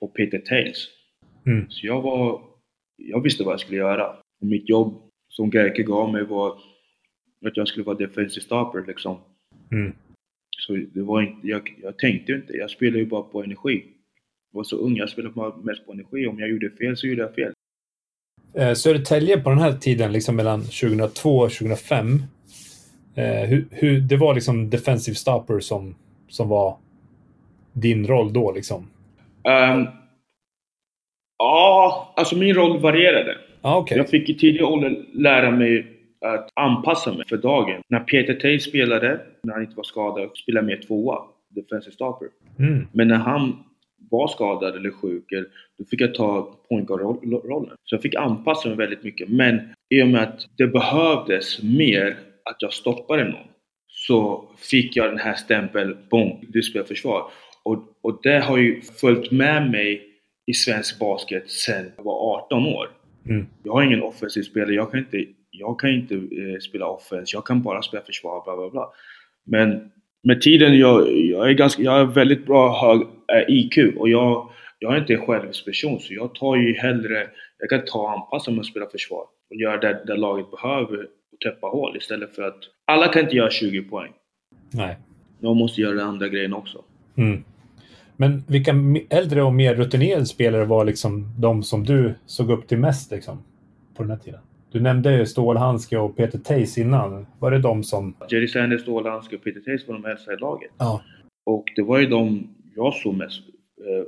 och 0.00 0.14
Peter 0.14 0.38
Tails. 0.38 0.88
Mm. 1.46 1.70
Så 1.70 1.86
jag 1.86 2.02
var... 2.02 2.42
Jag 2.96 3.22
visste 3.22 3.44
vad 3.44 3.52
jag 3.52 3.60
skulle 3.60 3.78
göra. 3.78 4.08
Och 4.40 4.46
mitt 4.46 4.68
jobb 4.68 5.02
som 5.28 5.50
Gerke 5.50 5.82
gav 5.82 6.12
mig 6.12 6.24
var 6.24 6.58
att 7.46 7.56
jag 7.56 7.68
skulle 7.68 7.84
vara 7.84 7.96
defensive 7.96 8.44
stopper 8.44 8.84
liksom. 8.86 9.18
Mm. 9.72 9.92
Så 10.58 10.72
det 10.72 11.02
var 11.02 11.22
inte, 11.22 11.48
jag, 11.48 11.78
jag 11.82 11.98
tänkte 11.98 12.32
inte, 12.32 12.52
jag 12.52 12.70
spelade 12.70 12.98
ju 12.98 13.06
bara 13.06 13.22
på 13.22 13.42
energi. 13.42 13.84
Jag 14.52 14.56
var 14.56 14.64
så 14.64 14.76
ung, 14.76 14.96
jag 14.96 15.08
spelade 15.08 15.62
mest 15.62 15.86
på 15.86 15.92
energi. 15.92 16.26
Om 16.26 16.38
jag 16.38 16.48
gjorde 16.48 16.70
fel 16.70 16.96
så 16.96 17.06
gjorde 17.06 17.22
jag 17.22 17.34
fel. 17.34 17.52
Eh, 18.54 18.72
Södertälje 18.72 19.40
på 19.40 19.50
den 19.50 19.58
här 19.58 19.72
tiden, 19.72 20.12
liksom 20.12 20.36
mellan 20.36 20.60
2002 20.60 21.38
och 21.38 21.50
2005, 21.50 22.22
eh, 23.14 23.24
hur, 23.24 23.66
hur, 23.70 24.00
det 24.00 24.16
var 24.16 24.34
liksom 24.34 24.70
defensive 24.70 25.14
stopper 25.14 25.60
som, 25.60 25.94
som 26.28 26.48
var 26.48 26.76
din 27.72 28.06
roll 28.06 28.32
då 28.32 28.52
liksom? 28.52 28.90
Um, 29.44 29.86
ja, 31.38 32.14
alltså 32.16 32.36
min 32.36 32.54
roll 32.54 32.80
varierade. 32.80 33.36
Ah, 33.60 33.78
okay. 33.78 33.98
Jag 33.98 34.08
fick 34.08 34.28
i 34.28 34.34
tidig 34.34 34.64
ålder 34.64 35.04
lära 35.12 35.50
mig 35.50 35.86
att 36.20 36.48
anpassa 36.54 37.12
mig 37.12 37.26
för 37.28 37.36
dagen. 37.36 37.82
När 37.88 38.00
Peter 38.00 38.34
Tay 38.34 38.60
spelade, 38.60 39.20
när 39.42 39.52
han 39.52 39.62
inte 39.62 39.76
var 39.76 39.84
skadad, 39.84 40.30
spelade 40.36 40.70
jag 40.70 40.78
mer 40.78 40.86
tvåa, 40.86 41.18
defensive 41.48 41.94
stopper. 41.94 42.28
Mm. 42.58 42.86
Men 42.92 43.08
när 43.08 43.16
han 43.16 43.64
var 44.10 44.28
skadad 44.28 44.76
eller 44.76 44.90
sjuk, 44.90 45.24
då 45.78 45.84
fick 45.84 46.00
jag 46.00 46.14
ta 46.14 46.58
point 46.68 46.88
guard-rollen. 46.88 47.76
Så 47.84 47.94
jag 47.94 48.02
fick 48.02 48.14
anpassa 48.14 48.68
mig 48.68 48.76
väldigt 48.76 49.04
mycket. 49.04 49.28
Men 49.28 49.60
i 49.88 50.02
och 50.02 50.08
med 50.08 50.22
att 50.22 50.46
det 50.56 50.66
behövdes 50.66 51.62
mer 51.62 52.16
att 52.44 52.56
jag 52.58 52.72
stoppade 52.72 53.24
någon 53.24 53.46
så 53.86 54.44
fick 54.56 54.96
jag 54.96 55.10
den 55.10 55.18
här 55.18 55.34
stämpeln, 55.34 55.96
boom, 56.10 56.44
du 56.48 56.62
spelar 56.62 56.86
försvar. 56.86 57.30
Och 57.62 57.90
och 58.02 58.20
det 58.22 58.38
har 58.38 58.58
ju 58.58 58.80
följt 58.80 59.30
med 59.30 59.70
mig 59.70 60.06
i 60.46 60.54
svensk 60.54 60.98
basket 60.98 61.50
sedan 61.50 61.92
jag 61.96 62.04
var 62.04 62.44
18 62.44 62.66
år. 62.66 62.90
Mm. 63.28 63.46
Jag 63.62 63.72
har 63.72 63.82
ingen 63.82 64.02
offensiv 64.02 64.42
spelare, 64.42 64.74
jag 64.74 64.90
kan 64.90 65.00
inte, 65.00 65.24
jag 65.50 65.80
kan 65.80 65.90
inte 65.90 66.14
eh, 66.14 66.58
spela 66.68 66.86
offens, 66.86 67.32
jag 67.32 67.46
kan 67.46 67.62
bara 67.62 67.82
spela 67.82 68.02
försvar, 68.02 68.44
bla 68.44 68.56
bla 68.56 68.70
bla. 68.70 68.92
Men 69.46 69.90
med 70.22 70.40
tiden, 70.40 70.78
jag, 70.78 71.12
jag 71.16 71.48
är 71.48 71.52
ganska, 71.52 71.82
jag 71.82 71.92
har 71.92 72.04
väldigt 72.04 72.46
bra 72.46 72.80
hög 72.80 73.00
eh, 73.00 73.54
IQ 73.54 73.96
och 73.96 74.08
jag, 74.08 74.50
jag 74.78 74.94
är 74.94 74.98
inte 74.98 75.14
en 75.14 75.26
självisk 75.26 75.64
person 75.64 76.00
så 76.00 76.14
jag 76.14 76.34
tar 76.34 76.56
ju 76.56 76.74
hellre, 76.74 77.26
jag 77.58 77.70
kan 77.70 77.84
ta 77.84 77.98
och 77.98 78.12
anpassa 78.12 78.50
mig 78.50 78.60
och 78.60 78.66
spela 78.66 78.86
försvar 78.86 79.24
och 79.50 79.56
göra 79.56 79.76
det, 79.76 80.02
det 80.06 80.16
laget 80.16 80.50
behöver 80.50 81.02
och 81.32 81.40
täppa 81.44 81.66
hål 81.66 81.96
istället 81.96 82.34
för 82.34 82.42
att 82.42 82.58
alla 82.84 83.08
kan 83.08 83.22
inte 83.22 83.36
göra 83.36 83.50
20 83.50 83.82
poäng. 83.82 84.12
Nej. 84.70 84.96
De 85.40 85.56
måste 85.56 85.80
göra 85.80 85.94
den 85.94 86.06
andra 86.06 86.28
grejen 86.28 86.54
också. 86.54 86.84
Mm. 87.16 87.44
Men 88.16 88.44
vilka 88.48 88.74
äldre 89.10 89.42
och 89.42 89.54
mer 89.54 89.74
rutinerade 89.74 90.26
spelare 90.26 90.64
var 90.64 90.84
liksom 90.84 91.34
de 91.38 91.62
som 91.62 91.84
du 91.84 92.14
såg 92.26 92.50
upp 92.50 92.68
till 92.68 92.78
mest 92.78 93.10
liksom, 93.10 93.42
på 93.94 94.02
den 94.02 94.10
här 94.10 94.18
tiden? 94.18 94.40
Du 94.72 94.80
nämnde 94.80 95.18
ju 95.18 95.26
Stålhandske 95.26 95.98
och 95.98 96.16
Peter 96.16 96.38
Tays 96.38 96.78
innan. 96.78 97.26
Var 97.38 97.50
det 97.50 97.58
de 97.58 97.84
som... 97.84 98.14
Jerry 98.30 98.48
Sanders, 98.48 98.80
Stålhandske 98.82 99.36
och 99.36 99.42
Peter 99.44 99.60
Tays 99.60 99.88
var 99.88 99.94
de 99.94 100.04
äldsta 100.04 100.32
i 100.32 100.36
laget. 100.36 100.70
Ja. 100.78 101.02
Och 101.46 101.64
det 101.76 101.82
var 101.82 101.98
ju 101.98 102.06
de 102.06 102.48
jag 102.76 102.94
såg 102.94 103.14
mest 103.14 103.40
eh, 103.80 104.04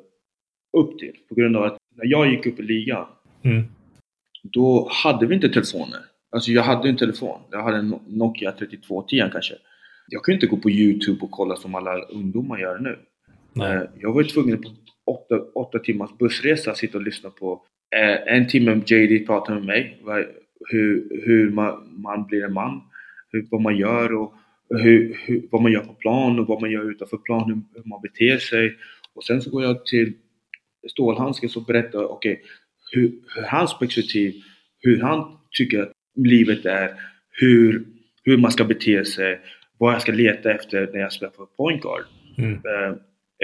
upp 0.80 0.98
till. 0.98 1.12
På 1.28 1.34
grund 1.34 1.56
av 1.56 1.62
att 1.64 1.76
när 1.96 2.06
jag 2.06 2.30
gick 2.30 2.46
upp 2.46 2.60
i 2.60 2.62
ligan, 2.62 3.06
Mm. 3.44 3.62
då 4.42 4.88
hade 5.04 5.26
vi 5.26 5.34
inte 5.34 5.48
telefoner. 5.48 6.00
Alltså 6.30 6.50
jag 6.50 6.62
hade 6.62 6.88
en 6.88 6.96
telefon. 6.96 7.40
Jag 7.50 7.62
hade 7.62 7.76
en 7.76 7.94
Nokia 8.06 8.52
3210 8.52 9.28
kanske. 9.32 9.54
Jag 10.08 10.22
kunde 10.22 10.34
inte 10.34 10.46
gå 10.46 10.56
på 10.56 10.70
Youtube 10.70 11.18
och 11.20 11.30
kolla 11.30 11.56
som 11.56 11.74
alla 11.74 11.98
ungdomar 11.98 12.58
gör 12.58 12.78
nu. 12.78 12.98
Nej. 13.52 13.76
Eh, 13.76 13.82
Jag 14.00 14.12
var 14.12 14.22
ju 14.22 14.28
tvungen 14.28 14.62
på 14.62 14.68
åtta, 15.06 15.40
åtta 15.54 15.78
timmars 15.78 16.10
bussresa 16.18 16.74
sitta 16.74 16.98
och 16.98 17.04
lyssna 17.04 17.30
på 17.30 17.62
eh, 17.96 18.34
en 18.36 18.48
timme 18.48 18.80
JD 18.86 19.26
prata 19.26 19.54
med 19.54 19.64
mig. 19.64 19.98
Hur, 20.68 21.22
hur 21.24 21.50
man, 21.50 22.02
man 22.02 22.26
blir 22.26 22.44
en 22.44 22.52
man. 22.52 22.80
Hur, 23.30 23.46
vad 23.50 23.60
man 23.60 23.76
gör 23.76 24.14
och 24.14 24.34
hur, 24.68 25.16
hur, 25.26 25.42
vad 25.50 25.62
man 25.62 25.72
gör 25.72 25.80
på 25.80 25.94
plan 25.94 26.38
och 26.38 26.46
vad 26.46 26.60
man 26.60 26.70
gör 26.70 26.90
utanför 26.90 27.16
plan. 27.16 27.44
Hur, 27.46 27.80
hur 27.82 27.88
man 27.88 28.00
beter 28.02 28.38
sig. 28.38 28.76
Och 29.14 29.24
sen 29.24 29.42
så 29.42 29.50
går 29.50 29.62
jag 29.62 29.86
till 29.86 30.12
Stålhandsken 30.90 31.50
och 31.56 31.64
berättar 31.64 32.04
okej, 32.04 32.42
hur, 32.92 33.12
hur 33.34 33.42
hans 33.42 33.78
perspektiv, 33.78 34.34
hur 34.78 35.00
han 35.00 35.38
tycker 35.50 35.82
att 35.82 35.92
livet 36.16 36.66
är, 36.66 36.90
hur, 37.30 37.84
hur 38.24 38.38
man 38.38 38.52
ska 38.52 38.64
bete 38.64 39.04
sig, 39.04 39.40
vad 39.78 39.94
jag 39.94 40.02
ska 40.02 40.12
leta 40.12 40.52
efter 40.52 40.90
när 40.92 41.00
jag 41.00 41.12
spelar 41.12 41.32
på 41.32 41.46
point 41.46 41.82
guard. 41.82 42.02
Mm. 42.38 42.52
Eh, 42.52 42.96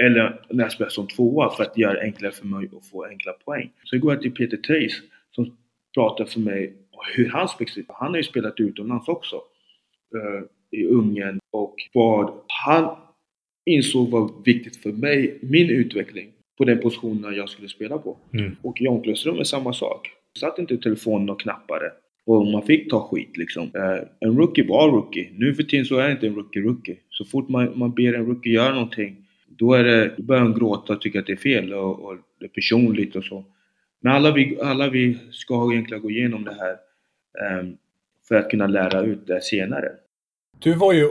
eller 0.05 0.41
när 0.49 0.63
jag 0.63 0.71
spelar 0.71 0.89
som 0.89 1.07
tvåa 1.07 1.55
för 1.55 1.63
att 1.63 1.77
göra 1.77 1.93
det 1.93 2.01
enklare 2.01 2.31
för 2.31 2.45
mig 2.45 2.69
att 2.77 2.85
få 2.85 3.05
enkla 3.05 3.31
poäng. 3.31 3.71
Sen 3.89 3.99
går 3.99 4.13
jag 4.13 4.21
till 4.21 4.31
Peter 4.31 4.57
Tays 4.57 4.93
som 5.31 5.57
pratar 5.93 6.25
för 6.25 6.39
mig 6.39 6.73
hur 7.15 7.29
hans 7.29 7.57
perspektiv, 7.57 7.85
han 7.87 8.09
har 8.09 8.17
ju 8.17 8.23
spelat 8.23 8.59
utomlands 8.59 9.07
också. 9.07 9.35
eh, 10.15 10.79
I 10.79 10.85
Ungern 10.85 11.39
och 11.51 11.75
vad 11.93 12.33
han 12.47 12.95
insåg 13.65 14.09
var 14.09 14.43
viktigt 14.45 14.77
för 14.77 14.91
mig, 14.91 15.39
min 15.41 15.69
utveckling 15.69 16.31
på 16.57 16.65
den 16.65 16.79
positionen 16.79 17.35
jag 17.35 17.49
skulle 17.49 17.67
spela 17.67 17.97
på. 17.97 18.17
Mm. 18.33 18.55
Och 18.61 18.81
i 18.81 18.87
omklädningsrummet 18.87 19.47
samma 19.47 19.73
sak. 19.73 20.09
Satt 20.39 20.59
inte 20.59 20.73
i 20.73 20.77
telefonen 20.77 21.29
och 21.29 21.41
knappade. 21.41 21.91
Och 22.25 22.47
man 22.47 22.61
fick 22.61 22.89
ta 22.89 23.07
skit 23.07 23.37
liksom. 23.37 23.63
Eh, 23.63 24.03
en 24.19 24.37
rookie 24.37 24.67
var 24.67 24.91
rookie. 24.91 25.29
Nu 25.37 25.53
för 25.55 25.63
tiden 25.63 25.85
så 25.85 25.97
är 25.97 26.11
inte 26.11 26.27
en 26.27 26.35
rookie 26.35 26.61
rookie. 26.61 26.97
Så 27.09 27.25
fort 27.25 27.49
man, 27.49 27.79
man 27.79 27.91
ber 27.93 28.13
en 28.13 28.25
rookie 28.25 28.53
göra 28.53 28.73
någonting, 28.73 29.15
då, 29.47 29.73
är 29.73 29.83
det, 29.83 30.13
då 30.17 30.23
börjar 30.23 30.41
han 30.41 30.53
gråta 30.53 30.93
och 30.93 31.01
tycka 31.01 31.19
att 31.19 31.25
det 31.25 31.31
är 31.31 31.37
fel 31.37 31.73
och, 31.73 31.99
och 31.99 32.17
det 32.39 32.45
är 32.45 32.49
personligt 32.49 33.15
och 33.15 33.23
så. 33.23 33.45
Men 34.01 34.13
alla 34.13 34.31
vi, 34.31 34.57
alla 34.61 34.89
vi 34.89 35.17
ska 35.31 35.71
egentligen 35.71 36.03
gå 36.03 36.09
igenom 36.09 36.43
det 36.43 36.53
här 36.53 36.77
för 38.27 38.35
att 38.35 38.49
kunna 38.49 38.67
lära 38.67 39.01
ut 39.01 39.27
det 39.27 39.41
senare. 39.43 39.87
Du 40.59 40.73
var 40.73 40.93
ju, 40.93 41.09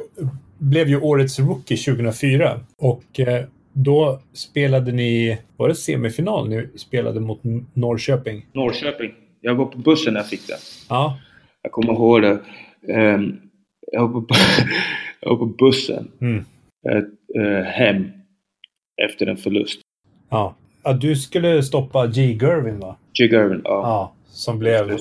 blev 0.59 0.89
ju 0.89 1.01
årets 1.01 1.39
rookie 1.39 1.77
2004 1.77 2.61
och 2.79 3.21
eh, 3.21 3.45
då 3.73 4.21
spelade 4.33 4.93
ni, 4.93 5.39
var 5.57 5.69
det 5.69 5.75
semifinal 5.75 6.49
ni 6.49 6.69
spelade 6.77 7.21
mot 7.21 7.41
Norrköping? 7.75 8.47
Norrköping. 8.53 9.15
Jag 9.41 9.55
var 9.55 9.67
på 9.67 9.79
bussen 9.79 10.13
när 10.15 10.21
jag 10.21 10.29
fick 10.29 10.47
det. 10.47 10.57
Ja. 10.89 11.19
Jag 11.63 11.73
kommer 11.73 11.93
ihåg 11.93 12.23
det. 12.23 12.39
Ehm, 12.93 13.37
jag, 13.93 14.09
var 14.09 14.21
på, 14.21 14.35
jag 15.21 15.31
var 15.31 15.37
på 15.37 15.47
bussen 15.47 16.11
Mm. 16.21 16.45
eh, 16.89 17.43
eh, 17.43 17.65
hem 17.65 18.11
efter 19.05 19.27
en 19.27 19.37
förlust. 19.37 19.81
Ja. 20.31 20.55
ja. 20.83 20.93
Du 20.93 21.17
skulle 21.17 21.63
stoppa 21.63 22.07
G. 22.07 22.39
Gervin 22.43 22.79
va? 22.81 22.97
G. 23.19 23.25
Gervin, 23.25 23.61
ja. 23.65 23.71
Ja. 23.71 24.13
Som 24.29 24.59
blev 24.59 24.99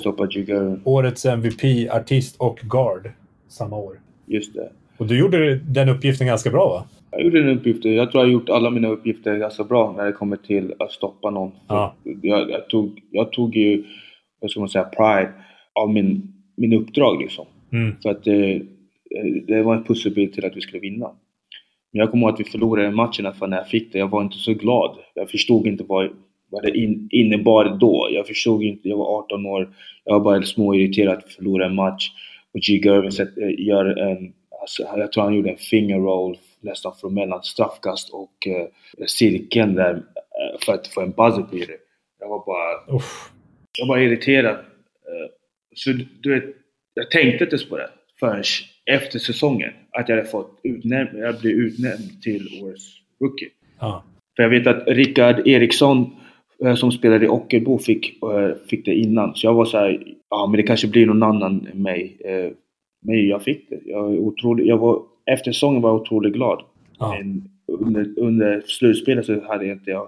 årets 0.84 1.26
MVP, 1.26 1.90
artist 1.92 2.36
och 2.40 2.60
guard 2.64 3.12
samma 3.48 3.78
år. 3.78 4.00
Just 4.26 4.54
det. 4.54 4.70
Och 4.98 5.08
du 5.08 5.20
gjorde 5.20 5.56
den 5.56 5.90
uppgiften 5.90 6.28
ganska 6.28 6.50
bra 6.50 6.70
va? 6.70 6.84
Jag 7.12 7.24
gjorde 7.24 7.44
den 7.44 7.58
uppgiften. 7.58 7.94
Jag 7.94 8.12
tror 8.12 8.24
jag 8.24 8.28
har 8.28 8.34
gjort 8.34 8.50
alla 8.50 8.70
mina 8.70 8.88
uppgifter 8.88 9.38
ganska 9.38 9.64
bra 9.64 9.94
när 9.98 10.06
det 10.06 10.12
kommer 10.12 10.38
till 10.38 10.74
att 10.80 10.92
stoppa 10.92 11.30
någon. 11.30 11.52
Ja. 11.68 11.96
Jag, 12.04 12.52
jag, 12.52 12.70
tog, 12.70 13.02
jag 13.12 13.32
tog 13.32 13.56
ju, 13.56 13.84
vad 14.42 14.52
ska 14.52 14.60
man 14.60 14.70
säga, 14.70 14.84
pride 14.84 15.34
av 15.74 15.94
min, 15.94 16.34
min 16.58 16.74
uppdrag 16.74 17.22
liksom. 17.22 17.46
Mm. 17.72 17.96
För 18.02 18.10
att 18.10 18.24
det, 18.24 18.62
det 19.48 19.62
var 19.62 19.76
en 19.76 19.84
pusselbit 19.84 20.34
till 20.34 20.46
att 20.46 20.56
vi 20.58 20.62
skulle 20.62 20.80
vinna. 20.80 21.12
Men 21.92 22.00
jag 22.00 22.12
kommer 22.12 22.28
ihåg 22.28 22.34
att 22.34 22.40
vi 22.40 22.44
förlorade 22.44 22.92
matchen 22.92 23.26
alla 23.26 23.36
fall 23.36 23.50
när 23.50 23.58
jag 23.58 23.68
fick 23.68 23.94
det. 23.94 24.00
Jag 24.00 24.10
var 24.10 24.22
inte 24.22 24.38
så 24.38 24.54
glad. 24.54 24.98
Jag 25.14 25.30
förstod 25.30 25.68
inte 25.68 25.84
vad, 25.84 26.10
vad 26.50 26.64
det 26.64 26.78
in, 26.78 27.08
innebar 27.12 27.78
då. 27.80 28.10
Jag 28.12 28.28
förstod 28.28 28.64
inte. 28.64 28.90
Jag 28.90 28.98
var 28.98 29.20
18 29.20 29.46
år. 29.46 29.70
Jag 30.04 30.14
var 30.14 30.20
bara 30.20 30.42
småirriterad 30.42 31.18
att 31.18 31.34
förlora 31.34 31.66
en 31.66 31.76
match. 31.76 32.12
Och 32.54 32.60
G. 32.60 32.82
Gervin 32.84 33.12
eh, 33.20 33.66
gör 33.68 33.86
en... 33.86 34.34
Alltså, 34.62 34.84
jag 34.98 35.12
tror 35.12 35.24
han 35.24 35.36
gjorde 35.36 35.50
en 35.50 35.58
finger 35.58 35.98
roll 35.98 36.38
nästan 36.62 36.94
från 37.02 37.14
mellan 37.14 37.44
straffkast 37.44 38.10
och 38.10 38.48
eh, 38.48 38.68
cirkeln 39.08 39.76
där 39.76 39.94
eh, 39.94 40.60
för 40.66 40.74
att 40.74 40.88
få 40.88 41.02
en 41.02 41.12
buzzer 41.12 41.46
beater. 41.52 41.76
Jag 42.20 42.30
var 42.30 42.46
bara... 42.46 42.96
Uff. 42.98 43.32
Jag 43.80 43.88
var 43.88 43.98
irriterad. 43.98 44.56
Eh, 44.56 45.30
Så 45.76 45.92
du 46.22 46.34
vet, 46.34 46.56
jag 46.94 47.12
tänkte 47.12 47.44
inte 47.44 47.58
på 47.70 47.78
det 47.78 47.90
förrän 48.20 48.44
efter 48.86 49.20
säsongen. 49.20 49.72
Att 49.92 50.10
jag 50.10 50.16
hade 50.16 50.28
fått 50.28 50.60
utnämnd, 50.64 51.10
jag 51.14 51.40
blev 51.40 51.54
utnämnd 51.54 52.22
till 52.22 52.62
årets 52.64 52.84
rookie. 53.20 53.50
Ja. 53.80 54.04
För 54.36 54.44
jag 54.44 54.50
vet 54.50 54.68
att 54.68 54.88
Rickard 54.88 55.48
Eriksson 55.48 56.16
som 56.76 56.92
spelade 56.92 57.26
i 57.26 57.30
Ockelbo 57.30 57.78
fick, 57.80 58.24
eh, 58.24 58.56
fick 58.70 58.86
det 58.86 58.96
innan. 58.96 59.36
Så 59.36 59.48
jag 59.48 59.54
var 59.54 59.66
så 59.66 59.78
här, 59.78 60.04
ja 60.30 60.48
men 60.48 60.58
det 60.58 60.64
kanske 60.64 60.88
blir 60.88 61.06
någon 61.06 61.24
annan 61.24 61.68
än 61.74 61.82
mig. 61.82 62.18
Eh, 62.26 62.52
Men 63.02 63.28
jag 63.28 63.44
fick 63.44 63.70
det. 63.70 63.80
Jag, 63.86 64.06
otrolig, 64.12 64.68
jag 64.68 64.78
var, 64.78 65.02
efter 65.32 65.52
säsongen 65.52 65.82
var 65.82 65.90
jag 65.90 66.02
otroligt 66.02 66.34
glad. 66.34 66.62
Ja. 67.00 67.16
Men 67.20 67.50
under, 67.68 68.20
under 68.20 68.62
slutspelet 68.66 69.26
så 69.26 69.42
hade 69.48 69.66
jag 69.66 69.76
inte 69.78 69.92
jag 69.92 70.08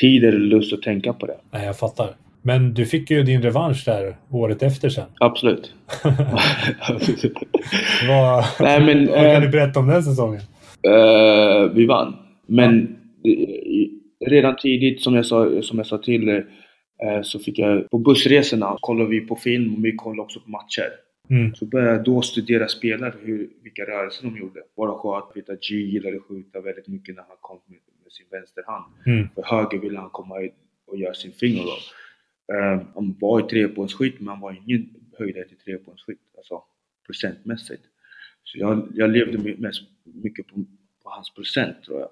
tid 0.00 0.24
eller 0.24 0.38
lust 0.38 0.72
att 0.72 0.82
tänka 0.82 1.12
på 1.12 1.26
det. 1.26 1.36
Nej, 1.50 1.66
jag 1.66 1.78
fattar. 1.78 2.08
Men 2.42 2.74
du 2.74 2.86
fick 2.86 3.10
ju 3.10 3.22
din 3.22 3.42
revansch 3.42 3.82
där 3.86 4.16
året 4.30 4.62
efter 4.62 4.88
sen. 4.88 5.04
Absolut. 5.20 5.74
Vad, 8.08 8.44
Nej, 8.60 8.80
men, 8.86 9.06
vad 9.06 9.16
kan 9.16 9.26
eh, 9.26 9.40
du 9.40 9.48
berätta 9.48 9.80
om 9.80 9.86
den 9.86 10.02
säsongen? 10.02 10.40
Eh, 10.82 11.70
vi 11.74 11.86
vann. 11.86 12.16
Men 12.46 12.96
eh, 13.24 13.86
redan 14.26 14.56
tidigt, 14.56 15.02
som 15.02 15.14
jag 15.14 15.26
sa, 15.26 15.62
som 15.62 15.78
jag 15.78 15.86
sa 15.86 15.98
till 15.98 16.28
eh, 16.28 17.22
så 17.22 17.38
fick 17.38 17.58
jag 17.58 17.90
på 17.90 17.98
bussresorna 17.98 18.76
kollade 18.80 19.10
vi 19.10 19.20
på 19.20 19.36
film 19.36 19.74
och 19.74 19.84
vi 19.84 19.96
kollade 19.96 20.22
också 20.22 20.40
på 20.40 20.50
matcher. 20.50 20.90
Mm. 21.30 21.54
Så 21.54 21.66
började 21.66 21.90
jag 21.90 22.04
då 22.04 22.22
studera 22.22 22.68
spelare, 22.68 23.14
hur, 23.22 23.50
vilka 23.62 23.82
rörelser 23.82 24.24
de 24.24 24.38
gjorde. 24.38 24.60
De 24.76 24.98
sköt, 24.98 25.34
Peter 25.34 25.58
G 25.68 25.76
gillade 25.76 26.16
att 26.16 26.22
skjuta 26.22 26.60
väldigt 26.60 26.88
mycket 26.88 27.14
när 27.14 27.22
han 27.22 27.36
kom 27.40 27.58
med, 27.66 27.78
med 28.04 28.12
sin 28.12 28.26
vänsterhand. 28.30 28.84
Mm. 29.06 29.28
För 29.34 29.42
höger 29.42 29.78
ville 29.78 29.98
han 29.98 30.10
komma 30.10 30.40
ut 30.40 30.54
och 30.86 30.96
göra 30.98 31.14
sin 31.14 31.32
fingerroll. 31.32 31.78
Uh, 32.52 32.82
han 32.94 33.16
var 33.20 33.40
i 33.40 33.42
trepoängsskytt 33.42 34.20
men 34.20 34.28
han 34.28 34.40
var 34.40 34.62
ingen 34.66 34.88
höjdare 35.18 35.44
till 35.44 35.56
trepoängsskytt, 35.56 36.20
alltså 36.36 36.62
procentmässigt. 37.06 37.82
Så 38.44 38.58
jag, 38.58 38.88
jag 38.94 39.10
levde 39.10 39.56
mest 39.58 39.82
mycket 40.04 40.46
på, 40.46 40.54
på 41.02 41.10
hans 41.10 41.34
procent 41.34 41.82
tror 41.82 42.00
jag. 42.00 42.08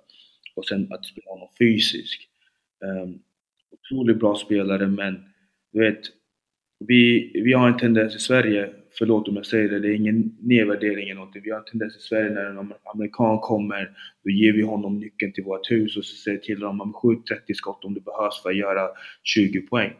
Och 0.58 0.66
sen 0.66 0.92
att 0.92 1.04
spela 1.04 1.30
honom 1.30 1.48
fysisk. 1.58 2.28
Um, 3.04 3.18
otroligt 3.70 4.18
bra 4.18 4.34
spelare 4.34 4.86
men 4.86 5.24
du 5.72 5.80
vet, 5.80 6.00
vi, 6.78 7.30
vi 7.44 7.52
har 7.52 7.68
en 7.68 7.76
tendens 7.76 8.16
i 8.16 8.18
Sverige, 8.18 8.70
förlåt 8.98 9.28
om 9.28 9.36
jag 9.36 9.46
säger 9.46 9.68
det, 9.68 9.78
det 9.80 9.88
är 9.88 9.94
ingen 9.94 10.36
nedvärdering 10.40 11.04
eller 11.08 11.14
någonting. 11.14 11.42
Vi 11.44 11.50
har 11.50 11.58
en 11.58 11.64
tendens 11.64 11.96
i 11.96 12.00
Sverige 12.00 12.30
när 12.30 12.44
en 12.44 12.58
amer- 12.58 12.76
amerikan 12.94 13.38
kommer, 13.38 13.90
då 14.24 14.30
ger 14.30 14.52
vi 14.52 14.62
honom 14.62 14.98
nyckeln 14.98 15.32
till 15.32 15.44
vårt 15.44 15.70
hus 15.70 15.96
och 15.96 16.04
så 16.04 16.16
säger 16.16 16.38
till 16.38 16.62
honom 16.62 16.92
skjut 16.92 17.26
30 17.26 17.54
skott 17.54 17.84
om 17.84 17.94
det 17.94 18.00
behövs 18.00 18.42
för 18.42 18.50
att 18.50 18.56
göra 18.56 18.88
20 19.22 19.60
poäng. 19.60 19.92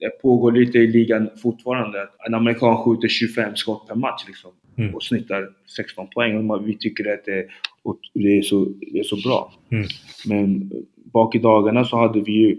Det, 0.00 0.08
pågår 0.22 0.52
lite 0.52 0.78
i 0.78 0.86
ligan 0.86 1.30
fortfarande 1.42 2.02
att 2.02 2.16
en 2.26 2.34
amerikan 2.34 2.76
skjuter 2.84 3.08
25 3.08 3.56
skott 3.56 3.88
per 3.88 3.94
match 3.94 4.24
liksom, 4.26 4.52
Mm. 4.78 4.94
och 4.94 5.02
snittar 5.02 5.48
16 5.76 6.08
poäng. 6.10 6.50
Och 6.50 6.68
vi 6.68 6.78
tycker 6.78 7.12
att 7.14 7.24
det 7.24 7.32
är 7.38 7.46
och 7.86 7.98
det 8.14 8.38
är 8.38 8.42
så, 8.42 8.66
det 8.92 8.98
är 8.98 9.02
så 9.02 9.16
bra. 9.28 9.52
Mm. 9.70 9.86
Men 10.26 10.70
bak 11.12 11.34
i 11.34 11.38
dagarna 11.38 11.84
så 11.84 11.96
hade 11.96 12.20
vi 12.20 12.32
ju 12.32 12.50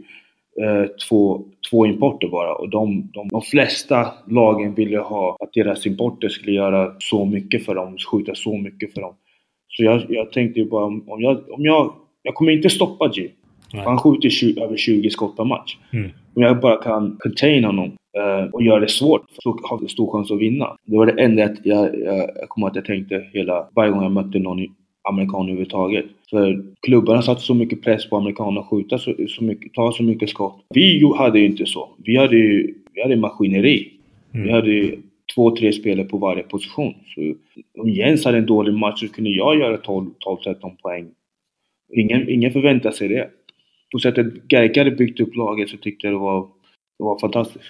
eh, 0.61 0.85
två, 1.09 1.45
två 1.69 1.85
importer 1.85 2.27
bara 2.27 2.55
och 2.55 2.69
de, 2.69 3.09
de, 3.13 3.27
de 3.27 3.41
flesta 3.41 4.07
lagen 4.27 4.73
ville 4.73 4.97
ha 4.97 5.37
att 5.39 5.53
deras 5.53 5.85
importer 5.85 6.29
skulle 6.29 6.51
göra 6.51 6.93
så 6.99 7.25
mycket 7.25 7.65
för 7.65 7.75
dem, 7.75 7.97
skjuta 8.11 8.35
så 8.35 8.57
mycket 8.57 8.93
för 8.93 9.01
dem. 9.01 9.13
Så 9.67 9.83
jag, 9.83 10.05
jag 10.09 10.31
tänkte 10.31 10.59
ju 10.59 10.65
bara 10.65 10.85
om 10.85 11.21
jag, 11.21 11.49
om 11.49 11.65
jag, 11.65 11.93
jag 12.23 12.35
kommer 12.35 12.51
inte 12.51 12.69
stoppa 12.69 13.07
G. 13.07 13.29
Nej. 13.73 13.83
Han 13.85 13.99
skjuter 13.99 14.29
20, 14.29 14.61
över 14.61 14.77
20 14.77 15.09
skott 15.09 15.37
per 15.37 15.45
match. 15.45 15.77
Mm. 15.93 16.09
Om 16.35 16.41
jag 16.41 16.59
bara 16.59 16.77
kan 16.77 17.17
contain 17.19 17.63
honom 17.63 17.91
eh, 18.17 18.53
och 18.53 18.63
göra 18.63 18.79
det 18.79 18.87
svårt 18.87 19.25
så 19.43 19.59
har 19.63 19.79
vi 19.79 19.87
stor 19.87 20.11
chans 20.11 20.31
att 20.31 20.39
vinna. 20.39 20.77
Det 20.85 20.97
var 20.97 21.05
det 21.05 21.23
enda 21.23 21.41
jag, 21.41 21.57
jag, 21.63 21.99
jag, 21.99 22.29
jag 22.35 22.49
kommer 22.49 22.67
att 22.67 22.75
jag 22.75 22.85
tänkte 22.85 23.23
hela, 23.33 23.67
varje 23.75 23.91
gång 23.91 24.03
jag 24.03 24.11
mötte 24.11 24.39
någon 24.39 24.59
i- 25.07 25.13
amerikan 25.13 25.41
överhuvudtaget. 25.41 26.05
För 26.29 26.63
klubbarna 26.81 27.21
satte 27.21 27.41
så 27.41 27.53
mycket 27.53 27.81
press 27.81 28.09
på 28.09 28.17
amerikanerna 28.17 28.61
att 28.61 28.67
skjuta 28.67 28.97
så, 28.97 29.13
så 29.29 29.43
mycket, 29.43 29.73
ta 29.73 29.91
så 29.91 30.03
mycket 30.03 30.29
skott. 30.29 30.63
Vi 30.69 31.11
hade 31.17 31.39
ju 31.39 31.45
inte 31.45 31.65
så. 31.65 31.89
Vi 31.97 32.17
hade 32.17 32.35
ju 32.37 32.73
vi 32.93 33.01
hade 33.01 33.15
maskineri. 33.15 33.91
Vi 34.31 34.39
Mm. 34.39 34.53
hade 34.53 34.71
ju 34.71 34.97
två, 35.35 35.55
tre 35.55 35.73
spelare 35.73 36.05
på 36.07 36.17
varje 36.17 36.43
position. 36.43 36.93
Så 37.15 37.21
om 37.81 37.89
Jens 37.89 38.25
hade 38.25 38.37
en 38.37 38.45
dålig 38.45 38.73
match 38.73 38.99
så 38.99 39.07
kunde 39.07 39.29
jag 39.29 39.57
göra 39.59 39.77
12 39.77 40.09
12-13 40.19 40.75
poäng. 40.81 41.07
Ingen, 41.93 42.29
ingen 42.29 42.51
förväntar 42.53 42.91
sig 42.91 43.07
det. 43.07 43.29
På 43.91 43.99
sättet 43.99 44.27
Gerka 44.51 44.79
hade 44.79 44.91
byggt 44.95 45.19
upp 45.19 45.35
laget 45.35 45.69
så 45.69 45.77
tyckte 45.77 46.07
jag 46.07 46.13
det 46.13 46.19
var, 46.19 46.41
det 46.99 47.03
var 47.03 47.19
fantastiskt. 47.19 47.65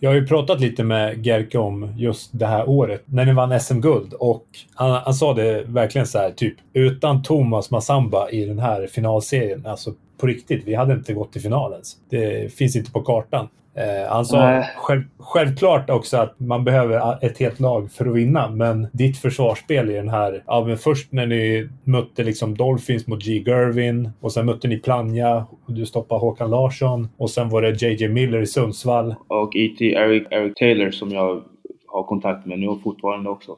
Jag 0.00 0.10
har 0.10 0.14
ju 0.14 0.26
pratat 0.26 0.60
lite 0.60 0.84
med 0.84 1.26
Gerke 1.26 1.58
om 1.58 1.94
just 1.96 2.30
det 2.38 2.46
här 2.46 2.68
året 2.68 3.02
när 3.04 3.24
ni 3.24 3.32
vann 3.32 3.60
SM-guld 3.60 4.12
och 4.12 4.44
han, 4.74 4.90
han 4.90 5.14
sa 5.14 5.34
det 5.34 5.64
verkligen 5.66 6.06
så 6.06 6.18
här 6.18 6.30
typ 6.30 6.54
utan 6.72 7.22
Thomas 7.22 7.70
Massamba 7.70 8.30
i 8.30 8.44
den 8.44 8.58
här 8.58 8.86
finalserien, 8.86 9.66
alltså 9.66 9.94
på 10.20 10.26
riktigt, 10.26 10.62
vi 10.64 10.74
hade 10.74 10.94
inte 10.94 11.12
gått 11.12 11.32
till 11.32 11.42
final 11.42 11.72
ens. 11.72 11.96
Det 12.10 12.52
finns 12.54 12.76
inte 12.76 12.90
på 12.90 13.02
kartan. 13.02 13.48
Eh, 13.74 14.10
han 14.10 14.24
sa 14.24 14.64
själv, 14.76 15.02
självklart 15.18 15.90
också 15.90 16.16
att 16.16 16.40
man 16.40 16.64
behöver 16.64 17.24
ett 17.24 17.38
helt 17.38 17.60
lag 17.60 17.92
för 17.92 18.06
att 18.06 18.16
vinna, 18.16 18.50
men 18.50 18.86
ditt 18.92 19.18
försvarsspel 19.18 19.90
i 19.90 19.94
den 19.94 20.08
här, 20.08 20.42
ja 20.46 20.64
men 20.66 20.78
först 20.78 21.12
när 21.12 21.26
ni 21.26 21.68
mötte 21.84 22.24
liksom 22.24 22.56
Dolphins 22.56 23.06
mot 23.06 23.24
G. 23.24 23.42
Gervin 23.46 24.10
och 24.20 24.32
sen 24.32 24.46
mötte 24.46 24.68
ni 24.68 24.78
Plannja 24.78 25.46
och 25.66 25.72
du 25.72 25.86
stoppade 25.86 26.20
Håkan 26.20 26.50
Larsson 26.50 27.08
och 27.16 27.30
sen 27.30 27.48
var 27.48 27.62
det 27.62 27.82
JJ 27.82 28.08
Miller 28.08 28.40
i 28.40 28.46
Sundsvall. 28.46 29.14
Och 29.28 29.56
IT 29.56 29.80
Eric, 29.80 30.26
Eric 30.30 30.54
Taylor 30.54 30.90
som 30.90 31.10
jag 31.10 31.42
har 31.86 32.02
kontakt 32.02 32.46
med 32.46 32.58
nu 32.58 32.78
fortfarande 32.84 33.30
också. 33.30 33.56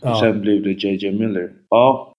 Ja. 0.00 0.10
Och 0.10 0.18
sen 0.18 0.40
blev 0.40 0.62
det 0.62 0.70
JJ 0.70 1.10
Miller. 1.10 1.50
Ja, 1.70 2.12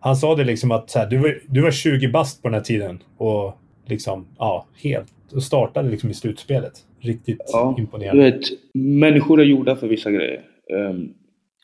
Han 0.00 0.16
sa 0.16 0.34
det 0.34 0.44
liksom 0.44 0.70
att 0.70 0.90
så 0.90 0.98
här, 0.98 1.06
du, 1.06 1.18
var, 1.18 1.38
du 1.48 1.60
var 1.60 1.70
20 1.70 2.08
bast 2.08 2.42
på 2.42 2.48
den 2.48 2.54
här 2.54 2.60
tiden 2.60 3.02
och 3.16 3.54
liksom, 3.88 4.26
ja, 4.38 4.66
helt. 4.82 5.12
Och 5.34 5.42
startade 5.42 5.90
liksom 5.90 6.10
i 6.10 6.14
slutspelet. 6.14 6.72
Riktigt 7.00 7.38
Ja, 7.52 7.74
du 7.76 7.82
imponerande. 7.82 8.22
vet, 8.22 8.40
människor 8.74 9.40
är 9.40 9.44
gjorda 9.44 9.76
för 9.76 9.88
vissa 9.88 10.10
grejer. 10.10 10.42
Ehm, 10.76 11.08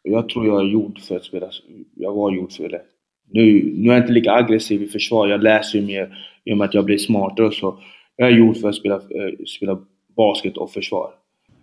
jag 0.02 0.28
tror 0.28 0.46
jag 0.46 0.60
är 0.60 0.64
gjord 0.64 1.00
för 1.00 1.16
att 1.16 1.24
spela, 1.24 1.50
jag 1.94 2.14
var 2.14 2.32
gjord 2.32 2.52
för 2.52 2.68
det. 2.68 2.82
Nu, 3.30 3.72
nu 3.76 3.88
är 3.90 3.94
jag 3.94 4.02
inte 4.02 4.12
lika 4.12 4.32
aggressiv 4.32 4.82
i 4.82 4.86
försvar, 4.86 5.28
jag 5.28 5.42
läser 5.42 5.78
ju 5.78 5.86
mer 5.86 6.18
i 6.44 6.52
och 6.52 6.56
med 6.58 6.64
att 6.64 6.74
jag 6.74 6.84
blir 6.84 6.98
smartare 6.98 7.46
och 7.46 7.54
så. 7.54 7.78
Jag 8.16 8.28
är 8.28 8.32
gjord 8.32 8.56
för 8.56 8.68
att 8.68 8.74
spela, 8.74 8.94
eh, 8.94 9.44
spela 9.46 9.84
basket 10.16 10.56
och 10.56 10.70
försvar. 10.70 11.10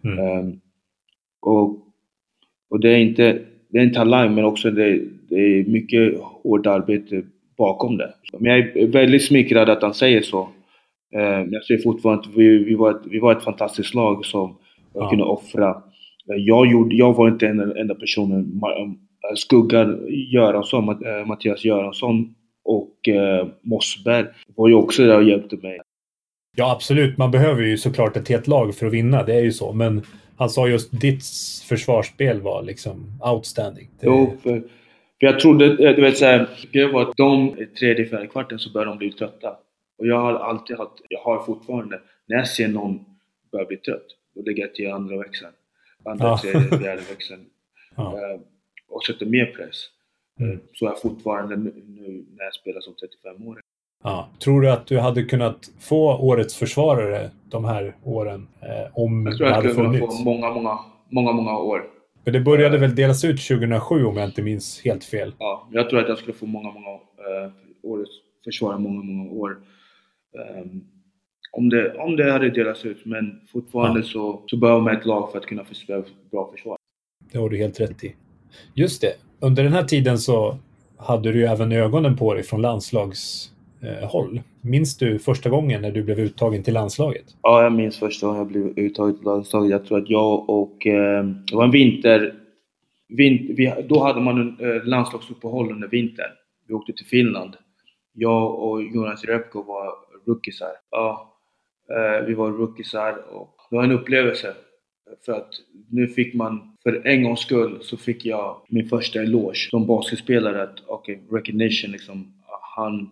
Mm. 0.04 0.20
Ehm, 0.20 0.60
och, 1.40 1.78
och 2.70 2.80
det 2.80 2.90
är 2.90 2.98
inte, 2.98 3.42
det 3.70 3.78
är 3.80 3.84
en 3.84 3.94
talang 3.94 4.36
men 4.36 4.46
också 4.46 4.72
det, 4.72 5.02
det 5.30 5.36
är 5.36 5.66
mycket 5.66 6.20
hårt 6.20 6.66
arbete 6.66 7.24
bakom 7.66 7.98
det. 7.98 8.14
Men 8.40 8.52
jag 8.52 8.60
är 8.78 8.88
väldigt 8.88 9.26
smickrad 9.26 9.70
att 9.70 9.82
han 9.82 9.94
säger 9.94 10.22
så. 10.22 10.42
Ehm, 11.16 11.54
jag 11.54 11.64
säger 11.66 11.82
fortfarande 11.82 12.22
att 12.30 12.36
vi, 12.36 12.58
vi, 12.64 12.76
var 12.76 12.92
ett, 12.92 13.02
vi 13.06 13.20
var 13.20 13.32
ett 13.32 13.44
fantastiskt 13.44 13.94
lag 13.96 14.26
som 14.26 14.58
Ja. 14.94 15.10
kunde 15.10 15.24
offra. 15.24 15.70
Eh, 15.70 16.36
Jag, 16.38 16.68
gjorde, 16.68 16.96
jag 16.96 17.14
var 17.14 17.28
inte 17.28 17.46
den 17.48 17.78
enda 17.78 17.96
personen. 17.96 18.62
Eh, 18.64 19.36
Skuggan 19.36 20.00
Göransson, 20.34 20.86
Mat- 20.86 21.06
eh, 21.22 21.26
Mattias 21.28 21.66
Göransson 21.66 22.34
och 22.66 23.08
eh, 23.10 23.48
Mossberg 23.62 24.26
var 24.56 24.68
ju 24.68 24.74
också 24.74 25.04
där 25.06 25.18
och 25.18 25.24
hjälpte 25.24 25.56
mig. 25.56 25.80
Ja, 26.58 26.72
absolut. 26.72 27.18
Man 27.18 27.32
behöver 27.32 27.62
ju 27.64 27.78
såklart 27.78 28.18
ett 28.18 28.30
helt 28.30 28.48
lag 28.48 28.76
för 28.76 28.86
att 28.88 28.94
vinna. 28.94 29.24
Det 29.24 29.34
är 29.34 29.44
ju 29.44 29.52
så. 29.52 29.74
Men 29.74 30.02
han 30.38 30.50
sa 30.50 30.68
just 30.68 31.02
ditt 31.02 31.24
försvarsspel 31.70 32.42
var 32.42 32.64
liksom 32.64 32.96
outstanding. 33.34 33.88
Det, 34.00 34.08
Jo, 34.08 34.34
för, 34.44 34.64
för 35.22 35.28
jag 35.28 35.40
trodde, 35.40 35.66
eh, 35.66 35.96
du 35.96 36.02
vet 36.02 36.18
såhär, 36.18 36.50
grejen 36.72 36.92
var 36.92 37.02
att 37.02 37.18
de 37.18 37.56
tredje, 37.80 38.06
fjärde 38.06 38.28
kvarten 38.28 38.60
så 38.60 38.72
började 38.72 38.92
de 38.92 38.98
bli 38.98 39.12
trötta. 39.12 39.56
Och 39.98 40.08
jag 40.08 40.20
har 40.22 40.34
alltid 40.34 40.78
haft, 40.78 40.92
jag 41.10 41.20
har 41.20 41.44
fortfarande, 41.44 42.00
när 42.26 42.38
jag 42.38 42.48
ser 42.48 42.68
någon 42.68 43.06
börja 43.52 43.66
bli 43.66 43.78
trött, 43.78 44.06
då 44.36 44.42
lägger 44.42 44.62
jag 44.64 44.76
till 44.76 44.92
andra 44.92 45.18
växeln. 45.18 45.52
Andra, 46.06 46.28
Ja. 46.28 46.40
tredje, 46.42 46.62
fjärde 46.68 47.02
växeln. 47.10 47.46
ja. 47.96 48.04
Eh, 48.18 48.40
och 48.90 49.04
sätter 49.04 49.26
mer 49.26 49.46
press. 49.46 49.76
Mm. 50.40 50.60
Så 50.74 50.86
är 50.86 50.90
jag 50.90 51.02
fortfarande 51.02 51.56
nu, 51.56 52.26
när 52.38 52.44
jag 52.44 52.54
spelar 52.54 52.82
som 52.82 52.94
35-åring. 52.94 53.64
Ja. 54.04 54.30
Tror 54.44 54.62
du 54.62 54.72
att 54.72 54.88
du 54.88 55.00
hade 55.00 55.24
kunnat 55.24 55.70
få 55.80 56.18
årets 56.18 56.56
försvarare 56.56 57.30
de 57.50 57.66
här 57.66 57.96
åren 58.04 58.48
eh, 58.62 58.98
om 59.00 59.26
Jag 59.26 59.38
tror 59.38 59.50
jag 59.50 59.56
hade 59.56 59.70
skulle 59.70 59.86
kunna 59.88 59.98
funnits? 60.00 60.18
få 60.18 60.24
många, 60.24 60.50
många, 60.54 60.80
många, 61.10 61.32
många 61.32 61.58
år. 61.58 61.84
För 62.24 62.32
det 62.32 62.40
började 62.40 62.78
väl 62.78 62.96
delas 62.96 63.26
ut 63.26 63.48
2007 63.48 64.06
om 64.06 64.18
jag 64.18 64.26
inte 64.30 64.42
minns 64.42 64.82
helt 64.82 65.04
fel. 65.04 65.34
Ja, 65.38 65.68
jag 65.72 65.90
tror 65.90 66.00
att 66.00 66.10
jag 66.10 66.18
skulle 66.18 66.34
få 66.34 66.46
många, 66.46 66.72
många 66.72 66.88
eh, 66.96 67.52
årets 67.84 68.12
försvara 68.46 68.78
många, 68.78 69.04
många 69.04 69.32
år. 69.32 69.58
Ehm, 70.40 70.82
om, 71.52 71.70
det, 71.70 71.94
om 71.98 72.16
det 72.16 72.32
hade 72.32 72.50
delats 72.50 72.86
ut, 72.86 73.06
men 73.06 73.42
fortfarande 73.52 74.00
Ja. 74.00 74.06
så, 74.06 74.44
så 74.48 74.58
behöver 74.58 74.82
man 74.82 74.98
ett 74.98 75.06
lag 75.06 75.32
för 75.32 75.38
att 75.40 75.46
kunna 75.46 75.64
försvara 75.66 76.04
bra 76.32 76.52
försvar. 76.52 76.78
Det 77.32 77.38
har 77.38 77.50
du 77.50 77.58
helt 77.58 77.80
rätt 77.80 78.04
i. 78.04 78.16
Just 78.74 79.02
det. 79.02 79.14
Under 79.40 79.64
den 79.64 79.74
här 79.74 79.84
tiden 79.84 80.18
så 80.18 80.58
hade 80.98 81.32
du 81.32 81.40
ju 81.40 81.46
även 81.46 81.72
ögonen 81.72 82.18
på 82.18 82.34
dig 82.34 82.44
från 82.44 82.62
Eh, 83.84 84.10
håll. 84.10 84.42
Minns 84.62 84.98
du 84.98 85.20
första 85.20 85.50
gången 85.50 85.82
när 85.82 85.92
du 85.92 86.04
blev 86.04 86.20
uttagen 86.20 86.64
till 86.64 86.74
landslaget? 86.74 87.26
Ja, 87.42 87.64
jag 87.64 87.74
minns 87.74 87.98
första 87.98 88.28
gången 88.28 88.40
jag 88.40 88.48
blev 88.48 88.80
uttagen 88.80 89.16
till 89.16 89.26
landslaget. 89.26 89.72
Jag 89.72 89.86
tror 89.86 89.98
att 89.98 90.10
jag 90.10 90.50
och... 90.50 90.88
Eh, 90.88 91.24
det 91.26 91.56
var 91.56 91.64
en 91.64 91.72
vinter... 91.72 92.36
Vin, 93.18 93.56
vi, 93.58 93.74
då 93.90 94.04
hade 94.04 94.22
man 94.22 94.42
en 94.42 94.72
eh, 94.72 94.84
landslagsuppehåll 94.84 95.72
under 95.72 95.88
vintern. 95.88 96.32
Vi 96.68 96.74
åkte 96.74 96.94
till 96.94 97.06
Finland. 97.06 97.56
Jag 98.14 98.60
och 98.60 98.84
Jonas 98.84 99.24
Repko 99.24 99.64
var 99.64 99.94
rookiesar. 100.28 100.72
Ja, 100.92 101.36
eh, 101.90 102.26
vi 102.26 102.34
var 102.34 102.52
rookiesar 102.52 103.34
och 103.34 103.56
det 103.70 103.76
var 103.76 103.84
en 103.84 103.92
upplevelse. 103.92 104.54
För 105.26 105.34
att 105.34 105.50
nu 105.90 106.08
fick 106.08 106.34
man, 106.34 106.78
för 106.84 107.08
en 107.08 107.24
gångs 107.24 107.40
skull, 107.40 107.78
så 107.82 107.98
fick 107.98 108.26
jag 108.26 108.62
min 108.70 108.90
första 108.90 109.22
eloge 109.22 109.70
som 109.70 109.88
basketspelare. 109.88 110.64
Att 110.64 110.80
okej, 110.88 111.24
recognition 111.32 111.92
liksom. 111.92 112.34
Han, 112.76 113.10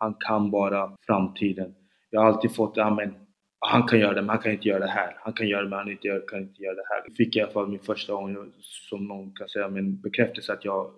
han 0.00 0.14
kan 0.20 0.50
bara 0.50 0.96
framtiden. 1.06 1.74
Jag 2.10 2.20
har 2.20 2.26
alltid 2.28 2.54
fått, 2.54 2.76
ja 2.76 2.90
men 2.90 3.14
han 3.58 3.82
kan 3.82 3.98
göra 3.98 4.14
det, 4.14 4.20
men 4.20 4.28
han 4.28 4.38
kan 4.38 4.52
inte 4.52 4.68
göra 4.68 4.78
det 4.78 4.90
här. 4.90 5.16
Han 5.20 5.32
kan 5.32 5.48
göra 5.48 5.62
det, 5.62 5.68
men 5.68 5.78
han 5.78 5.90
inte 5.90 6.06
gör, 6.06 6.24
kan 6.28 6.38
inte 6.38 6.62
göra 6.62 6.74
det 6.74 6.84
här. 6.88 7.14
Fick 7.16 7.36
jag 7.36 7.40
i 7.40 7.44
alla 7.44 7.52
fall 7.52 7.68
min 7.68 7.78
första 7.78 8.12
gång, 8.12 8.52
som 8.62 9.04
någon 9.04 9.32
kan 9.32 9.48
säga, 9.48 9.68
men 9.68 10.00
bekräftelse 10.00 10.52
att 10.52 10.64
jag, 10.64 10.90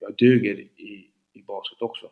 jag 0.00 0.14
duger 0.18 0.54
i, 0.60 1.06
i 1.32 1.42
basket 1.46 1.82
också. 1.82 2.06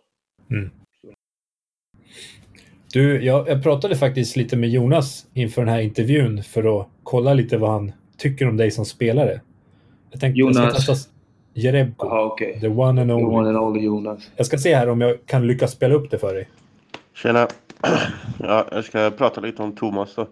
Du, 2.93 3.25
jag, 3.25 3.49
jag 3.49 3.63
pratade 3.63 3.97
faktiskt 3.97 4.37
lite 4.37 4.57
med 4.57 4.71
Jonas 4.71 5.27
inför 5.35 5.63
den 5.63 5.75
här 5.75 5.81
intervjun 5.81 6.43
för 6.43 6.81
att 6.81 6.89
kolla 7.03 7.35
lite 7.35 7.59
vad 7.59 7.71
han 7.71 7.93
tycker 8.17 8.49
om 8.49 8.57
dig 8.57 8.71
som 8.71 8.85
spelare. 8.85 9.41
Jag 10.11 10.21
tänkte 10.21 10.39
jag 10.39 10.55
Jonas. 10.55 10.85
ska 10.85 10.93
testa 10.93 11.18
Jerebko. 11.59 12.07
Jaha, 12.07 12.25
okej. 12.25 12.61
The 12.61 12.69
one 12.69 13.01
and 13.01 13.11
The 13.11 13.15
only. 13.15 13.37
one 13.37 13.49
and 13.49 13.59
only 13.59 13.85
Jonas. 13.85 14.31
Jag 14.37 14.47
ska 14.47 14.59
se 14.59 14.75
här 14.75 14.89
om 14.89 15.01
jag 15.01 15.27
kan 15.27 15.47
lyckas 15.47 15.73
spela 15.73 15.95
upp 15.95 16.11
det 16.11 16.19
för 16.19 16.35
dig. 16.35 16.49
Tjena! 17.15 17.49
Ja, 18.41 18.67
jag 18.71 18.85
ska 18.85 19.11
prata 19.11 19.41
lite 19.41 19.63
om 19.63 19.73
Thomas 19.73 20.15
då. 20.15 20.23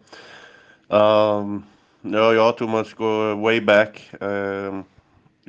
Um, 0.96 1.64
ja, 2.00 2.34
jag 2.34 2.48
och 2.48 2.56
Thomas 2.56 2.94
går 2.94 3.34
way 3.34 3.60
back. 3.60 4.10
Um, 4.20 4.84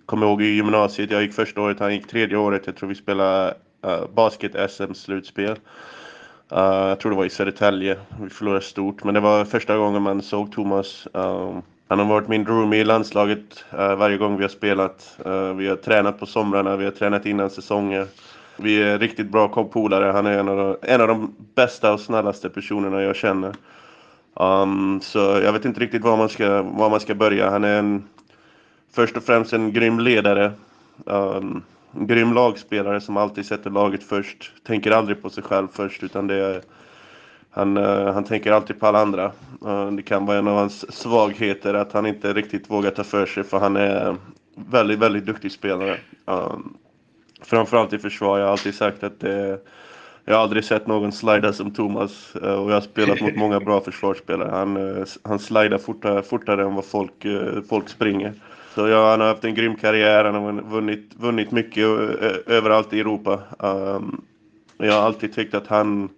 kommer 0.06 0.28
ihåg 0.28 0.42
i 0.42 0.46
gymnasiet, 0.46 1.12
jag 1.12 1.22
gick 1.22 1.34
första 1.34 1.62
året, 1.62 1.80
han 1.80 1.94
gick 1.94 2.08
tredje 2.08 2.38
året. 2.38 2.62
Jag 2.66 2.76
tror 2.76 2.90
vi 2.90 2.96
spelade 2.96 3.54
uh, 3.88 4.08
basket-SM-slutspel. 4.16 5.52
Uh, 6.54 6.88
jag 6.90 7.00
tror 7.00 7.12
det 7.12 7.18
var 7.18 7.26
i 7.26 7.30
Södertälje. 7.30 7.98
Vi 8.22 8.30
förlorade 8.30 8.62
stort, 8.62 9.04
men 9.04 9.14
det 9.14 9.20
var 9.20 9.46
första 9.46 9.78
gången 9.78 10.02
man 10.02 10.22
såg 10.22 10.52
Thomas. 10.52 11.08
Um, 11.14 11.62
han 11.88 12.00
har 12.00 12.06
varit 12.06 12.28
min 12.28 12.46
roomie 12.46 12.82
i 12.82 12.84
landslaget 12.84 13.66
uh, 13.74 13.96
varje 13.96 14.18
gång 14.18 14.38
vi 14.38 14.44
har 14.44 14.50
spelat. 14.50 15.18
Uh, 15.26 15.54
vi 15.54 15.68
har 15.68 15.76
tränat 15.76 16.20
på 16.20 16.26
somrarna, 16.26 16.76
vi 16.76 16.86
har 16.86 16.92
tränat 16.92 17.26
innan 17.26 17.50
säsonger. 17.50 18.08
Vi 18.58 18.84
är 18.84 19.00
riktigt 19.00 19.30
bra 19.30 19.48
polare, 19.48 20.12
Han 20.12 20.26
är 20.26 20.40
en 20.40 20.50
av, 20.50 20.58
de, 20.58 20.76
en 20.82 21.02
av 21.02 21.08
de 21.08 21.36
bästa 21.56 21.94
och 21.94 22.00
snällaste 22.00 22.50
personerna 22.50 23.02
jag 23.02 23.16
känner. 23.16 23.54
Um, 24.34 25.02
så 25.02 25.20
jag 25.20 25.54
vet 25.54 25.66
inte 25.66 25.80
riktigt 25.80 26.02
var 26.02 26.18
man 26.18 26.30
ska, 26.30 26.62
var 26.62 26.90
man 26.90 27.00
ska 27.00 27.16
börja. 27.16 27.50
Han 27.50 27.64
är 27.64 27.80
en, 27.80 28.04
först 28.94 29.18
och 29.18 29.24
främst 29.24 29.54
en 29.54 29.74
grym 29.74 30.00
ledare. 30.00 30.52
Um, 31.06 31.64
grym 31.92 32.34
lagspelare 32.34 33.02
som 33.02 33.18
alltid 33.18 33.46
sätter 33.46 33.70
laget 33.70 34.04
först. 34.04 34.52
Tänker 34.68 34.92
aldrig 34.92 35.22
på 35.22 35.30
sig 35.30 35.44
själv 35.44 35.68
först 35.74 36.04
utan 36.04 36.28
det 36.28 36.36
är 36.36 36.62
han, 37.58 37.78
eh, 37.78 38.14
han 38.14 38.24
tänker 38.24 38.52
alltid 38.52 38.80
på 38.80 38.88
alla 38.88 39.00
andra. 39.00 39.32
Eh, 39.66 39.92
det 39.92 40.02
kan 40.02 40.26
vara 40.26 40.38
en 40.38 40.48
av 40.48 40.56
hans 40.56 40.94
svagheter 40.94 41.74
att 41.74 41.94
han 41.94 42.06
inte 42.06 42.34
riktigt 42.34 42.70
vågar 42.70 42.92
ta 42.92 43.04
för 43.04 43.26
sig 43.26 43.44
för 43.44 43.60
han 43.60 43.76
är 43.76 44.16
väldigt, 44.56 45.00
väldigt 45.00 45.26
duktig 45.26 45.52
spelare. 45.52 45.98
Eh, 46.28 46.58
framförallt 47.42 47.94
i 47.94 48.00
försvar. 48.00 48.40
Jag 48.40 48.46
har 48.46 48.52
alltid 48.52 48.76
sagt 48.76 49.04
att 49.04 49.20
det 49.20 49.60
jag 50.26 50.36
har 50.36 50.44
aldrig 50.44 50.64
sett 50.64 50.88
någon 50.88 51.12
slida 51.12 51.54
som 51.54 51.72
Thomas 51.72 52.36
och 52.36 52.42
jag 52.42 52.74
har 52.74 52.82
spelat 52.82 53.22
mot 53.22 53.36
många 53.36 53.60
bra 53.60 53.82
försvarsspelare. 53.82 54.50
Han, 54.52 55.06
han 55.24 55.40
slidar 55.40 55.78
fortare, 55.78 56.22
fortare 56.24 56.64
än 56.64 56.76
vad 56.76 56.86
folk, 56.86 57.26
folk 57.70 57.90
springer. 57.90 58.34
Så 58.76 58.88
ja, 58.88 59.12
han 59.12 59.20
har 59.20 59.28
haft 59.28 59.44
en 59.44 59.56
grym 59.56 59.76
karriär, 59.76 60.26
han 60.26 60.36
har 60.36 60.62
vunnit, 60.62 61.12
vunnit 61.16 61.52
mycket 61.52 61.84
överallt 62.48 62.94
i 62.94 63.00
Europa. 63.00 63.40
Jag 64.78 64.94
har 64.94 65.02
alltid 65.02 65.34
tyckt 65.34 65.54
att 65.54 65.68
han, 65.68 66.10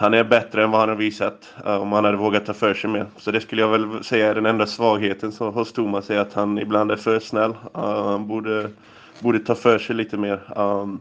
han 0.00 0.14
är 0.14 0.24
bättre 0.24 0.64
än 0.64 0.70
vad 0.70 0.80
han 0.80 0.88
har 0.88 0.96
visat 0.96 1.54
eh, 1.66 1.76
om 1.76 1.92
han 1.92 2.04
hade 2.04 2.16
vågat 2.16 2.46
ta 2.46 2.54
för 2.54 2.74
sig 2.74 2.90
mer. 2.90 3.06
Så 3.16 3.30
det 3.30 3.40
skulle 3.40 3.62
jag 3.62 3.68
väl 3.68 4.04
säga 4.04 4.30
är 4.30 4.34
den 4.34 4.46
enda 4.46 4.66
svagheten 4.66 5.32
så, 5.32 5.50
hos 5.50 5.72
Thomas 5.72 6.10
är 6.10 6.18
att 6.18 6.32
han 6.32 6.58
ibland 6.58 6.90
är 6.90 6.96
för 6.96 7.20
snäll. 7.20 7.50
Eh, 7.74 8.04
han 8.04 8.28
borde, 8.28 8.70
borde 9.18 9.38
ta 9.38 9.54
för 9.54 9.78
sig 9.78 9.96
lite 9.96 10.16
mer. 10.16 10.40
Um, 10.56 11.00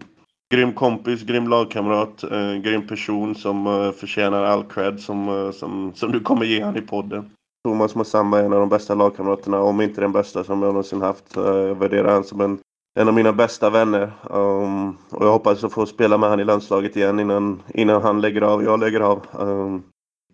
grym 0.54 0.74
kompis, 0.74 1.24
grym 1.24 1.48
lagkamrat, 1.48 2.24
uh, 2.32 2.56
grym 2.56 2.88
person 2.88 3.36
som 3.36 3.68
uh, 3.68 3.92
förtjänar 3.92 4.44
all 4.44 4.64
cred 4.64 5.00
som, 5.00 5.30
uh, 5.30 5.52
som, 5.52 5.92
som 5.96 6.12
du 6.12 6.20
kommer 6.20 6.46
ge 6.46 6.64
han 6.64 6.78
i 6.78 6.82
podden. 6.82 7.32
Thomas 7.64 7.96
Massamba 7.96 8.40
är 8.40 8.44
en 8.44 8.54
av 8.54 8.60
de 8.60 8.70
bästa 8.70 8.96
lagkamraterna, 8.96 9.62
om 9.62 9.82
inte 9.82 10.02
den 10.02 10.12
bästa 10.12 10.44
som 10.44 10.64
jag 10.64 10.70
någonsin 10.70 11.02
haft. 11.02 11.36
Jag 11.36 11.76
värderar 11.76 12.08
honom 12.08 12.24
som 12.24 12.42
en, 12.42 12.60
en 13.00 13.08
av 13.08 13.14
mina 13.14 13.34
bästa 13.34 13.70
vänner. 13.70 14.12
Um, 14.30 14.90
och 15.12 15.26
jag 15.26 15.32
hoppas 15.32 15.64
att 15.64 15.74
få 15.74 15.86
spela 15.86 16.18
med 16.18 16.30
honom 16.30 16.44
i 16.44 16.46
landslaget 16.46 16.96
igen 16.96 17.20
innan, 17.20 17.62
innan 17.74 18.02
han 18.02 18.22
lägger 18.22 18.42
av 18.42 18.60
och 18.60 18.64
jag 18.64 18.80
lägger 18.80 19.00
av. 19.00 19.26
Um, 19.40 19.84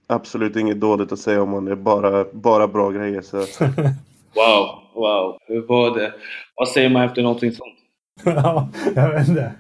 absolut 0.08 0.56
inget 0.56 0.80
dåligt 0.80 1.12
att 1.12 1.20
säga 1.20 1.42
om 1.42 1.50
honom, 1.50 1.66
det 1.66 1.72
är 1.72 1.76
bara, 1.76 2.26
bara 2.34 2.68
bra 2.68 2.92
grejer. 2.92 3.22
Så. 3.22 3.38
wow, 4.36 4.80
wow. 4.94 5.38
Hur 5.48 5.62
var 5.68 5.98
det? 5.98 6.14
Vad 6.56 6.68
säger 6.68 6.90
man 6.90 7.04
efter 7.04 7.22
någonting 7.22 7.52
sånt? 7.52 7.76
ja, 8.26 8.70
jag 8.96 9.12
vet 9.12 9.28
inte. 9.28 9.52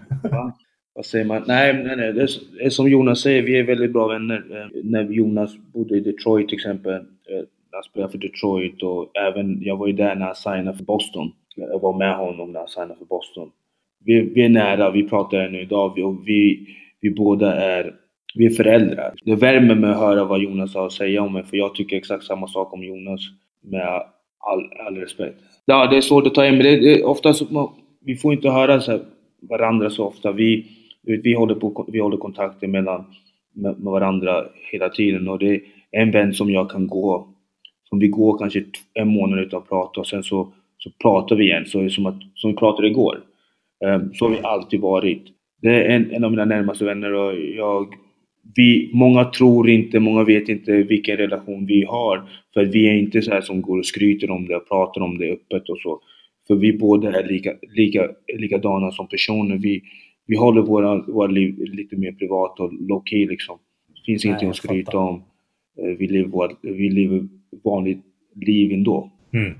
Vad 0.96 1.06
säger 1.06 1.26
man? 1.26 1.44
Nej, 1.48 1.74
nej, 1.74 1.96
nej. 1.96 2.14
Det 2.14 2.28
är, 2.66 2.70
som 2.70 2.90
Jonas 2.90 3.22
säger, 3.22 3.42
vi 3.42 3.60
är 3.60 3.64
väldigt 3.64 3.94
bra 3.94 4.08
vänner. 4.08 4.44
Eh, 4.52 4.84
när 4.84 5.04
Jonas 5.04 5.52
bodde 5.74 5.98
i 5.98 6.00
Detroit 6.00 6.50
till 6.50 6.58
exempel, 6.58 6.94
eh, 6.94 7.02
han 7.76 7.84
spelade 7.84 8.12
för 8.12 8.18
Detroit 8.18 8.84
och 8.84 9.18
även, 9.18 9.62
jag 9.62 9.78
var 9.78 9.88
ju 9.88 9.94
där 9.94 10.16
när 10.16 10.26
han 10.26 10.36
signade 10.36 10.78
för 10.78 10.84
Boston. 10.84 11.32
Jag 11.56 11.80
var 11.80 11.98
med 11.98 12.16
honom 12.16 12.52
när 12.52 12.60
han 12.60 12.68
signade 12.68 12.96
för 12.96 13.06
Boston. 13.06 13.52
Vi, 14.06 14.22
vi 14.22 14.46
är 14.46 14.50
nära, 14.50 14.92
vi 14.92 15.10
pratar 15.10 15.38
ännu 15.38 15.62
idag 15.62 16.00
och 16.00 16.28
vi, 16.28 16.68
vi 17.02 17.10
båda 17.10 17.56
är, 17.56 17.94
vi 18.36 18.46
är 18.46 18.50
föräldrar. 18.50 19.14
Det 19.26 19.36
värmer 19.36 19.76
mig 19.76 19.90
att 19.90 20.00
höra 20.00 20.26
vad 20.26 20.40
Jonas 20.40 20.76
har 20.76 20.86
att 20.86 20.94
säga 20.94 21.22
om 21.22 21.34
mig 21.34 21.44
för 21.44 21.58
jag 21.58 21.76
tycker 21.76 21.98
exakt 21.98 22.24
samma 22.24 22.48
sak 22.48 22.74
om 22.74 22.84
Jonas 22.84 23.22
med 23.62 24.04
all, 24.40 24.70
all 24.88 24.98
respekt. 24.98 25.40
Ja, 25.66 25.88
det 25.88 25.98
är 25.98 26.02
svårt 26.02 26.28
att 26.28 26.34
ta 26.34 26.46
in 26.46 26.54
men 26.58 26.64
det, 26.64 26.80
det, 26.80 27.04
oftast, 27.04 27.42
vi 28.06 28.16
får 28.16 28.34
inte 28.34 28.50
höra 28.50 28.82
så 28.82 29.00
varandra 29.50 29.90
så 29.90 30.06
ofta. 30.06 30.32
Vi, 30.32 30.66
vi, 31.02 31.34
håller, 31.34 31.56
på, 31.56 31.86
vi 31.88 32.00
håller 32.00 32.18
kontakter 32.18 32.68
mellan, 32.68 33.06
med, 33.54 33.80
med 33.80 33.92
varandra 33.92 34.46
hela 34.72 34.90
tiden 34.90 35.28
och 35.28 35.40
det 35.40 35.56
är 35.56 35.62
en 35.92 36.12
vän 36.12 36.34
som 36.34 36.50
jag 36.50 36.72
kan 36.72 36.88
gå 36.88 37.35
om 37.92 38.00
vi 38.00 38.08
går 38.08 38.38
kanske 38.38 38.64
en 38.94 39.08
månad 39.08 39.40
utan 39.40 39.62
att 39.62 39.70
prata 39.70 40.00
och 40.00 40.08
sen 40.08 40.24
så, 40.24 40.54
så 40.78 40.90
pratar 41.02 41.36
vi 41.36 41.44
igen, 41.44 41.66
så 41.66 41.80
är 41.80 41.84
det 41.84 41.90
som, 41.90 42.06
att, 42.06 42.20
som 42.36 42.52
vi 42.52 42.58
pratade 42.58 42.88
igår. 42.88 43.20
Um, 43.86 44.14
så 44.14 44.26
har 44.26 44.32
vi 44.32 44.40
alltid 44.40 44.80
varit. 44.80 45.24
Det 45.62 45.70
är 45.70 45.90
en, 45.96 46.12
en 46.12 46.24
av 46.24 46.32
mina 46.32 46.46
närmaste 46.46 46.86
vänner 46.86 47.14
och 47.14 47.40
jag, 47.40 47.88
vi, 48.56 48.92
många 48.94 49.26
tror 49.26 49.70
inte, 49.70 50.00
många 50.00 50.24
vet 50.24 50.50
inte 50.50 50.84
vilken 50.84 51.18
relation 51.18 51.66
vi 51.66 51.84
har. 51.84 52.24
För 52.54 52.66
vi 52.66 52.88
är 52.88 52.96
inte 52.96 53.22
så 53.22 53.32
här 53.32 53.42
som 53.42 53.62
går 53.62 53.78
och 53.80 53.86
skryter 53.86 54.32
om 54.32 54.48
det 54.48 54.56
och 54.56 54.68
pratar 54.68 55.02
om 55.02 55.18
det 55.18 55.32
öppet 55.32 55.70
och 55.70 55.78
så. 55.80 56.02
För 56.48 56.56
vi 56.56 56.74
båda 56.74 57.20
är 57.20 57.28
lika, 57.28 57.54
lika, 57.76 58.10
likadana 58.38 58.92
som 58.92 59.08
personer. 59.08 59.58
Vi, 59.58 59.82
vi 60.28 60.36
håller 60.36 60.62
våra, 60.62 61.02
våra 61.02 61.28
liv 61.28 61.60
lite 61.60 61.96
mer 61.96 62.12
privat 62.12 62.60
och 62.60 62.74
low 62.74 63.04
key 63.06 63.28
liksom. 63.28 63.58
Det 63.88 64.02
finns 64.06 64.26
ingenting 64.26 64.50
att 64.50 64.56
skryta 64.56 64.98
om. 64.98 65.24
Eh, 65.82 65.98
vi 65.98 66.08
lever, 66.08 66.30
våra, 66.30 66.52
vi 66.62 66.90
lever 66.90 67.28
vanligt 67.64 68.02
liv 68.36 68.72
ändå. 68.72 69.12
Mm. 69.34 69.54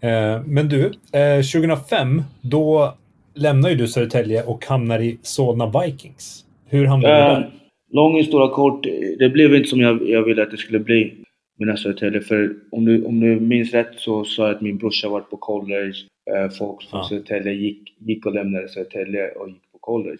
Eh, 0.00 0.42
men 0.46 0.68
du, 0.68 0.84
eh, 1.12 1.42
2005, 1.42 2.22
då 2.40 2.94
lämnar 3.34 3.70
ju 3.70 3.76
du 3.76 3.88
Södertälje 3.88 4.42
och 4.42 4.66
hamnar 4.66 4.98
i 4.98 5.18
Solna 5.22 5.72
Vikings. 5.80 6.44
Hur 6.66 6.86
hamnade 6.86 7.14
du 7.14 7.20
där? 7.20 7.40
Eh, 7.40 7.46
lång 7.92 8.16
historia 8.16 8.54
kort. 8.54 8.86
Det 9.18 9.28
blev 9.28 9.54
inte 9.54 9.68
som 9.68 9.80
jag, 9.80 10.08
jag 10.08 10.22
ville 10.22 10.42
att 10.42 10.50
det 10.50 10.56
skulle 10.56 10.78
bli 10.78 11.14
med 11.58 11.78
Södertälje. 11.78 12.20
För 12.20 12.56
om 12.70 12.84
du, 12.84 13.04
om 13.04 13.20
du 13.20 13.40
minns 13.40 13.72
rätt 13.72 13.94
så 13.96 14.24
sa 14.24 14.46
jag 14.46 14.54
att 14.54 14.62
min 14.62 14.78
brorsa 14.78 15.08
varit 15.08 15.30
på 15.30 15.36
college. 15.36 15.94
Eh, 16.30 16.50
folk 16.50 16.82
från 16.90 17.00
ja. 17.00 17.08
Södertälje 17.08 17.52
gick, 17.52 17.96
gick 17.98 18.26
och 18.26 18.34
lämnade 18.34 18.68
Södertälje 18.68 19.30
och 19.30 19.48
gick 19.48 19.72
på 19.72 19.78
college. 19.78 20.18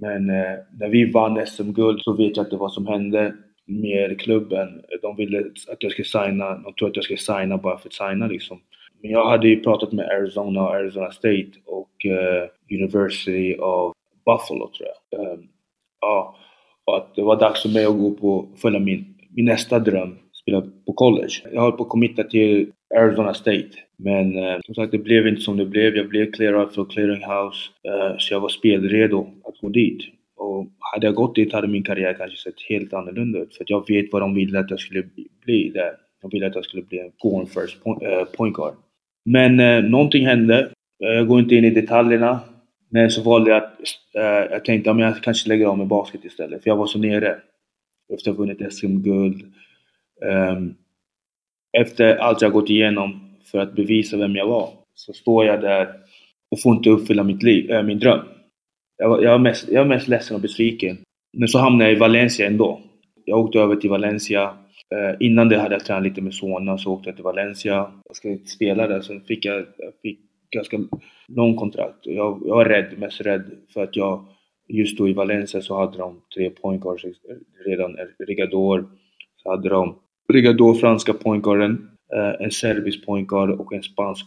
Men 0.00 0.30
eh, 0.30 0.58
när 0.78 0.88
vi 0.88 1.10
vann 1.10 1.46
SM-guld 1.46 2.00
så 2.02 2.12
vet 2.12 2.36
jag 2.36 2.46
inte 2.46 2.56
vad 2.56 2.72
som 2.72 2.86
hände 2.86 3.34
med 3.68 4.20
klubben. 4.20 4.82
De 5.02 5.16
ville 5.16 5.38
att 5.72 5.82
jag 5.82 5.92
skulle 5.92 6.04
signa, 6.04 6.58
de 6.58 6.74
trodde 6.74 6.90
att 6.90 6.96
jag 6.96 7.04
skulle 7.04 7.18
signa 7.18 7.56
bara 7.56 7.78
för 7.78 7.88
att 7.88 7.94
signa 7.94 8.26
liksom. 8.26 8.60
Men 9.02 9.10
jag 9.10 9.26
hade 9.30 9.48
ju 9.48 9.60
pratat 9.60 9.92
med 9.92 10.10
Arizona 10.10 10.62
och 10.62 10.74
Arizona 10.74 11.10
State 11.10 11.50
och 11.66 11.90
uh, 12.06 12.76
University 12.80 13.56
of 13.58 13.92
Buffalo 14.26 14.70
tror 14.76 14.88
jag. 14.88 15.32
Um, 15.32 15.48
ja, 16.00 16.36
och 16.84 16.96
att 16.96 17.14
det 17.14 17.22
var 17.22 17.40
dags 17.40 17.62
för 17.62 17.68
mig 17.68 17.84
att 17.84 17.98
gå 17.98 18.10
på, 18.10 18.48
följa 18.56 18.80
min, 18.80 19.14
min 19.30 19.44
nästa 19.44 19.78
dröm, 19.78 20.18
spela 20.42 20.60
på 20.86 20.92
college. 20.92 21.32
Jag 21.52 21.60
höll 21.60 21.72
på 21.72 21.82
att 21.82 21.88
committa 21.88 22.22
till 22.24 22.72
Arizona 22.96 23.34
State. 23.34 23.70
Men 23.96 24.36
uh, 24.38 24.58
som 24.64 24.74
sagt, 24.74 24.92
det 24.92 24.98
blev 24.98 25.26
inte 25.26 25.40
som 25.40 25.56
det 25.56 25.66
blev. 25.66 25.96
Jag 25.96 26.08
blev 26.08 26.32
clearad 26.32 26.74
för 26.74 26.84
clearinghouse, 26.84 27.70
uh, 27.88 28.16
så 28.18 28.34
jag 28.34 28.40
var 28.40 28.48
spelredo 28.48 29.26
att 29.44 29.60
gå 29.60 29.68
dit. 29.68 30.17
Och 30.38 30.66
hade 30.78 31.06
jag 31.06 31.14
gått 31.14 31.34
dit 31.34 31.52
hade 31.52 31.68
min 31.68 31.82
karriär 31.82 32.14
kanske 32.14 32.36
sett 32.38 32.60
helt 32.68 32.92
annorlunda 32.92 33.38
ut. 33.38 33.56
För 33.56 33.64
jag 33.68 33.88
vet 33.88 34.12
vad 34.12 34.22
de 34.22 34.34
ville 34.34 34.58
att 34.58 34.70
jag 34.70 34.80
skulle 34.80 35.02
bli 35.44 35.70
där. 35.74 35.92
De 36.22 36.30
ville 36.30 36.46
att 36.46 36.54
jag 36.54 36.64
skulle 36.64 36.82
bli 36.82 36.98
en 36.98 37.12
going 37.18 37.46
first 37.46 37.84
point, 37.84 38.02
äh, 38.02 38.08
eh, 38.08 38.24
point 38.24 38.56
guard. 38.56 38.74
Men 39.24 39.60
eh, 39.60 39.82
någonting 39.82 40.26
hände. 40.26 40.70
Eh, 41.04 41.10
jag 41.10 41.26
går 41.26 41.40
inte 41.40 41.54
in 41.54 41.64
i 41.64 41.70
detaljerna. 41.70 42.40
Men 42.90 43.10
så 43.10 43.22
valde 43.22 43.50
jag 43.50 43.62
att, 43.62 43.80
Eh, 44.18 44.52
jag 44.52 44.64
tänkte 44.64 44.90
att 44.90 44.98
jag 44.98 45.22
kanske 45.22 45.48
lägger 45.48 45.66
av 45.66 45.78
med 45.78 45.86
basket 45.86 46.24
istället. 46.24 46.62
För 46.62 46.70
jag 46.70 46.76
var 46.76 46.86
så 46.86 46.98
nere. 46.98 47.36
Efter 48.14 48.30
att 48.30 48.36
ha 48.36 48.44
vunnit 48.44 48.72
SM-guld. 48.72 49.42
Um, 50.50 50.74
efter 51.78 52.16
allt 52.16 52.42
jag 52.42 52.52
gått 52.52 52.70
igenom 52.70 53.36
för 53.44 53.58
att 53.58 53.74
bevisa 53.74 54.16
vem 54.16 54.36
jag 54.36 54.46
var. 54.46 54.70
Så 54.94 55.12
står 55.12 55.44
jag 55.44 55.60
där 55.60 55.88
och 56.50 56.62
får 56.62 56.76
inte 56.76 56.90
uppfylla 56.90 57.22
mitt 57.22 57.42
liv, 57.42 57.70
äh, 57.70 57.76
eh, 57.76 57.82
min 57.82 57.98
dröm. 57.98 58.20
Jag 58.98 59.08
var, 59.08 59.22
jag, 59.22 59.30
var 59.30 59.38
mest, 59.38 59.68
jag 59.68 59.80
var 59.80 59.88
mest 59.88 60.08
ledsen 60.08 60.34
och 60.34 60.40
besviken. 60.40 60.98
Men 61.36 61.48
så 61.48 61.58
hamnade 61.58 61.84
jag 61.84 61.96
i 61.96 62.00
Valencia 62.00 62.46
ändå. 62.46 62.80
Jag 63.24 63.38
åkte 63.38 63.58
över 63.58 63.76
till 63.76 63.90
Valencia. 63.90 64.42
Eh, 64.94 65.16
innan 65.20 65.48
det 65.48 65.58
hade 65.58 65.74
jag 65.74 65.84
tränat 65.84 66.02
lite 66.02 66.22
med 66.22 66.34
Sona, 66.34 66.78
så 66.78 66.92
åkte 66.92 67.08
jag 67.08 67.16
till 67.16 67.24
Valencia. 67.24 67.92
Jag 68.04 68.16
skulle 68.16 68.38
spela 68.38 68.86
där, 68.86 69.00
sen 69.00 69.20
fick 69.20 69.44
jag, 69.44 69.58
jag 69.58 69.92
fick 70.02 70.20
ganska 70.50 70.78
lång 71.28 71.56
kontrakt. 71.56 71.98
Jag, 72.02 72.42
jag 72.46 72.56
var 72.56 72.64
rädd, 72.64 72.98
mest 72.98 73.20
rädd 73.20 73.50
för 73.74 73.82
att 73.82 73.96
jag 73.96 74.24
just 74.68 74.98
då 74.98 75.08
i 75.08 75.12
Valencia 75.12 75.60
så 75.60 75.76
hade 75.76 75.98
de 75.98 76.20
tre 76.34 76.50
pointguards. 76.50 77.04
redan. 77.66 77.98
Eh, 77.98 78.04
Rigador, 78.26 78.88
så 79.36 79.50
hade 79.50 79.68
de 79.68 79.98
Rigador, 80.32 80.74
franska 80.74 81.12
pointguarden, 81.12 81.90
eh, 82.14 82.44
en 82.44 82.50
serbisk 82.50 83.06
pointguard 83.06 83.50
och 83.50 83.72
en 83.72 83.82
spansk 83.82 84.26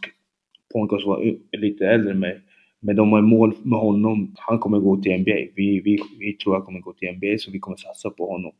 pointguard 0.73 1.01
som 1.01 1.09
var 1.09 1.35
lite 1.57 1.87
äldre 1.87 2.11
än 2.11 2.19
mig. 2.19 2.41
Men 2.81 2.95
de 2.95 3.11
har 3.11 3.21
mål 3.21 3.53
med 3.63 3.79
honom. 3.79 4.35
Han 4.37 4.59
kommer 4.59 4.79
gå 4.79 5.01
till 5.01 5.19
NBA. 5.19 5.35
Vi, 5.55 5.81
vi, 5.85 5.99
vi 6.19 6.33
tror 6.33 6.53
han 6.53 6.63
kommer 6.65 6.79
gå 6.79 6.93
till 6.93 7.11
NBA, 7.11 7.37
så 7.37 7.51
vi 7.51 7.59
kommer 7.59 7.77
satsa 7.77 8.09
på 8.09 8.31
honom. 8.31 8.51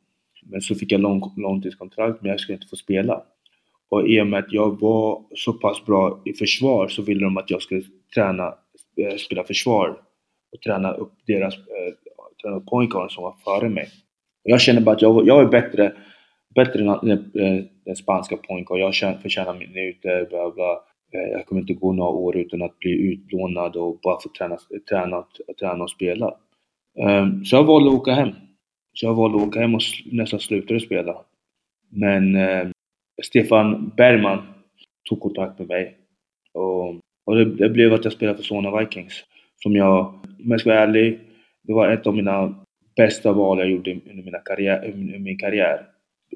Men 0.43 0.61
så 0.61 0.76
fick 0.76 0.91
jag 0.91 1.01
lång, 1.01 1.22
långtidskontrakt, 1.38 2.22
men 2.22 2.32
jag 2.32 2.39
skulle 2.39 2.55
inte 2.55 2.67
få 2.67 2.76
spela. 2.76 3.24
Och 3.89 4.07
i 4.07 4.22
och 4.22 4.28
med 4.28 4.39
att 4.39 4.53
jag 4.53 4.80
var 4.82 5.24
så 5.36 5.53
pass 5.53 5.86
bra 5.86 6.22
i 6.26 6.34
försvar 6.34 6.88
så 6.88 7.01
ville 7.01 7.24
de 7.24 7.38
att 7.38 7.49
jag 7.49 7.61
skulle 7.61 7.82
träna, 8.15 8.47
eh, 8.97 9.15
spela 9.17 9.43
försvar 9.43 9.89
och 10.51 10.61
träna 10.61 10.93
upp 10.93 11.13
deras 11.28 11.53
äh, 11.53 11.93
träna 12.41 12.55
upp 12.55 12.65
point 12.65 12.91
som 12.91 13.24
var 13.24 13.36
före 13.43 13.69
mig. 13.69 13.88
Jag 14.43 14.61
känner 14.61 14.82
bara 14.82 14.95
att 14.95 15.01
jag, 15.01 15.28
jag 15.28 15.41
är 15.41 15.45
bättre, 15.45 15.93
bättre 16.55 16.80
än 16.80 17.07
den, 17.34 17.67
den 17.86 17.95
spanska 17.95 18.38
point 18.38 18.67
Jag 18.69 19.22
förtjänar 19.22 19.53
minuter, 19.53 20.28
bla 20.30 20.51
bla. 20.51 20.82
Eh, 21.12 21.32
jag 21.32 21.45
kommer 21.45 21.62
inte 21.62 21.74
gå 21.74 21.93
några 21.93 22.12
år 22.12 22.38
utan 22.38 22.62
att 22.62 22.80
bli 22.80 22.91
utlånad 22.91 23.76
och 23.76 23.99
bara 24.03 24.22
få 24.22 24.30
träna, 24.30 24.57
träna, 24.89 25.26
träna 25.59 25.84
och 25.84 25.91
spela. 25.91 26.36
Ehm, 26.99 27.45
så 27.45 27.55
jag 27.55 27.64
valde 27.64 27.89
att 27.89 27.95
åka 27.95 28.12
hem. 28.12 28.30
Så 28.93 29.05
jag 29.05 29.14
valde 29.14 29.38
att 29.38 29.47
åka 29.47 29.59
hem 29.59 29.76
och 29.76 29.82
nästan 30.12 30.39
slutade 30.39 30.80
spela. 30.80 31.22
Men 31.89 32.36
ehm, 32.36 32.72
Stefan 33.24 33.91
Bergman 33.97 34.41
tog 35.09 35.20
kontakt 35.20 35.59
med 35.59 35.68
mig. 35.68 35.97
Och, 36.53 36.89
och 37.26 37.36
det, 37.36 37.45
det, 37.45 37.70
blev 37.70 37.93
att 37.93 38.03
jag 38.03 38.14
spelade 38.14 38.38
för 38.38 38.43
Solna 38.43 38.80
Vikings. 38.80 39.24
som 39.64 39.76
jag, 39.76 40.05
om 40.24 40.51
jag 40.51 40.59
ska 40.59 40.70
vara 40.70 40.80
ärlig, 40.80 41.20
det 41.64 41.74
var 41.74 41.89
ett 41.89 42.07
av 42.07 42.16
mina 42.16 42.66
bästa 42.95 43.34
val 43.34 43.59
jag 43.59 43.70
gjorde 43.70 43.91
under, 43.91 44.24
mina 44.24 44.39
karriär, 44.39 44.91
under 44.93 45.20
min 45.20 45.38
karriär. 45.38 45.86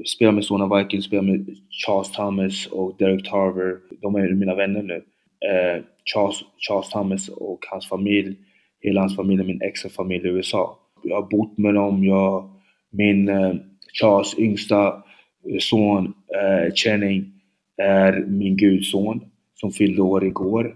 Spelar 0.03 0.31
med 0.31 0.45
Sona 0.45 0.77
Vikings, 0.77 1.05
spelar 1.05 1.23
med 1.23 1.55
Charles 1.69 2.11
Thomas 2.11 2.65
och 2.65 2.95
Derek 2.99 3.29
Tarver. 3.29 3.77
De 4.01 4.15
är 4.15 4.33
mina 4.33 4.55
vänner 4.55 4.83
nu. 4.83 4.95
Eh, 4.95 5.83
Charles, 6.13 6.43
Charles 6.57 6.89
Thomas 6.89 7.29
och 7.29 7.59
hans 7.69 7.89
familj, 7.89 8.35
hela 8.81 9.01
hans 9.01 9.15
familj 9.15 9.41
är 9.41 9.45
min 9.45 9.61
extra 9.61 9.89
familj 9.89 10.27
i 10.27 10.31
USA. 10.31 10.79
Jag 11.03 11.15
har 11.15 11.29
bott 11.29 11.57
med 11.57 11.73
dem, 11.73 12.03
jag, 12.03 12.49
min 12.91 13.29
eh, 13.29 13.53
Charles 13.99 14.39
yngsta 14.39 14.87
eh, 14.87 15.57
son 15.59 16.05
eh, 16.05 16.73
Channing 16.73 17.31
är 17.77 18.25
min 18.27 18.57
gudson 18.57 19.21
som 19.53 19.71
fyllde 19.71 20.01
år 20.01 20.25
igår. 20.25 20.75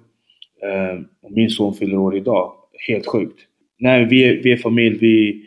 Eh, 0.64 1.02
och 1.22 1.32
min 1.32 1.50
son 1.50 1.74
fyller 1.74 1.98
år 1.98 2.18
idag. 2.18 2.54
Helt 2.88 3.08
sjukt. 3.08 3.40
Nej, 3.80 4.06
vi 4.06 4.24
är, 4.24 4.44
vi 4.44 4.52
är 4.52 4.58
familj. 4.58 4.98
Vi, 4.98 5.46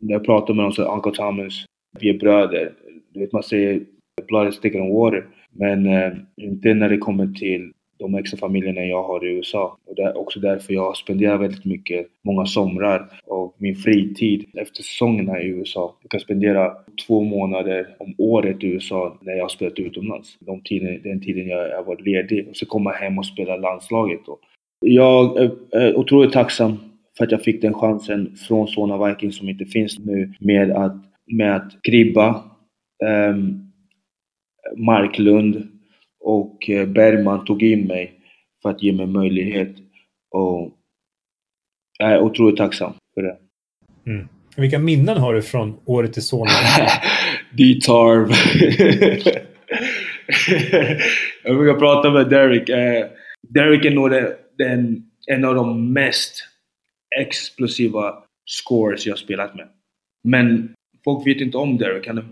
när 0.00 0.12
jag 0.12 0.24
pratar 0.24 0.54
med 0.54 0.64
dem 0.64 0.72
så 0.72 0.82
är 0.82 0.94
Uncle 0.94 1.12
Thomas, 1.12 1.64
vi 2.02 2.08
är 2.08 2.18
bröder. 2.18 2.72
Du 3.12 3.20
vet, 3.20 3.32
man 3.32 3.42
säger 3.42 3.80
blood 4.26 4.48
is 4.48 4.60
thicker 4.60 4.78
than 4.78 4.92
water. 4.92 5.26
Men 5.52 5.86
eh, 5.86 6.12
inte 6.36 6.74
när 6.74 6.88
det 6.88 6.98
kommer 6.98 7.26
till 7.26 7.72
de 7.98 8.14
extra 8.14 8.38
familjerna 8.38 8.84
jag 8.84 9.02
har 9.02 9.26
i 9.26 9.28
USA. 9.28 9.78
Och 9.86 9.94
det 9.94 10.02
är 10.02 10.18
också 10.18 10.40
därför 10.40 10.74
jag 10.74 10.96
spenderar 10.96 11.38
väldigt 11.38 11.64
mycket, 11.64 12.06
många 12.24 12.46
somrar 12.46 13.10
och 13.26 13.54
min 13.58 13.76
fritid 13.76 14.44
efter 14.54 14.82
säsongerna 14.82 15.40
i 15.42 15.46
USA. 15.46 15.96
Jag 16.02 16.10
kan 16.10 16.20
spendera 16.20 16.72
två 17.06 17.22
månader 17.22 17.96
om 17.98 18.14
året 18.18 18.64
i 18.64 18.66
USA 18.66 19.18
när 19.20 19.32
jag 19.32 19.44
har 19.44 19.48
spelat 19.48 19.78
utomlands. 19.78 20.36
De 20.40 20.60
tiden, 20.62 21.00
den 21.02 21.20
tiden 21.20 21.48
jag 21.48 21.76
har 21.76 21.84
varit 21.84 22.06
ledig 22.06 22.48
och 22.48 22.56
så 22.56 22.66
komma 22.66 22.90
hem 22.90 23.18
och 23.18 23.26
spela 23.26 23.56
landslaget. 23.56 24.20
Då. 24.26 24.38
Jag 24.80 25.36
är 25.72 25.96
otroligt 25.96 26.32
tacksam 26.32 26.76
för 27.18 27.24
att 27.24 27.32
jag 27.32 27.42
fick 27.42 27.62
den 27.62 27.74
chansen 27.74 28.36
från 28.48 28.68
Solna 28.68 29.06
Vikings 29.06 29.36
som 29.36 29.48
inte 29.48 29.64
finns 29.64 29.98
nu 29.98 30.32
med 30.40 30.70
att, 30.70 30.96
med 31.30 31.56
att 31.56 31.82
gribba 31.82 32.44
um, 33.30 33.72
Marklund 34.76 35.68
och 36.20 36.70
eh, 36.70 36.88
Bergman 36.88 37.44
tog 37.44 37.62
in 37.62 37.86
mig 37.86 38.12
för 38.62 38.70
att 38.70 38.82
ge 38.82 38.92
mig 38.92 39.06
möjlighet 39.06 39.76
och 40.30 40.74
jag 41.98 42.12
är 42.12 42.20
otroligt 42.20 42.56
tacksam 42.56 42.92
för 43.14 43.22
det. 43.22 43.36
Mm. 44.06 44.28
Vilka 44.56 44.78
minnen 44.78 45.18
har 45.18 45.34
du 45.34 45.42
från 45.42 45.80
året 45.84 46.18
i 46.18 46.20
Solna? 46.20 46.50
D-Tarv. 47.52 48.28
jag 51.44 51.56
brukar 51.56 51.78
prata 51.78 52.10
med 52.10 52.30
Derek. 52.30 52.68
Eh, 52.68 53.06
Derek 53.48 53.84
är 53.84 53.90
nog 53.90 54.10
den, 54.58 55.02
en 55.26 55.44
av 55.44 55.54
de 55.54 55.92
mest 55.92 56.44
explosiva 57.20 58.14
scores 58.46 59.06
jag 59.06 59.18
spelat 59.18 59.54
med. 59.54 59.68
Men 60.24 60.74
folk 61.08 61.26
vet 61.26 61.40
inte 61.40 61.58
om 61.58 61.78
Derek. 61.78 62.06
Han 62.06 62.18
är 62.18 62.24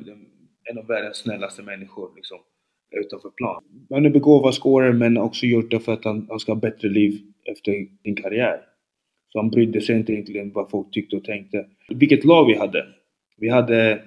en 0.71 0.79
av 0.79 0.87
världens 0.87 1.17
snällaste 1.17 1.63
människor. 1.63 2.11
Liksom 2.17 2.39
utanför 2.91 3.31
plan. 3.31 3.63
Han 3.91 4.07
är 4.07 4.11
begåvad 4.11 4.55
scorer, 4.55 4.93
men 4.93 5.19
också 5.19 5.47
gjort 5.47 5.71
det 5.71 5.81
för 5.81 5.93
att 5.93 6.05
han, 6.05 6.27
han 6.29 6.41
ska 6.41 6.53
ha 6.53 6.61
bättre 6.61 6.89
liv 6.89 7.21
efter 7.45 7.73
sin 8.03 8.17
karriär. 8.17 8.61
Så 9.29 9.39
han 9.39 9.51
brydde 9.51 9.81
sig 9.81 9.97
inte 9.97 10.13
egentligen 10.13 10.53
vad 10.53 10.71
folk 10.71 10.91
tyckte 10.91 11.17
och 11.17 11.25
tänkte. 11.25 11.67
Vilket 11.89 12.25
lag 12.25 12.47
vi 12.47 12.55
hade? 12.55 12.87
Vi 13.37 13.49
hade 13.49 14.03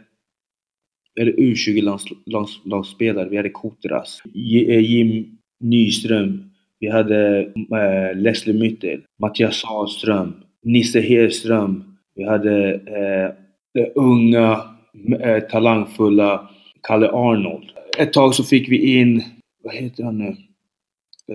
eller 1.19 1.31
U20-lagsspelare. 1.31 3.29
Vi 3.29 3.37
hade 3.37 3.49
Kotras, 3.49 4.21
eh, 4.25 4.79
Jim 4.79 5.37
Nyström, 5.59 6.51
vi 6.79 6.89
hade 6.89 7.39
äh, 7.71 8.17
Leslie 8.17 8.59
Myttel, 8.59 9.01
Mattias 9.19 9.63
Ahlström, 9.65 10.33
Nisse 10.63 10.99
Hedström. 10.99 11.83
Vi 12.15 12.23
hade 12.23 12.73
äh, 12.73 13.31
unga, 13.95 14.63
äh, 15.19 15.39
talangfulla 15.39 16.49
Kalle 16.81 17.09
Arnold 17.09 17.71
ett 17.99 18.13
tag 18.13 18.35
så 18.35 18.43
fick 18.43 18.69
vi 18.69 18.99
in, 18.99 19.23
vad 19.63 19.73
heter 19.73 20.03
han 20.03 20.17
nu? 20.17 20.35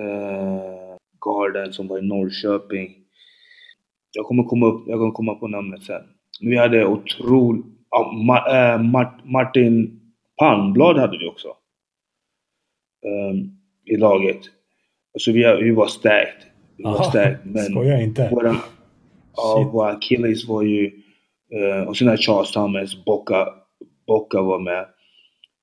Uh, 0.01 0.97
garden 1.21 1.73
som 1.73 1.89
var 1.89 1.99
i 1.99 2.03
Norrköping. 2.03 2.95
Jag 4.13 4.27
kommer 4.27 4.43
komma, 4.43 4.67
upp, 4.67 4.85
jag 4.87 4.99
kommer 4.99 5.13
komma 5.13 5.35
på 5.35 5.49
namnet 5.49 5.83
sen. 5.83 6.03
Vi 6.41 6.57
hade 6.57 6.87
otroligt... 6.87 7.65
Uh, 7.67 8.25
Ma, 8.25 8.75
uh, 8.75 8.83
Mart, 8.83 9.25
Martin 9.25 10.01
Palmblad 10.39 10.99
hade 10.99 11.19
vi 11.19 11.27
också. 11.27 11.49
Um, 13.07 13.59
I 13.85 13.97
laget. 13.97 14.41
Alltså 15.15 15.33
vi, 15.33 15.57
vi 15.63 15.71
var 15.71 15.87
stärkt. 15.87 16.47
Vi 16.77 16.85
var 16.85 17.03
stärkt. 17.03 17.41
Men 17.45 17.65
skojar 17.65 18.01
inte. 18.01 18.29
Våra, 18.31 18.57
ja, 19.37 19.71
våra 19.73 19.93
Achilles 19.93 20.49
var 20.49 20.63
ju... 20.63 21.04
Uh, 21.55 21.89
och 21.89 21.97
sen 21.97 22.09
hade 22.09 22.23
Charles 22.23 22.53
Thomas, 22.53 23.05
Bocca, 23.05 23.49
Bocca 24.07 24.43
var 24.43 24.59
med 24.59 24.87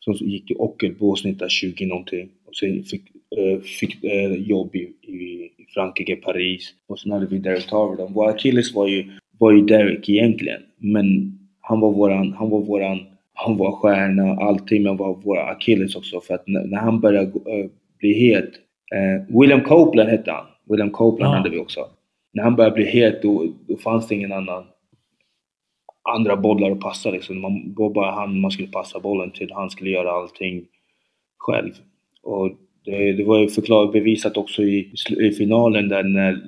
som 0.06 0.14
gick 0.14 0.48
till 0.48 0.56
Ockelbo 0.60 1.10
och 1.10 1.20
snittade 1.20 1.50
20 1.50 1.86
någonting. 1.86 2.30
Och 2.48 2.56
sen 2.56 2.84
fick, 2.84 3.02
äh, 3.38 3.62
fick 3.62 4.04
äh, 4.04 4.34
jobb 4.34 4.76
i, 4.76 4.94
i, 5.02 5.14
i, 5.58 5.66
Frankrike, 5.74 6.16
Paris. 6.16 6.74
Och 6.88 7.00
sen 7.00 7.12
hade 7.12 7.26
vi 7.26 7.38
Derek 7.38 7.68
Tarver. 7.68 8.08
Vår 8.14 8.30
Achilles 8.30 8.76
var 8.76 8.88
ju, 8.88 9.12
var 9.38 9.52
ju 9.52 9.62
Derek 9.62 10.10
egentligen. 10.10 10.62
Men 10.78 11.38
han 11.62 11.80
var 11.80 11.92
våran, 11.92 12.34
han 12.34 12.50
var 12.50 12.62
våran, 12.62 13.00
han 13.34 13.58
var 13.58 13.72
stjärna, 13.72 14.36
allting. 14.36 14.84
Men 14.84 14.98
var 14.98 15.14
våra 15.14 15.46
Achilles 15.46 15.96
också. 15.96 16.22
För 16.22 16.34
att 16.34 16.48
när, 16.48 16.64
när 16.64 16.78
han 16.78 17.00
började 17.00 17.28
äh, 17.28 17.70
bli 18.00 18.14
het. 18.14 18.50
William 19.28 19.62
Copeland 19.62 20.10
hette 20.10 20.32
han. 20.32 20.46
William 20.70 20.90
Copeland 20.90 21.34
ja. 21.34 21.38
hade 21.38 21.50
vi 21.50 21.60
också. 21.60 21.80
När 22.34 22.44
han 22.44 22.56
började 22.56 22.76
bli 22.76 22.86
het 22.86 23.22
då, 23.22 23.48
då 23.68 23.78
fanns 23.78 24.08
det 24.08 24.16
ingen 24.16 24.32
annan 24.32 24.64
andra 26.10 26.38
bollar 26.38 26.72
att 26.72 26.80
passa 26.80 27.12
liksom. 27.12 27.42
Man 27.42 27.74
var 27.78 27.90
bara 27.90 28.12
han 28.12 28.40
man 28.40 28.52
skulle 28.52 28.68
passa 28.68 29.00
bollen 29.00 29.32
till. 29.32 29.52
Han 29.52 29.70
skulle 29.70 29.90
göra 29.90 30.12
allting 30.12 30.66
själv. 31.38 31.72
Och 32.24 32.52
det, 32.86 33.14
det 33.14 33.24
var 33.24 33.40
ju 33.40 33.48
förklarat, 33.48 33.92
bevisat 33.92 34.38
också 34.38 34.64
i, 34.64 34.94
i 35.20 35.32
finalen 35.32 35.90
där 35.90 36.04
när 36.04 36.42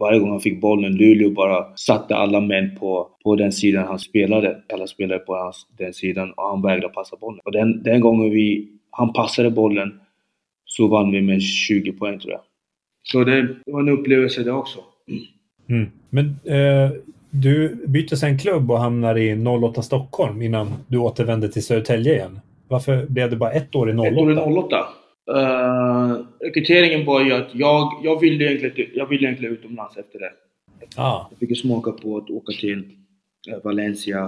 varje 0.00 0.18
gång 0.18 0.30
han 0.30 0.40
fick 0.40 0.60
bollen, 0.60 0.92
Luleå 0.96 1.30
bara 1.30 1.76
satte 1.76 2.16
alla 2.16 2.40
män 2.40 2.76
på, 2.76 3.08
på 3.24 3.36
den 3.36 3.52
sidan 3.52 3.86
han 3.86 3.98
spelade. 3.98 4.62
Alla 4.72 4.86
spelare 4.86 5.18
på 5.18 5.34
hans, 5.34 5.66
den 5.78 5.92
sidan 5.92 6.32
och 6.32 6.48
han 6.48 6.62
vägrade 6.62 6.94
passa 6.94 7.16
bollen. 7.20 7.40
Och 7.44 7.52
den, 7.52 7.82
den 7.82 8.00
gången 8.00 8.30
vi, 8.30 8.68
han 8.90 9.12
passade 9.12 9.50
bollen 9.50 10.00
så 10.64 10.86
vann 10.86 11.12
vi 11.12 11.22
med 11.22 11.42
20 11.42 11.92
poäng 11.92 12.18
tror 12.18 12.32
jag. 12.32 12.40
Så 13.02 13.24
det, 13.24 13.42
det 13.42 13.72
var 13.72 13.80
en 13.80 13.88
upplevelse 13.88 14.42
det 14.42 14.52
också. 14.52 14.78
Mm. 15.68 15.90
Men 16.10 16.26
eh, 16.44 16.90
du 17.30 17.84
byter 17.86 18.16
sen 18.16 18.38
klubb 18.38 18.70
och 18.70 18.78
hamnar 18.78 19.18
i 19.18 19.46
08 19.46 19.82
Stockholm 19.82 20.42
innan 20.42 20.72
du 20.88 20.98
återvänder 20.98 21.48
till 21.48 21.64
Södertälje 21.64 22.14
igen. 22.14 22.40
Varför 22.68 23.06
blev 23.06 23.30
det 23.30 23.36
bara 23.36 23.52
ett 23.52 23.74
år 23.74 23.90
i 23.90 23.94
08? 23.94 24.08
Ett 24.08 24.18
år 24.18 24.32
i 24.32 24.36
08? 24.36 24.76
Uh, 25.30 26.24
rekryteringen 26.40 27.06
var 27.06 27.24
ju 27.24 27.32
att 27.32 27.48
jag, 27.52 28.00
jag, 28.02 28.20
ville 28.20 28.44
egentligen, 28.44 28.90
jag 28.94 29.06
ville 29.06 29.26
egentligen 29.26 29.54
utomlands 29.54 29.96
efter 29.96 30.18
det. 30.18 30.30
Ah. 30.96 31.26
Jag 31.30 31.38
fick 31.38 31.60
smaka 31.60 31.92
på 31.92 32.16
att 32.16 32.30
åka 32.30 32.52
till 32.52 32.78
uh, 32.78 33.64
Valencia. 33.64 34.22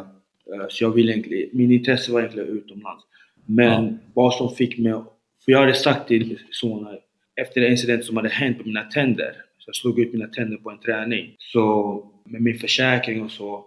Uh, 0.54 0.66
så 0.68 0.84
jag 0.84 0.90
ville 0.90 1.12
egentligen, 1.12 1.50
min 1.52 1.72
intresse 1.72 2.12
var 2.12 2.20
egentligen 2.20 2.48
utomlands. 2.48 3.04
Men 3.46 3.84
ah. 3.84 3.98
vad 4.14 4.34
som 4.34 4.54
fick 4.54 4.78
mig... 4.78 4.92
För 5.44 5.52
jag 5.52 5.58
hade 5.58 5.74
sagt 5.74 6.08
till 6.08 6.38
sonen 6.50 6.96
efter 7.40 7.60
den 7.60 7.70
incident 7.70 8.04
som 8.04 8.16
hade 8.16 8.28
hänt 8.28 8.58
på 8.58 8.64
mina 8.64 8.82
tänder. 8.82 9.32
Så 9.64 9.68
jag 9.68 9.76
slog 9.76 9.98
ut 9.98 10.12
mina 10.12 10.26
tänder 10.26 10.56
på 10.56 10.70
en 10.70 10.78
träning. 10.78 11.36
Så 11.38 12.12
med 12.24 12.42
min 12.42 12.58
försäkring 12.58 13.22
och 13.22 13.30
så 13.30 13.66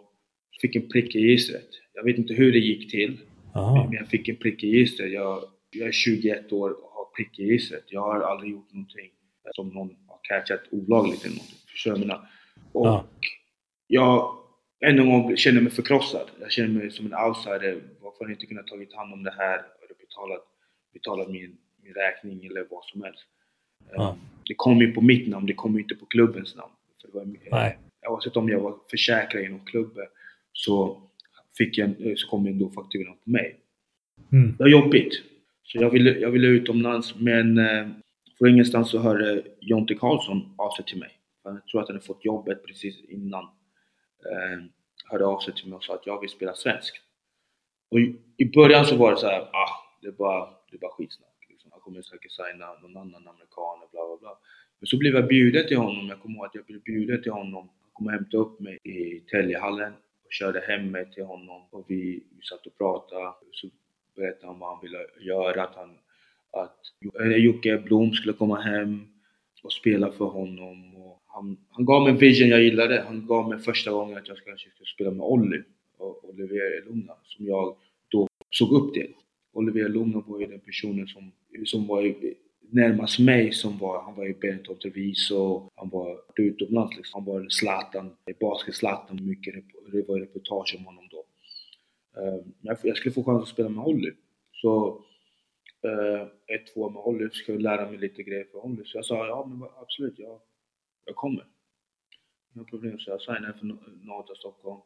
fick 0.61 0.75
en 0.75 0.89
prick 0.89 1.15
i 1.15 1.23
registret. 1.23 1.69
Jag 1.93 2.03
vet 2.03 2.17
inte 2.17 2.33
hur 2.33 2.51
det 2.51 2.59
gick 2.59 2.91
till. 2.91 3.17
Aha. 3.53 3.83
Men 3.83 3.93
jag 3.93 4.07
fick 4.07 4.27
en 4.27 4.35
prick 4.35 4.63
i 4.63 4.71
registret. 4.71 5.11
Jag, 5.11 5.43
jag 5.71 5.87
är 5.87 5.91
21 5.91 6.51
år 6.51 6.69
och 6.69 6.89
har 6.89 7.05
prick 7.15 7.39
i 7.39 7.45
registret. 7.45 7.83
Jag 7.87 8.01
har 8.01 8.19
aldrig 8.21 8.51
gjort 8.51 8.73
någonting 8.73 9.09
som 9.51 9.69
någon 9.69 9.89
har 10.07 10.19
catchat 10.23 10.61
olagligt 10.71 11.25
eller 11.25 11.35
någonting. 11.35 11.57
Förstår 11.71 11.91
vad 11.91 12.19
Och 12.71 12.87
ja. 12.87 13.05
jag 13.87 14.37
ännu 14.85 15.01
en 15.01 15.09
gång 15.09 15.37
känner 15.37 15.61
mig 15.61 15.71
förkrossad. 15.71 16.29
Jag 16.41 16.51
känner 16.51 16.69
mig 16.79 16.91
som 16.91 17.05
en 17.05 17.27
outsider. 17.27 17.81
Varför 18.01 18.19
har 18.19 18.29
jag 18.29 18.35
inte 18.35 18.45
kunnat 18.45 18.67
tagit 18.67 18.93
hand 18.93 19.13
om 19.13 19.23
det 19.23 19.33
här? 19.37 19.57
Eller 19.57 19.95
betalat, 19.99 20.43
betalat 20.93 21.29
min, 21.29 21.57
min 21.83 21.93
räkning 21.93 22.45
eller 22.45 22.67
vad 22.69 22.85
som 22.85 23.03
helst. 23.03 23.25
Ja. 23.91 24.17
Det 24.47 24.53
kom 24.53 24.77
ju 24.77 24.91
på 24.91 25.01
mitt 25.01 25.27
namn, 25.27 25.45
det 25.45 25.53
kom 25.53 25.73
ju 25.73 25.81
inte 25.81 25.95
på 25.95 26.05
klubbens 26.05 26.55
namn. 26.55 26.71
För 27.01 27.07
det 27.07 27.17
var, 27.17 27.25
Nej 27.51 27.77
oavsett 28.07 28.37
om 28.37 28.49
jag 28.49 28.59
var 28.59 28.75
försäkrad 28.89 29.43
inom 29.43 29.65
klubben 29.65 30.05
så, 30.53 31.01
fick 31.57 31.77
jag, 31.77 31.95
så 32.15 32.27
kom 32.27 32.47
ändå 32.47 32.69
fakturan 32.69 33.17
på 33.23 33.29
mig. 33.29 33.59
Mm. 34.31 34.55
Det 34.57 34.63
var 34.63 34.69
jobbigt. 34.69 35.13
Så 35.63 35.77
jag 35.77 35.89
ville, 35.89 36.19
jag 36.19 36.31
ville 36.31 36.47
utomlands 36.47 37.15
men 37.15 37.57
eh, 37.57 37.87
från 38.37 38.49
ingenstans 38.49 38.89
så 38.89 38.99
hörde 38.99 39.43
Jonte 39.59 39.95
Karlsson 39.95 40.55
av 40.57 40.71
sig 40.75 40.85
till 40.85 40.99
mig. 40.99 41.11
Jag 41.43 41.67
tror 41.67 41.81
att 41.81 41.87
han 41.87 41.95
hade 41.95 42.05
fått 42.05 42.25
jobbet 42.25 42.65
precis 42.65 42.99
innan. 43.09 43.43
Eh, 43.43 44.63
hörde 45.05 45.25
av 45.25 45.39
sig 45.39 45.53
till 45.53 45.69
mig 45.69 45.75
och 45.75 45.83
sa 45.83 45.93
att 45.93 46.07
jag 46.07 46.21
vill 46.21 46.29
spela 46.29 46.53
svensk. 46.53 47.01
Och 47.91 47.99
i, 47.99 48.15
i 48.37 48.45
början 48.45 48.85
så 48.85 48.95
var 48.95 49.11
det 49.11 49.17
så 49.17 49.27
här, 49.27 49.41
ah, 49.41 49.69
det 50.01 50.07
är 50.07 50.11
bara, 50.11 50.49
det 50.71 50.75
är 50.75 50.79
bara 50.79 50.91
skitsnack. 50.91 51.34
Kommer 51.85 52.01
säkert 52.01 52.31
signa 52.31 52.67
någon 52.81 52.97
annan 52.97 53.27
amerikan, 53.27 53.77
och 53.83 53.89
bla 53.91 54.01
bla 54.07 54.17
bla. 54.21 54.37
Men 54.79 54.87
så 54.87 54.97
blev 54.97 55.13
jag 55.15 55.27
bjuden 55.27 55.67
till 55.67 55.77
honom. 55.77 56.07
Jag 56.07 56.19
kommer 56.21 56.35
ihåg 56.35 56.45
att 56.45 56.55
jag 56.55 56.65
blev 56.65 56.81
bjuden 56.81 57.23
till 57.23 57.31
honom 57.31 57.69
Han 57.81 57.89
kom 57.93 58.05
och 58.05 58.11
hämtade 58.11 58.43
upp 58.43 58.59
mig 58.59 58.77
i 58.83 59.19
Täljehallen 59.31 59.93
och 60.25 60.31
körde 60.31 60.59
hem 60.59 60.91
mig 60.91 61.11
till 61.11 61.23
honom 61.25 61.61
och 61.71 61.85
vi, 61.87 62.23
vi 62.37 62.41
satt 62.41 62.65
och 62.65 62.77
pratade. 62.77 63.33
Så 63.51 63.69
berättade 64.15 64.47
han 64.47 64.59
vad 64.59 64.69
han 64.69 64.81
ville 64.83 64.99
göra, 65.19 65.63
att, 65.63 65.75
han, 65.75 65.97
att 66.51 66.79
Jocke 67.37 67.77
Blom 67.77 68.11
skulle 68.13 68.33
komma 68.33 68.61
hem 68.61 69.07
och 69.63 69.73
spela 69.73 70.11
för 70.11 70.25
honom. 70.25 70.95
Och 70.95 71.23
han, 71.25 71.57
han 71.69 71.85
gav 71.85 72.03
mig 72.03 72.11
en 72.11 72.17
vision 72.17 72.49
jag 72.49 72.63
gillade. 72.63 73.03
Han 73.07 73.27
gav 73.27 73.49
mig 73.49 73.59
första 73.59 73.91
gången 73.91 74.17
att 74.17 74.27
jag 74.27 74.37
kanske 74.37 74.69
skulle 74.69 74.87
spela 74.87 75.11
med 75.11 75.25
Olli 75.25 75.63
och 75.97 76.29
Oliver 76.29 76.85
Lugna 76.85 77.13
som 77.23 77.45
jag 77.45 77.75
då 78.09 78.27
såg 78.49 78.71
upp 78.71 78.93
till. 78.93 79.13
Olivier 79.55 79.89
Lunga 79.89 80.23
var 80.27 80.39
ju 80.39 80.45
den 80.45 80.59
personen 80.59 81.07
som, 81.07 81.31
som 81.65 81.87
var 81.87 82.15
närmast 82.71 83.19
mig 83.19 83.51
som 83.51 83.77
var, 83.77 84.01
han 84.01 84.15
var 84.15 84.25
i 84.25 84.33
Benetton 84.33 84.79
Treviso, 84.79 85.69
han 85.75 85.89
var 85.89 86.21
utomlands 86.35 86.97
liksom. 86.97 87.23
Han 87.25 87.33
var 87.33 87.49
Zlatan, 87.49 88.15
basket-Zlatan, 88.39 89.27
mycket 89.27 89.53
det 89.91 90.07
var 90.07 90.19
reportage 90.19 90.75
om 90.77 90.85
honom 90.85 91.09
då. 91.11 91.25
Uh, 92.21 92.77
jag 92.83 92.97
skulle 92.97 93.13
få 93.13 93.23
chans 93.23 93.43
att 93.43 93.49
spela 93.49 93.69
med 93.69 93.83
Holly. 93.83 94.11
Så 94.51 94.95
uh, 95.85 96.21
ett, 96.55 96.73
två 96.73 96.89
med 96.89 97.01
Holly, 97.01 97.29
ska 97.29 97.51
jag 97.51 97.61
lära 97.61 97.89
mig 97.89 97.99
lite 97.99 98.23
grejer 98.23 98.45
för 98.51 98.59
Holly. 98.59 98.83
Så 98.85 98.97
jag 98.97 99.05
sa 99.05 99.27
ja 99.27 99.45
men 99.45 99.69
absolut, 99.81 100.19
jag, 100.19 100.39
jag 101.05 101.15
kommer. 101.15 101.45
Inga 102.55 102.63
problem, 102.63 102.99
så 102.99 103.09
jag 103.09 103.21
signade 103.21 103.53
för 103.53 103.65
Norra 104.05 104.35
Stockholm. 104.35 104.81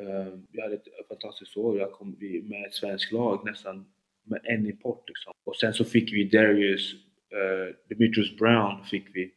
Uh, 0.00 0.38
jag 0.52 0.62
hade 0.62 0.74
ett 0.74 1.08
fantastiskt 1.08 1.56
år, 1.56 1.78
jag 1.78 1.92
kom 1.92 2.16
med 2.42 2.66
ett 2.66 2.74
svenskt 2.74 3.12
lag 3.12 3.42
nästan 3.44 3.86
med 4.24 4.40
en 4.44 4.66
import 4.66 5.08
liksom. 5.08 5.32
Och 5.44 5.56
sen 5.56 5.72
så 5.72 5.84
fick 5.84 6.12
vi 6.12 6.24
Darius, 6.24 6.94
uh, 6.94 7.74
Demetrius 7.88 8.36
Brown 8.36 8.84
fick 8.84 9.16
vi 9.16 9.32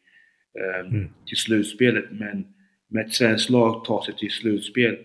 um, 0.80 0.88
mm. 0.88 1.10
till 1.26 1.38
slutspelet 1.38 2.06
men 2.12 2.54
med 2.88 3.06
ett 3.06 3.14
svenskt 3.14 3.50
lag 3.50 3.86
ta 3.86 4.06
sig 4.06 4.16
till 4.16 4.32
slutspel 4.32 4.98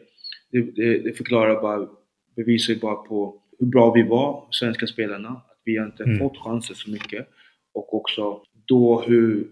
det, 0.51 0.61
det, 0.61 0.99
det 0.99 1.13
förklarar 1.13 1.61
bara, 1.61 1.89
bevisar 2.37 2.75
bara 2.75 2.97
på 2.97 3.43
hur 3.59 3.67
bra 3.67 3.93
vi 3.93 4.03
var, 4.03 4.49
svenska 4.51 4.87
spelarna, 4.87 5.29
att 5.29 5.61
vi 5.65 5.79
inte 5.79 6.05
mm. 6.05 6.19
fått 6.19 6.39
chanser 6.39 6.75
så 6.75 6.91
mycket 6.91 7.29
och 7.73 7.95
också 7.95 8.43
då 8.67 9.01
hur, 9.07 9.49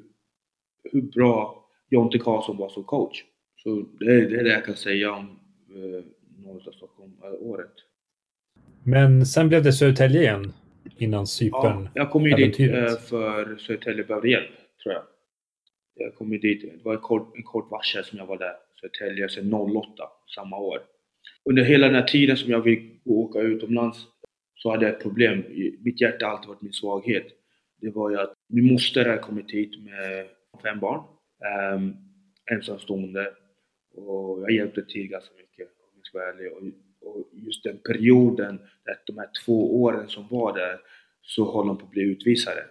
hur 0.93 1.03
bra 1.03 1.65
Jonte 1.91 2.19
Karlsson 2.19 2.57
var 2.57 2.69
som 2.69 2.85
coach. 2.85 3.25
Så 3.57 3.87
det, 3.99 4.27
det 4.27 4.37
är 4.37 4.45
det 4.45 4.51
jag 4.51 4.65
kan 4.65 4.77
säga 4.77 5.13
om 5.13 5.39
eh, 5.77 6.05
Norra 6.45 6.73
Stockholm, 6.73 7.13
äh, 7.23 7.33
året. 7.41 7.73
Men 8.83 9.27
sen 9.27 9.49
blev 9.49 9.63
det 9.63 9.73
Södertälje 9.73 10.23
igen 10.23 10.53
innan 10.99 11.27
Cypern 11.27 11.83
Ja, 11.83 11.91
jag 11.95 12.11
kom 12.11 12.27
ju 12.27 12.35
dit 12.35 12.61
eh, 12.61 12.97
för 13.09 13.57
Södertälje 13.57 14.05
behövde 14.05 14.31
hjälp, 14.31 14.51
tror 14.83 14.95
jag. 14.95 15.03
Jag 15.95 16.15
kom 16.15 16.33
ju 16.33 16.39
dit, 16.39 16.63
det 16.63 16.85
var 16.85 16.95
en 16.95 17.01
kort, 17.01 17.37
en 17.37 17.43
kort 17.43 17.71
varsel 17.71 18.05
som 18.05 18.19
jag 18.19 18.27
var 18.27 18.39
där. 18.39 18.55
Södertälje 18.81 19.29
sen 19.29 19.55
08, 19.55 20.03
samma 20.35 20.59
år. 20.59 20.79
Under 21.45 21.65
hela 21.65 21.87
den 21.87 21.95
här 21.95 22.03
tiden 22.03 22.37
som 22.37 22.51
jag 22.51 22.65
fick 22.65 23.07
åka 23.07 23.41
utomlands 23.41 23.99
så 24.55 24.71
hade 24.71 24.87
jag 24.87 24.95
ett 24.95 25.03
problem. 25.03 25.45
Mitt 25.81 26.01
hjärta 26.01 26.27
har 26.27 26.33
alltid 26.33 26.49
varit 26.49 26.63
min 26.63 26.73
svaghet. 26.73 27.27
Det 27.81 27.91
var 27.91 28.11
ju 28.11 28.21
att 28.21 28.33
min 28.49 28.73
moster 28.73 29.05
hade 29.05 29.19
kommit 29.19 29.51
hit 29.51 29.85
med 29.85 30.27
fem 30.63 30.81
barn. 30.81 31.01
Um, 31.75 31.97
ensamstående. 32.51 33.33
Och 33.97 34.43
jag 34.43 34.51
hjälpte 34.51 34.85
till 34.85 35.09
ganska 35.09 35.35
mycket 35.35 35.67
om 35.67 35.91
jag 35.97 36.07
ska 36.07 36.19
vara 36.19 36.29
ärlig. 36.29 36.53
Och 36.53 36.63
och 37.07 37.29
just 37.33 37.65
den 37.65 37.79
perioden, 37.79 38.59
de 39.07 39.19
här 39.19 39.29
två 39.45 39.83
åren 39.83 40.09
som 40.09 40.27
var 40.31 40.59
där, 40.59 40.79
så 41.23 41.53
höll 41.53 41.67
de 41.67 41.79
på 41.79 41.85
att 41.85 41.91
bli 41.91 42.03
utvisade. 42.03 42.65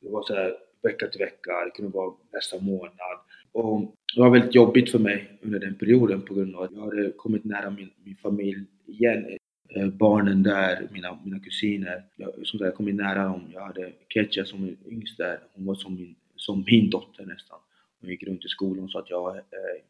Det 0.00 0.08
var 0.10 0.22
så 0.22 0.34
här 0.34 0.54
vecka 0.82 1.06
till 1.06 1.18
vecka, 1.18 1.64
det 1.64 1.70
kunde 1.70 1.92
vara 1.92 2.14
nästa 2.32 2.60
månad. 2.60 3.18
Och 3.52 3.94
det 4.14 4.20
var 4.20 4.30
väldigt 4.30 4.54
jobbigt 4.54 4.90
för 4.90 4.98
mig 4.98 5.38
under 5.42 5.58
den 5.58 5.74
perioden 5.74 6.22
på 6.22 6.34
grund 6.34 6.56
av 6.56 6.62
att 6.62 6.72
jag 6.72 6.80
hade 6.80 7.12
kommit 7.12 7.44
nära 7.44 7.70
min, 7.70 7.90
min 8.04 8.16
familj 8.16 8.64
igen. 8.86 9.38
Eh, 9.68 9.88
barnen 9.88 10.42
där, 10.42 10.88
mina, 10.92 11.18
mina 11.24 11.38
kusiner. 11.38 12.04
Jag, 12.16 12.46
som 12.46 12.58
sagt, 12.58 12.76
kommit 12.76 12.94
nära 12.94 13.24
dem. 13.24 13.50
Jag 13.52 13.60
hade 13.60 13.92
Ketja 14.08 14.44
som 14.44 14.64
är 14.64 14.76
yngst 14.92 15.18
där. 15.18 15.38
Hon 15.54 15.66
var 15.66 15.74
som 15.74 15.94
min, 15.94 16.14
som 16.36 16.64
min 16.66 16.90
dotter 16.90 17.26
nästan. 17.26 17.58
Hon 18.04 18.10
gick 18.10 18.22
runt 18.22 18.44
i 18.44 18.48
skolan 18.48 18.88
så 18.88 18.98
att 18.98 19.10
jag, 19.10 19.36
eh, 19.36 19.42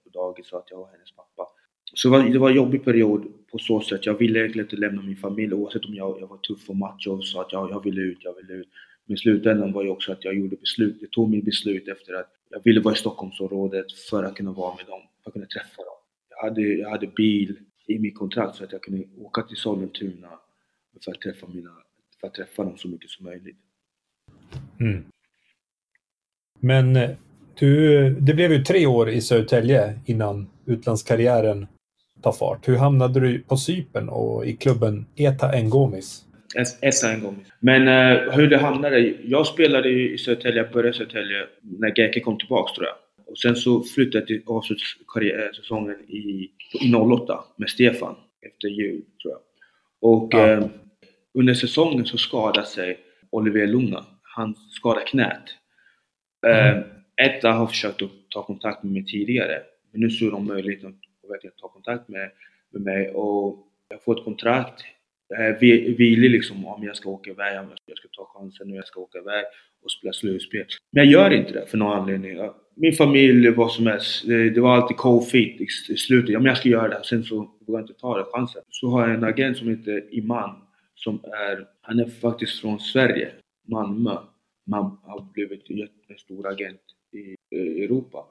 på 0.04 0.10
dagis 0.10 0.46
så 0.46 0.56
att 0.56 0.70
jag 0.70 0.78
var 0.78 0.90
hennes 0.92 1.12
pappa. 1.16 1.48
Så 1.94 2.08
det 2.08 2.12
var, 2.12 2.28
det 2.30 2.38
var 2.38 2.50
en 2.50 2.56
jobbig 2.56 2.84
period 2.84 3.32
på 3.50 3.58
så 3.58 3.80
sätt. 3.80 4.06
Jag 4.06 4.18
ville 4.18 4.38
egentligen 4.38 4.66
inte 4.66 4.76
lämna 4.76 5.02
min 5.02 5.16
familj 5.16 5.54
oavsett 5.54 5.84
om 5.84 5.94
jag, 5.94 6.20
jag 6.20 6.26
var 6.26 6.36
tuff 6.36 6.70
och 6.70 6.76
macho 6.76 7.10
och 7.10 7.24
sa 7.24 7.40
att 7.40 7.52
jag, 7.52 7.70
jag 7.70 7.84
ville 7.84 8.00
ut, 8.00 8.18
jag 8.20 8.34
ville 8.34 8.52
ut. 8.52 8.68
Men 9.06 9.14
i 9.14 9.18
slutändan 9.18 9.72
var 9.72 9.82
ju 9.82 9.88
också 9.88 10.12
att 10.12 10.24
jag 10.24 10.34
gjorde 10.34 10.56
beslut, 10.56 10.96
jag 11.00 11.10
tog 11.10 11.30
mitt 11.30 11.44
beslut 11.44 11.88
efter 11.88 12.14
att 12.14 12.30
jag 12.50 12.64
ville 12.64 12.80
vara 12.80 12.94
i 12.94 12.96
Stockholmsområdet 12.96 13.92
för 13.92 14.24
att 14.24 14.34
kunna 14.34 14.52
vara 14.52 14.76
med 14.76 14.86
dem, 14.86 15.00
för 15.22 15.30
att 15.30 15.34
kunna 15.34 15.46
träffa 15.46 15.82
dem. 15.82 15.96
Jag 16.30 16.48
hade, 16.48 16.62
jag 16.62 16.90
hade 16.90 17.06
bil 17.06 17.58
i 17.86 17.98
mitt 17.98 18.18
kontrakt 18.18 18.56
så 18.56 18.64
att 18.64 18.72
jag 18.72 18.82
kunde 18.82 19.04
åka 19.18 19.42
till 19.42 19.56
Sollentuna 19.56 20.28
för 21.04 21.12
att 21.12 21.20
träffa, 21.20 21.46
mina, 21.46 21.70
för 22.20 22.26
att 22.26 22.34
träffa 22.34 22.64
dem 22.64 22.78
så 22.78 22.88
mycket 22.88 23.10
som 23.10 23.24
möjligt. 23.24 23.56
Mm. 24.80 25.04
Men 26.60 26.96
eh, 26.96 27.10
du, 27.58 28.10
det 28.10 28.34
blev 28.34 28.52
ju 28.52 28.64
tre 28.64 28.86
år 28.86 29.10
i 29.10 29.20
Södertälje 29.20 29.98
innan 30.06 30.50
utlandskarriären 30.66 31.66
tar 32.22 32.32
fart. 32.32 32.68
Hur 32.68 32.76
hamnade 32.76 33.20
du 33.20 33.38
på 33.38 33.56
Sypen 33.56 34.08
och 34.08 34.46
i 34.46 34.56
klubben 34.56 35.06
Eta 35.16 35.62
Ngomis? 35.62 36.24
Eta 36.80 37.16
Ngomis. 37.16 37.46
Men 37.60 37.88
uh, 37.88 38.32
hur 38.32 38.50
det 38.50 38.58
hamnade? 38.58 39.14
Jag 39.24 39.46
spelade 39.46 39.88
i 39.88 40.18
Södertälje, 40.18 40.68
började 40.72 40.90
i 40.90 40.92
Södertälje 40.92 41.46
när 41.62 41.98
Geke 41.98 42.20
kom 42.20 42.38
tillbaks 42.38 42.72
tror 42.72 42.86
jag. 42.86 42.94
Och 43.26 43.38
sen 43.38 43.56
så 43.56 43.82
flyttade 43.82 44.18
jag 44.18 44.26
till 44.26 44.42
avslutssäsongen 44.46 45.96
i, 46.08 46.50
i 46.80 46.94
08 46.94 47.44
med 47.56 47.70
Stefan 47.70 48.14
efter 48.46 48.68
jul 48.68 49.02
tror 49.22 49.32
jag. 49.32 49.40
Och 50.12 50.28
ja. 50.30 50.48
eh, 50.48 50.66
under 51.38 51.54
säsongen 51.54 52.06
så 52.06 52.18
skadade 52.18 52.66
sig 52.66 52.98
Olivier 53.30 53.66
Luna. 53.66 54.04
Han 54.22 54.54
skadade 54.70 55.06
knät. 55.06 55.42
Eh, 56.46 56.78
ett, 57.22 57.42
jag 57.42 57.52
har 57.52 57.66
försökt 57.66 58.02
att 58.02 58.10
ta 58.30 58.42
kontakt 58.42 58.82
med 58.82 58.92
mig 58.92 59.04
tidigare 59.04 59.62
men 59.94 60.00
nu 60.00 60.10
såg 60.10 60.30
de 60.32 60.46
möjligheten 60.46 60.88
att 60.88 61.30
verkligen 61.30 61.56
ta 61.56 61.68
kontakt 61.68 62.08
med, 62.08 62.30
med 62.70 62.82
mig 62.82 63.10
och 63.10 63.66
jag 63.88 64.02
får 64.02 64.18
ett 64.18 64.24
kontrakt. 64.24 64.84
Jag 65.28 65.46
är 65.46 65.58
villig 65.96 66.30
liksom 66.30 66.66
om 66.66 66.84
jag 66.84 66.96
ska 66.96 67.10
åka 67.10 67.30
iväg, 67.30 67.60
om 67.60 67.66
jag 67.86 67.98
ska 67.98 68.08
ta 68.08 68.24
chansen 68.24 68.68
nu, 68.68 68.76
jag 68.76 68.86
ska 68.86 69.00
åka 69.00 69.18
iväg 69.18 69.44
och 69.82 69.90
spela 69.90 70.12
slutspel. 70.12 70.66
Men 70.92 71.10
jag 71.10 71.12
gör 71.12 71.38
inte 71.38 71.52
det 71.52 71.66
för 71.66 71.78
någon 71.78 71.98
anledning. 71.98 72.50
Min 72.74 72.92
familj, 72.92 73.50
vad 73.50 73.72
som 73.72 73.86
helst, 73.86 74.26
det 74.26 74.60
var 74.60 74.76
alltid 74.76 74.96
cold 74.96 75.28
feet 75.28 75.60
i 75.90 75.96
slutet. 75.96 76.30
Ja, 76.30 76.38
men 76.38 76.46
jag 76.46 76.56
ska 76.56 76.68
göra 76.68 76.88
det, 76.88 77.04
sen 77.04 77.24
så 77.24 77.36
vågar 77.36 77.80
jag 77.80 77.82
inte 77.82 78.00
ta 78.00 78.16
den 78.16 78.26
chansen. 78.32 78.62
Så 78.68 78.88
har 78.88 79.08
jag 79.08 79.16
en 79.16 79.24
agent 79.24 79.56
som 79.56 79.68
heter 79.68 80.14
Iman, 80.14 80.62
som 80.94 81.20
är, 81.24 81.66
han 81.80 82.00
är 82.00 82.06
faktiskt 82.06 82.60
från 82.60 82.80
Sverige, 82.80 83.32
Malmö. 83.68 84.18
Man 84.66 84.98
har 85.02 85.32
blivit 85.32 85.70
en 85.70 85.76
jättestor 85.76 86.48
agent 86.48 86.80
Europa 87.52 88.26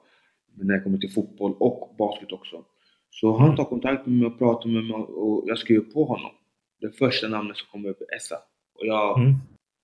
när 0.54 0.74
det 0.74 0.80
kommer 0.80 0.98
till 0.98 1.12
fotboll 1.12 1.54
och 1.58 1.94
basket 1.98 2.32
också. 2.32 2.64
Så 3.10 3.36
han 3.36 3.46
mm. 3.46 3.56
tar 3.56 3.64
kontakt 3.64 4.06
med 4.06 4.18
mig 4.18 4.26
och 4.26 4.38
pratar 4.38 4.68
med 4.68 4.84
mig 4.84 4.96
och 4.96 5.44
jag 5.46 5.58
skriver 5.58 5.84
på 5.84 6.04
honom. 6.04 6.30
Det 6.80 6.90
första 6.90 7.28
namnet 7.28 7.56
som 7.56 7.68
kommer 7.72 7.88
upp 7.88 8.00
är 8.00 8.16
Essa. 8.16 8.36
Och 8.74 8.86
jag, 8.86 9.18
mm. 9.18 9.32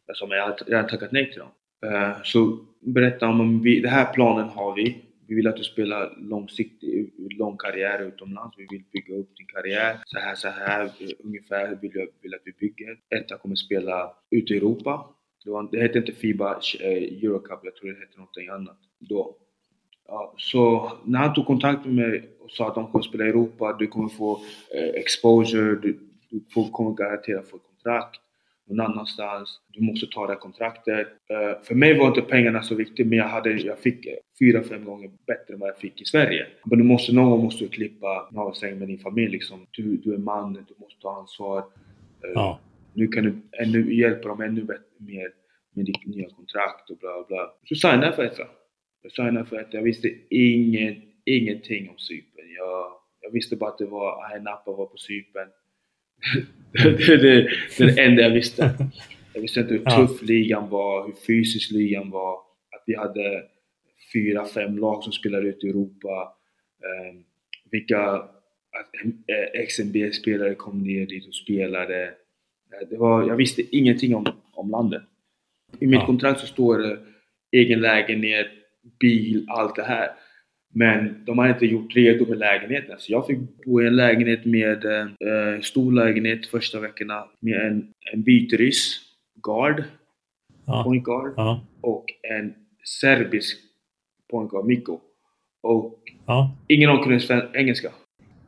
jag 0.06 0.16
sa, 0.16 0.26
men 0.26 0.38
jag 0.38 0.44
har 0.44 0.56
redan 0.66 0.86
tackat 0.86 1.12
nej 1.12 1.30
till 1.30 1.38
dem. 1.38 1.50
Uh, 1.86 2.22
så 2.22 2.58
berättar 2.80 3.26
han 3.26 3.40
om 3.40 3.62
vi, 3.62 3.80
den 3.80 3.90
här 3.90 4.12
planen 4.12 4.48
har 4.48 4.74
vi. 4.74 5.04
Vi 5.28 5.34
vill 5.34 5.46
att 5.46 5.56
du 5.56 5.64
spelar 5.64 6.16
långsiktig, 6.20 7.14
lång 7.38 7.56
karriär 7.56 8.02
utomlands. 8.02 8.58
Vi 8.58 8.66
vill 8.70 8.84
bygga 8.92 9.14
upp 9.14 9.36
din 9.36 9.46
karriär. 9.46 9.96
Så 10.04 10.18
här, 10.18 10.34
så 10.34 10.48
här 10.48 10.90
ungefär 11.24 11.78
vill 11.82 11.90
jag 11.94 12.06
vill 12.22 12.34
att 12.34 12.40
vi 12.44 12.52
bygger. 12.52 12.98
Etta 13.16 13.38
kommer 13.38 13.54
spela 13.54 14.12
ute 14.30 14.54
i 14.54 14.56
Europa. 14.56 15.14
Det, 15.44 15.50
var, 15.50 15.68
det 15.72 15.80
hette 15.80 15.98
inte 15.98 16.12
Fiba 16.12 16.60
eh, 16.80 16.88
Eurocup, 16.88 17.60
jag 17.62 17.76
tror 17.76 17.88
det 17.88 18.00
hette 18.00 18.16
någonting 18.16 18.48
annat 18.48 18.78
då. 18.98 19.36
Ja, 20.08 20.34
så 20.36 20.92
när 21.04 21.18
han 21.18 21.34
tog 21.34 21.46
kontakt 21.46 21.84
med 21.84 21.94
mig 21.94 22.30
och 22.40 22.50
sa 22.50 22.68
att 22.68 22.74
de 22.74 22.90
kommer 22.92 23.02
spela 23.02 23.24
i 23.24 23.28
Europa, 23.28 23.76
du 23.78 23.86
kommer 23.86 24.08
få 24.08 24.40
eh, 24.74 25.00
exposure, 25.00 25.80
du, 25.82 25.98
du 26.30 26.44
får, 26.54 26.70
kommer 26.70 26.90
garanterat 26.90 27.50
få 27.50 27.58
kontrakt 27.58 28.20
någon 28.70 28.86
annanstans. 28.86 29.60
Du 29.72 29.82
måste 29.82 30.06
ta 30.06 30.26
det 30.26 30.32
här 30.32 30.40
kontraktet. 30.40 31.06
Uh, 31.06 31.64
för 31.64 31.74
mig 31.74 31.98
var 31.98 32.06
inte 32.08 32.22
pengarna 32.22 32.62
så 32.62 32.74
viktiga, 32.74 33.06
men 33.06 33.18
jag, 33.18 33.28
hade, 33.28 33.50
jag 33.50 33.78
fick 33.78 34.06
eh, 34.06 34.12
fyra, 34.38 34.62
fem 34.62 34.84
gånger 34.84 35.10
bättre 35.26 35.54
än 35.54 35.60
vad 35.60 35.68
jag 35.68 35.76
fick 35.76 36.02
i 36.02 36.04
Sverige. 36.04 36.46
Men 36.64 36.78
du 36.78 36.84
måste, 36.84 37.14
någon 37.14 37.30
gång 37.30 37.44
måste 37.44 37.64
du 37.64 37.68
klippa 37.68 38.28
navelsträngen 38.32 38.78
med 38.78 38.88
din 38.88 38.98
familj 38.98 39.32
liksom. 39.32 39.66
Du, 39.70 39.96
du 39.96 40.14
är 40.14 40.18
man, 40.18 40.52
du 40.52 40.74
måste 40.78 41.00
ta 41.02 41.16
ansvar. 41.16 41.58
Uh, 41.58 42.32
ja. 42.34 42.60
Nu 42.94 43.08
kan 43.08 43.24
du 43.24 43.34
ännu, 43.62 43.94
hjälpa 43.94 44.28
dem 44.28 44.40
ännu 44.40 44.66
mer 44.98 45.32
med 45.74 45.84
ditt 45.84 46.06
nya 46.06 46.28
kontrakt 46.28 46.90
och 46.90 46.98
bla 46.98 47.24
bla. 47.28 47.52
Så 47.64 47.74
signade 47.74 48.06
jag 48.06 48.16
för 48.16 48.22
detta. 48.22 48.42
Jag 49.02 49.12
signade 49.12 49.44
för 49.44 49.56
att 49.60 49.74
jag 49.74 49.82
visste 49.82 50.08
ingen, 50.30 51.02
ingenting 51.24 51.90
om 51.90 51.98
Cypern. 51.98 52.52
Jag, 52.56 52.92
jag 53.20 53.30
visste 53.30 53.56
bara 53.56 53.70
att 53.70 53.78
det 53.78 53.86
var 53.86 54.24
Ayia 54.24 54.42
Napa 54.42 54.70
var 54.70 54.86
på 54.86 54.96
Cypern. 54.96 55.48
det, 56.72 57.16
det, 57.16 57.50
det 57.78 57.84
är 57.84 57.86
det 57.94 58.02
enda 58.02 58.22
jag 58.22 58.30
visste. 58.30 58.74
Jag 59.34 59.40
visste 59.40 59.60
inte 59.60 59.74
hur 59.74 59.84
tuff 59.84 60.22
ligan 60.22 60.68
var, 60.68 61.06
hur 61.06 61.14
fysisk 61.26 61.70
ligan 61.70 62.10
var. 62.10 62.34
Att 62.76 62.82
vi 62.86 62.96
hade 62.96 63.44
fyra, 64.12 64.44
fem 64.44 64.78
lag 64.78 65.04
som 65.04 65.12
spelade 65.12 65.48
ut 65.48 65.64
i 65.64 65.68
Europa. 65.68 66.34
Eh, 66.82 67.20
vilka 67.70 68.22
eh, 69.26 69.66
XNB-spelare 69.66 70.54
kom 70.54 70.82
ner 70.82 71.06
dit 71.06 71.28
och 71.28 71.34
spelade. 71.34 72.14
Eh, 72.72 72.88
det 72.90 72.96
var, 72.96 73.28
jag 73.28 73.36
visste 73.36 73.76
ingenting 73.76 74.14
om, 74.14 74.26
om 74.52 74.70
landet. 74.70 75.02
I 75.78 75.86
mitt 75.86 76.00
Ja. 76.00 76.06
kontrakt 76.06 76.40
så 76.40 76.46
står 76.46 76.78
det 76.78 76.98
egen 77.52 77.80
lägenhet, 77.80 78.46
bil, 79.00 79.46
allt 79.48 79.76
det 79.76 79.82
här. 79.82 80.08
Men 80.74 81.24
de 81.24 81.38
har 81.38 81.48
inte 81.48 81.66
gjort 81.66 81.96
redo 81.96 82.26
med 82.28 82.38
lägenheten. 82.38 82.96
Så 82.98 83.12
jag 83.12 83.26
fick 83.26 83.38
bo 83.64 83.82
i 83.82 83.86
en 83.86 83.96
lägenhet 83.96 84.44
med 84.44 84.84
eh, 84.84 85.60
stor 85.62 85.92
lägenhet 85.92 86.46
första 86.46 86.80
veckorna 86.80 87.24
med 87.40 87.66
en, 87.66 87.92
en 88.12 88.22
vitryss, 88.22 89.00
guard, 89.42 89.84
Ja. 90.66 90.82
point 90.84 91.04
guard 91.04 91.32
Ja. 91.36 91.66
och 91.80 92.04
en 92.22 92.54
serbisk 93.00 93.58
point 94.30 94.50
guard, 94.50 94.66
Mikko. 94.66 95.00
Och 95.62 96.02
Ja. 96.26 96.56
ingen 96.68 96.90
av 96.90 96.96
dem 96.96 97.04
kunde 97.04 97.48
engelska. 97.54 97.92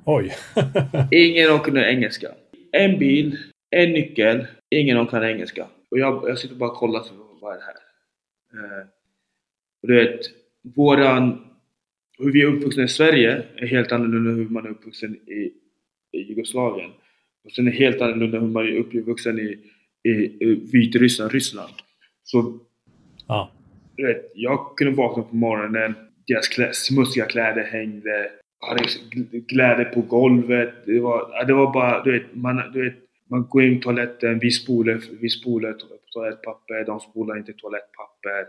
Oj. 0.04 0.32
Ingen 1.10 1.44
av 1.50 1.56
dem 1.56 1.64
kunde 1.64 1.90
engelska. 1.92 2.28
En 2.72 2.98
bil, 2.98 3.38
en 3.72 3.92
nyckel, 3.92 4.46
ingen 4.70 4.96
av 4.96 5.04
dem 5.04 5.10
kan 5.10 5.24
engelska. 5.24 5.66
Och 5.90 5.98
jag, 5.98 6.28
jag 6.28 6.38
sitter 6.38 6.54
bara 6.54 6.70
och 6.70 6.76
kollar, 6.76 7.02
så, 7.02 7.14
vad 7.40 7.52
är 7.54 7.58
det 7.58 7.64
här? 7.64 7.74
Eh, 8.64 8.86
och 9.82 9.88
du 9.88 9.94
vet, 9.94 10.20
våran... 10.76 11.48
Hur 12.18 12.32
vi 12.32 12.42
är 12.42 12.46
uppvuxna 12.46 12.82
i 12.82 12.88
Sverige 12.88 13.42
är 13.56 13.66
helt 13.66 13.92
annorlunda 13.92 14.30
hur 14.30 14.48
man 14.48 14.66
är 14.66 14.70
uppvuxen 14.70 15.14
i, 15.16 15.52
i 16.12 16.18
Jugoslavien. 16.22 16.90
Och 17.44 17.52
sen 17.52 17.66
är 17.66 17.70
det 17.70 17.76
helt 17.76 18.00
annorlunda 18.00 18.38
hur 18.40 18.46
man 18.48 18.66
är 18.66 18.76
uppvuxen 18.76 19.38
i, 19.38 19.58
i, 20.08 20.10
i 20.10 20.68
Vitryssland, 20.72 21.32
Ryssland. 21.32 21.72
Så 22.22 22.58
Ja. 23.28 23.50
du 23.96 24.06
vet, 24.06 24.32
jag 24.34 24.76
kunde 24.76 24.92
vakna 24.96 25.22
på 25.22 25.36
morgonen, 25.36 25.94
deras 26.26 26.48
klä, 26.48 26.72
smutsiga 26.72 27.24
kläder 27.26 27.62
hängde, 27.64 28.30
hade 28.60 28.84
kläder 29.48 29.84
på 29.84 30.00
golvet. 30.00 30.74
Det 30.86 31.00
var, 31.00 31.44
det 31.46 31.54
var 31.54 31.72
bara, 31.72 32.04
du 32.04 32.12
vet, 32.12 32.34
man, 32.34 32.72
du 32.72 32.84
vet, 32.84 32.94
man 33.33 33.47
går 33.49 33.62
in 33.62 33.80
på 33.80 33.83
toaletten, 33.83 34.39
vi 34.39 34.51
spolar, 34.51 35.01
vi 35.20 35.28
spolar 35.30 35.76
toalettpapper, 36.12 36.85
de 36.85 37.01
spolar 37.01 37.37
inte 37.37 37.53
toalettpapper. 37.53 38.41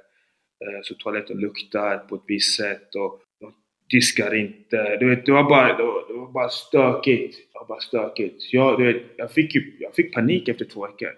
Eh, 0.65 0.79
så 0.83 0.93
toaletten 0.93 1.37
luktar 1.37 1.97
på 1.97 2.15
ett 2.15 2.21
visst 2.27 2.57
sätt 2.57 2.95
och 2.95 3.21
de 3.39 3.53
diskar 3.89 4.35
inte. 4.35 4.97
Du 4.99 5.09
vet, 5.09 5.25
det 5.25 5.31
var 5.31 5.43
bara, 5.43 5.77
det 5.77 5.83
var, 5.83 6.07
det 6.07 6.13
var 6.13 6.31
bara 6.31 6.49
stökigt. 6.49 7.37
Det 7.37 7.59
var 7.59 7.67
bara 7.67 7.79
stökigt. 7.79 8.53
Jag, 8.53 8.79
du 8.79 8.93
vet, 8.93 9.03
jag, 9.17 9.31
fick 9.31 9.55
ju, 9.55 9.77
jag 9.79 9.95
fick 9.95 10.13
panik 10.13 10.47
efter 10.47 10.65
två 10.65 10.81
veckor. 10.87 11.09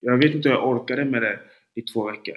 Jag 0.00 0.16
vet 0.16 0.34
inte 0.34 0.48
hur 0.48 0.56
jag 0.56 0.68
orkade 0.68 1.04
med 1.04 1.22
det 1.22 1.38
i 1.74 1.82
två 1.82 2.10
veckor. 2.10 2.36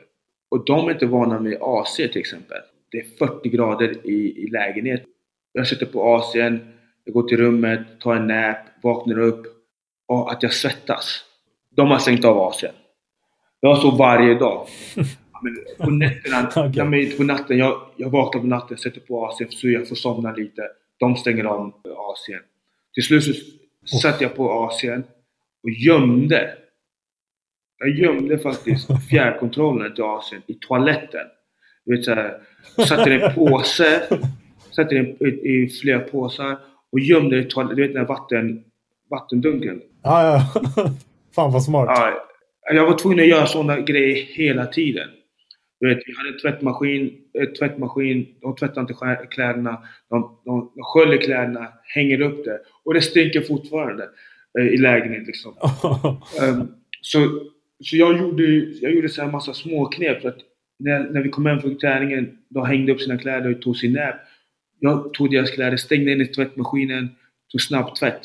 Och 0.49 0.65
de 0.65 0.87
är 0.87 0.91
inte 0.91 1.05
vana 1.05 1.39
med 1.39 1.57
AC 1.61 1.95
till 1.95 2.17
exempel. 2.17 2.61
Det 2.91 2.97
är 2.97 3.05
40 3.17 3.49
grader 3.49 4.07
i, 4.07 4.43
i 4.43 4.47
lägenheten. 4.47 5.07
Jag 5.51 5.67
sitter 5.67 5.85
på 5.85 6.17
AC'n, 6.17 6.59
jag 7.03 7.13
går 7.13 7.23
till 7.23 7.37
rummet, 7.37 7.79
tar 7.99 8.15
en 8.15 8.27
nap, 8.27 8.57
vaknar 8.81 9.19
upp 9.19 9.56
och 10.07 10.31
att 10.31 10.43
jag 10.43 10.53
svettas. 10.53 11.23
De 11.75 11.87
har 11.87 11.99
stängt 11.99 12.25
av 12.25 12.37
AC'n. 12.37 12.73
Jag 13.59 13.77
så 13.77 13.91
varje 13.91 14.33
dag. 14.33 14.67
Men 15.41 15.57
på 15.77 15.89
nätterna, 15.91 16.71
ja, 16.75 16.85
men 16.85 17.17
på 17.17 17.23
natten, 17.23 17.57
jag, 17.57 17.81
jag 17.95 18.09
vaknar 18.09 18.41
på 18.41 18.47
natten, 18.47 18.77
sätter 18.77 19.01
på 19.01 19.27
AC'n 19.27 19.47
så 19.49 19.69
jag 19.69 19.87
får 19.87 19.95
somna 19.95 20.31
lite. 20.31 20.61
De 20.99 21.15
stänger 21.15 21.43
av 21.43 21.73
AC'n. 21.83 22.41
Till 22.93 23.03
slut 23.03 23.23
så 23.85 23.97
satte 23.97 24.23
jag 24.23 24.35
på 24.35 24.69
AC'n 24.69 25.03
och 25.63 25.69
gömde. 25.69 26.57
Jag 27.77 27.89
gömde 27.89 28.39
faktiskt 28.39 28.89
fjärrkontrollen 29.09 29.95
till 29.95 30.03
AC'n 30.03 30.41
i 30.47 30.53
toaletten. 30.53 31.25
Du 31.85 31.95
vet 31.95 32.05
såhär, 32.05 32.41
satte 32.87 33.09
den 33.09 33.21
i 33.21 33.23
en 33.23 33.33
påse, 33.33 34.03
satte 34.75 34.95
den 34.95 35.05
i, 35.05 35.27
i 35.27 35.69
flera 35.81 35.99
påsar 35.99 36.57
och 36.91 36.99
gömde 36.99 37.35
den 37.35 37.45
i 37.45 37.49
toaletten. 37.49 37.75
Du 37.75 37.81
vet 37.81 37.93
den 37.93 38.01
här 38.01 38.07
vatten, 38.07 38.63
vattendunken. 39.09 39.81
Ja, 40.03 40.23
ja. 40.23 40.61
Fan 41.35 41.51
vad 41.51 41.63
smart. 41.63 41.89
Ja, 41.89 42.73
jag 42.73 42.85
var 42.85 42.97
tvungen 42.97 43.19
att 43.19 43.27
göra 43.27 43.45
sådana 43.45 43.79
grejer 43.79 44.15
hela 44.15 44.65
tiden. 44.65 45.09
Du 45.79 45.87
vet, 45.87 46.03
vi 46.05 46.13
hade 46.17 46.29
en 46.29 46.39
tvättmaskin, 46.39 47.17
eh, 47.39 47.45
tvättmaskin, 47.45 48.27
de 48.41 48.55
tvättar 48.55 48.81
inte 48.81 49.27
kläderna, 49.31 49.83
de, 50.09 50.39
de, 50.45 50.71
de 50.75 50.83
sköljer 50.83 51.21
kläderna, 51.21 51.67
hänger 51.83 52.21
upp 52.21 52.45
det 52.45 52.59
och 52.85 52.93
det 52.93 53.01
stinker 53.01 53.41
fortfarande 53.41 54.09
eh, 54.59 54.65
i 54.65 54.77
lägenheten 54.77 55.25
liksom. 55.25 55.53
Ehm, 56.41 56.67
så, 57.01 57.19
så 57.83 57.97
jag 57.97 58.17
gjorde, 58.17 58.43
jag 58.81 58.91
gjorde 58.91 59.09
så 59.09 59.21
här 59.21 59.31
massa 59.31 59.53
småknep. 59.53 60.21
Så 60.21 60.27
att 60.27 60.37
när, 60.79 60.99
när 61.09 61.21
vi 61.21 61.29
kom 61.29 61.45
hem 61.45 61.61
från 61.61 61.77
träningen, 61.77 62.37
de 62.49 62.65
hängde 62.65 62.91
upp 62.91 63.01
sina 63.01 63.17
kläder 63.17 63.55
och 63.55 63.61
tog 63.61 63.77
sin 63.77 63.93
nap. 63.93 64.15
Jag 64.79 65.13
tog 65.13 65.31
deras 65.31 65.51
kläder, 65.51 65.77
stängde 65.77 66.11
in 66.11 66.21
i 66.21 66.27
tvättmaskinen, 66.27 67.09
tog 67.51 67.61
snabb 67.61 67.95
tvätt. 67.95 68.21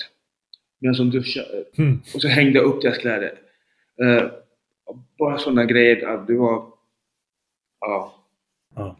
Medan 0.83 1.11
de 1.11 1.11
duschade. 1.11 1.65
Mm. 1.79 2.01
Och 2.15 2.23
så 2.23 2.29
hängde 2.29 2.59
jag 2.59 2.65
upp 2.65 2.83
deras 2.83 2.99
kläder. 2.99 3.33
Eh, 4.03 4.31
bara 5.19 5.39
sådana 5.39 5.65
grejer. 5.65 6.07
att 6.07 6.27
Det 6.27 6.37
var... 6.37 6.67
Ja. 7.81 8.15
Ja. 8.75 8.97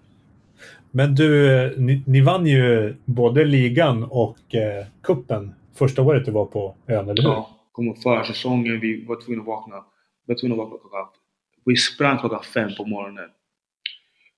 Men 0.91 1.15
du, 1.15 1.75
ni, 1.79 2.03
ni 2.07 2.21
vann 2.21 2.47
ju 2.47 2.95
både 3.05 3.45
ligan 3.45 4.05
och 4.05 4.55
eh, 4.55 4.87
kuppen 5.03 5.55
första 5.75 6.03
året 6.03 6.25
du 6.25 6.31
var 6.31 6.47
på 6.47 6.77
ön, 6.87 7.09
eller 7.09 7.23
hur? 7.23 7.31
ja. 7.31 7.59
Kom 7.73 7.87
ihåg 7.87 8.03
försäsongen, 8.03 8.81
vi 8.81 9.05
var 9.05 9.21
tvungna 9.21 9.41
att 9.43 9.47
vakna. 9.47 9.85
Vi 10.27 10.35
var 10.35 10.41
tvungna 10.41 10.55
att 10.55 10.71
vakna 10.71 10.79
klockan... 10.79 11.07
Vi 11.65 11.77
sprang 11.77 12.19
klockan 12.19 12.43
fem 12.43 12.71
på 12.77 12.85
morgonen. 12.85 13.31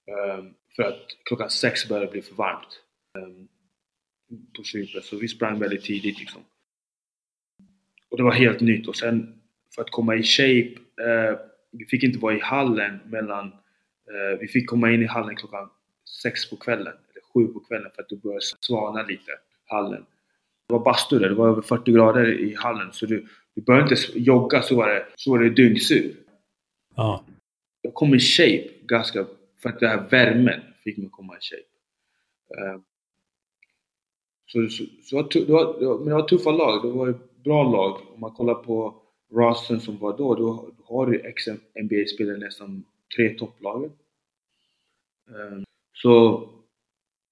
Ehm, 0.07 0.55
för 0.77 0.83
att 0.83 1.07
klockan 1.25 1.51
sex 1.51 1.89
började 1.89 2.11
bli 2.11 2.23
för 2.23 2.35
varmt. 2.35 2.81
Um, 3.19 3.49
på 4.57 4.63
Cypern. 4.63 5.03
Så 5.03 5.17
vi 5.17 5.29
sprang 5.29 5.59
väldigt 5.59 5.85
tidigt 5.85 6.19
liksom. 6.19 6.43
Och 8.15 8.19
det 8.19 8.25
var 8.25 8.33
helt 8.33 8.61
nytt. 8.61 8.89
Och 8.89 8.97
sen 8.97 9.35
för 9.75 9.83
att 9.83 9.91
komma 9.91 10.15
i 10.17 10.23
shape. 10.23 10.75
eh, 11.05 11.39
vi 11.71 11.87
fick 11.87 12.03
inte 12.03 12.19
vara 12.19 12.35
i 12.35 12.41
hallen 12.41 13.01
mellan... 13.07 13.47
eh, 13.47 14.39
vi 14.41 14.49
fick 14.49 14.69
komma 14.69 14.91
in 14.93 15.03
i 15.03 15.07
hallen 15.07 15.37
klockan 15.37 15.71
sex 16.23 16.51
på 16.51 16.57
kvällen. 16.57 16.87
Eller 17.11 17.23
sju 17.35 17.53
på 17.53 17.61
kvällen 17.61 17.91
för 17.95 18.03
att 18.03 18.09
det 18.09 18.17
började 18.17 18.41
svana 18.61 19.03
lite. 19.03 19.31
Hallen. 19.67 20.07
Det 20.69 20.75
var 20.75 20.85
bastu 20.85 21.19
där. 21.19 21.29
Det 21.29 21.35
var 21.35 21.49
över 21.49 21.63
40 21.63 21.93
grader 21.93 22.41
i 22.41 22.55
hallen. 22.55 22.93
Så 22.93 23.07
du, 23.07 23.27
du 23.55 23.63
började 23.63 23.83
inte 23.91 24.19
jogga 24.19 24.63
så 24.63 24.77
var 24.77 24.89
det, 24.89 25.07
så 25.17 25.31
var 25.31 25.39
det 25.39 25.51
dyngsur. 25.51 26.15
Ja. 26.97 27.25
Jag 27.83 27.95
kom 27.95 28.15
i 28.15 28.19
shape 28.19 28.69
ganska... 28.83 29.27
För 29.63 29.69
att 29.69 29.81
den 29.81 29.89
här 29.89 30.07
värmen 30.11 30.61
fick 30.85 30.97
mig 30.99 31.09
komma 31.11 31.37
i 31.37 31.41
shape. 31.41 31.69
Eh, 32.63 32.81
så, 34.47 34.69
så, 34.69 34.85
så 35.03 35.23
det, 35.23 35.53
var, 35.53 35.81
det, 35.81 35.87
var, 35.87 35.99
men 35.99 36.09
det 36.09 36.15
var 36.15 36.29
tuffa 36.29 36.51
lag. 36.51 36.83
Det 36.83 36.91
var 36.99 37.15
bra 37.45 37.63
lag. 37.63 38.01
Om 38.15 38.21
man 38.21 38.31
kollar 38.31 38.55
på 38.55 39.03
rosten 39.33 39.81
som 39.81 39.99
var 39.99 40.19
då, 40.19 40.35
då 40.35 40.71
har 40.85 41.07
du 41.07 41.21
ex-NBA-spelare 41.21 42.39
nästan 42.39 42.85
tre 43.17 43.31
topplagen. 43.31 43.93
Ehm, 45.31 45.65
så, 45.93 46.43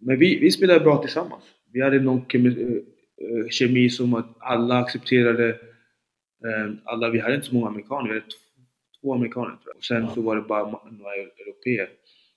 men 0.01 0.19
vi, 0.19 0.39
vi 0.39 0.51
spelade 0.51 0.81
bra 0.81 0.99
tillsammans. 0.99 1.45
Vi 1.73 1.83
hade 1.83 2.01
någon 2.01 2.25
kemi, 2.29 2.49
eh, 2.49 2.69
eh, 3.27 3.49
kemi 3.49 3.91
som 3.91 4.15
att 4.15 4.37
alla 4.39 4.79
accepterade 4.79 5.61
ehm, 6.45 6.79
alla, 6.85 7.11
vi 7.11 7.21
hade 7.21 7.35
inte 7.35 7.47
så 7.47 7.55
många 7.55 7.69
amerikaner, 7.69 8.09
vi 8.09 8.15
hade 8.15 8.27
två 9.01 9.15
amerikaner 9.15 9.51
tror 9.51 9.61
jag. 9.67 9.77
Och 9.77 9.85
sen 9.85 10.11
så 10.15 10.23
var 10.23 10.37
det 10.37 10.43
bara 10.43 10.65
några 10.91 11.15
europeer. 11.15 11.91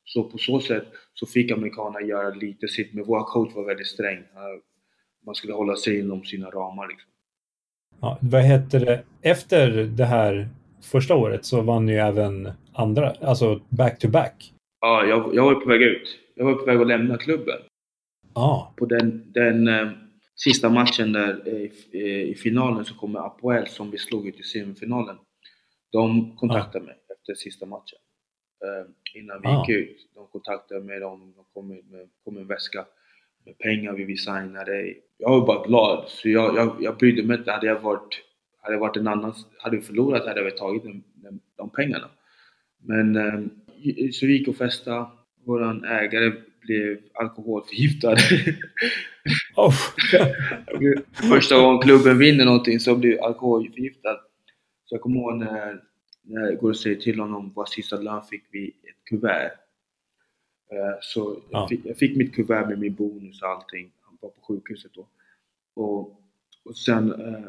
Så 0.03 0.23
på 0.23 0.37
så 0.37 0.59
sätt 0.59 0.87
så 1.13 1.25
fick 1.25 1.51
amerikanerna 1.51 2.01
göra 2.01 2.29
lite 2.29 2.67
sitt, 2.67 2.93
men 2.93 3.03
vår 3.03 3.23
coach 3.23 3.55
var 3.55 3.65
väldigt 3.65 3.87
sträng. 3.87 4.23
Man 5.25 5.35
skulle 5.35 5.53
hålla 5.53 5.75
sig 5.75 5.99
inom 5.99 6.23
sina 6.23 6.49
ramar 6.49 6.87
liksom 6.87 7.09
ja. 8.01 8.17
Vad 8.21 8.41
heter 8.41 8.79
det? 8.79 9.03
Efter 9.21 9.71
det 9.83 10.05
här 10.05 10.49
första 10.81 11.15
året 11.15 11.45
så 11.45 11.61
vann 11.61 11.85
ni 11.85 11.93
även 11.93 12.51
andra, 12.73 13.11
alltså 13.21 13.61
back-to-back. 13.69 14.53
Ja, 14.81 15.05
jag, 15.05 15.35
jag 15.35 15.43
var 15.45 15.55
på 15.55 15.69
väg 15.69 15.81
ut. 15.81 16.19
Jag 16.35 16.45
var 16.45 16.53
på 16.53 16.65
väg 16.65 16.81
att 16.81 16.87
lämna 16.87 17.17
klubben. 17.17 17.57
Ja. 18.35 18.73
På 18.77 18.85
den, 18.85 19.31
den 19.31 19.67
eh, 19.67 19.89
sista 20.35 20.69
matchen 20.69 21.11
där 21.13 21.41
eh, 21.45 21.53
i, 21.53 21.71
eh, 21.93 22.29
i 22.29 22.35
finalen 22.35 22.85
så 22.85 22.95
kommer 22.95 23.19
Apoel 23.19 23.67
som 23.67 23.91
vi 23.91 23.97
slog 23.97 24.27
ut 24.27 24.39
i 24.39 24.43
semifinalen. 24.43 25.15
De 25.91 26.35
kontaktade 26.37 26.85
mig 26.85 26.95
efter 27.17 27.33
sista 27.35 27.65
matchen. 27.65 27.99
Eh, 28.65 29.19
innan 29.21 29.41
vi 29.41 29.47
Ah. 29.47 29.65
gick 29.67 29.77
ut. 29.77 29.97
De 30.15 30.27
kontaktade 30.27 30.81
mig, 30.81 30.99
de, 30.99 31.33
de 31.35 31.45
kom, 31.53 31.67
med, 31.67 31.85
med, 31.91 32.07
kom 32.23 32.33
med 32.33 32.41
en 32.41 32.47
väska 32.47 32.85
med 33.45 33.57
pengar, 33.57 33.93
vi 33.93 34.03
vill 34.03 34.19
signa 34.19 34.63
dig. 34.63 35.01
Jag 35.17 35.29
var 35.29 35.47
bara 35.47 35.67
glad, 35.67 36.05
så 36.07 36.29
jag, 36.29 36.55
jag, 36.55 36.75
jag 36.79 36.97
brydde 36.97 37.23
mig 37.23 37.37
inte. 37.37 37.51
Hade 37.51 37.67
jag 37.67 37.79
varit, 37.79 38.21
hade 38.61 38.75
jag 38.75 38.79
varit 38.79 38.97
en 38.97 39.07
annan, 39.07 39.33
hade 39.59 39.77
vi 39.77 39.83
förlorat 39.83 40.27
hade 40.27 40.41
jag 40.41 40.57
tagit 40.57 40.83
de, 40.83 41.03
de, 41.15 41.39
de 41.57 41.69
pengarna. 41.69 42.09
Men 42.83 43.15
eh, 43.15 43.41
så 44.11 44.25
vi 44.25 44.37
gick 44.37 44.47
och 44.47 44.55
festade. 44.55 45.05
Våran 45.45 45.83
ägare 45.83 46.31
blev 46.61 46.97
alkoholförgiftad. 47.13 48.15
Oh. 49.55 49.73
Första 51.29 51.57
gången 51.57 51.81
klubben 51.81 52.17
vinner 52.17 52.45
någonting 52.45 52.79
så 52.79 52.95
blir 52.95 53.25
alkoholförgiftad. 53.25 54.19
Så 54.85 54.95
jag 54.95 55.01
kommer 55.01 55.19
ihåg 55.19 55.37
när, 55.37 55.81
när 56.23 56.45
jag 56.45 56.57
går 56.57 56.69
och 56.69 56.77
säger 56.77 56.95
till 56.95 57.19
honom 57.19 57.53
vad 57.55 57.69
sista 57.69 57.95
lön 57.95 58.23
fick 58.23 58.43
vi 58.51 58.67
ett 58.67 59.09
kuvert. 59.09 59.51
Eh, 60.71 60.97
Så 61.01 61.41
Ja. 61.49 61.59
jag, 61.59 61.69
fick, 61.69 61.85
jag 61.85 61.97
fick 61.97 62.17
mitt 62.17 62.35
kuvert 62.35 62.67
med 62.67 62.79
min 62.79 62.93
bonus 62.93 63.41
och 63.41 63.47
allting. 63.49 63.91
Han 64.01 64.17
var 64.21 64.29
på 64.29 64.41
sjukhuset 64.41 64.91
då. 64.93 65.07
Och, 65.75 65.99
och 66.65 66.77
sen, 66.77 67.11
eh, 67.13 67.45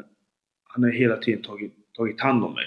han 0.63 0.83
har 0.83 0.91
hela 0.91 1.17
tiden 1.17 1.41
tagit, 1.41 1.73
tagit 1.93 2.21
hand 2.21 2.43
om 2.43 2.53
mig 2.53 2.65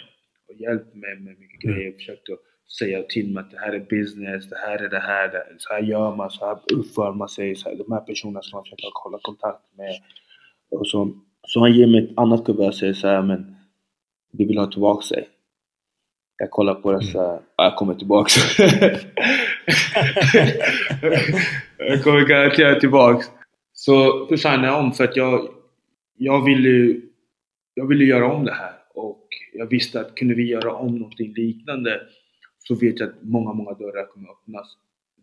och 0.49 0.55
hjälpt 0.55 0.95
mig 0.95 1.17
med 1.21 1.39
mycket 1.39 1.65
Mm. 1.65 1.77
grejer. 1.77 1.93
Försökt 1.93 2.31
att 2.31 2.39
säga 2.79 3.03
till 3.03 3.33
mig 3.35 3.41
att 3.41 3.51
det 3.51 3.59
här 3.59 3.73
är 3.73 3.81
business, 3.81 4.49
det 4.51 4.57
här 4.57 4.79
är 4.79 4.89
det 4.89 4.99
här, 5.01 5.29
det, 5.29 5.47
så 5.59 5.73
här 5.75 5.83
gör 5.83 6.17
man, 6.17 6.31
så 6.31 6.47
här 6.47 6.59
uppför 6.75 7.13
man 7.13 7.29
sig. 7.29 7.57
Så 7.57 7.69
här, 7.69 7.77
de 7.77 7.93
här 7.93 8.01
personerna 8.01 8.43
som 8.43 8.57
man 8.57 8.65
försöker 8.65 8.89
hålla 9.05 9.19
kontakt 9.23 9.77
med. 9.77 9.95
Och 10.71 10.87
så, 10.89 11.13
så 11.43 11.61
han 11.61 11.73
ger 11.73 11.87
mig 11.87 12.05
ett 12.05 12.19
annat 12.19 12.45
kuvert 12.47 12.67
och 12.69 12.75
säger 12.75 12.93
så 12.93 13.07
här, 13.09 13.23
men 13.23 13.57
vi 14.33 14.45
vill 14.45 14.59
ha 14.59 14.67
tillbaka 14.71 15.15
dig. 15.15 15.29
Jag 16.41 16.51
kollar 16.51 16.75
på 16.75 16.93
det 16.93 17.03
så 17.03 17.19
här, 17.19 17.41
ja, 17.57 17.65
jag 17.65 17.77
kommer 17.77 17.95
tillbaks. 17.95 18.33
jag 21.79 22.05
kommer 22.05 22.27
garanterat 22.27 22.81
tillbaks. 22.81 23.27
Så 23.73 24.27
signade 24.37 24.67
jag 24.67 24.79
om 24.79 24.93
för 24.93 25.05
att 25.05 25.17
jag, 25.17 25.49
jag 26.19 26.45
ville 26.45 27.01
jag 27.75 27.87
ville 27.87 28.05
göra 28.05 28.33
om 28.33 28.45
det 28.45 28.53
här 28.53 28.73
och 28.95 29.27
jag 29.53 29.67
visste 29.67 30.01
att 30.01 30.15
kunde 30.15 30.35
vi 30.35 30.49
göra 30.49 30.75
om 30.75 30.99
någonting 30.99 31.33
liknande 31.33 32.01
så 32.59 32.75
vet 32.75 33.01
jag 33.01 33.09
att 33.09 33.23
många, 33.23 33.53
många 33.53 33.73
dörrar 33.75 34.07
kommer 34.07 34.29
öppnas. 34.31 34.77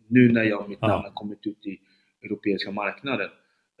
Nu 0.08 0.32
när 0.32 0.44
jag 0.44 0.60
och 0.60 0.68
mitt 0.68 0.80
namn 0.80 1.04
har 1.04 1.10
kommit 1.10 1.46
ut 1.46 1.66
i 1.66 1.78
europeiska 2.22 2.70
marknaden. 2.70 3.28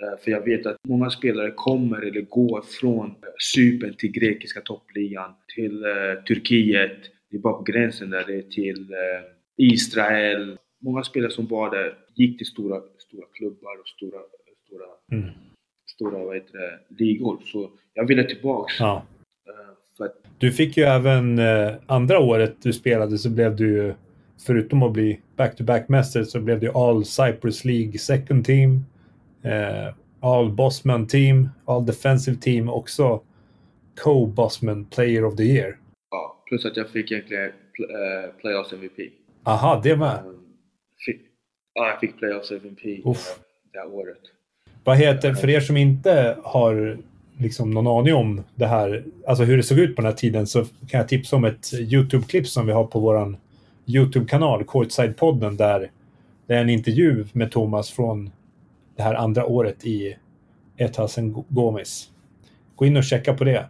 Eh, 0.02 0.18
För 0.24 0.30
jag 0.30 0.44
vet 0.44 0.66
att 0.66 0.76
många 0.88 1.10
spelare 1.10 1.50
kommer 1.50 2.00
eller 2.00 2.20
går 2.20 2.62
från 2.80 3.06
eh, 3.06 3.14
Cypern 3.54 3.94
till 3.94 4.12
grekiska 4.12 4.60
toppligan, 4.60 5.34
till 5.54 5.84
eh, 5.84 6.22
Turkiet, 6.26 6.98
det 7.30 7.36
är 7.36 7.40
bara 7.40 7.54
på 7.54 7.62
gränsen 7.62 8.10
där, 8.10 8.24
det 8.26 8.38
är 8.38 8.42
till 8.42 8.92
eh, 8.92 9.24
Israel. 9.56 10.58
Många 10.80 11.02
spelare 11.02 11.30
som 11.30 11.46
var 11.46 11.70
där 11.70 11.94
gick 12.14 12.38
till 12.38 12.46
stora, 12.46 12.80
stora 12.98 13.26
klubbar 13.32 13.80
och 13.80 13.88
stora, 13.88 14.18
stora, 14.66 14.84
Mm. 15.12 15.30
stora 15.96 16.24
vad 16.24 16.34
heter 16.36 16.58
det, 16.58 17.04
ligor. 17.04 17.40
Så 17.44 17.70
jag 17.94 18.06
ville 18.06 18.24
tillbaks. 18.24 18.80
Ja. 18.80 19.02
eh, 19.46 20.04
att, 20.06 20.14
Du 20.38 20.52
fick 20.52 20.76
ju 20.76 20.82
även 20.84 21.38
eh, 21.38 21.72
andra 21.86 22.18
året 22.20 22.56
du 22.62 22.72
spelade 22.72 23.18
så 23.18 23.30
blev 23.30 23.56
du 23.56 23.94
förutom 24.46 24.82
att 24.82 24.92
bli 24.92 25.20
back-to-back-mästare, 25.36 26.24
så 26.24 26.40
blev 26.40 26.60
du 26.60 26.70
All 26.70 27.04
Cyprus 27.04 27.64
League 27.64 27.98
Second 27.98 28.44
Team, 28.44 28.84
eh, 29.42 29.94
All 30.20 30.52
Bossman 30.52 31.06
Team, 31.06 31.48
All 31.64 31.86
Defensive 31.86 32.36
Team 32.36 32.68
också 32.68 33.22
Co-Bossman 34.04 34.84
Player 34.84 35.24
of 35.24 35.36
the 35.36 35.42
Year. 35.42 35.78
Plus 36.48 36.64
att 36.64 36.76
jag 36.76 36.88
fick 36.88 37.12
egentligen 37.12 37.44
eh, 37.44 38.30
Playoffs 38.40 38.72
MVP. 38.72 39.12
Aha, 39.44 39.80
det 39.84 39.96
med. 39.96 40.18
Fick, 41.06 41.20
ja, 41.74 41.88
jag 41.88 42.00
fick 42.00 42.18
Playoffs 42.18 42.50
MVP 42.50 43.06
Uff. 43.06 43.38
det 43.72 43.78
här 43.78 43.94
året. 43.94 44.20
Vad 44.84 44.96
heter, 44.96 45.34
för 45.34 45.50
er 45.50 45.60
som 45.60 45.76
inte 45.76 46.36
har 46.42 46.98
liksom 47.38 47.70
någon 47.70 47.86
aning 47.86 48.14
om 48.14 48.42
det 48.54 48.66
här, 48.66 49.04
alltså 49.26 49.44
hur 49.44 49.56
det 49.56 49.62
såg 49.62 49.78
ut 49.78 49.96
på 49.96 50.02
den 50.02 50.10
här 50.10 50.16
tiden, 50.16 50.46
så 50.46 50.64
kan 50.64 50.98
jag 50.98 51.08
tipsa 51.08 51.36
om 51.36 51.44
ett 51.44 51.72
YouTube-klipp 51.74 52.46
som 52.46 52.66
vi 52.66 52.72
har 52.72 52.84
på 52.84 53.00
våran 53.00 53.36
YouTube-kanal, 53.86 54.64
Courtside-podden, 54.64 55.56
där 55.56 55.90
det 56.46 56.54
är 56.54 56.60
en 56.60 56.70
intervju 56.70 57.26
med 57.32 57.50
Thomas 57.50 57.90
från 57.90 58.30
det 58.96 59.02
här 59.02 59.14
andra 59.14 59.46
året 59.46 59.84
i 59.84 60.16
Etasen 60.76 61.44
Gomis. 61.48 62.10
Gå 62.76 62.86
in 62.86 62.96
och 62.96 63.04
checka 63.04 63.34
på 63.34 63.44
det. 63.44 63.68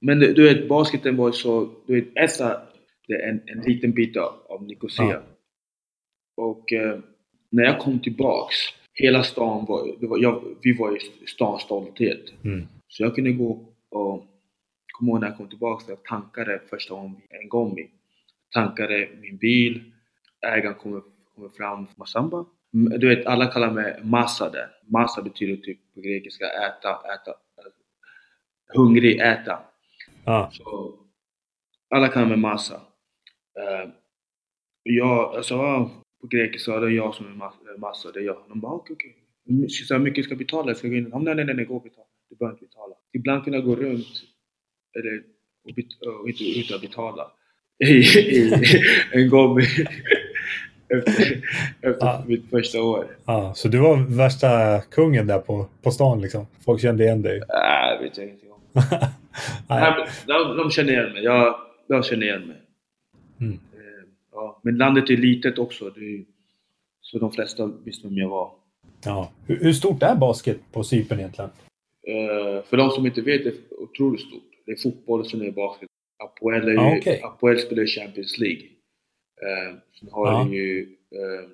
Men 0.00 0.18
du, 0.18 0.42
vet, 0.42 0.68
basketen 0.68 1.16
var 1.16 1.32
så... 1.32 1.70
Du 1.86 2.00
vet, 2.00 2.08
Essa, 2.14 2.62
det 3.08 3.14
är 3.14 3.28
en, 3.28 3.40
en 3.46 3.60
liten 3.60 3.92
bit 3.92 4.16
av, 4.16 4.32
av 4.48 4.62
Nicosia. 4.62 5.04
Ja. 5.04 5.22
Och 6.36 6.72
eh, 6.72 6.98
när 7.50 7.64
jag 7.64 7.78
kom 7.78 7.98
tillbaks, 8.00 8.56
hela 8.92 9.22
stan 9.22 9.64
var... 9.68 10.00
Det 10.00 10.06
var 10.06 10.18
jag, 10.18 10.56
vi 10.62 10.72
var 10.72 10.96
i 10.96 11.26
stans 11.26 11.62
stolthet. 11.62 12.32
Mm. 12.44 12.66
Så 12.88 13.02
jag 13.02 13.14
kunde 13.14 13.32
gå 13.32 13.74
och... 13.88 14.26
Kom 14.92 15.08
ihåg 15.08 15.20
när 15.20 15.26
jag 15.28 15.36
kom 15.36 15.48
tillbaks, 15.48 15.84
jag 15.88 16.04
tankade 16.04 16.60
första 16.70 16.94
gången 16.94 17.16
en 17.28 17.48
gång. 17.48 17.76
Tankade 18.54 19.08
min 19.20 19.36
bil, 19.36 19.82
ägaren 20.46 20.74
kommer, 20.74 21.02
kommer 21.34 21.48
fram, 21.48 21.86
Masamba. 21.96 22.44
Mm, 22.74 23.00
Du 23.00 23.08
vet, 23.08 23.26
alla 23.26 23.46
kallar 23.46 23.70
mig 23.70 24.00
Massa 24.02 24.50
där. 24.50 24.68
Massa 24.86 25.22
betyder 25.22 25.56
typ 25.56 25.78
på 25.94 26.00
grekiska 26.00 26.44
äta, 26.44 26.88
äta. 26.90 27.34
Hungrig, 28.74 29.20
äta. 29.20 29.58
Så 30.52 30.94
alla 31.94 32.08
kan 32.08 32.28
med 32.28 32.38
massa. 32.38 32.74
Uh, 32.74 33.90
jag, 34.82 35.44
sa 35.44 35.56
ah, 35.56 35.90
på 36.20 36.26
grekiska, 36.26 36.80
det 36.80 36.86
är 36.86 36.90
jag 36.90 37.14
som 37.14 37.26
är 37.26 37.30
ma- 37.30 37.78
massa, 37.78 38.12
det 38.12 38.20
är 38.20 38.24
jag. 38.24 38.36
De 38.48 38.60
bara 38.60 38.72
okej, 38.72 38.94
okej. 38.96 39.16
Okay. 39.56 39.68
Så 39.68 39.94
här 39.94 40.00
mycket 40.00 40.24
ska 40.24 40.32
jag 40.32 40.38
betala? 40.38 40.74
Ska 40.74 40.86
jag 40.86 40.92
gå 40.92 40.98
in? 41.18 41.24
Nej, 41.24 41.34
nej, 41.34 41.44
nej, 41.44 41.54
nej, 41.54 41.64
gå 41.64 41.76
och 41.76 41.82
betala. 41.82 42.06
Du 42.30 42.36
behöver 42.36 42.54
inte 42.54 42.64
betala. 42.66 42.94
Ibland 43.12 43.44
kunde 43.44 43.58
jag 43.58 43.66
gå 43.66 43.76
runt 43.76 44.22
eller, 44.98 45.22
och, 45.68 45.74
bet, 45.74 45.86
och 46.22 46.28
inte 46.28 46.44
utan 46.60 46.74
att 46.74 46.80
betala. 46.82 47.30
I, 47.84 47.92
i, 47.92 48.52
en 49.12 49.28
gång 49.30 49.60
efter, 50.88 51.22
efter 51.80 52.06
Ja. 52.06 52.24
mitt 52.26 52.50
första 52.50 52.82
år. 52.82 53.06
ja, 53.26 53.54
så 53.54 53.68
du 53.68 53.78
var 53.78 54.16
värsta 54.16 54.80
kungen 54.80 55.26
där 55.26 55.38
på, 55.38 55.66
på 55.82 55.90
stan 55.90 56.20
liksom. 56.20 56.46
Folk 56.64 56.80
kände 56.82 57.04
igen 57.04 57.22
dig. 57.22 57.42
Nej, 57.48 57.98
vet 58.02 58.18
jag 58.18 58.28
om. 58.49 58.49
Nej, 59.68 60.06
de, 60.26 60.56
de 60.56 60.70
känner 60.70 60.92
igen 60.92 61.12
mig. 61.12 61.22
Jag, 61.24 61.60
jag 61.86 62.04
känner 62.04 62.26
igen 62.26 62.46
mig. 62.46 62.56
Mm. 63.40 63.52
Eh, 63.52 63.60
Ja, 64.32 64.60
men 64.64 64.76
landet 64.78 65.10
är 65.10 65.16
litet 65.16 65.58
också. 65.58 65.86
Är, 65.86 66.24
så 67.00 67.18
de 67.18 67.32
flesta 67.32 67.66
visste 67.84 68.08
vem 68.08 68.16
jag 68.16 68.28
var. 68.28 68.52
Ja. 69.04 69.32
Hur, 69.46 69.56
hur 69.60 69.72
stort 69.72 70.02
är 70.02 70.14
basket 70.16 70.58
på 70.72 70.84
Cypern 70.84 71.18
egentligen? 71.18 71.50
Eh, 72.06 72.62
för 72.64 72.76
de 72.76 72.90
som 72.90 73.06
inte 73.06 73.20
vet, 73.20 73.44
det 73.44 73.50
är 73.50 73.80
otroligt 73.82 74.20
stort. 74.20 74.42
Det 74.66 74.72
är 74.72 74.76
fotboll 74.76 75.20
och 75.20 75.26
sen 75.26 75.40
är 75.40 75.44
det 75.44 75.52
basket. 75.52 75.88
Apoel, 76.24 76.62
är 76.62 76.68
ju, 76.68 76.74
Ja, 76.74 76.96
okej. 76.98 77.20
Apoel 77.22 77.58
spelar 77.58 77.86
Champions 77.86 78.38
League. 78.38 78.62
Sen 80.00 80.08
har 80.12 80.26
Ja. 80.32 80.44
du 80.50 80.56
ju, 80.56 80.82
eh, 81.10 81.48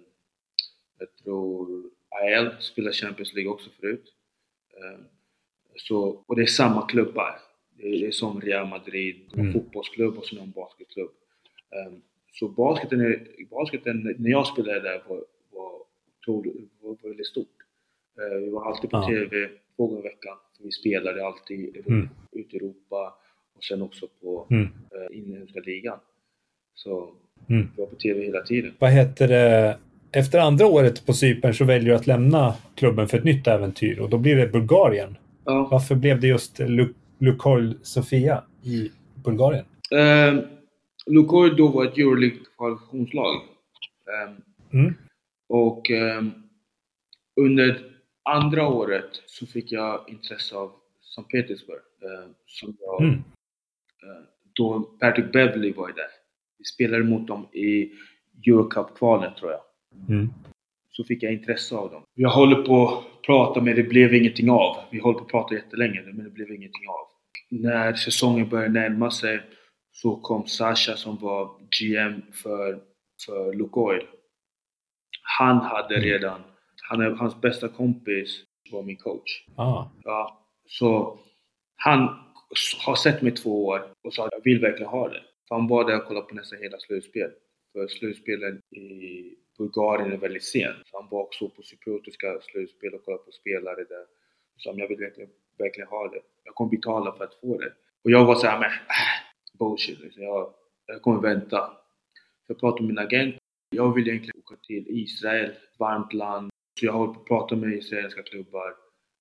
jag 0.99 1.09
tror, 1.25 1.83
AL 2.11 2.51
spelar 2.61 2.93
Champions 2.93 3.35
League 3.35 3.53
också 3.53 3.71
förut. 3.81 4.05
Eh, 4.77 5.01
så, 5.77 6.23
och 6.27 6.37
det 6.37 6.43
är 6.43 6.47
samma 6.47 6.87
klubbar. 6.87 7.39
Det 7.79 8.05
är, 8.07 8.11
som 8.11 8.41
Real 8.41 8.69
Madrid, 8.69 9.17
Mm. 9.35 9.53
fotbollsklubb 9.53 10.19
och 10.19 10.27
sen 10.27 10.39
har 10.39 10.47
de 10.47 10.53
basketklubb. 10.53 11.11
Eh, 11.71 11.93
så 12.33 12.49
basketen, 12.49 13.01
är, 13.01 13.27
basketen, 13.51 14.15
när 14.19 14.31
jag 14.31 14.47
spelade 14.47 14.81
där, 14.81 15.03
var, 15.09 15.25
var, 15.53 15.73
var 16.81 17.09
väldigt 17.09 17.27
stort. 17.27 17.57
Eh, 18.21 18.39
Vi 18.39 18.51
var 18.51 18.65
alltid 18.69 18.91
på 18.91 18.97
Ja. 18.97 19.09
TV 19.09 19.49
två 19.77 19.87
gånger 19.87 20.01
i 20.01 20.03
veckan. 20.03 20.37
Vi 20.63 20.71
spelade 20.73 21.27
alltid 21.27 21.77
Mm. 21.87 22.09
ute 22.33 22.57
i 22.57 22.59
Europa 22.59 23.15
och 23.57 23.65
sen 23.65 23.83
också 23.83 24.07
på 24.23 24.47
Mm. 24.51 24.65
eh, 24.65 25.19
inhemska 25.19 25.61
ligan. 25.61 25.99
Så 26.75 27.15
Mm. 27.49 27.69
vi 27.77 27.81
var 27.83 27.87
på 27.87 27.97
TV 27.97 28.25
hela 28.25 28.43
tiden. 28.43 28.73
Vad 28.79 28.91
heter 28.91 29.29
det? 29.29 29.79
Efter 30.13 30.39
andra 30.39 30.67
året 30.67 31.07
på 31.07 31.13
Cypern 31.13 31.55
så 31.55 31.65
väljer 31.65 31.89
du 31.91 31.95
att 31.97 32.07
lämna 32.07 32.55
klubben 32.75 33.09
för 33.09 33.19
ett 33.19 33.25
nytt 33.25 33.47
äventyr 33.47 33.99
och 34.01 34.11
då 34.11 34.19
blir 34.19 34.37
det 34.37 34.47
Bulgarien. 34.47 35.17
Ja. 35.47 35.69
Varför 35.71 35.95
blev 35.95 36.21
det 36.21 36.27
just 36.27 36.61
Lu- 36.61 36.95
Lukoil 37.19 37.79
Sofia 37.83 38.45
i 38.63 38.91
Bulgarien? 39.25 39.65
Eh, 39.91 40.45
Lukoil 41.07 41.57
då 41.57 41.69
var 41.69 41.85
ett 41.85 41.99
Euroleague-kvalifiktionslag. 41.99 43.35
Eh, 44.07 44.33
Mm. 44.73 44.95
och 45.49 45.91
eh, 45.91 46.23
under 47.41 47.93
andra 48.23 48.69
året 48.69 49.11
så 49.27 49.47
fick 49.47 49.73
jag 49.73 50.05
intresse 50.09 50.57
av 50.57 50.73
St. 51.03 51.23
Petersburg. 51.23 51.81
Eh, 52.03 52.31
som 52.47 52.77
jag, 52.81 53.03
Mm. 53.03 53.15
eh, 53.15 54.25
då 54.53 54.81
Patrick 54.81 55.33
Beverly 55.33 55.73
var 55.73 55.89
där. 55.89 56.07
Vi 56.59 56.65
spelade 56.65 57.05
mot 57.05 57.27
dem 57.27 57.47
i 57.53 57.93
Eurocup-kvalet 58.47 59.37
tror 59.37 59.51
jag. 59.51 59.61
Mm. 60.09 60.29
Så 60.97 61.05
fick 61.05 61.23
jag 61.23 61.33
intresse 61.33 61.77
av 61.77 61.91
dem. 61.91 62.03
Jag 62.15 62.31
håller 62.31 62.63
på 62.63 62.89
att 62.89 63.23
prata 63.27 63.61
men 63.61 63.77
det 63.77 63.83
blev 63.83 64.15
ingenting 64.15 64.51
av. 64.51 64.77
Vi 64.91 64.99
håller 64.99 65.19
på 65.19 65.25
att 65.25 65.31
prata 65.31 65.55
jättelänge 65.55 66.03
men 66.03 66.25
det 66.25 66.31
blev 66.31 66.49
ingenting 66.51 66.89
av. 66.89 67.07
När 67.51 67.93
säsongen 67.95 68.49
började 68.49 68.73
närma 68.73 69.11
sig 69.11 69.41
så 69.93 70.17
kom 70.17 70.47
Sasha 70.47 70.97
som 70.97 71.17
var 71.17 71.51
GM 71.81 72.23
för, 72.33 72.81
för 73.27 73.55
Lukoil. 73.55 74.03
Han 75.23 75.57
hade 75.57 75.95
Mm. 75.97 76.05
redan, 76.09 76.41
han, 76.89 77.19
hans 77.19 77.41
bästa 77.41 77.69
kompis 77.69 78.45
var 78.73 78.83
min 78.83 78.97
coach. 78.97 79.45
Ah. 79.57 79.85
Ja, 80.05 80.47
så 80.67 81.19
han 81.77 82.09
har 82.87 82.95
sett 82.95 83.23
mig 83.23 83.33
två 83.33 83.67
år 83.67 83.83
och 84.05 84.13
sa 84.15 84.25
att 84.25 84.33
jag 84.33 84.45
vill 84.45 84.61
verkligen 84.61 84.91
ha 84.91 85.09
det. 85.09 85.23
För 85.49 85.55
han 85.55 85.69
var 85.69 85.85
där 85.85 85.97
och 85.97 86.05
kollade 86.05 86.27
på 86.27 86.35
nästan 86.35 86.59
hela 86.63 86.79
slutspel. 86.79 87.31
För 87.73 87.89
slutspelen 87.89 88.59
i 88.77 89.35
Bulgarien 89.59 90.13
är 90.13 90.17
väldigt 90.17 90.45
sent. 90.45 90.77
Så 90.87 91.01
han 91.01 91.09
var 91.11 91.23
också 91.23 91.49
på 91.49 91.63
cypriotiska 91.63 92.41
slutspel 92.41 92.95
och 92.95 93.05
kollade 93.05 93.23
på 93.23 93.31
spelare 93.31 93.85
där. 93.85 94.07
Så 94.57 94.75
jag 94.77 94.89
vill 94.89 94.99
verkligen, 94.99 95.31
verkligen 95.59 95.89
ha 95.89 96.09
det. 96.09 96.21
Jag 96.45 96.55
kommer 96.55 96.71
betala 96.71 97.13
för 97.13 97.25
att 97.25 97.35
få 97.35 97.59
det. 97.59 97.73
Och 98.05 98.11
jag 98.11 98.25
var 98.25 98.35
såhär, 98.35 98.59
men 98.59 98.71
äh, 98.71 99.59
bullshit 99.59 100.01
liksom. 100.01 100.23
jag, 100.23 100.55
jag 100.87 101.03
kommer 101.03 101.21
vänta. 101.21 101.71
Jag 102.47 102.61
pratade 102.61 102.83
med 102.83 102.89
min 102.89 103.05
agent. 103.07 103.37
Jag 103.71 103.95
vill 103.95 104.09
egentligen 104.09 104.41
åka 104.45 104.57
till 104.57 104.85
Israel, 104.89 105.53
varmt 105.79 106.13
land, 106.13 106.51
Så 106.81 106.87
jag 106.87 106.93
har 106.93 107.15
pratat 107.15 107.49
på 107.49 107.57
med 107.57 107.79
israeliska 107.79 108.23
klubbar. 108.23 108.75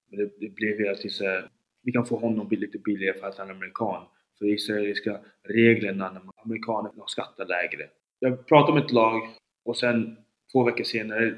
Men 0.10 0.20
det, 0.20 0.32
det 0.40 0.50
blev 0.50 0.78
hela 0.78 0.96
tiden 0.96 1.12
såhär, 1.12 1.50
vi 1.84 1.92
kan 1.92 2.06
få 2.06 2.20
honom 2.20 2.48
lite 2.50 2.78
billigare 2.80 3.20
för 3.20 3.28
att 3.28 3.38
han 3.38 3.50
är 3.50 3.54
amerikan. 3.54 4.04
För 4.38 4.46
israeliska 4.46 5.20
reglerna 5.44 6.12
när 6.12 6.22
amerikaner 6.44 6.92
skattar 7.08 7.46
lägre. 7.46 7.90
Jag 8.20 8.48
pratade 8.48 8.74
med 8.74 8.86
ett 8.86 8.92
lag 8.92 9.22
och 9.66 9.78
sen 9.78 10.18
två 10.52 10.64
veckor 10.64 10.84
senare 10.84 11.36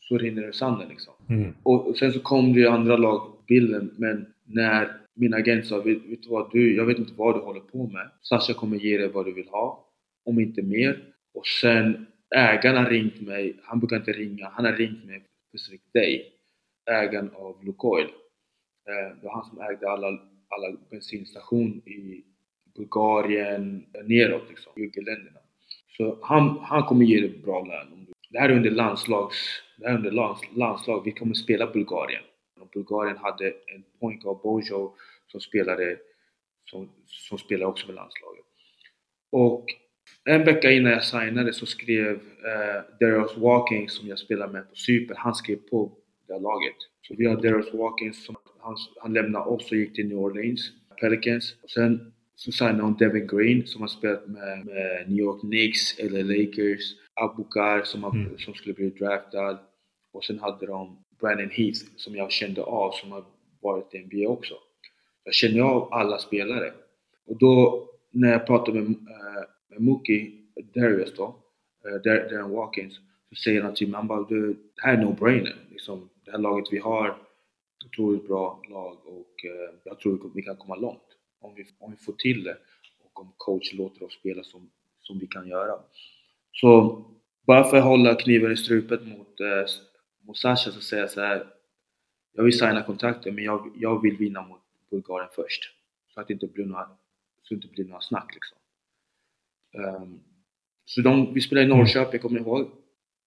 så 0.00 0.18
rinner 0.18 0.42
det 0.42 0.48
i 0.48 0.52
sanden 0.52 0.88
liksom. 0.88 1.14
Mm. 1.28 1.54
Och 1.62 1.96
sen 1.96 2.12
så 2.12 2.20
kom 2.20 2.52
det 2.52 2.60
ju 2.60 2.68
andra 2.68 2.96
lag 2.96 3.32
bilden, 3.48 3.94
men 3.98 4.26
när 4.44 4.96
min 5.14 5.34
agent 5.34 5.66
sa 5.66 5.80
vet, 5.80 6.04
vet 6.04 6.22
du 6.22 6.28
vad, 6.28 6.52
du, 6.52 6.76
jag 6.76 6.86
vet 6.86 6.98
inte 6.98 7.12
vad 7.16 7.34
du 7.34 7.40
håller 7.40 7.60
på 7.60 7.86
med. 7.86 8.10
Sasha 8.22 8.54
kommer 8.54 8.76
ge 8.76 8.98
dig 8.98 9.08
vad 9.08 9.26
du 9.26 9.32
vill 9.32 9.48
ha, 9.48 9.88
om 10.24 10.40
inte 10.40 10.62
mer. 10.62 11.04
Och 11.34 11.46
sen 11.46 12.06
ägaren 12.34 12.76
har 12.76 12.90
ringt 12.90 13.20
mig, 13.20 13.60
han 13.62 13.78
brukar 13.78 13.96
inte 13.96 14.12
ringa, 14.12 14.48
han 14.48 14.64
har 14.64 14.72
ringt 14.72 15.04
mig 15.04 15.24
specifikt 15.48 15.92
dig, 15.92 16.32
ägaren 16.90 17.30
av 17.34 17.64
Lukoil. 17.64 18.06
Eh, 18.88 19.16
det 19.16 19.24
var 19.26 19.32
han 19.32 19.44
som 19.44 19.60
ägde 19.60 19.90
alla, 19.90 20.06
alla 20.48 20.76
bensinstationer 20.90 21.88
i 21.88 22.24
Bulgarien, 22.76 23.86
neråt 24.04 24.48
liksom, 24.48 24.72
länderna. 24.76 25.38
Så 25.96 26.18
han, 26.22 26.58
han 26.58 26.82
kommer 26.82 27.04
ge 27.04 27.20
dig 27.20 27.38
bra 27.44 27.64
lön. 27.64 28.01
Det 28.32 28.38
här 28.38 28.48
är 28.48 28.56
under 28.56 28.70
landslags, 28.70 29.62
det 29.76 29.86
här 29.86 29.92
är 29.92 29.98
under 29.98 30.10
lands, 30.10 30.40
landslag, 30.56 31.04
vi 31.04 31.12
kommer 31.12 31.34
spela 31.34 31.66
Bulgarien. 31.66 32.22
Och 32.60 32.68
Bulgarien 32.68 33.16
hade 33.16 33.46
en 33.46 33.84
point 34.00 34.24
av 34.24 34.42
Bojo 34.42 34.94
som 35.26 35.40
spelade, 35.40 35.96
som, 36.70 36.88
som 37.06 37.38
spelade 37.38 37.70
också 37.70 37.86
med 37.86 37.96
landslaget. 37.96 38.44
Och 39.30 39.64
en 40.24 40.44
vecka 40.44 40.70
innan 40.70 40.92
jag 40.92 41.04
signade 41.04 41.52
så 41.52 41.66
skrev 41.66 42.14
eh, 42.44 42.98
Darius 43.00 43.36
Walkings 43.36 43.92
som 43.92 44.08
jag 44.08 44.18
spelar 44.18 44.48
med 44.48 44.68
på 44.68 44.74
Cypern, 44.74 45.16
han 45.16 45.34
skrev 45.34 45.56
på 45.56 45.92
det 46.26 46.32
här 46.32 46.40
laget. 46.40 46.76
Så 47.02 47.14
vi 47.14 47.26
har 47.26 47.36
Darius 47.36 47.74
Walkings 47.74 48.24
som 48.24 48.36
han, 48.60 48.76
han 49.00 49.12
lämnade 49.12 49.44
oss 49.44 49.70
och 49.70 49.76
gick 49.76 49.94
till 49.94 50.08
New 50.08 50.18
Orleans 50.18 50.70
Pelicans. 51.00 51.56
Och 51.62 51.70
sen 51.70 52.12
så 52.44 52.52
signade 52.52 52.82
hon 52.82 52.96
Devin 52.96 53.26
Green 53.26 53.66
som 53.66 53.80
har 53.80 53.88
spelat 53.88 54.26
med, 54.28 54.66
med 54.66 55.04
New 55.08 55.18
York 55.18 55.40
Knicks, 55.40 55.98
eller 55.98 56.22
Lakers, 56.24 56.82
Abukar 57.14 57.82
som, 57.82 58.02
har, 58.02 58.10
Mm. 58.10 58.38
som 58.38 58.54
skulle 58.54 58.74
bli 58.74 58.90
draftad. 58.90 59.58
Och 60.12 60.24
sen 60.24 60.38
hade 60.38 60.66
de 60.66 61.04
Brandon 61.20 61.50
Heath 61.50 61.80
som 61.96 62.16
jag 62.16 62.30
kände 62.32 62.62
av 62.62 62.92
som 62.92 63.12
har 63.12 63.24
varit 63.62 63.94
i 63.94 63.98
NBA 63.98 64.28
också. 64.32 64.54
Jag 65.24 65.34
känner 65.34 65.54
ju 65.54 65.62
av 65.62 65.88
alla 65.92 66.18
spelare. 66.18 66.72
Och 67.26 67.38
då 67.38 67.88
när 68.10 68.32
jag 68.32 68.46
pratade 68.46 68.80
med, 68.80 68.90
eh, 68.90 69.42
med 69.70 69.80
Mookie 69.80 70.30
Darius 70.74 71.14
då, 71.16 71.36
Dar- 71.84 72.30
Darren 72.30 72.50
Walkins, 72.50 72.94
så 73.28 73.34
säger 73.34 73.62
han 73.62 73.74
till 73.74 73.88
mig, 73.88 73.96
han 73.96 74.06
bara 74.06 74.22
det 74.28 74.54
här 74.82 74.98
är 74.98 75.02
no-brainer. 75.04 75.54
Liksom, 75.70 76.08
det 76.24 76.30
här 76.30 76.38
laget 76.38 76.68
vi 76.70 76.78
har, 76.78 77.16
otroligt 77.86 78.26
bra 78.28 78.62
lag 78.70 78.96
och 79.06 79.44
eh, 79.44 79.74
jag 79.84 80.00
tror 80.00 80.30
vi 80.34 80.42
kan 80.42 80.56
komma 80.56 80.76
långt. 80.76 81.11
Om 81.42 81.54
vi, 81.54 81.64
om 81.78 81.90
vi 81.90 81.96
får 81.96 82.12
till 82.12 82.44
det 82.44 82.56
och 83.04 83.20
om 83.20 83.32
coach 83.36 83.72
låter 83.72 84.02
oss 84.02 84.14
spela 84.14 84.42
som, 84.42 84.70
som 85.00 85.18
vi 85.18 85.26
kan 85.26 85.48
göra. 85.48 85.74
Så 86.52 87.04
bara 87.46 87.64
för 87.64 87.76
att 87.76 87.84
hålla 87.84 88.14
kniven 88.14 88.52
i 88.52 88.56
strupet 88.56 89.06
mot, 89.06 89.40
eh, 89.40 89.64
mot 90.20 90.36
Sasha 90.36 90.70
så 90.70 90.80
säger 90.80 91.02
jag 91.02 91.10
så 91.10 91.20
här. 91.20 91.46
Jag 92.32 92.44
vill 92.44 92.58
signa 92.58 92.82
kontraktet 92.82 93.34
men 93.34 93.44
jag, 93.44 93.72
jag 93.76 94.02
vill 94.02 94.16
vinna 94.16 94.42
mot 94.42 94.60
Bulgarien 94.90 95.30
först. 95.34 95.62
Så 96.14 96.20
att 96.20 96.28
det 96.28 96.32
inte 96.32 96.46
blir 96.46 96.64
några, 96.64 96.88
så 97.42 97.54
inte 97.54 97.68
blir 97.68 97.84
några 97.84 98.00
snack 98.00 98.34
liksom. 98.34 98.58
Ehm, 99.74 100.20
så 100.84 101.00
de, 101.00 101.34
vi 101.34 101.40
spelade 101.40 101.66
i 101.66 101.68
Norrköping, 101.68 102.20
kommer 102.20 102.38
jag 102.38 102.46
ihåg. 102.46 102.70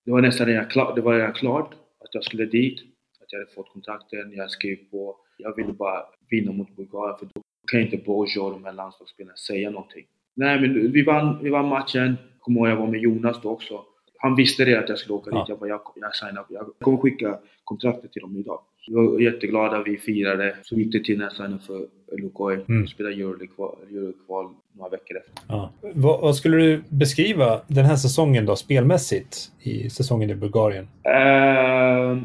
Det 0.06 0.12
var 0.12 0.22
nästan 0.22 0.48
redan 0.48 0.70
klart, 0.70 0.96
det 0.96 1.02
var 1.02 1.14
redan 1.14 1.34
klart 1.34 1.74
att 1.74 2.14
jag 2.14 2.24
skulle 2.24 2.46
dit. 2.46 2.80
Att 3.22 3.32
jag 3.32 3.40
hade 3.40 3.52
fått 3.52 3.70
kontrakten, 3.74 4.32
jag 4.32 4.52
skrev 4.52 4.76
på. 4.76 5.18
Jag 5.38 5.56
ville 5.56 5.74
bara 5.74 6.06
vinna 6.30 6.52
mot 6.52 6.76
Bulgarien 6.76 7.18
för 7.20 7.26
då 7.26 7.42
kan 7.68 7.80
inte 7.82 7.98
Bojo 7.98 8.42
och 8.42 8.52
de 8.52 8.66
här 8.66 8.74
landslagsspelarna 8.74 9.36
säga 9.36 9.70
någonting. 9.70 10.06
Nej 10.36 10.62
men 10.62 10.92
vi 10.92 11.04
vann, 11.04 11.40
vi 11.44 11.50
vann 11.50 11.68
matchen. 11.68 12.18
Kommer 12.40 12.60
ihåg 12.60 12.70
jag 12.70 12.76
var 12.76 12.88
med 12.88 13.00
Jonas 13.00 13.42
då 13.42 13.50
också. 13.50 13.82
Han 14.18 14.36
visste 14.36 14.66
det 14.66 14.80
att 14.80 14.90
jag 14.90 14.98
skulle 14.98 15.14
åka 15.14 15.30
Ja. 15.34 15.40
dit. 15.40 15.50
Jag 15.50 15.60
bara, 15.60 15.70
jag, 15.70 15.82
jag 15.96 16.16
signar 16.16 16.42
upp. 16.42 16.48
Jag 16.50 16.66
kommer 16.80 16.98
skicka 16.98 17.40
kontraktet 17.64 18.12
till 18.12 18.22
dem 18.22 18.38
idag. 18.38 18.60
Vi 18.88 18.94
var 18.94 19.20
jätteglada, 19.20 19.84
vi 19.84 19.98
firade. 19.98 20.56
Så 20.64 20.76
gick 20.76 20.92
det 20.92 21.04
till 21.04 21.18
när 21.18 21.26
jag 21.26 21.34
signade 21.34 21.60
för 21.60 21.86
Lukoil. 22.18 22.60
Mm. 22.68 22.82
Vi 22.82 22.88
spelade 22.88 23.16
Euroleague-kval 23.16 23.76
Euroleague-kval 23.90 24.54
några 24.74 24.90
veckor 24.90 25.18
efter. 25.18 25.34
Ja. 25.48 25.72
Vad, 25.82 26.22
vad 26.22 26.36
skulle 26.36 26.58
du 26.58 26.84
beskriva 26.90 27.62
den 27.68 27.86
här 27.86 27.96
säsongen 27.96 28.46
då 28.46 28.56
spelmässigt 28.56 29.52
i 29.62 29.90
säsongen 29.90 30.30
i 30.30 30.36
Bulgarien? 30.36 30.88
Ehm, 31.04 32.22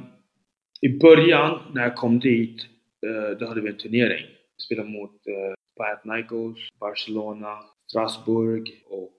I 0.81 0.89
början 0.99 1.59
när 1.75 1.83
jag 1.83 1.97
kom 1.97 2.19
dit, 2.21 2.67
uh, 3.07 3.39
då 3.39 3.47
hade 3.47 3.61
vi 3.61 3.69
en 3.69 3.77
turnering. 3.77 4.25
Vi 4.61 4.65
spelade 4.65 4.89
mot 4.89 5.11
uh, 5.11 5.55
Panathinaikos, 5.77 6.59
Barcelona, 6.81 7.59
Strasbourg 7.89 8.69
och 8.91 9.17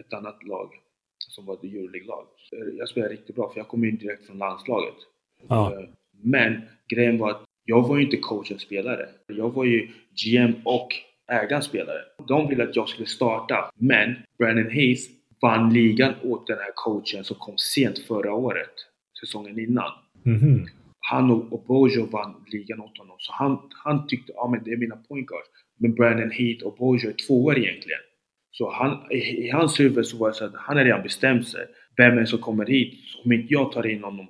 ett 0.00 0.12
annat 0.12 0.42
lag 0.46 0.68
som 1.28 1.46
var 1.46 1.54
ett 1.54 1.64
Euroleague-lag. 1.64 2.26
Eh, 2.52 2.78
Jag 2.78 2.88
spelade 2.88 3.12
riktigt 3.12 3.36
bra 3.36 3.50
för 3.52 3.60
jag 3.60 3.68
kom 3.68 3.84
in 3.84 3.96
direkt 3.96 4.26
från 4.26 4.38
landslaget. 4.38 4.94
Ja. 5.48 5.72
Eh, 5.74 5.88
Men 6.22 6.60
grejen 6.88 7.18
var 7.18 7.30
att 7.30 7.44
jag 7.64 7.88
var 7.88 7.96
ju 7.96 8.04
inte 8.04 8.16
coachens 8.16 8.62
spelare. 8.62 9.08
Jag 9.26 9.50
var 9.50 9.64
ju 9.64 9.88
GM 10.24 10.52
och 10.64 10.88
ägarens 11.32 11.64
spelare. 11.64 11.98
De 12.28 12.48
ville 12.48 12.64
att 12.64 12.76
jag 12.76 12.88
skulle 12.88 13.06
starta, 13.06 13.70
men 13.74 14.14
Brandon 14.38 14.70
Heath 14.70 15.02
vann 15.42 15.72
ligan 15.72 16.14
åt 16.22 16.46
den 16.46 16.58
här 16.58 16.72
coachen 16.74 17.24
som 17.24 17.36
kom 17.36 17.58
sent 17.58 17.98
förra 17.98 18.34
året, 18.34 18.74
säsongen 19.20 19.58
innan. 19.58 19.90
Mhm. 20.22 20.66
Han 21.10 21.30
och, 21.30 21.52
och 21.52 21.64
Bojo 21.66 22.06
vann 22.06 22.34
ligan 22.46 22.80
åt 22.80 22.98
honom, 22.98 23.16
så 23.18 23.32
han, 23.32 23.58
han 23.70 24.06
tyckte 24.06 24.32
ja 24.34 24.48
men 24.48 24.64
det 24.64 24.72
är 24.72 24.76
mina 24.76 24.96
point 24.96 25.26
guards. 25.26 25.48
Men 25.78 25.94
Brandon 25.94 26.30
Heath 26.30 26.64
och 26.64 26.76
Bojo 26.76 27.08
är 27.08 27.26
tvåor 27.26 27.58
egentligen. 27.58 28.00
Så 28.50 28.70
han, 28.70 29.12
i, 29.12 29.16
i 29.16 29.50
hans 29.50 29.80
huvud 29.80 30.06
så 30.06 30.16
var 30.16 30.28
det 30.28 30.34
så 30.34 30.44
att 30.44 30.54
han 30.54 30.76
har 30.76 30.84
redan 30.84 31.02
bestämt 31.02 31.48
sig. 31.48 31.66
Vem 31.96 32.18
är 32.18 32.24
som 32.24 32.38
kommer 32.38 32.66
hit? 32.66 32.94
Om 33.24 33.32
inte 33.32 33.52
jag 33.52 33.72
tar 33.72 33.86
in 33.86 34.04
honom, 34.04 34.26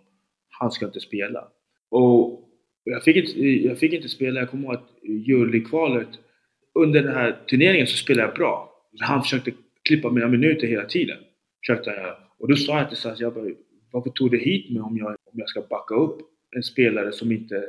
han 0.48 0.70
ska 0.70 0.86
inte 0.86 1.00
spela. 1.00 1.48
Och 1.90 2.48
jag 2.84 3.04
fick 3.04 3.16
inte, 3.16 3.40
jag 3.48 3.78
fick 3.78 3.92
inte 3.92 4.08
spela, 4.08 4.40
jag 4.40 4.50
kommer 4.50 4.64
ihåg 4.64 4.74
att 4.74 4.88
Euroleague-kvalet, 5.02 6.08
under 6.74 7.02
den 7.02 7.14
här 7.14 7.38
turneringen 7.50 7.86
så 7.86 7.96
spelade 7.96 8.28
jag 8.28 8.36
bra. 8.36 8.72
Han 9.00 9.22
försökte 9.22 9.52
klippa 9.88 10.10
mina 10.10 10.28
minuter 10.28 10.66
hela 10.66 10.84
tiden. 10.84 11.18
Försökte 11.66 11.90
jag. 11.90 12.16
Och 12.38 12.48
då 12.48 12.56
sa 12.56 12.78
jag 12.78 12.88
till 12.88 12.98
Sas, 12.98 13.20
jag 13.20 13.34
bara, 13.34 13.44
varför 13.92 14.10
tog 14.10 14.30
du 14.30 14.38
hit 14.38 14.70
mig 14.70 14.82
om 14.82 14.96
jag, 14.96 15.08
om 15.08 15.32
jag 15.32 15.48
ska 15.48 15.60
backa 15.60 15.94
upp 15.94 16.20
en 16.56 16.62
spelare 16.62 17.12
som 17.12 17.32
inte 17.32 17.62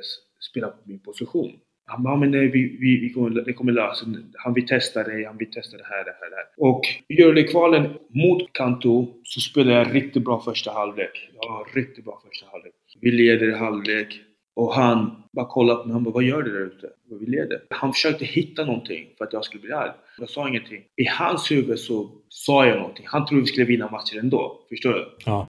spelar 0.51 0.69
på 0.69 0.77
min 0.83 0.99
position? 0.99 1.51
Han 1.85 2.03
bara, 2.03 2.15
men 2.15 2.31
nej, 2.31 2.47
vi, 2.47 2.77
vi, 2.79 2.99
vi 2.99 3.09
kommer, 3.09 3.41
det 3.41 3.53
kommer 3.53 3.71
lösa. 3.71 4.05
Han 4.33 4.53
vill 4.53 4.67
testa 4.67 5.03
dig, 5.03 5.25
han 5.25 5.37
vill 5.37 5.51
testa 5.51 5.77
det 5.77 5.83
här, 5.83 6.05
det 6.05 6.15
här, 6.21 6.29
det 6.29 6.35
här. 6.35 6.45
Och 6.57 6.81
i 7.07 7.21
Euroleague-kvalen 7.21 7.89
mot 8.09 8.53
Kanto 8.53 9.07
så 9.23 9.39
spelade 9.41 9.77
jag 9.77 9.95
riktigt 9.95 10.23
bra 10.23 10.41
första 10.41 10.71
halvlek. 10.71 11.29
Ja, 11.41 11.65
riktigt 11.73 12.05
bra 12.05 12.21
första 12.29 12.45
halvlek. 12.51 12.73
Vi 13.01 13.11
leder 13.11 13.51
halvlek. 13.51 14.21
Och 14.55 14.73
han 14.73 15.23
bara 15.33 15.45
kollade 15.45 15.79
på 15.79 15.87
mig, 15.87 15.93
han 15.93 16.03
bara 16.03 16.13
Vad 16.13 16.23
gör 16.23 16.41
du 16.41 16.51
där 16.51 16.65
ute? 16.65 16.89
Jag 17.09 17.19
Vi 17.19 17.25
leder. 17.25 17.61
Han 17.69 17.93
försökte 17.93 18.25
hitta 18.25 18.65
någonting 18.65 19.09
för 19.17 19.25
att 19.25 19.33
jag 19.33 19.45
skulle 19.45 19.61
bli 19.61 19.71
arg. 19.71 19.91
Jag 20.17 20.29
sa 20.29 20.47
ingenting. 20.47 20.81
I 20.95 21.05
hans 21.05 21.51
huvud 21.51 21.79
så 21.79 22.11
sa 22.29 22.65
jag 22.65 22.77
någonting. 22.77 23.05
Han 23.07 23.25
trodde 23.25 23.41
vi 23.41 23.47
skulle 23.47 23.65
vinna 23.65 23.91
matchen 23.91 24.19
ändå. 24.19 24.65
Förstår 24.69 24.93
du? 24.93 25.17
Ja. 25.25 25.47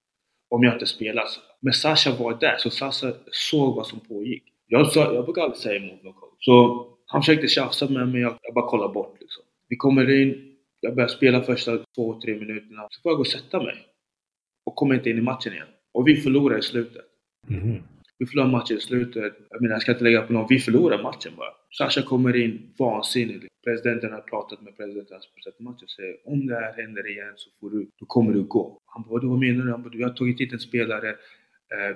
Om 0.51 0.63
jag 0.65 0.75
inte 0.75 0.87
spelar. 0.87 1.25
Men 1.65 1.73
Sasha 1.73 2.17
var 2.19 2.41
där, 2.41 2.57
så 2.59 2.71
Sasha 2.71 3.13
såg 3.31 3.77
vad 3.77 3.87
som 3.87 4.01
pågick. 4.01 4.43
Jag, 4.67 4.93
sa, 4.93 5.15
jag 5.15 5.25
brukar 5.25 5.43
aldrig 5.43 5.59
säga 5.59 5.77
emot 5.77 6.03
någon 6.03 6.13
coach. 6.13 6.35
Så 6.39 6.87
han 7.07 7.23
försökte 7.23 7.49
tjafsa 7.49 7.89
med 7.89 8.09
mig, 8.09 8.21
jag, 8.21 8.39
jag 8.43 8.55
bara 8.55 8.67
kollade 8.67 8.93
bort 8.95 9.17
liksom. 9.21 9.45
Vi 9.69 9.77
kommer 9.77 10.11
in, 10.23 10.57
jag 10.81 10.95
börjar 10.95 11.09
spela 11.09 11.43
första 11.43 11.79
två, 11.95 12.21
tre 12.21 12.35
minuterna. 12.35 12.87
Så 12.91 13.01
får 13.03 13.11
jag 13.11 13.17
gå 13.17 13.21
och 13.21 13.27
sätta 13.27 13.63
mig. 13.63 13.75
Och 14.67 14.75
kommer 14.75 14.95
inte 14.95 15.11
in 15.11 15.19
i 15.19 15.21
matchen 15.21 15.53
igen. 15.53 15.67
Och 15.93 16.09
vi 16.09 16.17
förlorar 16.17 16.59
i 16.59 16.63
slutet. 16.63 17.05
Mhm. 17.47 17.83
Vi 18.19 18.27
förlorar 18.27 18.49
matchen 18.49 18.77
i 18.77 18.81
slutet. 18.81 19.35
Jag 19.51 19.63
menar, 19.63 19.75
jag 19.75 19.83
ska 19.83 19.93
inte 19.93 20.05
lägga 20.05 20.23
på 20.23 20.33
någon. 20.33 20.47
Vi 20.49 20.59
förlorar 20.59 21.03
matchen 21.03 21.33
bara. 21.37 21.51
Sasha 21.79 22.03
kommer 22.03 22.37
in 22.37 22.73
vansinnig. 22.79 23.49
Presidenten 23.65 24.13
har 24.13 24.21
pratat 24.21 24.63
med 24.63 24.77
presidenten 24.77 25.19
som 25.21 25.65
matchen 25.65 25.85
och 25.85 25.91
säger 25.91 26.17
om 26.25 26.47
det 26.47 26.55
här 26.55 26.73
händer 26.83 27.11
igen 27.11 27.33
så 27.37 27.51
får 27.61 27.71
du, 27.71 27.89
då 28.01 28.07
kommer 28.07 28.33
du 28.33 28.43
gå. 28.43 28.79
Han 28.87 29.03
bara, 29.03 29.11
"Vadå, 29.13 29.29
vad 29.29 29.39
menar 29.39 29.65
du? 29.65 29.71
Han 29.71 29.83
bara, 29.83 29.91
vi 29.97 30.03
har 30.03 30.11
tagit 30.11 30.41
hit 30.41 30.53
en 30.53 30.59
spelare, 30.59 31.17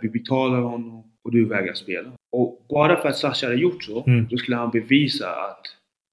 vi 0.03 0.09
betalar 0.09 0.61
honom 0.61 1.13
och 1.25 1.33
du 1.33 1.45
vägrar 1.45 1.75
spela. 1.75 2.13
Och 2.33 2.67
bara 2.69 3.01
för 3.03 3.09
att 3.09 3.17
Sasha 3.17 3.47
hade 3.47 3.59
gjort 3.59 3.85
så, 3.85 4.05
Mm. 4.07 4.27
då 4.31 4.37
skulle 4.37 4.57
han 4.57 4.71
bevisa 4.71 5.31
att 5.31 5.67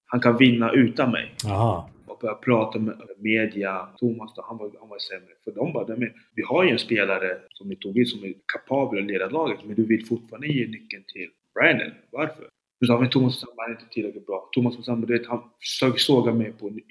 han 0.05 0.19
kan 0.19 0.37
vinna 0.37 0.71
utan 0.71 1.11
mig 1.11 1.31
Aha. 1.45 1.89
och 2.07 2.17
började 2.19 2.39
prata 2.41 2.79
med 2.79 3.01
media. 3.17 3.87
Thomas 3.97 4.33
då, 4.35 4.41
han 4.47 4.57
var, 4.57 4.71
han 4.79 4.89
var 4.89 4.97
sämre. 4.99 5.33
För 5.43 5.51
de 5.51 5.73
bara, 5.73 5.87
"Nej, 5.87 5.97
men 5.97 6.09
vi 6.35 6.41
har 6.41 6.63
ju 6.63 6.69
en 6.69 6.79
spelare 6.79 7.37
som 7.49 7.69
ni 7.69 7.75
tog 7.75 7.97
in 7.99 8.05
som 8.05 8.23
är 8.23 8.33
kapabel 8.53 8.99
att 8.99 9.05
leda 9.07 9.29
laget, 9.29 9.59
men 9.65 9.75
du 9.75 9.85
vill 9.85 10.05
fortfarande 10.05 10.47
ge 10.47 10.67
nyckeln 10.67 11.03
till 11.13 11.29
Brandon. 11.53 11.91
Varför? 12.11 12.49
Du 12.79 12.87
sa, 12.87 12.99
men 12.99 13.09
Thomas 13.09 13.39
Samba 13.39 13.65
är 13.67 13.71
inte 13.71 13.85
tillräckligt 13.91 14.25
bra. 14.25 14.49
Thomas 14.51 14.85
Samba, 14.85 15.07
du 15.07 15.17
vet, 15.17 15.27
han 15.27 15.41
försöker 15.59 15.97
såga 15.99 16.33
mig 16.33 16.51
på, 16.51 16.69
i- 16.69 16.83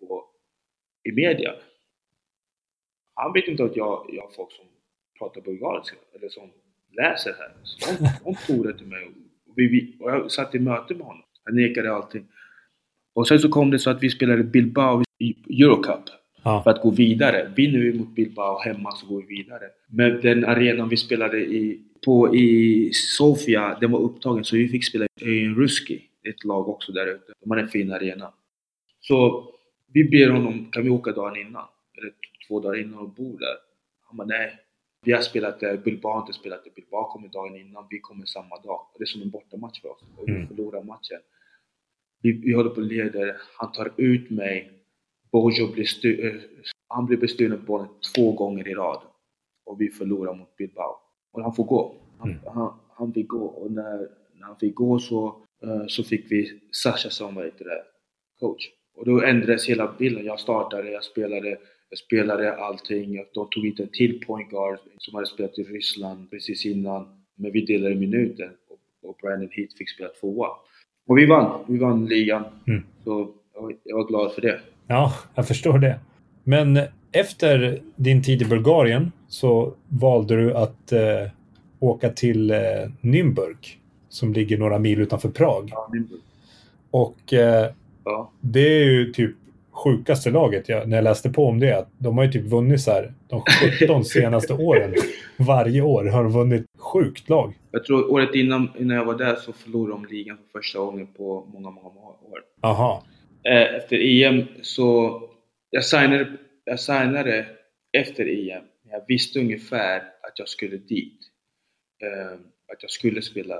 på, 0.00 0.24
i 1.08 1.12
media. 1.12 1.54
Han 3.14 3.32
vet 3.32 3.48
inte 3.48 3.64
att 3.64 3.76
jag, 3.76 4.06
jag 4.12 4.22
har 4.22 4.30
folk 4.36 4.52
som 4.52 4.64
pratar 5.18 5.40
bulgariska, 5.40 5.96
eller 6.18 6.28
som 6.28 6.50
läser 6.96 7.32
här. 7.38 7.52
Så 7.64 8.04
de, 8.24 8.56
de 8.56 8.62
det 8.62 8.78
till 8.78 8.86
mig. 8.86 9.04
Och, 9.04 9.12
vi, 9.56 9.96
och 10.00 10.10
jag 10.10 10.30
satt 10.32 10.54
i 10.54 10.58
möte 10.58 10.94
med 10.94 11.06
honom. 11.06 11.22
Han 11.44 11.56
nekade 11.56 11.92
allting. 11.92 12.26
Och 13.14 13.28
sen 13.28 13.38
så 13.38 13.48
kom 13.48 13.70
det 13.70 13.78
så 13.78 13.90
att 13.90 14.02
vi 14.02 14.10
spelade 14.10 14.42
Bilbao 14.44 15.02
i 15.18 15.62
Eurocup 15.62 16.00
Ja. 16.42 16.62
för 16.62 16.70
att 16.70 16.82
gå 16.82 16.90
vidare. 16.90 17.52
Vinner 17.56 17.78
vi 17.78 17.92
mot 17.98 18.14
Bilbao 18.14 18.58
hemma 18.58 18.90
så 18.92 19.06
går 19.06 19.22
vi 19.22 19.36
vidare. 19.36 19.64
Men 19.88 20.20
den 20.20 20.44
arenan 20.44 20.88
vi 20.88 20.96
spelade 20.96 21.38
i, 21.40 21.80
på 22.04 22.34
i 22.36 22.90
Sofia, 22.92 23.78
den 23.80 23.90
var 23.90 24.00
upptagen 24.00 24.44
så 24.44 24.56
vi 24.56 24.68
fick 24.68 24.84
spela 24.84 25.06
i 25.20 25.48
Ruski, 25.48 26.02
ett 26.28 26.44
lag 26.44 26.68
också 26.68 26.92
där 26.92 27.06
ute. 27.06 27.32
De 27.40 27.50
hade 27.50 27.62
en 27.62 27.68
fin 27.68 27.92
arena. 27.92 28.32
Så 29.00 29.48
vi 29.92 30.04
ber 30.04 30.28
honom, 30.30 30.68
kan 30.72 30.82
vi 30.84 30.90
åka 30.90 31.12
dagen 31.12 31.36
innan? 31.36 31.64
Eller 31.98 32.12
två 32.48 32.60
dagar 32.60 32.80
innan 32.80 32.98
och 32.98 33.08
bo 33.10 33.36
där? 33.36 33.56
Han 34.08 34.16
bara, 34.16 34.26
nej. 34.26 34.58
Vi 35.06 35.12
har 35.12 35.20
spelat 35.22 35.60
där, 35.60 35.76
Bilbao 35.76 36.12
har 36.12 36.20
inte 36.20 36.32
spelat 36.32 36.64
där. 36.64 36.70
Bilbao 36.70 37.04
kommer 37.12 37.28
dagen 37.28 37.56
innan, 37.56 37.86
vi 37.90 37.98
kommer 38.00 38.24
samma 38.26 38.56
dag. 38.60 38.80
Det 38.98 39.04
är 39.04 39.06
som 39.06 39.22
en 39.22 39.30
bortamatch 39.30 39.80
för 39.80 39.88
oss. 39.88 40.02
Och 40.16 40.28
vi 40.28 40.32
Mm. 40.32 40.46
förlorar 40.48 40.82
matchen. 40.82 41.20
Vi, 42.22 42.32
vi 42.32 42.52
håller 42.52 42.70
på 42.70 42.76
och 42.76 42.86
leder, 42.86 43.36
han 43.58 43.72
tar 43.72 43.92
ut 43.96 44.30
mig. 44.30 44.72
Bojo 45.32 45.72
blir 45.72 45.84
stu, 45.84 46.28
eh, 46.28 46.34
han 46.88 47.06
blir 47.06 47.16
bestulen 47.16 47.58
på 47.58 47.64
bollen 47.66 47.88
två 48.14 48.32
gånger 48.32 48.68
i 48.68 48.74
rad. 48.74 49.02
Och 49.66 49.80
vi 49.80 49.88
förlorar 49.88 50.34
mot 50.34 50.56
Bilbao. 50.56 50.96
Och 51.32 51.42
han 51.42 51.54
får 51.54 51.64
gå. 51.64 51.94
Han, 52.18 52.30
Mm. 52.30 52.42
han, 52.54 52.74
han 52.88 53.12
fick 53.12 53.28
gå. 53.28 53.44
Och 53.46 53.72
när, 53.72 54.08
när 54.34 54.46
han 54.46 54.56
fick 54.56 54.74
gå 54.74 54.98
så, 54.98 55.42
eh, 55.62 55.86
så 55.86 56.04
fick 56.04 56.32
vi 56.32 56.60
Sasha 56.72 57.10
som 57.10 57.34
det, 57.34 57.82
coach. 58.40 58.68
Och 58.94 59.04
då 59.06 59.22
ändrades 59.22 59.68
hela 59.68 59.94
bilden. 59.98 60.24
Jag 60.24 60.40
startade, 60.40 60.90
jag 60.90 61.04
spelade, 61.04 61.58
jag 61.90 61.98
spelade 61.98 62.56
allting. 62.56 63.24
De 63.34 63.48
tog 63.50 63.66
inte 63.66 63.82
en 63.82 63.88
till 63.92 64.20
point 64.26 64.50
guard 64.50 64.78
som 64.98 65.14
hade 65.14 65.26
spelat 65.26 65.58
i 65.58 65.62
Ryssland 65.62 66.30
precis 66.30 66.66
innan. 66.66 67.06
Men 67.34 67.52
vi 67.52 67.60
delade 67.64 67.94
minuter 67.94 68.50
och, 69.02 69.16
Brandon 69.22 69.48
Heath 69.52 69.76
fick 69.78 69.90
spela 69.90 70.08
tvåa. 70.20 70.48
Och 71.06 71.18
vi 71.18 71.26
vann. 71.26 71.60
Vi 71.68 71.78
vann 71.78 72.06
ligan. 72.06 72.44
Mm. 72.66 72.82
Så 73.04 73.30
jag, 73.84 73.96
var- 73.96 74.08
glad 74.08 74.32
för 74.32 74.42
det. 74.42 74.60
Ja, 74.86 75.12
jag 75.34 75.48
förstår 75.48 75.78
det. 75.78 76.00
Men 76.44 76.80
efter 77.12 77.82
din 77.96 78.22
tid 78.22 78.42
i 78.42 78.44
Bulgarien 78.44 79.12
så 79.28 79.74
valde 79.88 80.36
du 80.36 80.54
att 80.54 80.92
eh, 80.92 81.00
åka 81.80 82.08
till 82.10 82.50
eh, 82.50 82.56
Nürnberg 83.00 83.56
som 84.08 84.32
ligger 84.32 84.58
några 84.58 84.78
mil 84.78 85.00
utanför 85.00 85.28
Prag. 85.28 85.68
Ja, 85.72 85.88
min- 85.92 86.08
Och 86.90 87.32
eh, 87.32 87.70
ja. 88.04 88.30
det 88.40 88.60
är 88.80 88.84
ju 88.84 89.12
typ 89.12 89.36
sjukaste 89.84 90.30
laget 90.30 90.68
jag, 90.68 90.88
när 90.88 90.96
jag 90.96 91.04
läste 91.04 91.30
på 91.30 91.46
om 91.46 91.60
det. 91.60 91.78
Att 91.78 91.88
de 91.98 92.18
har 92.18 92.24
ju 92.24 92.32
typ 92.32 92.44
vunnit 92.44 92.80
så 92.80 92.90
här 92.90 93.14
de 93.28 93.42
17 93.80 94.04
senaste 94.14 94.52
åren. 94.52 94.94
Varje 95.38 95.80
år 95.82 96.04
har 96.04 96.22
de 96.22 96.32
vunnit 96.32 96.66
sjukt 96.78 97.28
lag. 97.28 97.54
Jag 97.70 97.84
tror 97.84 98.12
året 98.12 98.34
innan, 98.34 98.70
innan 98.78 98.96
jag 98.96 99.04
var 99.04 99.18
där 99.18 99.34
så 99.36 99.52
förlorade 99.52 99.92
de 100.02 100.14
ligan 100.16 100.36
för 100.36 100.58
första 100.58 100.78
gången 100.78 101.06
på 101.06 101.48
många, 101.52 101.70
många, 101.70 101.88
många 101.94 102.08
år. 102.08 102.40
Aha. 102.62 103.04
Eh, 103.42 103.74
Efter 103.76 103.96
EM 104.00 104.44
så... 104.62 105.20
Jag 105.70 105.84
signade, 105.84 106.32
jag 106.64 106.80
signade 106.80 107.46
efter 107.98 108.24
EM. 108.50 108.62
Jag 108.90 109.02
visste 109.08 109.40
ungefär 109.40 109.96
att 109.98 110.38
jag 110.38 110.48
skulle 110.48 110.76
dit. 110.76 111.18
Eh, 112.02 112.32
Att 112.72 112.82
jag 112.82 112.90
skulle 112.90 113.22
spela 113.22 113.54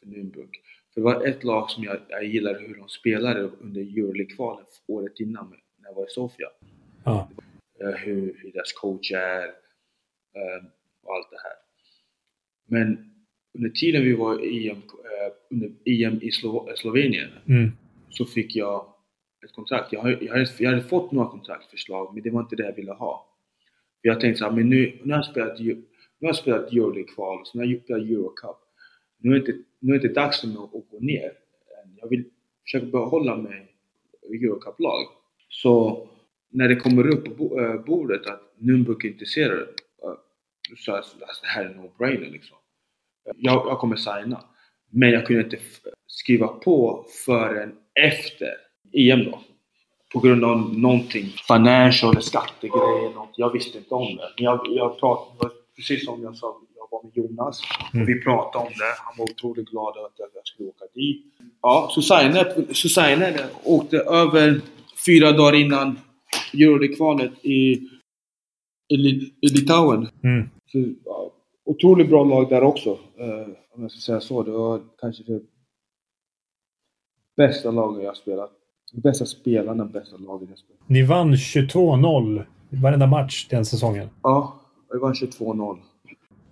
för 0.00 0.06
Nürnberg. 0.06 0.48
För 0.94 1.00
det 1.00 1.04
var 1.04 1.26
ett 1.26 1.44
lag 1.44 1.70
som 1.70 1.84
jag, 1.84 1.96
jag 2.08 2.24
gillade 2.24 2.58
hur 2.58 2.74
de 2.76 2.88
spelade 2.88 3.40
under 3.42 3.80
Euroleague-kvalen 3.80 4.64
året 4.86 5.20
innan 5.20 5.50
när 5.78 5.88
jag 5.88 5.94
var 5.94 6.06
i 6.06 6.10
Sofia. 6.10 6.48
Ja. 7.04 7.30
Eh, 7.80 7.88
hur, 7.90 8.36
hur 8.38 8.52
deras 8.52 8.72
coach 8.72 9.12
är 9.12 9.42
eh, 10.34 10.64
och 11.02 11.14
allt 11.14 11.30
det 11.30 11.38
här. 11.42 11.52
Men 12.66 13.10
under 13.54 13.70
tiden 13.70 14.02
vi 14.04 14.12
var 14.14 14.44
i 14.44 14.68
EM, 14.70 14.76
eh, 14.76 15.32
under 15.50 15.68
EM 15.84 16.18
i 16.22 16.30
Slo- 16.30 16.74
Slovenien 16.76 17.30
Mm. 17.48 17.70
så 18.10 18.24
fick 18.24 18.56
jag 18.56 18.94
ett 19.44 19.52
kontrakt. 19.52 19.92
Jag, 19.92 20.22
jag, 20.22 20.32
hade, 20.32 20.46
jag 20.58 20.70
hade 20.70 20.82
fått 20.82 21.12
några 21.12 21.28
kontraktförslag 21.28 22.14
men 22.14 22.22
det 22.22 22.30
var 22.30 22.40
inte 22.40 22.56
det 22.56 22.64
jag 22.64 22.76
ville 22.76 22.92
ha. 22.92 23.26
Jag 24.02 24.20
tänkte 24.20 24.38
såhär, 24.38 24.52
men 24.52 24.68
nu, 24.70 24.98
nu 25.04 25.12
har 25.12 25.18
jag 25.18 25.26
spelat, 25.26 25.58
Eu- 25.60 25.74
nu 26.18 26.26
har 26.26 26.28
jag 26.28 26.36
spelat 26.36 26.72
Euroleague-kval 26.72 27.46
så 27.46 27.58
nu 27.58 27.64
har 27.64 27.72
jag 27.72 27.82
spelat 27.82 28.02
Eurocup. 28.02 28.56
Nu 29.20 29.30
är 29.30 29.34
det 29.34 29.38
inte, 29.38 29.62
nu 29.78 29.94
är 29.94 29.98
det 29.98 30.06
inte 30.06 30.20
dags 30.20 30.40
för 30.40 30.48
mig 30.48 30.56
att, 30.56 30.70
gå 30.90 30.98
ner. 31.00 31.32
Jag 31.96 32.08
vill 32.08 32.24
försöka 32.62 32.86
behålla 32.86 33.36
mig 33.36 33.74
i 34.32 34.44
Eurocup-lag. 34.44 35.06
Så 35.48 36.06
när 36.50 36.68
det 36.68 36.76
kommer 36.76 37.08
upp 37.08 37.38
på 37.38 37.60
eh, 37.60 37.84
bordet 37.84 38.26
att 38.26 38.40
Nürnberg 38.58 39.06
är 39.06 39.10
intresserade, 39.10 39.60
eh, 39.60 40.14
så 40.62 40.70
då 40.70 40.76
sa 40.76 40.92
jag 40.92 40.98
att 41.00 41.40
det 41.42 41.48
här 41.48 41.64
är 41.64 41.74
no-brainer 41.74 42.30
liksom. 42.30 42.56
Jag, 43.36 43.66
jag 43.66 43.78
kommer 43.78 43.96
signa. 43.96 44.44
Men 44.90 45.10
jag 45.10 45.26
kunde 45.26 45.42
inte 45.42 45.58
skriva 46.06 46.48
på 46.48 47.06
förrän 47.26 47.74
efter 47.94 48.48
EM 48.92 49.24
då. 49.24 49.40
På 50.12 50.20
grund 50.20 50.44
av 50.44 50.78
någonting. 50.78 51.26
Financial 51.46 52.12
eller 52.12 52.20
skattegrejer. 52.20 53.14
Något. 53.14 53.34
Jag 53.36 53.52
visste 53.52 53.78
inte 53.78 53.94
om 53.94 54.16
det. 54.16 54.28
Men 54.36 54.44
jag, 54.44 54.66
jag 54.68 55.00
pratade, 55.00 55.54
precis 55.76 56.04
som 56.04 56.22
jag 56.22 56.36
sa, 56.36 56.60
var 56.90 57.02
med 57.02 57.12
Jonas. 57.14 57.60
Mm. 57.92 58.02
Och 58.02 58.08
vi 58.08 58.20
pratade 58.22 58.64
om 58.64 58.72
det. 58.72 58.94
Han 59.04 59.14
var 59.18 59.24
otroligt 59.24 59.68
glad 59.68 59.88
att 59.88 60.12
jag 60.34 60.46
skulle 60.46 60.68
åka 60.68 60.84
dit. 60.94 61.24
Ja, 61.62 61.90
jag. 63.38 63.48
Åkte 63.64 63.96
över 63.96 64.60
fyra 65.06 65.32
dagar 65.32 65.54
innan 65.54 65.98
Euroleague-kvalet 66.54 67.32
i, 67.42 67.72
i, 68.88 68.96
i 69.40 69.48
Litauen. 69.48 70.08
Mm. 70.24 70.48
Så, 70.72 70.78
ja, 71.04 71.30
otroligt 71.64 72.08
bra 72.08 72.24
lag 72.24 72.48
där 72.48 72.62
också. 72.62 72.90
eh, 73.18 73.46
om 73.74 73.82
jag 73.82 73.90
ska 73.90 74.00
säga 74.00 74.20
så. 74.20 74.42
Det 74.42 74.50
var 74.50 74.80
kanske 75.00 75.22
det 75.22 75.40
bästa 77.36 77.70
laget 77.70 78.04
jag 78.04 78.16
spelat. 78.16 78.50
Bästa 78.92 79.26
spelarna, 79.26 79.84
bästa 79.84 80.16
laget 80.16 80.48
jag 80.48 80.58
spelat. 80.58 80.88
Ni 80.88 81.02
vann 81.02 81.34
22-0 81.34 82.44
varenda 82.68 83.06
match 83.06 83.46
den 83.50 83.64
säsongen. 83.64 84.08
Ja, 84.22 84.60
vi 84.92 84.98
vann 84.98 85.12
22-0. 85.12 85.78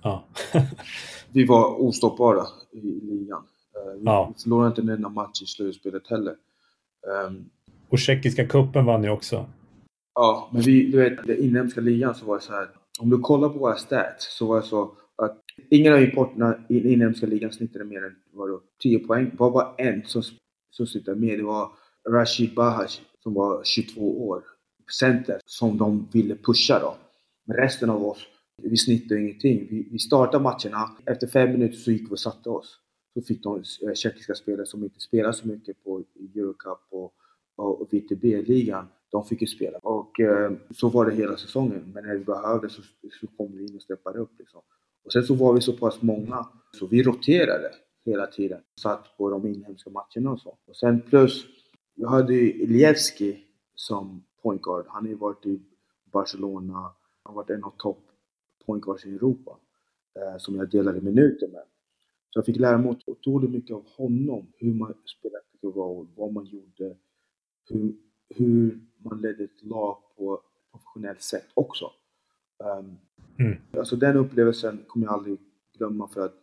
Ja. 0.03 0.25
Vi 1.33 1.45
var 1.47 1.83
ostoppbara 1.83 2.47
i, 2.73 2.81
ligan. 2.81 3.43
Eh, 3.77 3.93
vi, 3.99 4.05
Ja. 4.05 4.35
förlorade 4.43 4.69
inte 4.69 4.81
en 4.81 4.89
enda 4.89 5.09
match 5.09 5.43
i 5.43 5.47
slutspelet 5.47 6.07
heller. 6.09 6.35
Ehm, 7.27 7.45
Och 7.89 7.99
tjeckiska 7.99 8.47
kuppen 8.47 8.85
vann 8.85 9.01
ni 9.01 9.09
också. 9.09 9.47
Ja, 10.15 10.49
men 10.53 10.62
vi, 10.62 10.91
du 10.91 10.99
vet, 10.99 11.27
den 11.27 11.39
inhemska 11.45 11.81
ligan 11.81 12.15
så 12.15 12.27
var 12.27 12.35
det 12.37 12.43
så 12.43 12.53
här. 12.53 12.69
Om 13.01 13.11
du 13.11 13.19
kollar 13.19 13.49
på 13.49 13.59
våra 13.59 13.77
stats 13.77 14.37
så 14.39 14.47
var 14.47 14.57
det 14.57 14.66
så 14.66 14.93
att 15.16 15.43
ingen 15.70 15.93
av 15.93 16.03
importerna 16.03 16.55
i 16.69 16.81
den 16.81 16.93
inhemska 16.93 17.27
ligan 17.27 17.53
snittade 17.53 17.85
mer 17.85 18.05
än 18.05 18.15
vad 18.33 18.49
då, 18.49 18.61
10 18.83 18.99
poäng. 18.99 19.31
Bara 19.37 19.51
var 19.51 19.75
en 19.79 20.03
som, 20.07 20.23
som 20.70 20.87
snittade 20.87 21.20
mer. 21.20 21.37
Det 21.37 21.43
var 21.43 21.70
Rashid 22.11 22.55
Bahaj 22.55 22.89
som 23.23 23.35
var 23.35 23.65
22 23.65 24.29
år. 24.29 24.43
Center 25.01 25.41
som 25.47 25.79
de 25.79 26.09
ville 26.12 26.35
pusha 26.37 26.79
då. 26.79 26.95
Men 27.47 27.57
resten 27.57 27.91
av 27.91 28.07
oss, 28.07 28.19
vi 28.62 28.76
snittade 28.76 29.20
ingenting. 29.20 29.66
Vi, 29.70 29.89
vi 29.90 29.98
startade 29.98 30.43
matcherna. 30.43 30.97
Efter 31.06 31.26
fem 31.26 31.52
minuter 31.52 31.76
så 31.76 31.90
gick 31.90 32.10
vi 32.10 32.14
och 32.14 32.20
satte 32.20 32.51
oss. 32.51 32.80
Så 33.14 33.22
fick 33.22 33.43
de 33.43 33.56
eh, 33.56 33.94
tjeckiska 33.94 34.35
spelare 34.35 34.66
som 34.66 34.85
inte 34.85 35.01
spelar 35.01 35.32
så 35.32 35.48
mycket 35.48 35.85
på 35.85 36.05
Eurocup 36.35 36.78
och, 36.90 37.14
och 37.56 37.89
VTB-ligan 37.90 38.86
de 39.10 39.24
fick 39.24 39.40
ju 39.40 39.47
spela. 39.47 39.78
Och 39.78 40.20
eh, 40.20 40.52
så 40.70 40.89
var 40.89 41.06
det 41.06 41.12
hela 41.12 41.36
säsongen. 41.36 41.93
Men 41.94 42.05
när 42.05 42.14
vi 42.14 42.24
behövde 42.24 42.70
så, 42.70 42.82
så 43.20 43.26
kom 43.36 43.56
vi 43.56 43.66
in 43.66 43.76
och 43.76 43.82
steppade 43.82 44.18
upp. 44.18 44.30
Liksom. 44.39 44.60
Och 45.05 45.12
sen 45.12 45.22
så 45.22 45.35
var 45.35 45.52
vi 45.52 45.60
så 45.60 45.72
pass 45.72 46.02
många 46.02 46.47
så 46.78 46.86
vi 46.86 47.02
roterade 47.02 47.70
hela 48.05 48.26
tiden. 48.26 48.60
Satt 48.80 49.16
på 49.16 49.30
de 49.30 49.47
inhemska 49.47 49.90
matcherna 49.90 50.30
och 50.30 50.40
så. 50.40 50.59
Och 50.66 50.76
sen 50.76 51.01
plus, 51.01 51.47
jag 51.94 52.09
hade 52.09 52.35
ju 52.35 52.52
Ilievski 52.52 53.44
som 53.74 54.24
point 54.43 54.62
guard. 54.62 54.85
Han 54.89 55.02
har 55.02 55.09
ju 55.09 55.14
varit 55.14 55.47
i 55.47 55.60
Barcelona. 56.12 56.74
Han 56.74 56.94
har 57.22 57.35
varit 57.35 57.51
en 57.51 57.64
av 57.64 57.74
topp 57.78 58.07
point 58.69 58.85
guards 58.85 59.07
i 59.07 59.15
Europa. 59.15 59.59
Eh, 60.19 60.39
som 60.39 60.57
jag 60.57 60.70
delade 60.70 61.01
minuter 61.01 61.49
med. 61.49 61.62
Så 62.31 62.39
jag 62.39 62.45
fick 62.45 62.57
lära 62.57 62.78
mig 62.78 62.97
otroligt 63.07 63.51
mycket 63.51 63.77
av 63.77 63.85
honom. 63.97 64.47
Hur 64.57 64.74
man 64.74 64.95
spelade 65.19 65.45
pick 65.53 65.65
and 65.65 65.74
roll, 65.77 66.07
vad 66.16 66.32
man 66.32 66.45
gjorde. 66.45 66.97
Hur, 67.69 67.97
hur 68.28 68.81
man 68.99 69.20
ledde 69.20 69.45
ett 69.45 69.62
lag 69.62 69.97
på 70.16 70.35
ett 70.35 70.70
professionellt 70.73 71.23
sätt 71.23 71.47
också. 71.55 71.90
Um, 72.81 72.97
Mm. 73.40 73.59
Alltså 73.78 73.97
den 73.97 74.16
upplevelsen 74.16 74.85
kommer 74.86 75.07
jag 75.07 75.15
aldrig 75.15 75.39
glömma 75.78 76.09
för 76.09 76.20
att 76.24 76.35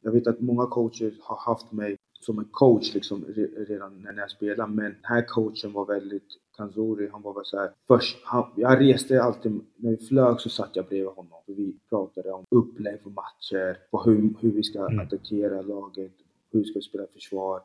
jag 0.00 0.12
vet 0.12 0.26
att 0.26 0.40
många 0.40 0.66
coacher 0.66 1.14
har 1.20 1.36
haft 1.36 1.72
mig 1.72 1.96
som 2.20 2.38
en 2.38 2.44
coach 2.50 2.94
liksom 2.94 3.24
re- 3.24 3.64
redan 3.64 4.02
när 4.02 4.16
jag 4.18 4.30
spelade 4.30 4.72
men 4.72 4.84
den 4.84 4.96
här 5.02 5.24
coachen 5.28 5.72
var 5.72 5.86
väldigt 5.86 6.28
Kanzuri, 6.56 7.08
han 7.12 7.22
var 7.22 7.34
väl 7.34 7.44
såhär 7.44 7.70
först, 7.88 8.18
han, 8.24 8.44
jag 8.56 8.80
reste 8.80 9.22
alltid, 9.22 9.60
när 9.76 9.90
vi 9.90 9.96
flög 9.96 10.40
så 10.40 10.48
satt 10.48 10.70
jag 10.76 10.86
bredvid 10.86 11.08
honom 11.08 11.32
och 11.32 11.44
vi 11.46 11.74
pratade 11.88 12.32
om 12.32 12.44
upplägg 12.50 13.00
för 13.02 13.10
matcher, 13.10 13.78
på 13.90 14.02
hur, 14.02 14.34
hur 14.40 14.52
vi 14.52 14.62
ska 14.62 14.78
Mm. 14.86 14.98
attackera 15.06 15.62
laget, 15.62 16.12
hur 16.52 16.60
vi 16.60 16.64
ska 16.64 16.80
spela 16.80 17.06
försvar, 17.06 17.60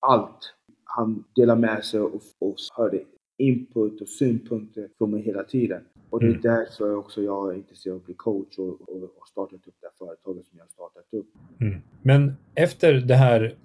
allt. 0.00 0.54
Han 0.84 1.24
delade 1.36 1.60
med 1.60 1.84
sig 1.84 2.00
och, 2.00 2.20
och 2.38 2.54
hörde 2.76 3.02
input 3.38 4.00
och 4.00 4.08
synpunkter 4.08 4.88
från 4.98 5.10
mig 5.10 5.22
hela 5.22 5.44
tiden. 5.44 5.82
Och 6.10 6.20
det 6.20 6.26
är 6.26 6.30
Mm. 6.30 6.40
därför 6.42 6.96
också 6.96 7.22
jag 7.22 7.50
är 7.52 7.56
intresserad 7.56 7.94
av 7.94 8.00
att 8.00 8.06
bli 8.06 8.14
coach 8.14 8.58
och, 8.58 8.66
och, 8.68 9.02
och 9.02 9.28
startat 9.30 9.66
upp 9.66 9.74
det 9.80 9.86
här 9.86 10.06
företaget 10.06 10.46
som 10.46 10.58
jag 10.58 10.64
har 10.64 10.68
startat 10.68 11.06
upp. 11.14 11.26
Mm. 11.60 11.78
Men 12.02 12.32
efter 12.54 12.92
det 12.94 13.14
här 13.14 13.56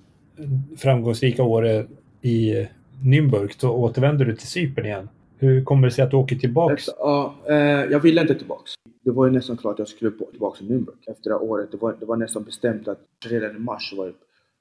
framgångsrika 0.77 1.44
året 1.44 1.88
i 2.22 2.68
Nürnberg 3.03 3.59
så 3.59 3.71
återvänder 3.71 4.25
du 4.25 4.35
till 4.35 4.47
Cypern 4.47 4.85
igen. 4.85 5.09
Hur 5.39 5.63
kommer 5.63 5.87
det 5.87 5.93
sig 5.93 6.03
att 6.03 6.11
du 6.11 6.17
åker 6.17 6.35
tillbaks? 6.35 6.85
Ja, 6.99 7.35
eh, 7.47 7.55
jag 7.91 7.99
ville 7.99 8.21
inte 8.21 8.35
tillbaks. 8.35 8.73
Det 9.01 9.11
var 9.11 9.25
ju 9.25 9.31
nästan 9.31 9.57
klart 9.57 9.73
att 9.73 9.79
jag 9.79 9.87
skulle 9.87 10.11
tillbaks 10.31 10.59
till 10.59 10.67
Nürnberg 10.67 11.11
efter 11.11 11.29
det 11.29 11.35
här 11.35 11.43
året. 11.43 11.71
Det 11.71 11.77
var, 11.77 11.95
det 11.99 12.05
var 12.05 12.17
nästan 12.17 12.43
bestämt 12.43 12.87
att 12.87 12.99
redan 13.25 13.55
i 13.55 13.59
mars 13.59 13.93
var 13.97 14.05
det, 14.05 14.13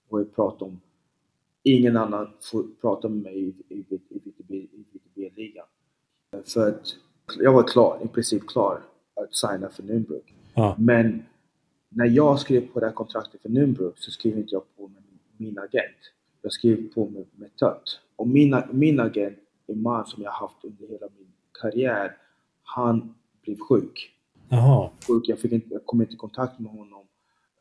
var 0.09 0.19
det 0.19 0.25
prat 0.25 0.63
om 0.63 0.81
ingen 1.63 1.97
annan 1.97 2.29
får 2.41 2.65
prata 2.81 3.09
med 3.09 3.23
mig 3.23 3.39
i, 3.39 3.55
i, 3.69 3.79
i, 3.79 3.99
VTB 4.25 4.55
i 4.55 4.85
VTB-ligan. 4.93 5.67
För 6.45 6.69
att 6.69 6.95
jag 7.39 7.53
var 7.53 7.63
klar, 7.63 7.99
i 8.05 8.09
princip 8.09 8.47
klar 8.47 8.81
att 9.15 9.35
signa 9.35 9.69
för 9.69 9.83
Nürnberg. 9.83 10.23
Ja. 10.55 10.77
Men 10.79 11.23
när 11.89 12.07
jag 12.07 12.41
skrev 12.41 12.61
på 12.73 12.81
det 12.81 12.87
här 12.87 12.93
kontraktet 12.93 13.43
för 13.43 13.49
Nürnberg 13.49 13.93
så 13.97 14.11
skrev 14.11 14.39
inte 14.39 14.55
jag 14.55 14.77
på 14.77 14.89
med 14.89 15.03
min 15.37 15.59
agent. 15.59 16.13
Jag 16.47 16.53
skrev 16.53 16.93
på 16.95 17.09
med, 17.09 17.27
med 17.35 17.57
Tött. 17.57 18.01
Och 18.17 18.29
min, 18.29 18.63
min 18.71 19.01
agent, 19.01 19.39
en 19.67 19.83
man 19.83 20.07
som 20.07 20.23
jag 20.23 20.31
haft 20.31 20.65
under 20.65 20.87
hela 20.89 21.07
min 21.19 21.33
karriär, 21.61 22.17
han 22.63 23.15
blev 23.43 23.59
sjuk. 23.59 24.11
Jaha. 24.49 24.91
sjuk. 25.09 25.29
Jag, 25.29 25.39
fick 25.39 25.53
inte, 25.53 25.67
jag 25.71 25.87
kom 25.87 26.01
inte 26.01 26.15
i 26.15 26.17
kontakt 26.17 26.59
med 26.59 26.73
honom. 26.73 27.07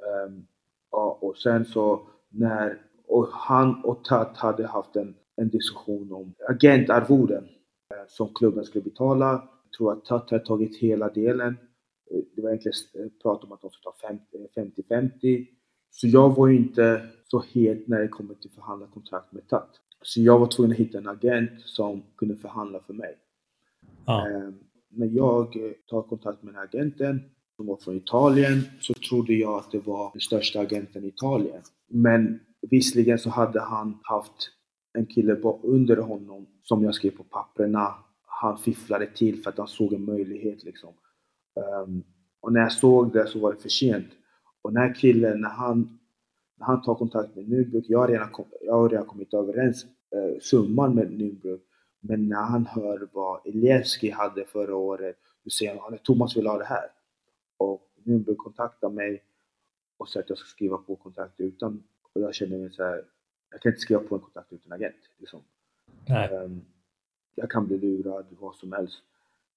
Ehm, 0.05 0.47
ja, 0.91 1.17
och 1.21 1.37
sen 1.37 1.65
så 1.65 2.01
när 2.29 2.81
och 3.07 3.27
han 3.31 3.83
och 3.83 4.03
Tat 4.03 4.37
hade 4.37 4.67
haft 4.67 4.95
en, 4.95 5.15
en 5.35 5.49
diskussion 5.49 6.11
om 6.11 6.33
agentarvoden 6.49 7.43
eh, 7.43 8.05
som 8.07 8.33
klubben 8.33 8.65
skulle 8.65 8.83
betala. 8.83 9.31
Jag 9.63 9.71
tror 9.77 9.91
att 9.93 10.05
Tat 10.05 10.31
hade 10.31 10.45
tagit 10.45 10.77
hela 10.77 11.09
delen. 11.09 11.57
Eh, 12.11 12.19
Det 12.35 12.41
var 12.41 12.49
egentligen 12.49 13.05
eh, 13.05 13.11
prat 13.21 13.43
om 13.43 13.51
att 13.51 13.61
de 13.61 13.69
skulle 13.71 13.91
ta 13.91 14.07
50 14.07 14.81
50-50. 14.89 15.47
Så 15.95 16.07
jag 16.07 16.35
var 16.35 16.47
ju 16.47 16.55
inte 16.55 17.09
så 17.23 17.43
het 17.53 17.87
när 17.87 17.99
det 17.99 18.07
kommer 18.07 18.33
till 18.33 18.51
förhandla 18.51 18.87
kontrakt 18.87 19.31
med 19.31 19.47
Tat. 19.47 19.69
Så 20.01 20.21
jag 20.21 20.39
var 20.39 20.47
tvungen 20.47 20.71
att 20.71 20.77
hitta 20.77 20.97
en 20.97 21.07
agent 21.07 21.51
som 21.65 22.03
kunde 22.17 22.35
förhandla 22.35 22.79
för 22.79 22.93
mig. 22.93 23.17
Ja. 24.05 24.29
Eh, 24.29 24.49
när 24.89 25.07
jag 25.07 25.55
eh, 25.55 25.71
tar 25.89 26.01
kontakt 26.01 26.43
med 26.43 26.53
den 26.53 26.59
här 26.59 26.63
agenten 26.63 27.21
som 27.55 27.65
var 27.65 27.77
från 27.77 27.95
Italien 27.97 28.61
så 28.79 28.93
trodde 28.93 29.33
jag 29.33 29.53
att 29.59 29.71
det 29.71 29.87
var 29.87 30.11
den 30.13 30.21
största 30.21 30.59
agenten 30.59 31.03
i 31.03 31.07
Italien. 31.07 31.61
Men 31.87 32.39
visserligen 32.61 33.19
så 33.19 33.29
hade 33.29 33.61
han 33.61 33.99
haft 34.03 34.51
en 34.93 35.05
kille 35.05 35.35
under 35.63 35.97
honom 35.97 36.47
som 36.63 36.83
jag 36.83 36.95
skrev 36.95 37.11
på 37.11 37.23
papperna. 37.23 37.95
Han 38.25 38.57
fifflade 38.57 39.07
till 39.07 39.43
för 39.43 39.49
att 39.49 39.57
han 39.57 39.67
såg 39.67 39.93
en 39.93 40.05
möjlighet 40.05 40.63
liksom. 40.63 40.93
Ehm, 41.55 42.03
och 42.41 42.53
när 42.53 42.61
jag 42.61 42.71
såg 42.71 43.13
det 43.13 43.27
så 43.27 43.39
var 43.39 43.53
det 43.53 43.59
för 43.59 43.69
sent. 43.69 44.07
Och 44.65 44.73
den 44.73 44.83
här 44.83 44.93
killen, 44.95 45.41
när 45.41 45.49
han, 45.49 45.99
när 46.55 46.65
han 46.65 46.81
tar 46.81 46.95
kontakt 46.95 47.35
med 47.35 47.45
Nürnberg, 47.45 47.85
jag 47.87 47.99
har 47.99 48.07
redan, 48.07 48.29
kom, 48.31 48.45
jag 48.61 48.73
har 48.73 48.89
redan 48.89 49.05
kommit 49.05 49.33
överens 49.33 49.85
eh, 49.85 50.39
summan 50.41 50.95
med 50.95 51.07
Nürnberg. 51.07 51.59
Men 51.99 52.29
när 52.29 52.43
han 52.43 52.65
hör 52.65 53.07
vad 53.11 53.41
Ilevski 53.45 54.09
hade 54.09 54.45
förra 54.45 54.75
året, 54.75 55.17
då 55.43 55.49
säger 55.49 55.79
han 55.79 55.93
att 55.93 56.03
Thomas 56.03 56.37
vill 56.37 56.47
ha 56.47 56.57
det 56.57 56.65
här. 56.65 56.89
Och 57.57 57.81
Nürnberg 58.03 58.35
kontaktar 58.35 58.89
mig 58.89 59.23
och 59.97 60.09
säger 60.09 60.23
att 60.23 60.29
jag 60.29 60.37
ska 60.37 60.47
skriva 60.47 60.77
på 60.77 60.95
kontrakt 60.95 61.39
utan, 61.39 61.83
och 62.13 62.21
jag 62.21 62.33
känner 62.35 62.57
mig 62.57 62.71
så 62.71 62.83
här, 62.83 63.03
jag 63.51 63.61
kan 63.61 63.69
inte 63.69 63.81
skriva 63.81 64.01
på 64.01 64.15
en 64.15 64.21
kontrakt 64.21 64.53
utan 64.53 64.71
agent. 64.71 65.09
Liksom. 65.17 65.41
Nej. 66.07 66.33
Ehm, 66.33 66.61
jag 67.35 67.51
kan 67.51 67.67
bli 67.67 67.77
lurad, 67.77 68.25
vad 68.29 68.55
som 68.55 68.71
helst. 68.71 69.03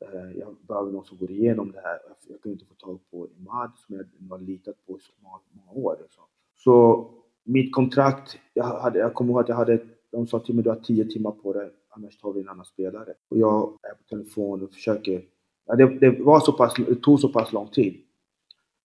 Eh, 0.01 0.39
jag 0.39 0.57
behöver 0.69 0.93
någon 0.93 1.05
som 1.05 1.19
går 1.19 1.31
igenom 1.31 1.73
det 1.73 1.81
här. 1.81 1.99
Jag- 2.09 2.27
kunde 2.27 2.43
kan 2.43 2.53
inte 2.53 2.65
få 2.65 2.75
tag 2.75 2.99
på 3.11 3.29
Imad 3.39 3.71
som 3.77 3.95
jag 3.97 4.05
har 4.31 4.39
litat 4.39 4.87
på 4.87 4.99
i 4.99 5.01
så 5.01 5.13
många, 5.23 5.39
många 5.53 5.87
år. 5.87 5.97
Liksom. 6.03 6.25
Så 6.57 7.05
mitt 7.45 7.75
kontrakt, 7.75 8.39
jag, 8.55 8.65
hade, 8.65 8.99
jag 8.99 9.15
kommer 9.15 9.33
ihåg 9.33 9.41
att 9.41 9.49
jag 9.49 9.57
hade, 9.57 9.79
de 10.11 10.27
sa 10.27 10.39
till 10.39 10.55
mig 10.55 10.65
du 10.65 10.71
har 10.71 10.77
10 10.77 11.05
timmar 11.05 11.31
på 11.31 11.53
dig, 11.53 11.71
annars 11.89 12.19
tar 12.19 12.33
vi 12.33 12.41
en 12.41 12.49
annan 12.49 12.65
spelare. 12.65 13.15
Och 13.29 13.39
jag 13.39 13.79
är 13.83 13.95
på 13.95 14.05
telefon 14.09 14.63
och 14.63 14.73
försöker, 14.73 15.25
ja, 15.67 15.75
det, 15.77 15.99
det, 15.99 16.11
var 16.11 16.41
så 16.41 16.53
pass, 16.53 16.75
det 16.75 16.95
tog 16.95 17.21
så 17.21 17.29
pass 17.29 17.53
lång 17.53 17.69
tid. 17.69 18.01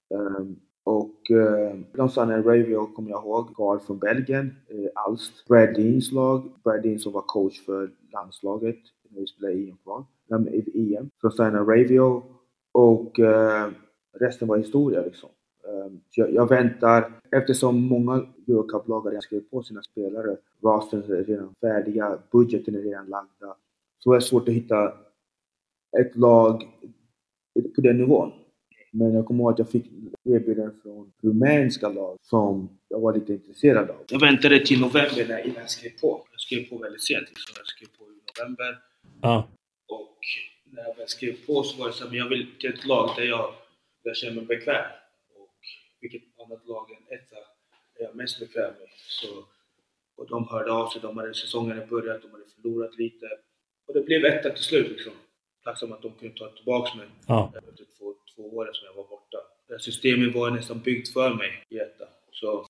Um, 0.10 0.60
och 0.84 1.32
eh, 1.32 1.76
de 1.94 2.10
stannade 2.10 2.40
i 2.40 2.44
Ravio, 2.44 2.86
kommer 2.86 3.10
jag 3.10 3.24
ihåg, 3.24 3.56
guard 3.56 3.82
från 3.82 4.00
Belgien, 4.00 4.56
eh, 4.68 4.90
Alst. 4.96 5.48
Brad 5.48 5.76
Deans 5.76 6.12
lag, 6.12 6.52
Brad 6.64 6.84
Dean 6.84 7.00
som 7.00 7.12
var 7.12 7.22
coach 7.22 7.66
för 7.66 7.92
landslaget 8.14 8.80
när 9.14 9.22
vi 9.22 9.28
spelade 9.28 9.54
EM-kval, 9.54 10.04
EM. 10.74 11.10
Så 11.22 11.32
signade 11.32 11.58
en 11.58 11.66
Ravio 11.66 12.24
och 12.72 13.20
eh, 13.20 13.70
resten 14.20 14.48
var 14.48 14.58
historia 14.58 15.02
liksom. 15.02 15.30
Ehm, 15.68 16.00
så 16.10 16.22
jag, 16.22 16.34
jag 16.34 16.50
väntar, 16.50 17.14
eftersom 17.32 17.82
många 17.82 18.26
Eurocup-lag 18.48 19.02
har 19.02 19.10
redan 19.10 19.22
skrivit 19.22 19.52
på 19.52 19.64
sina 19.64 19.82
spelare, 19.84 20.38
rostern 20.62 21.04
är 21.12 21.24
redan 21.24 21.56
färdiga, 21.62 22.20
budgeten 22.32 22.76
är 22.76 22.82
redan 22.82 23.06
lagda, 23.06 23.56
så 24.00 24.12
är 24.12 24.16
det 24.16 24.22
svårt 24.22 24.48
att 24.48 24.54
hitta 24.54 24.94
ett 26.00 26.16
lag 26.16 26.64
på 27.76 27.82
den 27.82 27.98
nivån. 27.98 28.32
Men 28.92 29.14
jag 29.14 29.26
kommer 29.26 29.44
ihåg 29.44 29.52
att 29.52 29.60
jag 29.60 29.70
fick 29.70 29.92
erbjudanden 30.24 30.80
från 30.84 31.12
rumänska 31.22 31.90
lag 31.90 32.18
som 32.22 32.70
jag 32.90 33.00
var 33.00 33.14
lite 33.14 33.34
intresserad 33.34 33.90
av. 33.90 33.96
Jag 34.08 34.20
väntade 34.20 34.66
till 34.66 34.82
november 34.82 35.26
när 35.28 35.40
innan 35.40 35.56
jag 35.56 35.70
skrev 35.70 35.92
på. 36.02 36.26
Jag 36.32 36.40
skrev 36.40 36.70
på 36.70 36.78
väldigt 36.78 37.02
sent. 37.02 37.28
så 37.28 37.54
Jag 37.60 37.68
skrev 37.68 37.88
på 37.98 38.04
i 38.04 38.18
november. 38.30 38.80
Ja. 39.22 39.48
Och 39.88 40.18
när 40.64 40.84
jag 40.84 40.96
väl 40.98 41.08
skrev 41.08 41.46
på 41.46 41.64
så 41.64 41.78
var 41.78 41.88
det 41.88 41.94
så 41.94 42.06
men 42.06 42.14
jag 42.14 42.30
vill 42.30 42.48
till 42.60 42.74
ett 42.74 42.86
lag 42.86 43.10
där 43.18 43.24
jag, 43.24 43.54
där 44.04 44.10
jag 44.10 44.18
känner 44.18 44.36
mig 44.36 44.46
bekväm. 44.46 44.86
Och 45.36 45.56
vilket 46.02 46.22
annat 46.46 46.68
lag 46.68 46.92
än 46.92 47.18
Etta 47.18 47.36
är 48.00 48.04
jag 48.04 48.16
mest 48.16 48.40
bekväm 48.40 48.74
med. 48.80 48.90
Så, 48.96 49.28
och 50.18 50.30
de 50.30 50.48
hörde 50.48 50.72
av 50.72 50.90
sig, 50.90 51.02
de 51.02 51.18
hade 51.18 51.34
säsongen 51.34 51.78
hade 51.78 51.86
börjat, 51.88 52.22
de 52.22 52.32
hade 52.32 52.44
förlorat 52.62 52.98
lite. 52.98 53.26
Och 53.88 53.94
det 53.94 54.02
blev 54.02 54.26
Etta 54.26 54.50
till 54.50 54.64
slut 54.64 54.90
liksom. 54.92 55.14
Tacksam 55.64 55.92
att 55.94 56.02
de 56.02 56.12
kunde 56.12 56.36
ta 56.40 56.48
tillbaka 56.50 56.98
mig 56.98 57.08
Ja. 57.28 57.54
efter 57.56 57.86
två, 58.00 58.14
två 58.36 58.44
år 58.58 58.70
som 58.74 58.86
jag 58.86 58.94
var 58.94 59.10
borta. 59.10 59.38
Det 59.68 59.80
systemet 59.80 60.36
var 60.36 60.52
nästan 60.52 60.80
byggt 60.80 61.14
för 61.14 61.34
mig 61.34 61.52
i 61.70 61.78
Etta. 61.78 62.06
Så, 62.32 62.66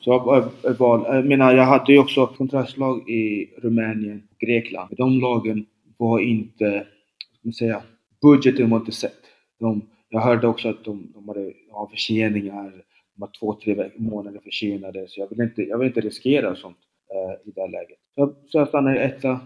så 0.00 0.10
jag. 0.10 0.50
Jag 0.62 1.24
menar, 1.26 1.54
jag 1.54 1.64
hade 1.64 1.92
ju 1.92 1.98
också 1.98 2.26
kontraktslag 2.26 3.10
i 3.10 3.54
Rumänien 3.56 4.28
Grekland. 4.40 4.96
De 4.96 5.20
lagen 5.20 5.66
var 5.98 6.18
inte, 6.20 6.86
ska 7.32 7.40
man 7.42 7.52
säga, 7.52 7.82
budgeten 8.22 8.70
var 8.70 8.78
inte 8.78 8.92
sett. 8.92 9.20
De, 9.60 9.90
jag 10.08 10.20
hörde 10.20 10.46
också 10.46 10.68
att 10.68 10.84
de, 10.84 11.12
de 11.14 11.28
hade 11.28 11.52
ja, 11.68 11.88
förseningar, 11.90 12.70
de 13.14 13.20
var 13.20 13.30
två, 13.40 13.54
tre 13.54 13.90
månader 13.96 14.40
försenade. 14.44 15.08
Så 15.08 15.20
jag 15.20 15.28
vill 15.28 15.40
inte, 15.40 15.62
jag 15.62 15.78
vill 15.78 15.88
inte 15.88 16.00
riskera 16.00 16.56
sånt 16.56 16.78
eh, 17.14 17.48
i 17.48 17.52
det 17.54 17.60
här 17.60 17.68
läget. 17.68 17.98
Så, 18.14 18.34
så 18.46 18.58
jag 18.58 18.68
stannade 18.68 19.00
etta 19.00 19.40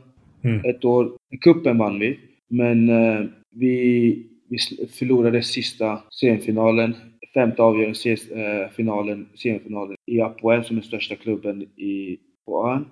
Mm. 0.45 0.65
ett 0.65 0.85
år. 0.85 1.13
Cupen 1.41 1.79
vann 1.79 1.99
vi, 1.99 2.19
men 2.49 2.89
eh, 2.89 3.25
vi, 3.51 4.27
vi 4.49 4.59
förlorade 4.87 5.43
sista 5.43 5.99
semifinalen, 6.21 6.95
femte 7.35 7.63
avgörande 7.63 8.11
eh, 8.13 8.71
finalen, 8.71 9.29
semifinalen 9.35 9.97
i 10.07 10.21
Apoel 10.21 10.65
som 10.65 10.77
är 10.77 10.83
största 10.83 11.15
klubben 11.15 11.63
i, 11.63 12.19
på 12.47 12.69
ön. 12.69 12.85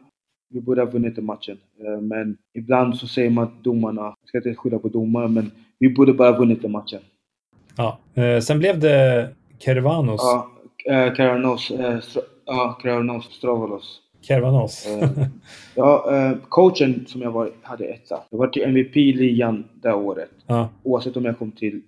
Vi 0.49 0.61
borde 0.61 0.81
ha 0.81 0.91
vunnit 0.91 1.17
den 1.17 1.25
matchen, 1.25 1.59
eh, 1.81 2.01
men 2.01 2.37
ibland 2.55 2.97
så 2.97 3.07
säger 3.07 3.31
man 3.31 3.45
att 3.45 3.65
domarna, 3.65 4.01
jag 4.03 4.17
ska 4.29 4.39
inte 4.39 4.55
skylla 4.55 4.79
på 4.79 4.89
domare, 4.89 5.29
men 5.29 5.51
vi 5.79 5.89
borde 5.89 6.13
bara 6.13 6.31
ha 6.31 6.39
vunnit 6.39 6.63
den 6.63 6.71
matchen. 6.73 7.01
ja. 7.77 7.99
Eh, 8.15 8.41
sen 8.41 8.59
blev 8.59 8.81
det 8.81 9.29
Kervanos. 9.59 10.21
Ja, 10.25 10.51
eh, 10.95 11.13
Stro- 12.01 12.21
ja, 12.45 12.79
Karanos 12.83 13.25
Strovolos. 13.25 14.01
Kervanos. 14.21 14.87
Ja, 15.75 16.35
coachen 16.49 17.05
som 17.07 17.23
jag 17.23 17.31
var, 17.31 17.51
hade 17.63 17.85
etta. 17.85 18.21
Jag 18.31 18.39
var 18.39 18.47
till 18.49 18.63
MVP 18.63 18.97
i 18.97 19.13
ligan 19.13 19.65
det 19.83 19.93
året. 19.93 20.31
ja. 20.47 20.69
Oavsett 20.83 21.17
om 21.17 21.25
jag 21.25 21.39
kom 21.39 21.53
till 21.53 21.83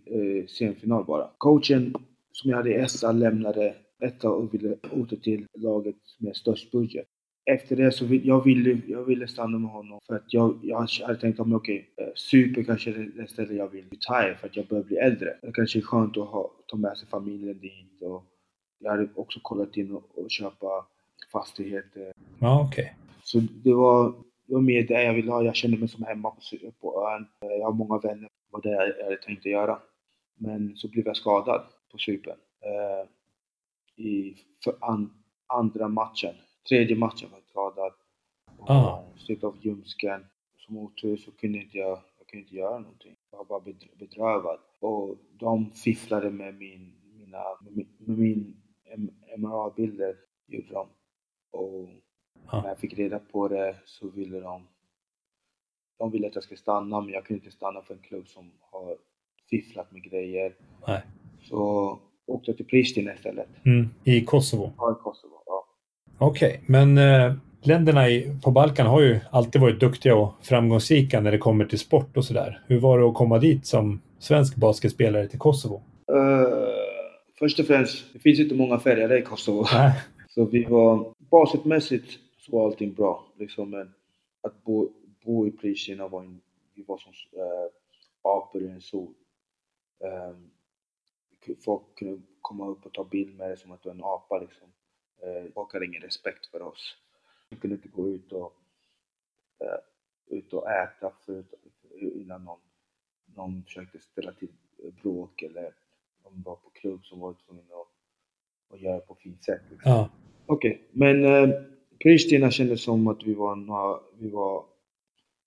semifinal 0.48 1.04
bara. 1.04 1.26
Coachen 1.38 1.94
som 2.32 2.50
jag 2.50 2.56
hade 2.56 2.70
i 2.70 2.74
essa 2.74 3.12
lämnade 3.12 3.74
etta 4.02 4.30
och 4.30 4.54
ville 4.54 4.74
åter 4.92 5.16
till 5.16 5.46
laget 5.54 5.96
med 6.18 6.36
störst 6.36 6.70
budget. 6.72 7.06
Efter 7.48 7.76
det 7.76 7.92
så 7.92 8.04
vill, 8.06 8.26
jag 8.26 8.44
ville 8.44 8.80
jag 8.86 9.04
ville 9.04 9.28
stanna 9.28 9.58
med 9.58 9.70
honom 9.70 10.00
för 10.06 10.14
att 10.14 10.32
jag, 10.32 10.58
jag 10.62 10.88
hade 11.06 11.20
tänkt 11.20 11.40
att 11.40 11.52
okej, 11.52 11.90
eh, 11.96 12.06
super 12.14 12.62
kanske 12.62 12.90
är 12.90 13.10
det 13.16 13.28
stället 13.28 13.56
jag 13.56 13.68
vill 13.68 13.84
retire 13.84 14.36
för 14.40 14.46
att 14.46 14.56
jag 14.56 14.66
börjar 14.66 14.84
bli 14.84 14.96
äldre. 14.96 15.36
Det 15.42 15.52
kanske 15.52 15.78
är 15.78 15.82
skönt 15.82 16.16
att 16.16 16.28
ha, 16.28 16.50
ta 16.66 16.76
med 16.76 16.98
sig 16.98 17.08
familjen 17.08 17.58
dit 17.58 18.02
och 18.02 18.24
jag 18.78 18.90
hade 18.90 19.08
också 19.14 19.40
kollat 19.42 19.76
in 19.76 19.92
och, 19.94 20.18
och 20.18 20.30
köpa 20.30 20.86
fastigheter 21.32 22.12
ja, 22.38 22.64
okej. 22.68 22.96
så 23.22 23.38
det 23.38 23.74
var, 23.74 24.14
det 24.46 24.54
var 24.54 24.60
mer 24.60 24.82
det 24.82 25.02
jag 25.02 25.14
ville 25.14 25.30
ha. 25.30 25.42
Jag 25.42 25.56
kände 25.56 25.78
mig 25.78 25.88
som 25.88 26.04
hemma 26.04 26.30
på, 26.30 26.40
på 26.80 27.08
ön. 27.08 27.26
Jag 27.40 27.64
har 27.64 27.72
många 27.72 27.98
vänner. 27.98 28.28
Det 28.28 28.50
var 28.50 28.62
det 28.62 28.94
jag 28.98 29.04
hade 29.04 29.16
tänkt 29.16 29.40
att 29.40 29.52
göra. 29.52 29.78
Men 30.34 30.76
så 30.76 30.88
blev 30.88 31.06
jag 31.06 31.16
skadad 31.16 31.64
på 31.92 31.98
Cypern. 31.98 32.38
Eh, 32.60 33.08
I 34.04 34.36
för 34.64 34.74
an, 34.80 35.10
andra 35.46 35.88
matchen. 35.88 36.34
Tredje 36.68 36.96
matchen 36.96 37.28
var 37.30 37.38
jag 37.38 37.44
skadad. 37.44 37.92
Ah. 38.58 39.02
Slet 39.16 39.44
av 39.44 39.56
ljumsken. 39.60 40.26
som 40.56 40.76
otur 40.78 41.16
så 41.16 41.30
kunde 41.30 41.58
inte 41.58 41.78
jag, 41.78 41.98
jag 42.18 42.26
kunde 42.26 42.42
inte 42.44 42.56
göra 42.56 42.78
någonting. 42.78 43.16
Jag 43.30 43.38
var 43.38 43.44
bara 43.44 43.60
bedr- 43.60 43.98
bedrövad. 43.98 44.58
Och 44.80 45.16
de 45.38 45.70
fifflade 45.70 46.30
med 46.30 46.54
min, 46.54 46.92
mina, 47.18 47.42
med 47.60 48.18
min, 48.18 48.56
MRA-bilder, 49.38 50.16
gjorde 50.46 50.72
de. 50.72 50.88
Och 51.50 51.88
Ja. 52.52 52.60
när 52.62 52.68
jag 52.68 52.78
fick 52.78 52.94
reda 52.98 53.18
på 53.18 53.48
det 53.48 53.76
så 53.84 54.08
ville 54.08 54.40
de 54.40 54.66
de 55.98 56.10
ville 56.10 56.26
att 56.28 56.34
jag 56.34 56.44
skulle 56.44 56.58
stanna 56.58 57.00
men 57.00 57.10
jag 57.14 57.24
kunde 57.24 57.44
inte 57.44 57.56
stanna 57.56 57.82
för 57.82 57.94
en 57.94 58.00
klubb 58.00 58.28
som 58.28 58.50
har 58.60 58.96
fifflat 59.50 59.92
med 59.92 60.02
grejer. 60.02 60.56
Nej. 60.86 61.02
Så 61.42 61.98
åkte 62.26 62.50
jag 62.50 62.56
till 62.56 62.66
Pristina 62.66 63.14
istället. 63.14 63.48
Mm. 63.66 63.86
I 64.04 64.24
Kosovo. 64.24 64.72
Ja, 64.76 64.92
i 64.92 65.02
Kosovo. 65.02 65.42
Okej, 66.20 66.60
men 66.66 66.98
eh, 66.98 67.32
länderna 67.62 68.08
i, 68.08 68.38
på 68.44 68.50
Balkan 68.50 68.86
har 68.86 69.00
ju 69.00 69.20
alltid 69.30 69.60
varit 69.60 69.80
duktiga 69.80 70.16
och 70.16 70.34
framgångsrika 70.42 71.20
när 71.20 71.32
det 71.32 71.38
kommer 71.38 71.64
till 71.64 71.78
sport 71.78 72.16
och 72.16 72.24
sådär. 72.24 72.62
Hur 72.66 72.80
var 72.80 72.98
det 72.98 73.06
att 73.06 73.14
komma 73.14 73.38
dit 73.38 73.66
som 73.66 74.00
svensk 74.18 74.56
basketspelare 74.56 75.28
till 75.28 75.38
Kosovo? 75.38 75.82
Eh, 76.12 76.48
först 77.38 77.60
och 77.60 77.66
främst, 77.66 78.12
det 78.12 78.18
finns 78.18 78.40
inte 78.40 78.54
många 78.54 78.78
färgade 78.78 79.18
i 79.18 79.22
Kosovo. 79.22 79.64
Nej. 79.72 79.92
Så 80.28 80.44
vi 80.44 80.64
var, 80.64 81.14
basketmässigt 81.30 82.18
så 82.38 82.56
var 82.56 82.66
allting 82.66 82.94
bra. 82.94 83.24
Liksom, 83.38 83.70
men 83.70 83.94
att 84.42 84.64
bo, 84.64 84.88
bo 85.24 85.46
i 85.46 85.50
Pristina 85.50 86.08
var 86.08 86.22
en, 86.22 86.40
vi 86.74 86.82
var 86.82 86.98
som 86.98 87.12
äh, 87.12 87.70
apor 88.22 88.62
i 88.62 88.68
en 88.68 88.80
sol. 88.80 89.14
Um, 90.00 90.50
folk 91.64 91.82
kunde 91.94 92.20
komma 92.40 92.68
upp 92.68 92.86
och 92.86 92.92
ta 92.92 93.04
bild 93.04 93.36
med 93.36 93.50
det 93.50 93.56
som 93.56 93.72
att 93.72 93.82
du 93.82 93.88
är 93.88 93.94
en 93.94 94.04
apa 94.04 94.38
liksom. 94.38 94.68
Folk 95.54 95.72
hade 95.72 95.86
ingen 95.86 96.02
respekt 96.02 96.46
för 96.46 96.62
oss. 96.62 96.96
Vi 97.50 97.56
kunde 97.56 97.76
inte 97.76 97.88
gå 97.88 98.08
ut 98.08 98.32
och, 98.32 98.52
uh, 99.64 100.36
ut 100.38 100.52
och 100.52 100.70
äta 100.70 101.12
för, 101.26 101.44
innan 102.00 102.44
någon, 102.44 102.60
någon 103.36 103.62
försökte 103.62 103.98
ställa 103.98 104.32
till 104.32 104.48
bråk 105.02 105.42
eller 105.42 105.74
om 106.22 106.42
var 106.42 106.56
på 106.56 106.70
klubb 106.70 107.04
som 107.04 107.20
var 107.20 107.34
tvungen 107.46 107.64
att, 107.64 108.74
att 108.74 108.80
göra 108.80 109.00
på 109.00 109.14
fint 109.14 109.42
sätt. 109.42 109.62
Liksom. 109.70 109.92
Ja. 109.92 110.10
Okej, 110.46 110.70
okay. 110.70 110.84
men 110.92 111.24
eh, 111.24 111.50
Pristina 112.02 112.50
kändes 112.50 112.82
som 112.82 113.08
att 113.08 113.22
vi 113.22 113.34
var, 113.34 113.56
några, 113.56 114.00
vi 114.18 114.30
var 114.30 114.64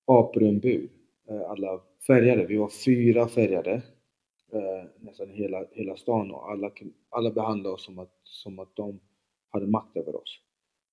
apor 0.05 0.43
i 0.43 0.47
en 0.47 0.59
bur. 0.59 0.89
Eh, 1.29 1.49
alla 1.49 1.81
färgade. 2.07 2.45
Vi 2.45 2.57
var 2.57 2.69
fyra 2.85 3.27
färgade. 3.27 3.81
Eh, 4.53 4.83
nästan 4.99 5.29
hela, 5.29 5.65
hela 5.71 5.95
stan 5.95 6.31
och 6.31 6.51
alla, 6.51 6.71
alla 7.09 7.31
behandlade 7.31 7.75
oss 7.75 7.85
som 7.85 7.99
att, 7.99 8.19
som 8.23 8.59
att 8.59 8.75
de 8.75 8.99
hade 9.51 9.67
makt 9.67 9.97
över 9.97 10.15
oss. 10.15 10.39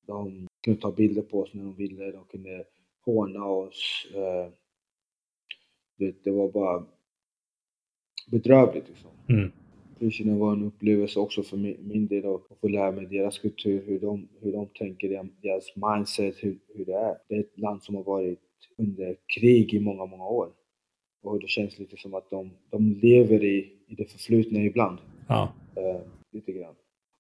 De 0.07 0.47
kunde 0.65 0.81
ta 0.81 0.93
bilder 0.93 1.23
på 1.23 1.41
oss 1.41 1.55
när 1.55 1.65
de 1.65 1.75
ville. 1.75 2.13
De 2.13 2.25
kunde 2.25 2.65
håna 3.05 3.45
oss. 3.45 4.07
Eh, 4.15 4.53
det, 5.99 6.25
det 6.25 6.31
var 6.31 6.53
bara 6.53 6.85
bedrövligt 8.31 8.89
liksom. 8.89 9.11
Mm. 9.29 9.53
Pristina 9.99 10.39
var 10.39 10.53
en 10.53 10.65
upplevelse 10.65 11.21
också 11.21 11.43
för 11.43 11.57
min, 11.57 11.77
min 11.81 12.07
del 12.07 12.27
att 12.27 12.59
få 12.61 12.69
lära 12.69 12.91
mig 12.93 13.07
deras 13.07 13.39
kultur, 13.39 13.85
hur 13.87 14.01
de, 14.01 14.29
hur 14.41 14.53
de 14.53 14.67
tänker, 14.67 15.29
deras 15.43 15.65
mindset, 15.77 16.45
hur, 16.45 16.59
hur 16.75 16.85
det 16.85 16.95
är. 16.95 17.19
Det 17.29 17.35
är 17.35 17.41
ett 17.41 17.59
land 17.59 17.83
som 17.83 17.95
har 17.95 18.03
varit 18.03 18.41
under 18.77 19.17
krig 19.27 19.75
i 19.75 19.81
många, 19.81 20.07
många 20.07 20.27
år. 20.27 20.49
Och 21.23 21.41
det 21.41 21.49
känns 21.49 21.79
lite 21.79 21.97
som 21.97 22.15
att 22.15 22.31
de, 22.31 22.51
de 22.71 22.93
lever 22.93 23.45
i, 23.45 23.73
i 23.87 23.95
det 23.95 24.05
förflutna 24.05 24.59
ibland. 24.59 24.99
Ja. 25.29 25.53
Eh, 25.77 26.01
lite 26.33 26.53
grann. 26.53 26.75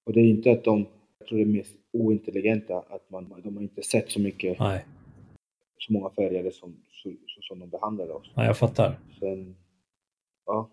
Och 0.04 0.12
det 0.12 0.20
är 0.20 0.24
inte 0.24 0.52
att 0.52 0.64
de, 0.64 0.86
jag 1.18 1.28
tror 1.28 1.38
det 1.38 1.44
är 1.44 1.46
mest 1.46 1.76
ointelligenta, 1.92 2.76
att 2.76 3.10
man, 3.10 3.34
de 3.44 3.56
har 3.56 3.62
inte 3.62 3.82
sett 3.82 4.10
så 4.10 4.20
mycket, 4.20 4.58
Nej. 4.58 4.84
så 5.78 5.92
många 5.92 6.10
färgade 6.10 6.52
som, 6.52 6.76
så, 6.90 7.10
så, 7.10 7.40
som 7.42 7.58
de 7.58 7.68
behandlar 7.70 8.10
oss. 8.10 8.30
ja, 8.34 8.44
jag 8.44 8.58
fattar. 8.58 8.98
Sen, 9.20 9.56
ja. 10.46 10.70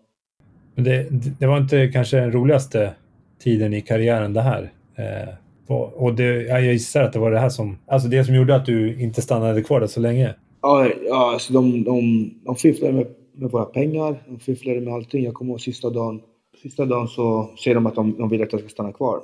Men 0.74 0.84
det, 0.84 1.08
det 1.40 1.46
var 1.46 1.58
inte 1.58 1.88
kanske 1.88 2.16
den 2.16 2.32
roligaste 2.32 2.94
tiden 3.38 3.74
i 3.74 3.80
karriären 3.80 4.32
det 4.32 4.42
här. 4.42 4.72
Eh, 4.94 5.34
och 5.74 6.14
det, 6.14 6.42
jag 6.42 6.64
gissar 6.64 7.02
att 7.02 7.12
det 7.12 7.18
var 7.18 7.30
det 7.30 7.38
här 7.38 7.48
som, 7.48 7.78
alltså 7.86 8.08
det 8.08 8.24
som 8.24 8.34
gjorde 8.34 8.54
att 8.54 8.66
du 8.66 9.02
inte 9.02 9.22
stannade 9.22 9.62
kvar 9.62 9.80
där 9.80 9.86
så 9.86 10.00
länge. 10.00 10.34
Ja, 10.62 10.88
ja 11.08 11.32
alltså 11.32 11.52
de, 11.52 11.84
de, 11.84 12.30
de 12.44 12.56
fifflade 12.56 12.92
med, 12.92 13.06
med 13.32 13.50
våra 13.50 13.64
pengar, 13.64 14.22
de 14.26 14.38
fifflade 14.38 14.80
med 14.80 14.94
allting. 14.94 15.24
Jag 15.24 15.34
kommer 15.34 15.50
ihåg 15.50 15.60
sista 15.60 15.90
dagen, 15.90 16.20
sista 16.62 16.84
dagen 16.84 17.08
så 17.08 17.50
säger 17.64 17.74
de 17.74 17.86
att 17.86 17.94
de, 17.94 18.18
de 18.18 18.28
vill 18.28 18.42
att 18.42 18.52
jag 18.52 18.60
ska 18.60 18.70
stanna 18.70 18.92
kvar. 18.92 19.20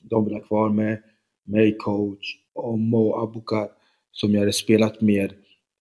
De 0.00 0.24
vill 0.24 0.34
ha 0.34 0.40
kvar 0.40 0.68
med 0.68 1.02
mig, 1.44 1.76
coach 1.78 2.36
och 2.54 2.78
Mo 2.78 3.14
Abukar 3.14 3.68
som 4.12 4.32
jag 4.32 4.40
hade 4.40 4.52
spelat 4.52 5.00
med 5.00 5.32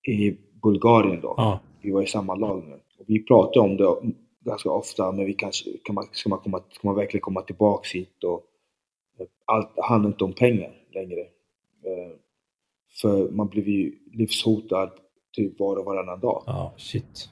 i 0.08 0.38
Bulgarien 0.64 1.22
då. 1.22 1.34
Ja. 1.38 1.60
Vi 1.82 1.91
var 1.91 2.04
i 2.04 2.08
samma 2.08 2.36
lag 2.36 2.64
nu. 2.68 2.80
Och 3.00 3.06
vi 3.08 3.24
pratade 3.24 3.60
om 3.60 3.78
det 3.78 4.14
ganska 4.46 4.72
ofta, 4.72 5.12
men 5.12 5.26
vi 5.26 5.34
kanske, 5.34 5.70
kan 5.84 5.96
man, 5.96 6.06
ska, 6.12 6.30
man 6.30 6.40
komma, 6.40 6.62
ska 6.72 6.88
man 6.88 6.96
verkligen 6.96 7.22
komma 7.22 7.41
tillbaks 7.41 7.96
hit 7.96 8.24
och 8.24 8.44
allt 9.46 9.70
handlar 9.84 10.10
inte 10.10 10.24
om 10.24 10.34
pengar 10.34 10.72
längre. 10.94 11.20
Eh, 11.20 12.16
för 13.02 13.30
man 13.32 13.48
blev 13.48 13.68
ju 13.68 13.96
livshotad 14.14 14.91
typ 15.32 15.60
var 15.60 15.76
och 15.76 15.86
varannan 15.86 16.20
dag. 16.20 16.44
Ja, 16.46 16.74
shit. 16.78 17.30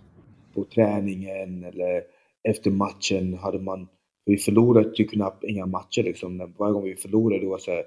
På 0.54 0.64
träningen 0.64 1.64
eller 1.64 2.04
efter 2.44 2.72
matchen 2.72 3.34
hade 3.34 3.60
man... 3.60 3.88
Vi 4.28 4.38
förlorade 4.38 4.92
typ 4.92 5.12
knappt 5.12 5.44
inga 5.44 5.66
matcher 5.66 6.04
liksom. 6.04 6.54
Varje 6.58 6.74
gång 6.74 6.84
vi 6.84 6.96
förlorade 6.96 7.42
det 7.42 7.48
var 7.48 7.58
så 7.58 7.72
här, 7.72 7.84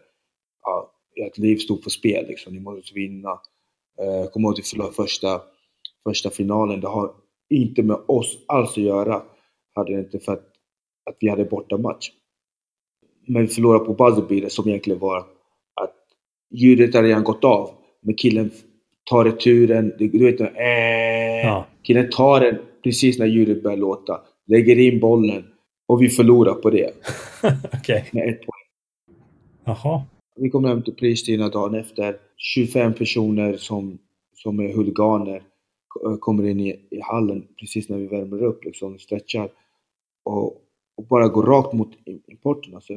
ja, 0.63 0.93
ert 1.27 1.39
liv 1.39 1.57
stod 1.57 1.83
på 1.83 1.91
spel 1.91 2.27
liksom. 2.29 2.55
Ni 2.55 2.61
måste 2.61 2.95
vinna. 2.95 3.31
Uh, 3.31 4.31
kommer 4.31 4.49
ihåg 4.49 4.53
att 4.53 4.59
vi 4.59 4.63
förlorade 4.63 4.95
första, 4.95 5.41
första 6.05 6.31
finalen. 6.31 6.81
Det 6.81 6.89
har 6.89 7.13
inte 7.51 7.83
med 7.83 7.97
oss 8.07 8.39
alls 8.49 8.71
att 8.71 8.77
göra. 8.77 9.23
Hade 9.75 9.93
det 9.93 10.01
inte 10.01 10.19
för 10.19 10.33
att, 10.33 10.45
att 11.11 11.17
vi 11.21 11.29
hade 11.29 11.45
bortamatch. 11.45 12.11
Men 13.27 13.43
vi 13.43 13.49
förlorade 13.49 13.85
på 13.85 13.95
buzzerbeater 13.95 14.49
som 14.49 14.69
egentligen 14.69 15.01
var 15.01 15.19
att 15.81 15.97
ljudet 16.51 16.95
hade 16.95 17.09
redan 17.09 17.25
gått 17.25 17.45
av. 17.45 17.71
Men 18.01 18.15
killen 18.15 18.51
tar 19.11 19.25
returen, 19.25 19.93
du 19.99 20.25
vet, 20.25 20.41
äh, 20.41 20.47
Ja. 21.45 21.67
killen 21.83 22.11
tar 22.11 22.41
den 22.41 22.59
precis 22.85 23.19
när 23.19 23.27
ljudet 23.27 23.63
börjar 23.63 23.77
låta. 23.77 24.21
Lägger 24.47 24.79
in 24.79 25.01
bollen 25.01 25.45
och 25.91 26.03
vi 26.03 26.09
förlorar 26.09 26.55
på 26.55 26.71
det 26.71 26.91
Okej. 27.75 28.09
med 28.13 28.29
ett 28.29 28.41
poäng. 28.41 28.67
Jaha. 29.65 30.03
Vi 30.37 30.51
kom 30.51 30.65
hem 30.65 30.83
till 30.83 30.95
Pristina 30.95 31.49
dagen 31.49 31.75
efter. 31.75 32.17
25 32.37 32.95
personer 32.95 33.57
som, 33.57 33.99
som 34.35 34.61
är 34.61 34.73
huliganer 34.73 35.43
k- 35.95 36.17
kommer 36.17 36.47
in 36.47 36.61
i, 36.61 36.71
i 36.91 37.01
hallen 37.03 37.47
precis 37.61 37.89
när 37.89 37.97
vi 37.99 38.07
värmer 38.07 38.43
upp, 38.43 38.65
liksom, 38.65 38.99
stretchar. 38.99 39.49
Och, 40.25 40.47
och 40.97 41.05
bara 41.09 41.29
går 41.29 41.43
rakt 41.43 41.73
mot 41.73 41.89
im- 42.07 42.21
importen. 42.27 42.75
Alltså, 42.75 42.93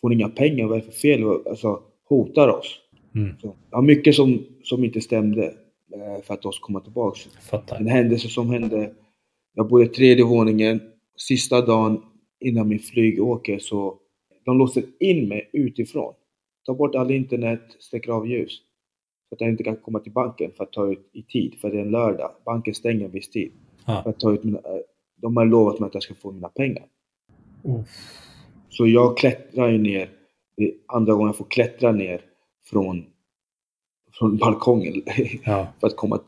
får 0.00 0.12
inga 0.12 0.28
pengar? 0.28 0.66
Vad 0.66 0.76
är 0.78 0.80
det 0.80 0.86
för 0.86 0.92
fel? 1.00 1.24
Alltså, 1.46 1.82
hotar 2.08 2.48
oss. 2.48 2.80
Mm. 3.14 3.34
Så, 3.40 3.54
ja, 3.70 3.80
mycket 3.80 4.14
som, 4.14 4.44
som 4.62 4.84
inte 4.84 5.00
stämde 5.00 5.44
eh, 5.94 6.22
för 6.24 6.34
att 6.34 6.44
oss 6.46 6.58
komma 6.60 6.80
tillbaks. 6.80 7.20
Fattar. 7.50 7.76
En 7.76 7.86
händelse 7.86 8.28
som 8.28 8.50
hände. 8.50 8.92
Jag 9.54 9.68
bodde 9.68 9.84
i 9.84 9.88
tredje 9.88 10.24
våningen. 10.24 10.80
Sista 11.16 11.60
dagen 11.60 12.02
innan 12.40 12.68
min 12.68 12.78
flyg 12.78 13.22
åker 13.22 13.58
så 13.58 13.98
de 14.44 14.58
låser 14.58 14.84
in 15.00 15.28
mig 15.28 15.50
utifrån. 15.52 16.14
Tar 16.66 16.74
bort 16.74 16.94
all 16.94 17.10
internet, 17.10 17.76
stäcker 17.78 18.12
av 18.12 18.28
ljus. 18.28 18.60
Så 19.28 19.34
att 19.34 19.40
jag 19.40 19.50
inte 19.50 19.64
kan 19.64 19.76
komma 19.76 19.98
till 19.98 20.12
banken 20.12 20.50
för 20.56 20.64
att 20.64 20.72
ta 20.72 20.92
ut 20.92 21.10
i 21.12 21.22
tid. 21.22 21.54
För 21.60 21.70
det 21.70 21.76
är 21.76 21.82
en 21.82 21.90
lördag. 21.90 22.30
Banken 22.44 22.74
stänger 22.74 23.04
en 23.04 23.10
viss 23.10 23.30
tid. 23.30 23.52
Ja. 23.86 24.02
För 24.02 24.10
att 24.10 24.20
ta 24.20 24.32
ut 24.32 24.44
mina, 24.44 24.60
de 25.16 25.36
har 25.36 25.44
lovat 25.44 25.80
mig 25.80 25.86
att 25.86 25.94
jag 25.94 26.02
ska 26.02 26.14
få 26.14 26.32
mina 26.32 26.48
pengar. 26.48 26.86
Oh. 27.62 27.80
Så 28.68 28.86
jag 28.86 29.16
klättrar 29.16 29.68
ju 29.68 29.78
ner. 29.78 30.10
Det 30.56 30.64
är 30.64 30.74
andra 30.86 31.12
gången 31.12 31.26
jag 31.26 31.36
får 31.36 31.44
klättra 31.44 31.92
ner 31.92 32.20
från, 32.64 33.04
från 34.12 34.36
balkongen. 34.36 35.02
Ja. 35.44 35.66
för 35.80 35.86
att 35.86 35.96
komma, 35.96 36.20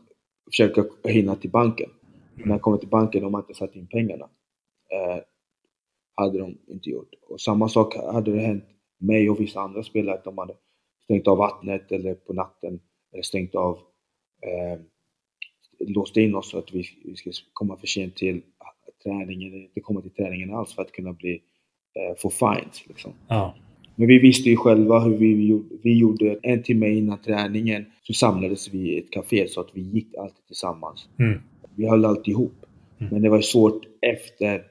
försöka 0.51 0.85
hinna 1.03 1.35
till 1.35 1.49
banken. 1.49 1.89
När 2.33 2.51
jag 2.51 2.61
kommer 2.61 2.77
till 2.77 2.89
banken, 2.89 3.23
de 3.23 3.33
har 3.33 3.41
inte 3.41 3.53
satt 3.53 3.75
in 3.75 3.87
pengarna. 3.87 4.29
Eh, 4.89 5.23
hade 6.15 6.39
de 6.39 6.57
inte 6.67 6.89
gjort. 6.89 7.13
Och 7.29 7.41
samma 7.41 7.69
sak 7.69 7.95
hade 7.95 8.31
det 8.31 8.39
hänt 8.39 8.63
mig 8.97 9.29
och 9.29 9.39
vissa 9.39 9.61
andra 9.61 9.83
spelare, 9.83 10.15
att 10.15 10.23
de 10.23 10.37
hade 10.37 10.53
stängt 11.03 11.27
av 11.27 11.37
vattnet 11.37 11.91
eller 11.91 12.13
på 12.13 12.33
natten, 12.33 12.79
eller 13.13 13.23
stängt 13.23 13.55
av, 13.55 13.79
eh, 14.41 14.79
låst 15.87 16.17
in 16.17 16.35
oss 16.35 16.49
så 16.49 16.57
att 16.57 16.73
vi, 16.73 16.83
vi 17.05 17.15
skulle 17.15 17.33
komma 17.53 17.77
för 17.77 17.87
sent 17.87 18.15
till 18.15 18.41
träningen, 19.03 19.53
eller 19.53 19.63
inte 19.63 19.79
komma 19.79 20.01
till 20.01 20.11
träningen 20.11 20.53
alls 20.53 20.73
för 20.73 20.81
att 20.81 20.91
kunna 20.91 21.13
bli, 21.13 21.41
eh, 21.93 22.17
få 22.17 22.29
fines. 22.29 22.87
Liksom. 22.87 23.13
Ja. 23.27 23.55
Men 23.95 24.07
vi 24.07 24.19
visste 24.19 24.49
ju 24.49 24.57
själva 24.57 24.99
hur 24.99 25.17
vi 25.17 25.47
gjorde. 25.47 25.75
Vi 25.83 25.97
gjorde 25.97 26.39
en 26.43 26.63
timme 26.63 26.89
innan 26.89 27.21
träningen 27.21 27.85
så 28.03 28.13
samlades 28.13 28.73
vi 28.73 28.79
i 28.79 28.99
ett 28.99 29.11
café 29.11 29.47
så 29.47 29.61
att 29.61 29.69
vi 29.73 29.81
gick 29.81 30.15
alltid 30.15 30.45
tillsammans. 30.47 31.09
Mm. 31.19 31.39
Vi 31.75 31.87
höll 31.87 32.05
alltid 32.05 32.31
ihop. 32.31 32.65
Mm. 32.99 33.13
Men 33.13 33.21
det 33.21 33.29
var 33.29 33.41
svårt 33.41 33.85
efter, 34.01 34.63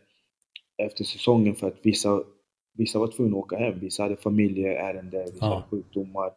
efter 0.79 1.05
säsongen 1.05 1.55
för 1.55 1.67
att 1.67 1.77
vissa, 1.83 2.23
vissa 2.77 2.99
var 2.99 3.07
tvungna 3.07 3.37
att 3.37 3.45
åka 3.45 3.57
hem. 3.57 3.79
Vissa 3.81 4.03
hade 4.03 4.17
familjeärenden, 4.17 5.25
vissa 5.25 5.37
Ja. 5.47 5.55
hade 5.55 5.63
sjukdomar 5.71 6.31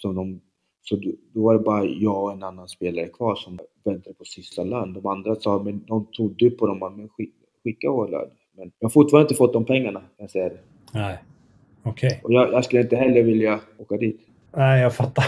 som 0.00 0.14
de, 0.14 0.40
Så 0.82 0.96
då, 0.96 1.42
var 1.42 1.54
det 1.54 1.60
bara 1.60 1.84
jag 1.84 2.22
och 2.22 2.32
en 2.32 2.42
annan 2.42 2.68
spelare 2.68 3.08
kvar 3.08 3.34
som 3.34 3.58
väntade 3.84 4.14
på 4.14 4.24
sista 4.24 4.64
lön. 4.64 4.92
De 4.92 5.06
andra 5.06 5.34
sa, 5.34 5.62
men 5.62 5.84
de 5.86 6.06
trodde 6.16 6.50
på 6.50 6.66
dem, 6.66 6.78
men 6.96 7.08
skick, 7.08 7.34
skicka 7.64 7.90
vår 7.90 8.08
lön. 8.08 8.30
Men 8.56 8.72
jag 8.78 8.86
har 8.88 8.90
fortfarande 8.90 9.24
inte 9.24 9.34
fått 9.34 9.52
de 9.52 9.64
pengarna, 9.64 10.00
kan 10.00 10.08
jag 10.16 10.30
säga 10.30 10.48
det. 10.48 10.58
Nej. 10.94 11.18
Okej. 11.82 12.20
Och 12.24 12.32
jag, 12.32 12.52
jag 12.52 12.64
skulle 12.64 12.82
inte 12.82 12.96
heller 12.96 13.22
vilja 13.22 13.60
åka 13.78 13.96
dit. 13.96 14.20
Nej, 14.56 14.82
jag 14.82 14.94
fattar. 14.94 15.24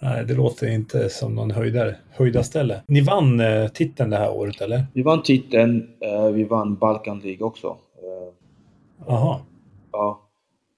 Nej, 0.00 0.24
det 0.24 0.34
låter 0.34 0.66
inte 0.74 1.08
som 1.08 1.34
någon 1.34 1.50
höjdare, 1.50 1.96
höjdarställe. 2.10 2.82
Ni 2.86 3.00
vann 3.00 3.40
eh, 3.40 3.68
titeln 3.68 4.10
det 4.10 4.16
här 4.16 4.30
året, 4.32 4.60
eller? 4.60 4.86
Vi 4.94 5.02
vann 5.02 5.22
titeln, 5.22 5.88
eh, 6.00 6.26
vi 6.30 6.44
vann 6.44 6.74
Balkan 6.76 7.18
League 7.20 7.46
också. 7.46 7.66
Eh, 7.96 8.32
Jaha. 9.06 9.40
ja, 9.92 10.20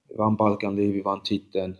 vi 0.09 0.15
vann 0.15 0.35
Balkan 0.35 0.75
League, 0.75 0.93
vi 0.93 1.01
vann 1.01 1.23
titeln. 1.23 1.75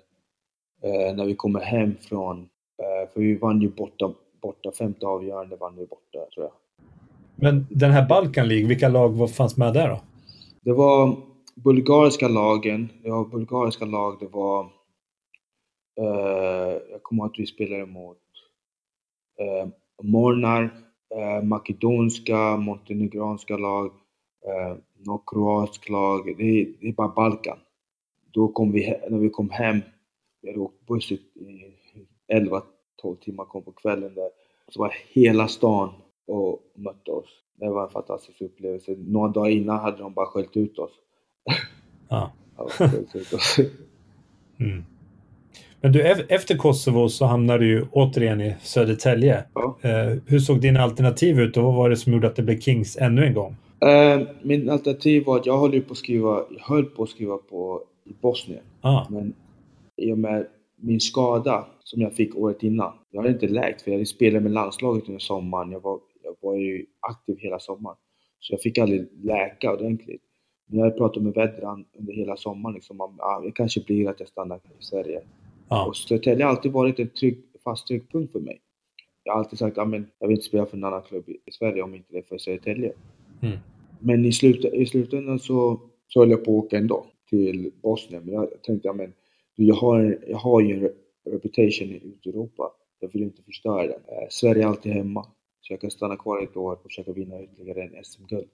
Eh, 0.84 1.16
när 1.16 1.26
vi 1.26 1.36
kommer 1.36 1.60
hem 1.60 1.96
från, 2.02 2.40
eh, 2.40 3.10
för 3.14 3.22
vi 3.22 3.36
vann 3.36 3.62
ju 3.62 3.70
borta, 3.70 4.12
borta 4.42 4.72
femte 4.72 5.06
avgörande 5.06 5.56
vann 5.56 5.76
vi 5.78 5.86
borta 5.86 6.20
tror 6.34 6.46
jag. 6.46 6.52
Men 7.36 7.68
den 7.70 7.92
här 7.92 8.08
Balkan 8.08 8.48
League, 8.48 8.68
vilka 8.68 8.90
lag 8.90 9.10
var- 9.10 9.28
fanns 9.28 9.58
med 9.58 9.74
där 9.74 9.90
då? 9.90 10.00
Det 10.62 10.74
var 10.74 11.16
bulgariska 11.56 12.28
lagen, 12.28 12.90
det 13.04 13.10
var 13.12 13.26
bulgariska 13.26 13.86
lag, 13.86 14.18
det 14.20 14.28
var... 14.32 14.68
Eh, 15.98 16.78
jag 16.92 17.04
kommer 17.04 17.24
ihåg 17.24 17.32
att 17.32 17.40
vi 17.40 17.46
spelade 17.46 17.86
mot 17.86 18.18
eh, 19.40 19.70
Mornar, 20.04 20.64
eh, 21.16 21.44
makedonska, 21.44 22.58
montenegranska 22.58 23.58
lag, 23.58 23.86
eh, 24.48 24.76
något 24.98 25.24
kroatiskt 25.28 25.90
lag. 25.90 26.36
Det, 26.38 26.44
är- 26.62 26.74
det 26.82 26.88
är 26.88 26.94
bara 26.94 27.08
Balkan. 27.08 27.58
Då 28.32 28.48
kom 28.48 28.72
vi, 28.72 29.00
när 29.10 29.18
vi 29.20 29.30
kom 29.30 29.50
hem, 29.50 29.80
vi 30.42 30.50
hade 30.50 30.60
åkt 30.60 30.86
buss 30.88 31.12
i 31.12 31.16
i 31.16 31.76
11-12 32.34 33.16
timmar, 33.22 33.46
kom 33.46 33.64
på 33.64 33.72
kvällen 33.72 34.14
där, 34.16 34.30
så 34.68 34.80
var 34.80 34.94
hela 35.14 35.48
stan 35.48 35.90
och 36.28 36.60
mötte 36.76 37.12
oss. 37.12 37.30
Det 37.56 37.70
var 37.70 37.84
en 37.84 37.90
fantastisk 37.90 38.42
upplevelse. 38.42 38.96
Några 38.98 39.28
dagar 39.28 39.50
innan 39.50 39.80
hade 39.80 39.98
de 39.98 40.14
bara 40.14 40.26
skällt 40.26 40.58
ut 40.58 40.80
oss. 40.80 40.92
Ja. 42.10 42.32
Ja, 42.58 42.68
skällt 42.70 43.16
ut 43.16 43.34
oss. 43.34 43.58
Mm. 44.60 44.84
Men 45.82 45.92
du, 45.92 46.02
efter 46.30 46.58
Kosovo 46.58 47.10
så 47.10 47.26
hamnade 47.26 47.60
du 47.60 47.68
ju 47.68 47.86
återigen 47.92 48.42
i 48.42 48.56
Södertälje. 48.62 49.44
Ja. 49.54 49.78
Eh, 49.82 50.18
hur 50.28 50.40
såg 50.40 50.62
dina 50.62 50.82
alternativ 50.82 51.40
ut 51.40 51.58
och 51.58 51.64
vad 51.64 51.74
var 51.74 51.90
det 51.90 51.96
som 51.96 52.14
gjorde 52.14 52.28
att 52.28 52.36
det 52.36 52.44
blev 52.44 52.60
Kings 52.60 52.98
ännu 52.98 53.26
en 53.26 53.34
gång? 53.34 53.56
Eh, 53.86 54.28
min 54.42 54.70
alternativ 54.70 55.24
var 55.26 55.38
att 55.38 55.46
jag 55.46 55.58
höll 55.60 55.82
på 55.82 55.92
att 55.92 55.98
skriva, 55.98 56.44
höll 56.60 56.86
på 56.86 57.04
att 57.04 57.10
skriva 57.10 57.38
på 57.38 57.82
i 58.06 58.14
Bosnien. 58.22 58.64
Ah, 58.82 59.06
Men 59.10 59.34
i 59.98 60.12
och 60.12 60.18
med 60.18 60.48
min 60.76 61.00
skada 61.00 61.66
som 61.84 62.02
jag 62.02 62.14
fick 62.14 62.36
året 62.36 62.64
innan. 62.64 62.94
Jag 63.12 63.22
hade 63.22 63.34
inte 63.34 63.48
läkt 63.48 63.82
för 63.82 63.92
jag 63.92 63.98
hade 63.98 64.06
spelat 64.06 64.44
med 64.44 64.52
landslaget 64.52 65.08
under 65.08 65.20
sommaren. 65.20 65.72
Jag 65.72 65.84
var, 65.84 66.00
jag 66.24 66.36
var 66.42 66.56
ju 66.56 66.86
aktiv 67.00 67.38
hela 67.40 67.60
sommaren. 67.60 67.98
Så 68.40 68.54
jag 68.54 68.62
fick 68.62 68.78
aldrig 68.78 69.08
läka 69.24 69.74
ordentligt. 69.74 70.22
Men 70.68 70.80
jag 70.80 70.86
hade 70.86 70.98
pratat 70.98 71.24
med 71.24 71.34
Vedran 71.34 71.86
under 72.00 72.14
hela 72.14 72.38
sommaren 72.38 72.76
liksom 72.76 73.02
om 73.02 73.20
ah, 73.20 73.40
det 73.40 73.52
kanske 73.52 73.82
blir 73.82 74.10
att 74.10 74.20
jag 74.20 74.30
stannar 74.30 74.58
i 74.58 74.84
Sverige. 74.84 75.22
Ja. 75.72 75.86
Och 75.86 75.96
Södertälje 75.96 76.46
har 76.46 76.50
alltid 76.50 76.72
varit 76.72 77.00
en 77.00 77.10
trygg, 77.10 77.44
fast 77.64 77.88
tryggpunkt 77.88 78.32
för 78.32 78.40
mig. 78.40 78.62
Jag 79.24 79.34
har 79.34 79.40
alltid 79.40 79.60
sagt 79.60 79.78
att 79.78 79.92
jag 80.20 80.28
vill 80.28 80.36
inte 80.36 80.46
spela 80.46 80.66
för 80.66 80.78
en 80.78 80.84
annan 80.84 81.02
klubb 81.02 81.30
i 81.30 81.52
Sverige 81.52 81.82
om 81.82 81.96
inte 81.96 82.08
det 82.12 82.18
är 82.18 82.24
för 82.24 82.38
Södertälje. 82.38 82.94
Mm. 83.42 83.58
Men 84.00 84.26
i, 84.26 84.32
slut, 84.32 84.66
i 84.66 84.86
slutändan 84.86 85.40
så, 85.40 85.82
så 86.08 86.20
höll 86.20 86.30
jag 86.30 86.46
på 86.46 86.60
att 86.60 86.66
åka 86.66 86.78
ändå 86.78 87.06
till 87.30 87.72
Bosnien. 87.84 88.24
Men 88.26 88.34
jag 88.34 88.64
tänkte, 88.64 89.12
du, 89.56 89.66
jag, 89.66 89.76
har, 89.76 90.20
jag 90.28 90.38
har 90.38 90.62
ju 90.62 90.74
en 90.74 90.84
re- 90.84 90.94
reputation 91.26 91.90
ute 91.90 92.30
i 92.30 92.32
Europa. 92.32 92.72
Jag 93.00 93.14
vill 93.14 93.24
inte 93.24 93.44
förstöra 93.44 93.82
den. 93.82 93.90
Eh, 93.92 94.28
Sverige 94.30 94.64
är 94.64 94.68
alltid 94.68 94.92
hemma. 94.92 95.26
Så 95.62 95.74
jag 95.74 95.82
kan 95.82 95.92
stanna 95.92 96.16
kvar 96.16 96.44
ett 96.44 96.58
år 96.58 96.74
och 96.74 96.84
försöka 96.84 97.12
vinna 97.12 97.44
ytterligare 97.44 97.84
en 97.84 98.04
SM-guld. 98.04 98.48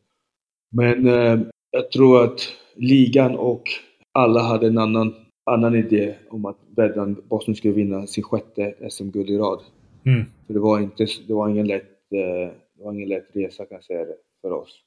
Men 0.70 1.08
eh, 1.08 1.40
jag 1.72 1.92
tror 1.92 2.24
att 2.24 2.40
ligan 2.76 3.36
och 3.36 3.64
alla 4.12 4.42
hade 4.42 4.68
en 4.68 4.78
annan, 4.78 5.16
annan 5.48 5.76
idé 5.76 6.16
om 6.30 6.46
att 6.46 6.58
Vedran, 6.76 7.24
Bosnien 7.28 7.56
skulle 7.56 7.74
vinna 7.74 8.08
sin 8.08 8.24
sjätte 8.24 8.90
SM-guld 8.90 9.30
i 9.30 9.38
rad. 9.38 9.60
Mm. 10.06 10.26
För 10.48 10.54
det 10.54 10.60
var, 10.60 10.80
inte, 10.80 11.08
det 11.28 11.34
var 11.34 11.50
ingen 11.50 11.68
lätt, 11.68 12.12
eh, 12.12 12.54
det 12.76 12.84
var 12.84 12.94
ingen 12.94 13.10
lätt 13.10 13.26
resa 13.34 13.66
kan 13.66 13.76
jag 13.76 13.84
säga 13.84 14.06
det, 14.06 14.18
för 14.42 14.52
oss. 14.52 14.82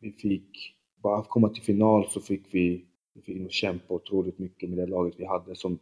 Vi 0.00 0.12
fick, 0.12 0.74
bara 1.02 1.18
att 1.18 1.28
komma 1.28 1.48
till 1.48 1.62
final 1.62 2.06
så 2.10 2.20
fick 2.20 2.42
vi, 2.50 2.84
vi 3.14 3.20
fick 3.22 3.52
kämpa 3.52 3.94
otroligt 3.94 4.38
mycket 4.38 4.68
med 4.68 4.78
det 4.78 4.86
laget 4.86 5.14
vi 5.16 5.24
hade 5.24 5.56
som, 5.56 5.78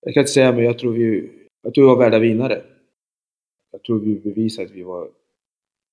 jag 0.00 0.14
kan 0.14 0.20
inte 0.20 0.32
säga 0.32 0.52
men 0.52 0.64
jag 0.64 0.78
tror 0.78 0.92
vi, 0.92 1.30
jag 1.62 1.74
tror 1.74 1.84
vi 1.84 1.88
var 1.88 1.98
värda 2.04 2.18
vinnare. 2.18 2.62
Jag 3.72 3.82
tror 3.82 3.98
vi 3.98 4.14
bevisade 4.14 4.66
att 4.68 4.74
vi 4.74 4.82
var, 4.82 5.08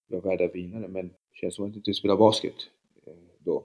vi 0.10 0.16
var 0.16 0.22
värda 0.22 0.48
vinnare 0.48 0.88
men 0.88 1.08
det 1.08 1.14
känns 1.34 1.56
som 1.56 1.66
att 1.66 1.72
vi 1.72 1.76
inte 1.76 1.94
spela 1.94 2.18
basket 2.18 2.56
eh, 3.06 3.14
då. 3.40 3.64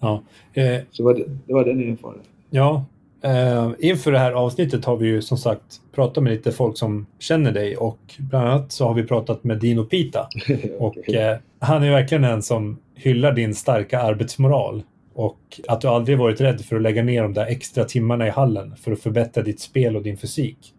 ja. 0.00 0.22
Eh, 0.54 0.82
Så 0.90 1.02
det 1.02 1.04
var, 1.06 1.14
det, 1.14 1.24
det 1.46 1.54
var 1.54 1.64
den 1.64 1.92
erfarenheten. 1.92 2.32
Ja, 2.50 2.86
eh, 3.24 3.70
inför 3.78 4.12
det 4.12 4.18
här 4.18 4.32
avsnittet 4.32 4.84
har 4.84 4.96
vi 4.96 5.06
ju 5.06 5.22
som 5.22 5.38
sagt 5.38 5.80
pratat 5.94 6.22
med 6.22 6.32
lite 6.32 6.52
folk 6.52 6.78
som 6.78 7.06
känner 7.18 7.52
dig 7.52 7.76
och 7.76 7.98
bland 8.18 8.48
annat 8.48 8.72
så 8.72 8.86
har 8.86 8.94
vi 8.94 9.02
pratat 9.02 9.44
med 9.44 9.58
Dino 9.58 9.84
Pita. 9.84 10.28
Och 10.78 11.08
eh, 11.08 11.38
han 11.58 11.82
är 11.82 11.90
verkligen 11.90 12.24
en 12.24 12.42
som 12.42 12.78
hyllar 12.94 13.32
din 13.32 13.54
starka 13.54 14.00
arbetsmoral 14.00 14.82
och 15.14 15.60
att 15.68 15.80
du 15.80 15.88
aldrig 15.88 16.18
varit 16.18 16.40
rädd 16.40 16.60
för 16.60 16.76
att 16.76 16.82
lägga 16.82 17.02
ner 17.02 17.22
de 17.22 17.34
där 17.34 17.46
extra 17.46 17.84
timmarna 17.84 18.26
i 18.26 18.30
hallen 18.30 18.76
för 18.76 18.92
att 18.92 19.00
förbättra 19.00 19.42
ditt 19.42 19.60
spel 19.60 19.96
och 19.96 20.02
din 20.02 20.16
fysik. 20.16 20.74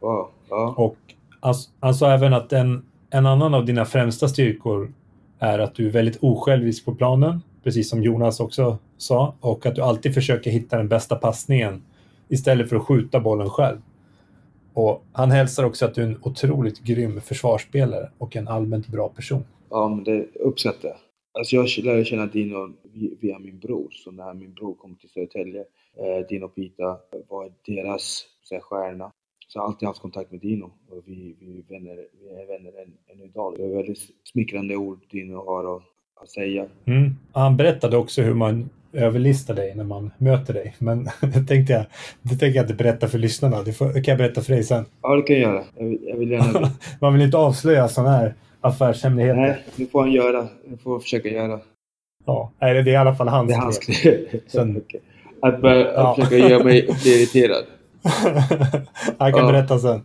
Wow, 0.00 0.28
ja. 0.50 0.74
Och 0.76 0.96
han, 1.40 1.54
han 1.80 1.94
sa 1.94 2.10
även 2.10 2.34
att 2.34 2.52
en, 2.52 2.84
en 3.10 3.26
annan 3.26 3.54
av 3.54 3.66
dina 3.66 3.84
främsta 3.84 4.28
styrkor 4.28 4.92
är 5.38 5.58
att 5.58 5.74
du 5.74 5.86
är 5.86 5.90
väldigt 5.90 6.18
osjälvisk 6.20 6.84
på 6.84 6.94
planen, 6.94 7.42
precis 7.62 7.90
som 7.90 8.02
Jonas 8.02 8.40
också 8.40 8.78
sa, 8.96 9.34
och 9.40 9.66
att 9.66 9.74
du 9.74 9.82
alltid 9.82 10.14
försöker 10.14 10.50
hitta 10.50 10.76
den 10.76 10.88
bästa 10.88 11.16
passningen 11.16 11.82
istället 12.28 12.68
för 12.68 12.76
att 12.76 12.82
skjuta 12.82 13.20
bollen 13.20 13.50
själv. 13.50 13.78
Och 14.74 15.04
han 15.12 15.30
hälsar 15.30 15.64
också 15.64 15.84
att 15.84 15.94
du 15.94 16.02
är 16.02 16.06
en 16.06 16.18
otroligt 16.22 16.80
grym 16.80 17.20
försvarsspelare 17.20 18.10
och 18.18 18.36
en 18.36 18.48
allmänt 18.48 18.88
bra 18.88 19.08
person. 19.08 19.44
Ja, 19.70 19.88
men 19.88 20.04
det 20.04 20.26
uppskattar 20.34 20.88
jag. 20.88 20.96
Alltså 21.38 21.56
jag 21.56 21.84
lärde 21.84 22.04
känna 22.04 22.26
Dino 22.26 22.72
via 23.20 23.38
min 23.38 23.58
bror. 23.58 23.88
Så 23.90 24.10
när 24.10 24.34
min 24.34 24.54
bror 24.54 24.74
kom 24.74 24.96
till 24.96 25.08
Södertälje, 25.08 25.60
eh, 25.96 26.26
Dino 26.28 26.48
Pita 26.48 26.98
var 27.28 27.52
deras 27.66 28.26
så 28.42 28.54
här, 28.54 28.60
stjärna. 28.62 29.12
Så 29.48 29.58
jag 29.58 29.62
har 29.62 29.68
alltid 29.68 29.88
haft 29.88 30.00
kontakt 30.00 30.30
med 30.30 30.40
Dino 30.40 30.64
och 30.64 31.02
vi, 31.04 31.36
vi, 31.40 31.58
är 31.58 31.62
vänner, 31.68 32.06
vi 32.20 32.28
är 32.28 32.46
vänner 32.46 32.82
än, 32.82 32.94
än 33.06 33.24
idag. 33.24 33.54
Det 33.56 33.64
är 33.64 33.68
väldigt 33.68 33.98
smickrande 34.24 34.76
ord 34.76 35.00
Dino 35.10 35.34
har 35.34 35.64
och 35.64 35.82
att 36.22 36.30
säga. 36.30 36.66
Mm. 36.86 37.16
Han 37.32 37.56
berättade 37.56 37.96
också 37.96 38.22
hur 38.22 38.34
man 38.34 38.70
överlistar 38.92 39.54
dig 39.54 39.74
när 39.74 39.84
man 39.84 40.10
möter 40.18 40.54
dig. 40.54 40.74
Men 40.78 41.04
det 41.20 41.44
tänkte 41.48 41.72
jag, 41.72 41.84
det 42.22 42.28
tänker 42.36 42.56
jag 42.56 42.64
inte 42.64 42.74
berätta 42.74 43.08
för 43.08 43.18
lyssnarna. 43.18 43.62
Det, 43.62 43.72
får, 43.72 43.86
det 43.92 44.00
kan 44.02 44.12
jag 44.12 44.18
berätta 44.18 44.40
för 44.40 44.52
dig 44.52 44.64
sen. 44.64 44.84
Ja, 45.02 45.16
det 45.16 45.22
kan 45.22 45.36
jag 45.36 45.42
göra. 45.52 45.64
Jag 45.76 45.84
vill, 45.86 45.98
jag 46.02 46.16
vill 46.16 46.30
gärna... 46.30 46.70
Man 47.00 47.12
vill 47.12 47.22
inte 47.22 47.36
avslöja 47.36 47.88
sådana 47.88 48.16
här 48.16 48.34
affärshemligheter. 48.60 49.40
Nej, 49.40 49.62
det 49.76 49.86
får 49.86 50.00
han 50.00 50.12
göra. 50.12 50.48
Det 50.64 50.76
får 50.76 50.94
jag 50.94 51.02
försöka 51.02 51.28
göra. 51.28 51.60
Ja, 52.26 52.52
det 52.60 52.66
är 52.66 52.88
i 52.88 52.96
alla 52.96 53.14
fall 53.14 53.28
hans 53.28 53.48
Det 53.48 53.54
är 53.54 53.58
hans. 53.60 53.80
Sen- 54.46 54.76
Okej. 54.86 55.00
Att, 55.42 55.60
börja, 55.60 55.92
Ja. 55.92 56.14
försöka 56.14 56.36
göra 56.48 56.64
mig 56.64 56.82
bli 57.02 57.10
irriterad. 57.22 57.64
Han 59.18 59.32
kan 59.32 59.40
Ja. 59.46 59.52
berätta 59.52 59.78
sen. 59.78 60.04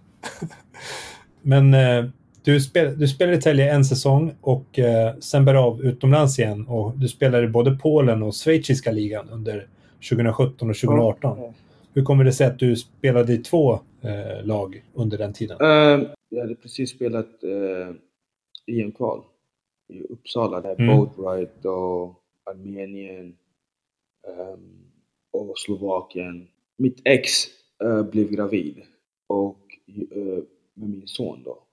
Men 1.41 1.73
eh, 1.73 2.05
du, 2.47 2.59
spel, 2.59 2.99
du 2.99 3.07
spelade 3.07 3.37
i 3.37 3.41
Tälje 3.41 3.71
en 3.71 3.85
säsong 3.85 4.35
och 4.41 4.79
eh, 4.79 5.17
sen 5.19 5.45
bär 5.45 5.55
av 5.55 5.81
utomlands 5.81 6.39
igen. 6.39 6.67
Och 6.67 6.97
du 6.97 7.07
spelade 7.07 7.43
i 7.43 7.47
både 7.47 7.71
Polen 7.71 8.23
och 8.23 8.35
schweiziska 8.35 8.91
ligan 8.91 9.29
under 9.29 9.67
2017 10.09 10.69
och 10.69 10.75
2018. 10.75 11.37
Ja. 11.39 11.53
Hur 11.93 12.03
kommer 12.03 12.23
det 12.23 12.31
sig 12.31 12.47
att 12.47 12.59
du 12.59 12.75
spelade 12.75 13.33
i 13.33 13.37
två 13.37 13.73
eh, 14.01 14.45
lag 14.45 14.83
under 14.93 15.17
den 15.17 15.33
tiden? 15.33 15.57
Uh, 15.61 16.07
jag 16.29 16.41
hade 16.41 16.55
precis 16.55 16.89
spelat 16.89 17.43
uh, 17.43 17.95
EM-kval 18.67 19.23
i 19.93 20.01
Uppsala. 20.01 20.61
Där 20.61 20.75
Mm. 20.79 20.97
Boat 20.97 21.13
Ride 21.17 21.69
och 21.69 22.15
Armenien 22.51 23.37
ehm, 24.27 24.85
och 25.31 25.53
Slovakien. 25.55 26.47
Mitt 26.77 27.01
ex 27.05 27.29
eh, 27.83 28.03
blev 28.03 28.29
gravid 28.29 28.81
och 29.27 29.59
med 30.73 30.89
min 30.89 31.07
son 31.07 31.43
då. 31.43 31.66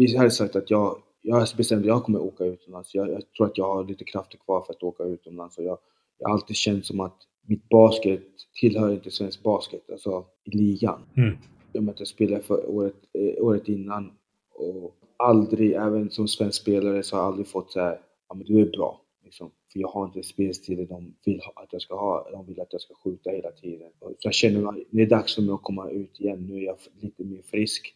Vi, 0.00 0.16
hade 0.16 0.30
sagt 0.30 0.56
att 0.56 0.70
jag, 0.70 1.02
jag 1.22 1.48
bestämde 1.56 1.82
att 1.82 1.96
jag 1.96 2.04
kommer 2.04 2.20
åka 2.20 2.44
utomlands. 2.44 2.94
Jag, 2.94 3.10
jag 3.10 3.22
tror 3.36 3.46
att 3.46 3.58
jag 3.58 3.74
har 3.74 3.84
lite 3.84 4.04
krafter 4.04 4.38
kvar 4.38 4.62
för 4.62 4.72
att 4.72 4.82
åka 4.82 5.04
utomlands. 5.04 5.58
Och 5.58 5.64
jag, 5.64 5.78
jag 6.18 6.28
har 6.28 6.34
alltid 6.34 6.56
känt 6.56 6.86
som 6.86 7.00
att 7.00 7.16
mitt 7.46 7.68
basket 7.68 8.22
tillhör 8.60 8.92
inte 8.92 9.10
svensk 9.10 9.42
basket, 9.42 9.90
alltså 9.90 10.24
i 10.44 10.56
ligan. 10.56 11.00
Mm. 11.16 11.36
Jag 11.72 12.08
spelade 12.08 12.42
för 12.42 12.70
året, 12.70 12.94
eh, 13.12 13.44
året 13.44 13.68
innan 13.68 14.12
och 14.54 14.94
aldrig, 15.16 15.72
även 15.72 16.10
som 16.10 16.28
svensk 16.28 16.62
spelare, 16.62 17.02
så 17.02 17.16
har 17.16 17.22
jag 17.22 17.26
aldrig 17.26 17.46
fått 17.46 17.72
så 17.72 17.80
här, 17.80 18.00
ja 18.28 18.34
men 18.34 18.46
du 18.46 18.60
är 18.60 18.70
bra. 18.70 19.00
Liksom. 19.24 19.50
För 19.72 19.80
jag 19.80 19.88
har 19.88 20.04
inte 20.04 20.22
spelstilen 20.22 20.86
de 20.86 21.14
vill 21.24 21.40
att 21.54 21.72
jag 21.72 21.82
ska 21.82 21.94
ha. 21.94 22.30
De 22.32 22.46
vill 22.46 22.60
att 22.60 22.72
jag 22.72 22.80
ska 22.80 22.94
skjuta 22.94 23.30
hela 23.30 23.50
tiden. 23.50 23.90
Så 24.00 24.14
jag 24.20 24.34
känner 24.34 24.68
att 24.68 24.76
det 24.90 25.02
är 25.02 25.06
dags 25.06 25.34
för 25.34 25.42
mig 25.42 25.54
att 25.54 25.62
komma 25.62 25.90
ut 25.90 26.20
igen. 26.20 26.46
Nu 26.46 26.56
är 26.56 26.66
jag 26.66 26.76
lite 27.00 27.24
mer 27.24 27.42
frisk 27.42 27.94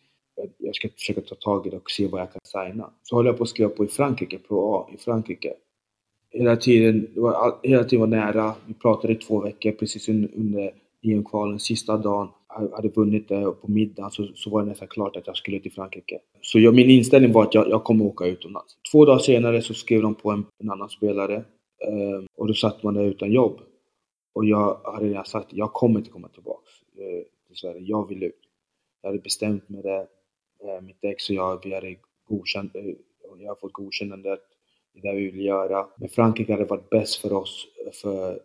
jag 0.58 0.74
ska 0.74 0.88
försöka 0.88 1.20
ta 1.20 1.34
tag 1.34 1.66
i 1.66 1.70
det 1.70 1.76
och 1.76 1.90
se 1.90 2.06
vad 2.06 2.20
jag 2.20 2.32
kan 2.32 2.40
signa. 2.44 2.90
Så 3.02 3.16
håller 3.16 3.30
jag 3.30 3.36
på 3.36 3.42
att 3.42 3.48
skriva 3.48 3.70
på 3.70 3.84
i 3.84 3.88
Frankrike, 3.88 4.38
Pro 4.38 4.74
A 4.74 4.88
i 4.94 4.96
Frankrike. 4.96 5.54
Hela 6.30 6.56
tiden, 6.56 7.08
det 7.14 7.20
var, 7.20 7.58
hela 7.62 7.84
tiden 7.84 8.00
var 8.00 8.06
nära. 8.06 8.54
Vi 8.66 8.74
pratade 8.74 9.12
i 9.12 9.16
två 9.16 9.40
veckor 9.40 9.72
precis 9.72 10.08
under 10.08 10.72
EM-kvalen, 11.02 11.58
sista 11.58 11.96
dagen. 11.96 12.28
Jag 12.48 12.76
hade 12.76 12.88
vunnit 12.88 13.28
det 13.28 13.46
och 13.46 13.62
på 13.62 13.70
middagen 13.70 14.10
så, 14.10 14.26
så 14.34 14.50
var 14.50 14.62
det 14.62 14.68
nästan 14.68 14.88
klart 14.88 15.16
att 15.16 15.26
jag 15.26 15.36
skulle 15.36 15.60
till 15.60 15.72
Frankrike. 15.72 16.18
Så 16.40 16.58
jag, 16.58 16.74
min 16.74 16.90
inställning 16.90 17.32
var 17.32 17.42
att 17.42 17.54
jag, 17.54 17.68
jag 17.68 17.84
kommer 17.84 18.04
åka 18.04 18.26
utomlands. 18.26 18.76
Två 18.92 19.04
dagar 19.04 19.18
senare 19.18 19.62
så 19.62 19.74
skrev 19.74 20.02
de 20.02 20.14
på 20.14 20.30
en, 20.30 20.46
en 20.58 20.70
annan 20.70 20.88
spelare 20.88 21.34
eh, 21.86 22.24
och 22.36 22.46
då 22.46 22.54
satt 22.54 22.82
man 22.82 22.94
där 22.94 23.04
utan 23.04 23.32
jobb. 23.32 23.60
Och 24.34 24.44
jag 24.44 24.80
hade 24.84 25.06
redan 25.06 25.24
sagt 25.24 25.46
att 25.46 25.58
jag 25.58 25.72
kommer 25.72 25.98
inte 25.98 26.10
komma 26.10 26.28
tillbaks 26.28 26.70
eh, 26.98 27.24
till 27.46 27.56
Sverige. 27.56 27.80
Jag 27.80 28.08
vill 28.08 28.22
ut. 28.22 28.40
Jag 29.02 29.08
hade 29.08 29.22
bestämt 29.22 29.68
mig 29.68 29.82
det. 29.82 30.06
Mitt 30.82 31.04
ex 31.04 31.30
och 31.30 31.36
jag, 31.36 31.64
vi 31.64 31.74
hade 31.74 31.96
godkänt, 32.28 32.76
eh, 32.76 32.84
jag 33.38 33.50
har 33.50 33.56
fått 33.56 33.72
godkännandet. 33.72 34.40
Det 34.92 35.08
är 35.08 35.12
det 35.12 35.18
vi 35.18 35.30
vill 35.30 35.44
göra. 35.44 35.86
Men 35.96 36.08
Frankrike 36.08 36.52
hade 36.52 36.64
varit 36.64 36.90
bäst 36.90 37.16
för 37.16 37.32
oss, 37.32 37.66
för, 37.92 38.40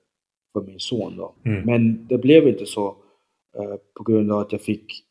för 0.54 0.62
min 0.62 0.80
son 0.80 1.18
då. 1.18 1.36
Mm. 1.46 1.66
Men 1.66 2.08
det 2.08 2.18
blev 2.18 2.48
inte 2.48 2.66
så 2.66 2.88
eh, 3.56 3.76
på 3.94 4.04
grund 4.04 4.32
av 4.32 4.40
att 4.40 4.52
jag 4.52 4.62
fick 4.62 5.06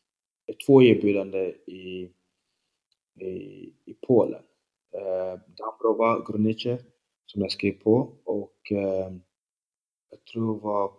två 0.65 0.81
erbjudanden 0.81 1.53
i, 1.65 2.09
i, 3.19 3.73
i 3.85 3.93
Polen. 4.07 4.41
Eh, 4.93 5.39
Dąbrowa 5.57 6.25
Grunice 6.27 6.77
som 7.25 7.41
jag 7.41 7.51
skrev 7.51 7.71
på 7.71 8.13
och 8.23 8.71
eh, 8.71 9.13
jag 10.09 10.25
tror 10.31 10.53
det 10.53 10.63
var 10.63 10.91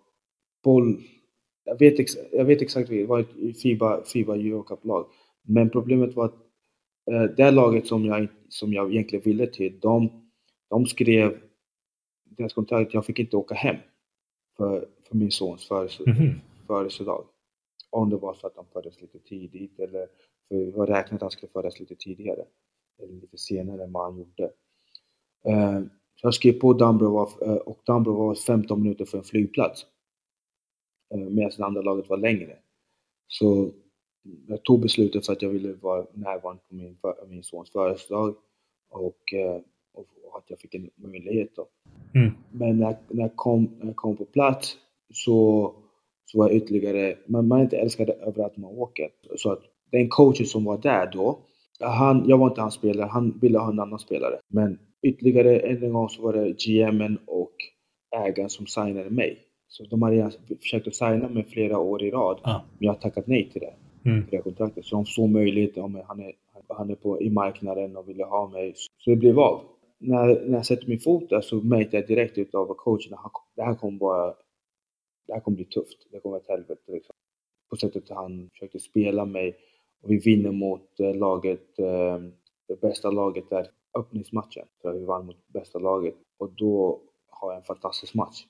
Boll... 0.64 1.02
Jag 1.64 1.78
vet, 1.78 2.00
ex, 2.00 2.12
jag 2.32 2.44
vet 2.44 2.62
exakt 2.62 2.90
vilket, 2.90 3.06
det 3.06 3.10
var 3.10 3.20
ett 3.20 3.60
Fiba, 3.62 4.04
Fiba 4.04 4.36
Eurocup-lag. 4.36 5.06
Men 5.42 5.70
problemet 5.70 6.16
var 6.16 6.24
att 6.24 6.34
eh, 7.10 7.22
det 7.22 7.50
laget 7.50 7.86
som 7.86 8.04
jag, 8.04 8.28
som 8.48 8.72
jag 8.72 8.92
egentligen 8.92 9.22
ville 9.24 9.46
till, 9.46 9.80
de, 9.80 10.30
de 10.70 10.86
skrev 10.86 11.40
deras 12.24 12.52
kontrakt, 12.52 12.94
jag 12.94 13.06
fick 13.06 13.18
inte 13.18 13.36
åka 13.36 13.54
hem 13.54 13.76
för, 14.56 14.88
för 15.02 15.16
min 15.16 15.30
sons 15.30 15.70
Mhm. 16.06 16.40
födelsedag. 16.66 17.24
Om 17.90 18.10
det 18.10 18.16
var 18.16 18.34
så 18.34 18.46
att 18.46 18.56
han 18.56 18.66
föddes 18.72 19.00
lite 19.00 19.18
tidigt 19.18 19.78
eller 19.78 20.06
för 20.48 20.54
det 20.54 20.70
var 20.70 20.86
räknat 20.86 21.12
att 21.12 21.20
han 21.20 21.30
skulle 21.30 21.52
födas 21.52 21.80
lite 21.80 21.96
tidigare. 21.96 22.44
Eller 23.02 23.14
lite 23.14 23.38
senare 23.38 23.84
än 23.84 23.92
vad 23.92 24.04
han 24.04 24.18
gjorde. 24.18 24.44
Eh, 25.44 25.80
så 26.14 26.26
jag 26.26 26.34
skrev 26.34 26.52
på 26.52 26.72
Dumbrova 26.72 27.28
eh, 27.46 27.54
och 27.54 27.82
Dumbrova 27.86 28.24
var 28.24 28.34
15 28.34 28.82
minuter 28.82 29.04
från 29.04 29.18
en 29.18 29.24
flygplats. 29.24 29.86
Eh, 31.14 31.20
medan 31.20 31.50
det 31.58 31.64
andra 31.64 31.82
laget 31.82 32.08
var 32.08 32.16
längre. 32.16 32.56
Så 33.26 33.70
jag 34.46 34.62
tog 34.62 34.80
beslutet 34.80 35.26
för 35.26 35.32
att 35.32 35.42
jag 35.42 35.50
ville 35.50 35.72
vara 35.72 36.06
närvarande 36.14 36.62
på 36.68 36.74
min, 36.74 36.96
min 37.28 37.42
sons 37.42 37.70
födelsedag 37.72 38.34
och, 38.90 39.34
eh, 39.34 39.60
och, 39.94 40.06
och 40.24 40.38
att 40.38 40.44
jag 40.46 40.58
fick 40.60 40.74
en 40.74 40.90
möjlighet. 40.94 41.56
Då. 41.56 41.66
Mm. 42.14 42.30
Men 42.50 42.78
när, 42.78 42.96
när, 43.08 43.22
jag 43.22 43.36
kom, 43.36 43.70
när 43.78 43.86
jag 43.86 43.96
kom 43.96 44.16
på 44.16 44.24
plats 44.24 44.76
så, 45.14 45.74
så 46.24 46.38
var 46.38 46.48
jag 46.48 46.56
ytterligare, 46.56 47.16
man, 47.26 47.48
man 47.48 47.58
är 47.58 47.62
inte 47.62 47.76
älskad 47.76 48.10
över 48.10 48.44
att 48.44 48.56
man 48.56 48.70
åker. 48.78 49.08
Så 49.36 49.52
att 49.52 49.62
den 49.92 50.08
coachen 50.08 50.46
som 50.46 50.64
var 50.64 50.78
där 50.78 51.10
då, 51.12 51.38
han, 51.80 52.24
jag 52.28 52.38
var 52.38 52.48
inte 52.48 52.60
hans 52.60 52.74
spelare, 52.74 53.06
han 53.06 53.38
ville 53.40 53.58
ha 53.58 53.70
en 53.70 53.80
annan 53.80 53.98
spelare. 53.98 54.38
Men 54.48 54.78
ytterligare 55.02 55.58
en 55.58 55.92
gång 55.92 56.08
så 56.08 56.22
var 56.22 56.32
det 56.32 56.64
GMen 56.66 57.18
och 57.26 57.52
ägaren 58.26 58.50
som 58.50 58.66
signade 58.66 59.10
mig. 59.10 59.38
Så 59.68 59.84
de 59.84 60.02
hade 60.02 60.32
försökt 60.60 60.86
att 60.86 60.94
signa 60.94 61.28
mig 61.28 61.44
flera 61.44 61.78
år 61.78 62.02
i 62.02 62.10
rad, 62.10 62.40
Ah. 62.42 62.60
men 62.78 62.86
jag 62.86 62.92
har 62.92 62.98
tackat 62.98 63.26
nej 63.26 63.50
till 63.52 63.60
det 63.60 63.74
Mm. 64.04 64.26
det 64.30 64.38
kontraktet. 64.38 64.84
Så 64.84 64.96
de 64.96 65.06
såg 65.06 65.30
möjligheten. 65.30 65.82
han 65.82 66.20
är, 66.20 66.32
han 66.68 66.90
är 66.90 66.94
på, 66.94 67.22
i 67.22 67.30
marknaden 67.30 67.96
och 67.96 68.08
ville 68.08 68.24
ha 68.24 68.48
mig. 68.48 68.74
Så 68.98 69.10
det 69.10 69.16
blev 69.16 69.38
av. 69.38 69.62
När, 69.98 70.46
när 70.46 70.56
jag 70.56 70.66
sätter 70.66 70.88
min 70.88 71.00
fot 71.00 71.28
där 71.28 71.40
så 71.40 71.56
märkte 71.56 71.96
jag 71.96 72.06
direkt 72.06 72.38
utav 72.38 72.74
coachen 72.74 73.14
att 73.14 73.32
det 73.56 73.62
här 73.62 73.74
kommer 73.74 73.98
bara, 73.98 74.34
det 75.26 75.32
här 75.32 75.40
kommer 75.40 75.56
bli 75.56 75.64
tufft. 75.64 76.06
Det 76.10 76.20
kommer 76.20 76.30
vara 76.30 76.40
ett 76.40 76.48
helvete 76.48 76.92
liksom. 76.92 77.14
På 77.70 77.76
sättet 77.76 78.10
han 78.10 78.48
försökte 78.52 78.80
spela 78.80 79.24
mig 79.24 79.56
och 80.02 80.10
vi 80.10 80.18
vinner 80.18 80.52
mot 80.52 81.00
eh, 81.00 81.14
laget, 81.14 81.78
eh, 81.78 82.18
det 82.68 82.80
bästa 82.80 83.10
laget 83.10 83.50
där, 83.50 83.66
öppningsmatchen. 83.98 84.66
För 84.82 84.92
vi 84.92 85.04
vann 85.04 85.26
mot 85.26 85.48
bästa 85.48 85.78
laget 85.78 86.14
och 86.38 86.50
då 86.52 87.00
har 87.28 87.50
jag 87.50 87.56
en 87.56 87.64
fantastisk 87.64 88.14
match. 88.14 88.46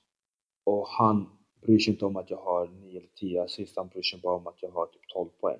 Och 0.65 0.87
han 0.89 1.27
bryr 1.63 1.79
sig 1.79 1.93
inte 1.93 2.07
om 2.07 2.17
att 2.17 2.31
jag 2.31 2.39
har 2.39 2.69
9 2.69 2.99
eller 2.99 3.09
10 3.09 3.43
assist, 3.43 3.77
han 3.77 3.89
bryr 3.89 4.03
sig 4.03 4.21
bara 4.21 4.37
om 4.37 4.47
att 4.47 4.63
jag 4.63 4.71
har 4.71 4.87
typ 4.87 5.09
12 5.15 5.29
poäng. 5.41 5.59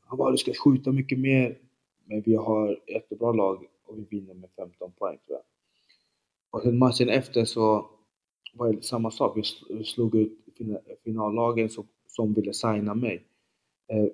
Han 0.00 0.18
bara, 0.18 0.30
du 0.30 0.36
ska 0.36 0.52
skjuta 0.54 0.92
mycket 0.92 1.18
mer, 1.18 1.58
men 2.04 2.20
vi 2.20 2.34
har 2.34 2.80
jättebra 2.86 3.32
lag 3.32 3.66
och 3.86 3.98
vi 3.98 4.04
vinner 4.10 4.34
med 4.34 4.50
15 4.56 4.92
poäng 4.92 5.18
tror 5.26 5.38
jag. 5.38 5.42
Och 6.50 6.62
sen 6.62 6.78
matchen 6.78 7.08
efter 7.08 7.44
så 7.44 7.90
var 8.54 8.72
det 8.72 8.84
samma 8.84 9.10
sak, 9.10 9.38
vi 9.68 9.84
slog 9.84 10.14
ut 10.14 10.38
finallagen 11.04 11.68
som, 11.68 11.86
som 12.06 12.34
ville 12.34 12.52
signa 12.52 12.94
mig. 12.94 13.24
Eh, 13.92 14.06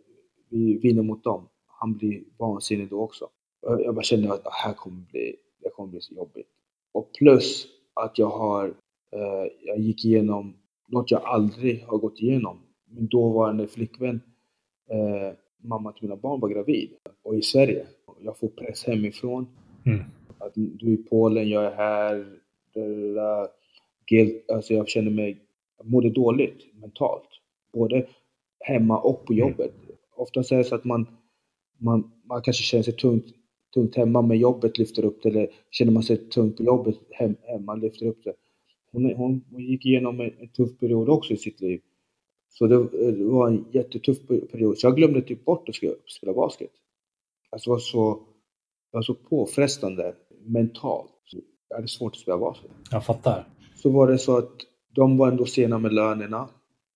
vi 0.48 0.78
vinner 0.78 1.02
mot 1.02 1.24
dem. 1.24 1.48
Han 1.66 1.96
blir 1.96 2.24
vansinnig 2.38 2.90
då 2.90 3.00
också. 3.00 3.28
Jag 3.60 3.94
bara 3.94 4.02
kände 4.02 4.32
att 4.32 4.44
det 4.44 4.50
här 4.52 4.74
kommer 4.74 5.00
bli, 5.10 5.36
det 5.62 5.68
kommer 5.68 5.90
bli 5.90 6.00
så 6.00 6.14
jobbigt. 6.14 6.48
Och 6.92 7.10
plus 7.18 7.66
att 7.94 8.18
jag 8.18 8.30
har, 8.30 8.66
eh, 9.12 9.52
jag 9.60 9.78
gick 9.78 10.04
igenom 10.04 10.56
något 10.86 11.10
jag 11.10 11.22
aldrig 11.24 11.84
har 11.84 11.98
gått 11.98 12.20
igenom. 12.20 12.58
Min 12.90 13.06
dåvarande 13.06 13.66
flickvän, 13.66 14.20
eh, 14.90 15.34
mamma 15.62 15.92
till 15.92 16.02
mina 16.02 16.16
barn 16.16 16.40
var 16.40 16.48
gravid 16.48 16.90
och 17.22 17.36
i 17.36 17.42
Sverige. 17.42 17.86
Jag 18.20 18.38
får 18.38 18.48
press 18.48 18.84
hemifrån. 18.84 19.46
Mm. 19.86 20.00
Att 20.38 20.52
du 20.54 20.86
är 20.86 20.94
i 20.94 20.96
Polen, 20.96 21.48
jag 21.48 21.64
är 21.64 21.74
här. 21.74 22.38
Det 22.74 23.14
där, 23.14 23.48
guilt, 24.06 24.50
alltså 24.50 24.74
jag 24.74 24.88
känner 24.88 25.10
mig, 25.10 25.40
jag 25.78 25.90
mådde 25.90 26.10
dåligt 26.10 26.74
mentalt. 26.80 27.28
Både 27.72 28.06
hemma 28.60 28.98
och 28.98 29.26
på 29.26 29.34
jobbet. 29.34 29.72
Oftast 30.16 30.52
är 30.52 30.56
det 30.56 30.64
så 30.64 30.74
att 30.74 30.84
man, 30.84 31.06
man, 31.78 32.10
man 32.24 32.42
kanske 32.42 32.62
känner 32.62 32.82
sig 32.82 32.96
tungt, 32.96 33.26
tungt 33.74 33.96
hemma 33.96 34.22
men 34.22 34.38
jobbet 34.38 34.78
lyfter 34.78 35.04
upp 35.04 35.22
det. 35.22 35.28
Eller 35.28 35.48
känner 35.70 35.92
man 35.92 36.02
sig 36.02 36.16
tungt 36.16 36.56
på 36.56 36.62
jobbet 36.62 36.96
hem, 37.10 37.34
hemma 37.42 37.74
lyfter 37.74 38.06
upp 38.06 38.24
det. 38.24 38.34
Hon, 38.92 39.14
hon, 39.14 39.44
hon 39.50 39.62
gick 39.64 39.86
igenom 39.86 40.20
en, 40.20 40.30
en 40.40 40.48
tuff 40.48 40.78
period 40.78 41.08
också 41.08 41.32
i 41.32 41.36
sitt 41.36 41.60
liv. 41.60 41.80
Så 42.48 42.66
det, 42.66 42.88
det 43.12 43.24
var 43.24 43.48
en 43.48 43.64
jättetuff 43.72 44.18
period. 44.26 44.78
Så 44.78 44.86
jag 44.86 44.96
glömde 44.96 45.22
typ 45.22 45.44
bort 45.44 45.68
att 45.68 45.74
spela 46.10 46.32
basket. 46.34 46.70
Alltså 47.50 47.70
det 47.70 47.74
var 47.74 47.78
så, 47.78 48.14
det 48.92 48.96
var 48.96 49.02
så 49.02 49.14
påfrestande 49.14 50.14
mentalt. 50.46 51.10
Jag 51.68 51.76
hade 51.76 51.88
svårt 51.88 52.12
att 52.12 52.18
spela 52.20 52.38
basket. 52.38 52.70
Jag 52.90 53.06
fattar. 53.06 53.48
Så 53.76 53.90
var 53.90 54.08
det 54.10 54.18
så 54.18 54.38
att 54.38 54.52
de 54.94 55.16
var 55.18 55.28
ändå 55.28 55.46
sena 55.46 55.78
med 55.78 55.92
lönerna. 55.92 56.48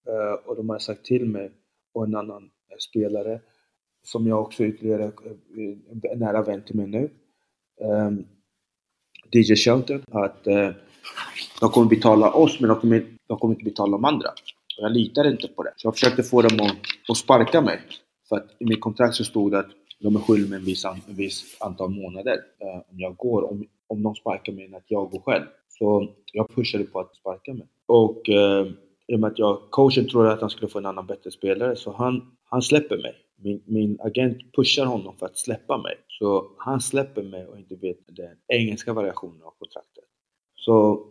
eh, 0.09 0.49
Och 0.49 0.57
de 0.57 0.69
hade 0.69 0.81
sagt 0.81 1.05
till 1.05 1.25
mig 1.27 1.51
och 1.95 2.05
en 2.05 2.15
annan 2.15 2.43
eh, 2.45 2.77
spelare 2.91 3.41
som 4.05 4.27
jag 4.27 4.41
också 4.41 4.65
ytterligare 4.65 5.05
eh, 5.05 6.19
nära 6.19 6.43
vän 6.43 6.63
till 6.67 6.77
mig 6.77 6.87
nu. 6.87 7.11
eh, 7.81 8.11
DJ 9.33 9.55
Shelton 9.57 10.03
att 10.11 10.47
de 11.61 11.71
kommer 11.71 11.89
betala 11.89 12.33
oss 12.33 12.61
men 12.61 12.69
de 12.69 12.81
kommer, 12.81 13.07
de 13.27 13.39
kommer 13.39 13.55
inte 13.55 13.65
betala 13.65 13.93
de 13.93 14.05
andra. 14.05 14.29
Och 14.79 14.85
jag 14.85 14.93
litar 14.93 15.31
inte 15.31 15.49
på 15.49 15.63
det. 15.63 15.73
Så 15.77 15.87
jag 15.87 15.95
försökte 15.95 16.23
få 16.23 16.43
dem 16.43 16.67
att, 16.67 16.77
att 17.09 17.17
sparka 17.17 17.61
mig. 17.61 17.81
För 18.29 18.37
att 18.37 18.57
i 18.59 18.65
mitt 18.65 18.81
kontrakt 18.81 19.15
så 19.15 19.25
stod 19.25 19.53
det 19.53 19.59
att 19.59 19.71
de 20.01 20.17
är 20.17 20.21
skyldiga 20.21 20.51
mig 20.51 20.59
en 20.59 20.65
viss, 20.65 20.85
en 20.85 21.17
viss 21.17 21.57
antal 21.61 21.91
månader 21.91 22.39
eh, 22.61 22.81
om 22.91 23.01
jag 23.01 23.17
går. 23.17 23.51
Om, 23.51 23.67
om 23.87 24.03
de 24.03 24.15
sparkar 24.15 24.53
mig 24.53 24.75
att 24.75 24.85
jag 24.87 25.11
går 25.11 25.21
själv. 25.21 25.45
Så 25.69 26.09
jag 26.33 26.49
pushade 26.55 26.85
på 26.85 27.01
att 27.01 27.17
sparka 27.17 27.55
mig. 27.55 27.67
Och 27.87 28.29
eh, 28.29 28.67
i 29.07 29.15
och 29.15 29.21
med 29.21 29.31
att 29.31 29.39
jag, 29.39 29.61
coachen 29.71 30.09
trodde 30.09 30.33
att 30.33 30.41
han 30.41 30.51
skulle 30.51 30.69
få 30.69 30.79
en 30.79 30.87
annan 30.87 31.07
bättre 31.07 31.31
spelare 31.31 31.77
så 31.77 31.93
han, 31.93 32.37
han 32.45 32.63
släpper 32.63 32.97
mig. 32.97 33.15
Min, 33.43 33.63
min 33.67 33.99
agent 34.01 34.37
pushar 34.57 34.85
honom 34.85 35.17
för 35.17 35.27
att 35.27 35.39
släppa 35.39 35.79
mig. 35.79 35.95
Så 36.09 36.51
han 36.59 36.81
släpper 36.81 37.23
mig 37.23 37.47
och 37.47 37.59
inte 37.59 37.75
vet 37.75 37.99
den 38.07 38.37
engelska 38.49 38.93
variationen 38.93 39.43
av 39.43 39.53
kontraktet. 39.59 40.05
Så 40.57 41.07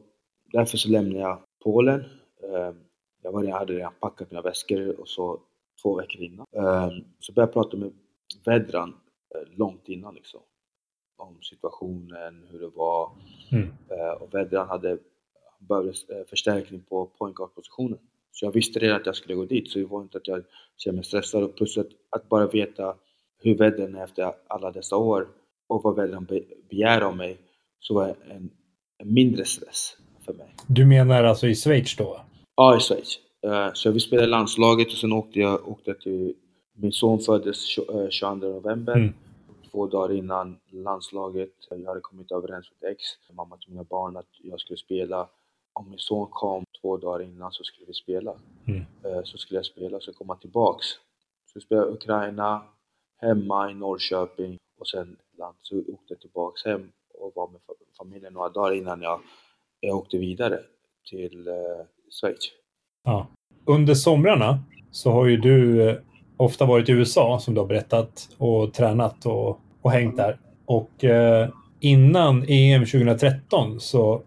därför 0.52 0.78
så 0.78 0.90
lämnade 0.90 1.20
jag 1.20 1.40
Polen. 1.64 2.00
Eh, 2.44 2.74
Jag 3.22 3.32
var, 3.32 3.44
jag 3.44 3.56
hade 3.56 3.74
redan 3.74 3.94
packat 4.00 4.32
mina 4.32 4.42
väskor 4.42 5.00
och 5.00 5.08
så 5.10 5.40
två 5.82 5.96
veckor 5.96 6.22
innan. 6.22 6.46
Eh, 6.52 6.90
Så 7.20 7.34
började 7.34 7.50
jag 7.50 7.54
prata 7.54 7.78
med 7.78 7.92
Vedran 8.46 8.96
eh, 9.36 9.58
långt 9.58 9.90
innan 9.90 10.16
liksom. 10.16 10.42
Om 11.18 11.42
situationen, 11.42 12.48
hur 12.52 12.60
det 12.60 12.68
var. 12.68 13.12
Mm. 13.52 13.68
Eh, 13.90 14.22
Och 14.22 14.34
Vedran 14.34 14.68
hade 14.68 14.98
behövde 15.60 15.90
eh, 15.90 16.26
förstärkning 16.30 16.82
på 16.90 17.06
point 17.06 17.36
guard-positionen. 17.36 18.00
Så 18.32 18.46
jag 18.46 18.52
visste 18.52 18.80
redan 18.80 19.00
att 19.00 19.06
jag 19.06 19.16
skulle 19.16 19.36
gå 19.36 19.46
dit, 19.46 19.72
så 19.72 19.80
det 19.80 19.86
var 19.86 20.02
inte 20.02 20.18
att 20.18 20.28
jag 20.28 20.44
kände 20.78 20.96
mig 20.96 21.04
stressad. 21.06 21.44
Och 21.44 21.56
plus 21.56 21.78
att, 21.78 21.88
att 22.10 22.30
bara 22.30 22.48
veta 22.48 22.96
hur 23.38 23.58
Vedran 23.58 23.96
är 23.96 24.04
efter 24.04 24.34
alla 24.48 24.72
dessa 24.72 24.98
år 24.98 25.28
och 25.68 25.84
vad 25.84 25.96
Vedran 25.96 26.26
be, 26.26 26.42
begär 26.70 27.02
av 27.02 27.18
mig, 27.18 27.38
så 27.80 27.94
var 27.94 28.16
en, 28.30 28.50
en 28.98 29.14
mindre 29.14 29.46
stress 29.46 29.98
för 30.34 30.38
mig. 30.44 30.56
Du 30.68 30.86
menar 30.86 31.24
alltså 31.24 31.48
i 31.48 31.56
Schweiz 31.56 31.96
då? 31.96 32.22
Ja, 32.56 32.78
i 32.78 32.80
Schweiz. 32.80 33.20
Eh, 33.42 33.70
Så 33.74 33.92
vi 33.92 34.00
spelade 34.00 34.28
i 34.28 34.30
landslaget 34.30 34.88
och 34.88 34.98
sen 34.98 35.14
åkte 35.14 35.40
jag 35.40 35.68
åkte 35.68 35.94
till 35.94 36.34
Min 36.82 36.92
son 36.92 37.20
föddes 37.20 37.66
tjo- 37.78 38.04
eh, 38.04 38.10
22 38.10 38.48
november. 38.48 38.94
Mm. 38.96 39.14
Två 39.72 39.88
dagar 39.88 40.16
innan 40.16 40.58
landslaget. 40.72 41.50
Jag 41.70 41.86
hade 41.88 42.00
kommit 42.02 42.32
överens 42.32 42.66
med 42.82 42.92
ex, 42.92 43.02
mamma 43.34 43.58
till 43.58 43.70
mina 43.70 43.84
barn, 43.84 44.18
att 44.18 44.28
jag 44.44 44.60
skulle 44.60 44.78
spela. 44.78 45.28
Om 45.74 45.90
min 45.90 46.00
son 46.00 46.28
kom 46.32 46.64
två 46.82 46.98
dagar 46.98 47.24
innan 47.24 47.52
så 47.52 47.64
skulle 47.64 47.88
vi 47.88 47.94
spela. 47.94 48.34
Mm. 48.68 48.80
Eh, 49.04 49.24
Så 49.24 49.38
skulle 49.38 49.58
jag 49.58 49.66
spela, 49.66 50.00
så 50.00 50.14
komma 50.14 50.36
tillbaks. 50.36 50.86
Så 51.54 51.60
spelade 51.60 51.88
jag 51.88 51.94
Ukraina, 51.96 52.62
hemma 53.22 53.72
i 53.72 53.74
Norrköping 53.74 54.58
och 54.80 54.88
sen 54.88 55.18
land. 55.38 55.56
Så 55.62 55.78
åkte 55.78 56.06
jag 56.14 56.20
tillbaks 56.20 56.66
hem 56.66 56.92
och 57.14 57.32
var 57.36 57.48
med 57.48 57.62
fa- 57.62 57.96
familjen 57.98 58.34
några 58.34 58.50
dagar 58.50 58.72
innan 58.76 59.02
jag, 59.02 59.20
jag 59.80 59.98
åkte 59.98 60.18
vidare 60.18 60.60
till 61.10 61.48
eh, 61.48 61.54
Schweiz. 62.22 62.38
Ja. 63.04 63.28
Under 63.66 63.94
somrarna 63.94 64.64
så 64.92 65.12
har 65.12 65.26
ju 65.26 65.38
du 65.38 65.90
eh, 65.90 65.96
ofta 66.38 66.66
varit 66.66 66.90
i 66.90 66.92
USA, 66.92 67.40
som 67.40 67.54
du 67.54 67.60
har 67.60 67.68
berättat, 67.68 68.30
och 68.38 68.74
tränat 68.74 69.26
och, 69.26 69.60
och 69.82 69.92
hängt 69.92 70.18
där. 70.18 70.40
Och 70.66 71.04
eh, 71.04 71.50
innan 71.80 72.46
EM 72.48 72.86
2013 72.86 73.80
så 73.80 74.22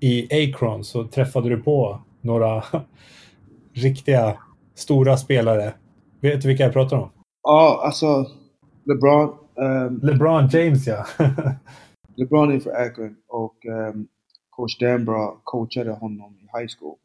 i 0.00 0.44
Akron 0.44 0.84
så 0.84 1.04
träffade 1.04 1.48
du 1.48 1.62
på 1.62 2.00
några 2.20 2.64
riktiga 3.72 4.36
stora 4.74 5.16
spelare. 5.16 5.74
Vet 6.20 6.42
du 6.42 6.48
vilka 6.48 6.64
jag 6.64 6.72
pratar 6.72 6.96
om? 6.96 7.10
Ja, 7.42 7.82
alltså 7.84 8.26
LeBron, 8.84 9.34
ehm, 9.60 10.00
LeBron 10.02 10.48
James, 10.52 10.86
ja. 10.86 11.06
LeBron 12.16 12.52
är 12.52 12.60
för 12.60 12.70
Akron 12.70 13.16
och 13.28 13.66
ehm, 13.66 14.06
coach 14.56 14.78
Danbra 14.78 15.36
coachade 15.44 15.92
honom 15.92 16.38
i 16.38 16.42
high 16.58 16.68
school. 16.78 16.98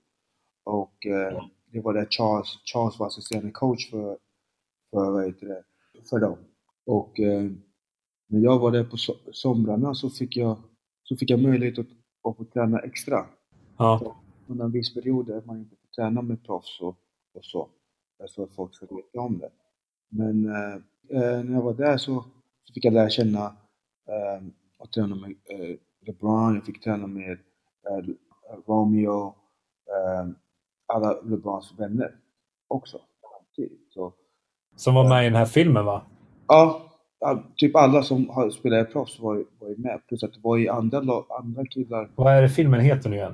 Och 0.64 1.06
ehm, 1.06 1.50
det 1.72 1.80
var 1.82 1.94
där 1.94 2.08
Charles, 2.10 2.48
Charles 2.74 3.00
var 3.00 3.08
assisterande 3.08 3.52
coach 3.52 3.90
för, 3.90 4.18
för, 4.90 5.12
vad 5.12 5.26
heter 5.26 5.48
det, 5.48 5.64
för 6.10 6.20
dem. 6.20 6.38
Och 6.86 7.20
ehm, 7.20 7.62
när 8.28 8.40
jag 8.40 8.60
var 8.60 8.72
där 8.72 8.84
på 8.84 8.96
so- 8.96 9.32
somrarna 9.32 9.94
så 9.96 10.10
fick 10.10 10.38
jag, 10.38 10.58
så 11.04 11.16
fick 11.16 11.30
jag 11.30 11.42
möjlighet 11.42 11.80
att, 11.80 11.88
att 12.24 12.38
få 12.38 12.44
träna 12.46 12.80
extra. 12.80 13.26
ja. 13.78 14.16
Under 14.48 14.66
en 14.66 14.72
viss 14.72 14.94
period 14.94 15.28
där 15.28 15.42
man 15.46 15.60
inte 15.60 15.76
får 15.76 15.88
träna 15.88 16.22
med 16.22 16.44
proffs 16.46 16.82
och, 16.82 16.98
och 17.34 17.46
så. 17.46 17.70
Så 18.28 18.44
att 18.44 18.52
folk 18.52 18.76
ska 18.76 18.86
veta 18.96 19.20
om 19.20 19.38
det. 19.38 19.50
Men 20.10 20.46
eh, 20.46 20.74
eh, 21.22 21.44
när 21.44 21.54
jag 21.54 21.62
var 21.62 21.74
där 21.74 21.98
så, 21.98 22.26
så 22.64 22.74
fick 22.74 22.86
jag 22.86 22.94
lära 22.94 23.10
känna 23.10 23.46
eh, 24.08 24.48
och 24.78 24.92
träna 24.92 25.16
med 25.16 25.30
eh, 25.32 25.76
LeBron, 26.08 26.56
jag 26.56 26.66
fick 26.66 26.84
träna 26.84 27.08
med 27.08 27.32
eh, 27.32 28.06
Romeo, 28.68 29.36
eh, 29.88 30.28
alla 30.86 31.22
LeBrons 31.22 31.74
vänner 31.78 32.16
också. 32.68 32.98
Så, 33.94 34.14
Som 34.76 34.96
var 34.96 35.10
med 35.10 35.22
i 35.22 35.30
den 35.30 35.36
här 35.36 35.46
filmen, 35.46 35.86
va? 35.86 36.02
ja, 37.20 37.44
typ 37.56 37.76
alla 37.76 38.04
som 38.04 38.30
i 38.82 38.86
proffs 38.86 39.20
var, 39.20 39.46
var 39.60 39.70
ju 39.70 39.78
med. 39.78 40.02
Plus 40.08 40.24
att 40.24 40.34
det 40.34 40.40
var 40.42 40.58
ju 40.58 40.68
andra, 40.70 40.98
andra 41.30 41.66
killar. 41.66 42.10
Vad 42.16 42.34
är 42.34 42.42
det 42.42 42.50
filmen 42.50 42.80
heter 42.80 43.10
nu 43.10 43.16
igen? 43.16 43.32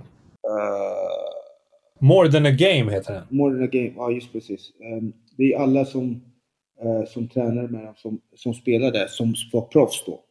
eh, 0.48 1.38
More 2.00 2.32
than 2.32 2.46
a 2.46 2.52
game 2.52 2.92
heter 2.92 3.14
den. 3.14 3.24
More 3.30 3.54
than 3.56 3.64
a 3.64 3.68
game, 3.72 3.94
ja 3.96 4.12
just 4.12 4.32
precis. 4.32 4.72
Ehm, 4.82 5.14
det 5.38 5.54
är 5.54 5.60
alla 5.60 5.86
som, 5.86 6.22
eh, 6.82 7.06
som 7.08 7.28
tränar 7.28 7.68
med 7.68 7.86
dem, 7.86 7.94
som, 7.96 8.22
som 8.36 8.54
spelar 8.54 8.92
där, 8.92 9.08
som 9.08 9.34
var 9.54 9.62
proffs 9.62 10.06
då. 10.06 10.24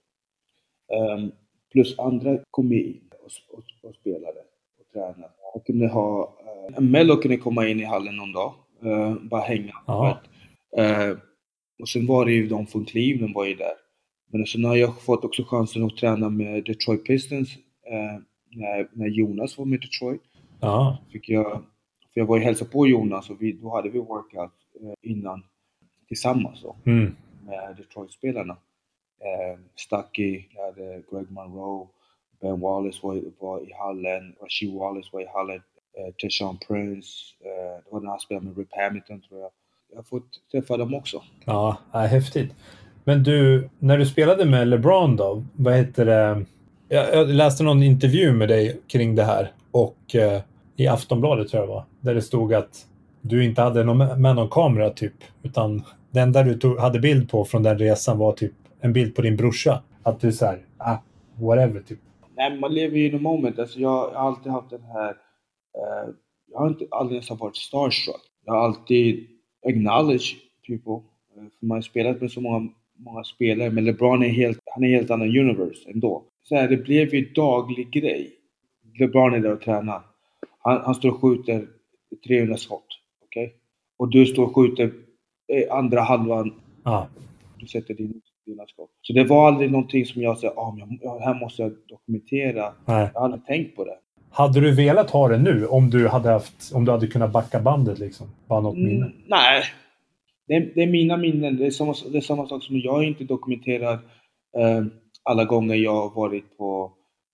Ehm, 0.97 1.31
plus 1.77 1.99
andra 1.99 2.39
kom 2.51 2.73
in 2.73 3.01
och, 3.13 3.57
och, 3.59 3.65
och 3.89 3.95
spelade 3.95 4.39
och 4.81 4.93
tränade. 4.93 5.33
Och 5.55 5.67
kunde 5.67 5.89
ha, 5.89 6.37
uh, 6.71 6.81
Mello 6.81 7.17
kunde 7.17 7.37
komma 7.37 7.69
in 7.69 7.81
i 7.81 7.85
hallen 7.85 8.17
någon 8.17 8.33
dag, 8.33 8.55
eh, 8.85 9.15
bara 9.31 9.41
hänga. 9.41 9.75
Ja. 9.87 10.21
Eh, 10.79 11.17
och 11.81 11.89
sen 11.89 12.07
var 12.07 12.25
det 12.25 12.33
ju 12.33 12.49
de 12.49 12.67
från 12.67 12.85
Cleveland 12.85 13.35
var 13.35 13.47
ju 13.47 13.55
där. 13.55 13.73
Men 14.33 14.47
sen 14.47 14.65
har 14.65 14.77
jag 14.77 15.03
fått 15.03 15.25
också 15.25 15.45
chansen 15.45 15.85
att 15.85 15.97
träna 15.97 16.29
med 16.31 16.65
Detroit 16.65 17.05
Pistons 17.05 17.57
eh, 17.91 18.21
när, 18.51 18.89
när 18.93 19.09
Jonas 19.09 19.59
var 19.59 19.65
med 19.65 19.81
Detroit 19.81 20.23
Ja. 20.61 20.99
fick 21.13 21.29
jag, 21.29 21.63
för 22.15 22.21
jag 22.21 22.27
var 22.27 22.37
ju 22.37 22.43
hälsade 22.45 22.71
på 22.71 22.87
Jonas 22.87 23.31
och 23.31 23.43
vi, 23.43 23.53
då 23.53 23.71
hade 23.77 23.89
vi 23.91 23.99
workout 23.99 24.53
eh, 24.83 25.11
innan 25.11 25.43
tillsammans 26.09 26.63
då, 26.63 26.77
Mm. 26.87 27.17
med 27.47 27.77
Detroit-spelarna. 27.77 28.57
Eh, 29.21 29.59
Stucky, 29.77 30.45
jag 30.55 30.65
hade 30.65 31.03
Greg 31.11 31.31
Monroe, 31.31 31.87
Ben 32.41 32.61
Wallace 32.61 32.99
var, 33.03 33.23
var 33.39 33.61
i 33.61 33.73
hallen, 33.73 34.35
Rasheed 34.43 34.75
Wallace 34.75 35.11
var 35.13 35.21
i 35.21 35.27
hallen, 35.35 35.63
eh, 35.99 36.15
Teshaun 36.15 36.59
Prince, 36.69 37.11
eh, 37.41 37.85
det 37.85 37.91
var 37.91 38.01
när 38.01 38.11
han 38.11 38.21
spelade 38.21 38.47
med 38.47 38.59
Rip 38.59 38.69
Hamilton 38.71 39.21
tror 39.21 39.41
jag. 39.41 39.51
Jag 39.91 39.97
har 39.99 40.03
fått 40.03 40.29
träffa 40.53 40.77
dem 40.77 40.95
också. 40.95 41.23
Ja, 41.45 41.77
ja, 41.93 41.99
häftigt. 41.99 42.55
Men 43.05 43.23
du, 43.23 43.69
när 43.79 43.99
du 43.99 44.07
spelade 44.07 44.45
med 44.45 44.69
LeBron 44.69 45.17
då, 45.17 45.45
vad 45.53 45.75
heter 45.75 46.05
det? 46.05 46.47
Jag, 46.89 47.15
jag 47.15 47.29
läste 47.29 47.63
någon 47.63 47.83
intervju 47.83 48.33
med 48.33 48.49
dig 48.49 48.81
kring 48.89 49.15
det 49.15 49.25
här 49.25 49.53
och 49.71 50.15
eh, 50.15 50.43
i 50.77 50.87
Aftonbladet 50.87 51.49
tror 51.49 51.63
jag 51.63 51.69
det 51.69 51.75
var, 51.75 51.85
där 52.01 52.15
det 52.15 52.23
stod 52.23 52.55
att 52.55 52.87
du 53.21 53.45
inte 53.45 53.63
hade 53.63 53.85
någon, 53.85 54.23
med 54.23 54.37
någon 54.37 54.49
kamera 54.49 54.91
typ, 54.91 55.15
utan 55.43 55.83
det 56.11 56.21
enda 56.21 56.43
du 56.43 56.59
tog, 56.59 56.79
hade 56.79 56.99
bild 56.99 57.31
på 57.31 57.45
från 57.45 57.63
den 57.63 57.79
resan 57.79 58.19
var 58.19 58.33
typ 58.33 58.53
en 58.81 58.93
bild 58.93 59.15
på 59.15 59.23
din 59.23 59.37
brorsa. 59.37 59.83
Att 60.03 60.21
du 60.21 60.33
såhär, 60.33 60.67
ah, 60.77 60.97
whatever 61.41 61.81
typ. 61.81 61.99
Nej, 62.37 62.59
man 62.59 62.75
lever 62.75 62.97
ju 62.97 63.07
i 63.07 63.11
the 63.11 63.19
moment. 63.19 63.59
Alltså 63.59 63.81
jag 63.81 63.89
har 63.89 64.13
alltid 64.13 64.53
haft 64.53 64.71
den 64.71 64.83
här... 64.83 65.11
Eh, 65.11 66.11
jag 66.53 66.59
har 66.59 66.69
inte 66.69 66.87
aldrig 66.91 67.19
nästan 67.19 67.37
varit 67.37 67.57
starstruck. 67.57 68.23
Jag 68.45 68.53
har 68.53 68.61
alltid 68.61 69.27
acknowledged 69.67 70.39
people. 70.67 71.09
Eh, 71.37 71.49
för 71.59 71.67
man 71.67 71.77
har 71.77 71.83
spelat 71.83 72.21
med 72.21 72.31
så 72.31 72.41
många, 72.41 72.69
många 72.97 73.25
spelare. 73.25 73.71
Men 73.71 73.85
LeBron 73.85 74.23
är 74.23 74.29
helt, 74.29 74.59
han 74.75 74.85
är 74.85 74.89
helt 74.89 75.11
annan 75.11 75.29
universe 75.29 75.91
ändå. 75.91 76.25
Så 76.43 76.55
här, 76.55 76.69
det 76.69 76.77
blev 76.77 77.15
ju 77.15 77.33
daglig 77.33 77.91
grej. 77.91 78.33
LeBron 78.99 79.35
är 79.35 79.41
där 79.41 79.53
och 79.53 79.61
tränar. 79.61 80.03
Han, 80.59 80.81
han 80.85 80.95
står 80.95 81.11
och 81.11 81.21
skjuter 81.21 81.69
300 82.27 82.57
skott. 82.57 82.87
Okej? 83.25 83.55
Och 83.97 84.11
du 84.11 84.27
står 84.27 84.45
och 84.45 84.55
skjuter 84.55 84.93
eh, 85.49 85.77
andra 85.77 86.01
halvan 86.01 86.61
Ja, 86.87 87.09
du 87.59 87.67
sätter 87.67 87.95
din, 87.95 88.21
skott. 88.69 88.91
Så 89.03 89.13
det 89.13 89.25
var 89.25 89.49
aldrig 89.49 89.71
någonting 89.73 90.07
som 90.07 90.23
jag 90.23 90.39
sa, 90.39 90.49
ah, 90.49 90.73
men 90.79 90.89
här 91.21 91.41
måste 91.41 91.63
jag 91.63 91.73
dokumentera. 91.89 92.73
nej. 92.85 93.11
Jag 93.15 93.21
har 93.21 93.25
aldrig 93.25 93.47
tänkt 93.47 93.77
på 93.77 93.85
det. 93.85 93.99
Hade 94.31 94.61
du 94.61 94.75
velat 94.75 95.11
ha 95.11 95.29
det 95.29 95.39
nu 95.39 95.67
om 95.67 95.91
du 95.91 96.09
hade 96.09 96.29
haft, 96.31 96.73
om 96.75 96.85
du 96.85 96.91
hade 96.93 97.07
kunnat 97.07 97.33
backa 97.33 97.61
bandet 97.61 97.99
liksom? 97.99 98.27
Bara 98.47 98.61
något 98.61 98.77
minne? 98.77 99.07
Mm, 99.07 99.13
nej. 99.27 99.63
Det 100.47 100.55
är, 100.55 100.73
det 100.75 100.83
är 100.83 100.87
mina 100.87 101.17
minnen. 101.17 101.57
Det 101.57 101.67
är 101.67 101.71
samma, 101.71 101.95
det 102.13 102.17
är 102.19 102.21
samma 102.21 102.47
sak 102.47 102.65
som 102.65 102.79
jag 102.79 103.05
inte 103.05 103.25
dokumenterat 103.25 104.01
eh, 104.59 104.85
alla 105.23 105.45
gånger 105.45 105.75
jag 105.75 105.93
har 106.09 106.15
varit 106.15 106.59
på 106.59 106.93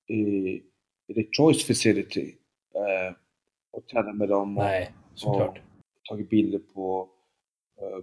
i, 0.09 0.15
i 1.09 1.13
Detroits 1.15 1.67
facility 1.67 2.35
eh, 2.75 3.15
och 3.73 3.87
tränat 3.87 4.17
med 4.17 4.29
dem 4.29 4.59
och, 4.59 4.65
Nej, 4.65 4.93
såklart. 5.15 5.59
och 5.59 6.05
tagit 6.09 6.31
bilder 6.31 6.61
på, 6.75 7.09
eh, 7.81 7.99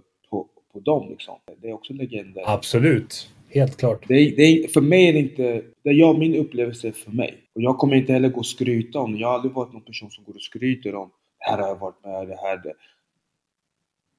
på, 0.72 0.80
dem. 0.80 1.10
Liksom. 1.10 1.34
Det 1.62 1.68
är 1.68 1.72
också 1.72 1.92
legender. 1.92 2.42
Absolut. 2.46 3.30
Helt 3.48 3.76
klart. 3.76 4.04
Det 4.08 4.14
är, 4.14 4.36
det 4.36 4.42
är, 4.42 4.68
för 4.68 4.80
mig 4.80 5.08
är 5.08 5.12
det 5.12 5.18
inte... 5.18 5.62
Det 5.82 5.90
är 5.90 5.94
jag, 5.94 6.18
min 6.18 6.36
upplevelse 6.36 6.88
är 6.88 6.92
för 6.92 7.10
mig. 7.10 7.34
Och 7.54 7.62
jag 7.62 7.78
kommer 7.78 7.96
inte 7.96 8.12
heller 8.12 8.28
gå 8.28 8.38
och 8.38 8.46
skryta 8.46 8.98
om. 8.98 9.16
Jag 9.16 9.28
har 9.28 9.34
aldrig 9.34 9.52
varit 9.52 9.72
någon 9.72 9.82
person 9.82 10.10
som 10.10 10.24
går 10.24 10.34
och 10.34 10.42
skryter 10.42 10.94
om 10.94 11.10
det 11.40 11.50
här 11.50 11.58
har 11.58 11.68
jag 11.68 11.76
varit 11.76 12.04
med, 12.04 12.28
det 12.28 12.36
här... 12.42 12.56
Det, 12.56 12.72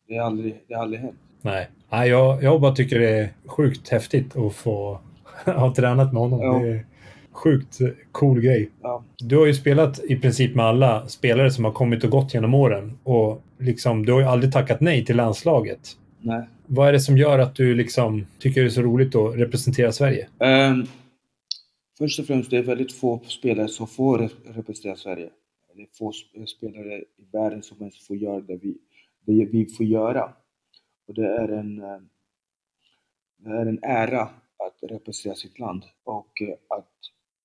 det 0.07 0.17
har 0.17 0.25
aldrig, 0.25 0.63
det 0.67 0.73
har 0.73 0.81
aldrig 0.81 1.01
hänt. 1.01 1.19
Nej, 1.41 1.67
Nej 1.89 2.09
jag, 2.09 2.43
jag 2.43 2.61
bara 2.61 2.75
tycker 2.75 2.99
det 2.99 3.09
är 3.09 3.29
sjukt 3.45 3.89
häftigt 3.89 4.37
att 4.37 4.55
få 4.55 4.99
ha 5.45 5.75
tränat 5.75 6.13
med 6.13 6.21
honom. 6.21 6.39
Ja. 6.41 6.59
Det 6.59 6.69
är 6.69 6.85
sjukt 7.31 7.79
cool 8.11 8.41
grej. 8.41 8.69
Ja. 8.81 9.03
Du 9.17 9.37
har 9.37 9.45
ju 9.45 9.53
spelat 9.53 9.99
i 10.03 10.15
princip 10.15 10.55
med 10.55 10.65
alla 10.65 11.07
spelare 11.07 11.51
som 11.51 11.65
har 11.65 11.71
kommit 11.71 12.03
och 12.03 12.09
gått 12.09 12.33
genom 12.33 12.53
åren 12.53 12.97
och 13.03 13.41
liksom, 13.59 14.05
du 14.05 14.11
har 14.11 14.19
ju 14.19 14.25
aldrig 14.25 14.53
tackat 14.53 14.81
nej 14.81 15.05
till 15.05 15.15
landslaget. 15.15 15.79
Nej. 16.23 16.47
Vad 16.67 16.87
är 16.87 16.93
det 16.93 16.99
som 16.99 17.17
gör 17.17 17.39
att 17.39 17.55
du 17.55 17.75
liksom 17.75 18.25
tycker 18.39 18.61
det 18.61 18.67
är 18.67 18.69
så 18.69 18.81
roligt 18.81 19.15
att 19.15 19.35
representera 19.35 19.91
Sverige? 19.91 20.29
Ehm, 20.39 20.83
först 21.97 22.19
och 22.19 22.25
främst, 22.25 22.49
det 22.49 22.57
är 22.57 22.63
väldigt 22.63 22.93
få 22.93 23.19
spelare 23.19 23.67
som 23.67 23.87
får 23.87 24.19
rep- 24.19 24.53
representera 24.53 24.95
Sverige. 24.95 25.29
Det 25.75 25.81
är 25.81 25.87
få 25.97 26.11
sp- 26.11 26.45
spelare 26.45 26.97
i 26.99 27.25
världen 27.33 27.63
som 27.63 27.77
ens 27.79 28.07
får 28.07 28.15
göra 28.17 28.39
det 28.41 28.57
vi, 28.61 28.77
det 29.25 29.45
vi 29.45 29.65
får 29.65 29.85
göra. 29.85 30.33
Och 31.07 31.13
det 31.13 31.27
är 31.27 31.47
en, 31.47 31.81
eh, 31.81 31.97
det 33.37 33.49
är 33.49 33.65
en 33.65 33.79
ära 33.83 34.21
att 34.21 34.89
representera 34.91 35.35
sitt 35.35 35.59
land. 35.59 35.83
Och 36.03 36.41
eh, 36.41 36.77
att 36.77 36.87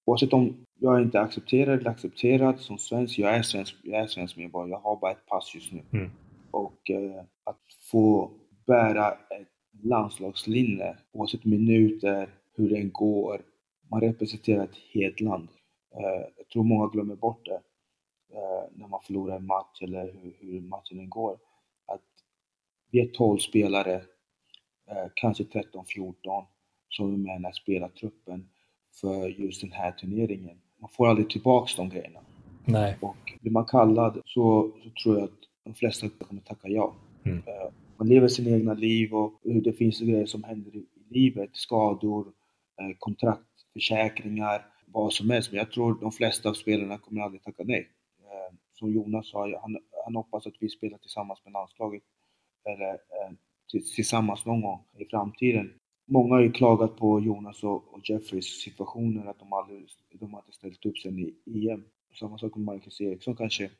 oavsett 0.04 0.32
om 0.32 0.56
jag 0.80 0.96
är 0.96 1.02
inte 1.02 1.20
accepterad 1.20 1.80
eller 1.80 1.90
accepterad 1.90 2.60
som 2.60 2.78
svensk, 2.78 3.18
jag 3.18 3.36
är 3.36 3.42
svensk, 3.42 3.76
jag 3.82 4.00
är 4.02 4.06
svensk 4.06 4.36
medborgare, 4.36 4.70
jag 4.70 4.78
har 4.78 4.96
bara 5.00 5.10
ett 5.12 5.26
pass 5.26 5.54
just 5.54 5.72
nu. 5.72 5.82
Mm. 5.92 6.10
Och 6.50 6.90
eh, 6.90 7.22
att 7.44 7.60
få 7.90 8.30
bära 8.66 9.12
ett 9.12 9.48
landslagslinne, 9.82 10.96
oavsett 11.12 11.44
minuter, 11.44 12.28
hur 12.54 12.70
den 12.70 12.90
går. 12.92 13.42
Man 13.90 14.00
representerar 14.00 14.64
ett 14.64 14.76
helt 14.92 15.20
land. 15.20 15.48
Eh, 15.94 16.26
jag 16.36 16.48
tror 16.52 16.64
många 16.64 16.88
glömmer 16.88 17.16
bort 17.16 17.44
det 17.44 17.60
eh, 18.32 18.64
när 18.74 18.88
man 18.88 19.00
förlorar 19.06 19.36
en 19.36 19.46
match 19.46 19.82
eller 19.82 20.14
hur, 20.40 20.60
matchen 20.60 21.10
går. 21.10 21.38
Att 21.86 22.02
vi 22.90 23.00
är 23.00 23.06
12 23.06 23.38
spelare 23.38 23.94
eh, 24.90 25.06
kanske 25.14 25.44
13-14 25.44 26.44
som 26.88 27.14
är 27.14 27.16
med 27.16 27.30
i 27.30 27.34
den 27.34 27.44
här 27.44 27.52
spelartruppen 27.52 28.48
för 29.00 29.28
just 29.28 29.60
den 29.60 29.72
här 29.72 29.92
turneringen. 29.92 30.60
Man 30.80 30.90
får 30.90 31.08
aldrig 31.08 31.30
tillbaks 31.30 31.76
de 31.76 31.88
grejerna. 31.88 32.20
Nej. 32.64 32.96
Och 33.00 33.32
blir 33.40 33.52
man 33.52 33.64
kallad 33.64 34.20
så, 34.24 34.72
så 34.82 34.90
tror 35.02 35.16
jag 35.16 35.24
att 35.24 35.40
de 35.64 35.74
flesta 35.74 36.08
kommer 36.08 36.42
tacka 36.42 36.68
ja. 36.68 36.94
Mm. 37.24 37.42
Man 37.98 38.08
lever 38.08 38.28
sina 38.28 38.56
egna 38.56 38.74
liv 38.74 39.14
och 39.14 39.40
det 39.42 39.72
finns 39.72 40.00
grejer 40.00 40.26
som 40.26 40.44
händer 40.44 40.76
i 40.76 40.86
livet. 41.10 41.50
Skador, 41.52 42.26
eh, 42.80 42.96
kontrakt, 42.98 43.42
försäkringar, 43.72 44.66
vad 44.86 45.12
som 45.12 45.30
helst. 45.30 45.50
Men 45.50 45.58
jag 45.58 45.70
tror 45.70 46.00
de 46.00 46.12
flesta 46.12 46.48
av 46.48 46.54
spelarna 46.54 46.98
kommer 46.98 47.22
aldrig 47.22 47.42
tacka 47.42 47.62
nej. 47.66 47.88
Eh, 48.20 48.56
som 48.72 48.92
Jonas 48.92 49.30
sa, 49.30 49.60
han, 49.62 49.78
han 50.04 50.16
hoppas 50.16 50.46
att 50.46 50.54
vi 50.60 50.68
spelar 50.68 50.98
tillsammans 50.98 51.40
med 51.44 51.52
landslaget 51.52 52.02
eller 52.64 52.90
eh, 52.92 53.32
tillsammans 53.96 54.46
någon 54.46 54.60
gång 54.60 54.80
i 54.98 55.04
framtiden. 55.04 55.70
Många 56.08 56.34
har 56.34 56.40
ju 56.40 56.52
klagat 56.52 56.96
på 56.96 57.20
Jonas 57.20 57.62
och, 57.62 57.94
och 57.94 58.10
Jeffreys 58.10 58.62
situationer, 58.62 59.26
att 59.26 59.38
de 59.38 59.52
aldrig 59.52 59.88
de 60.12 60.34
har 60.34 60.40
inte 60.40 60.52
ställt 60.52 60.86
upp 60.86 60.98
sen 60.98 61.18
i 61.18 61.34
EM. 61.68 61.84
Samma 62.20 62.38
sak 62.38 62.56
med 62.56 62.64
Marcus 62.64 63.00
Eriksson 63.00 63.36
kanske. 63.36 63.70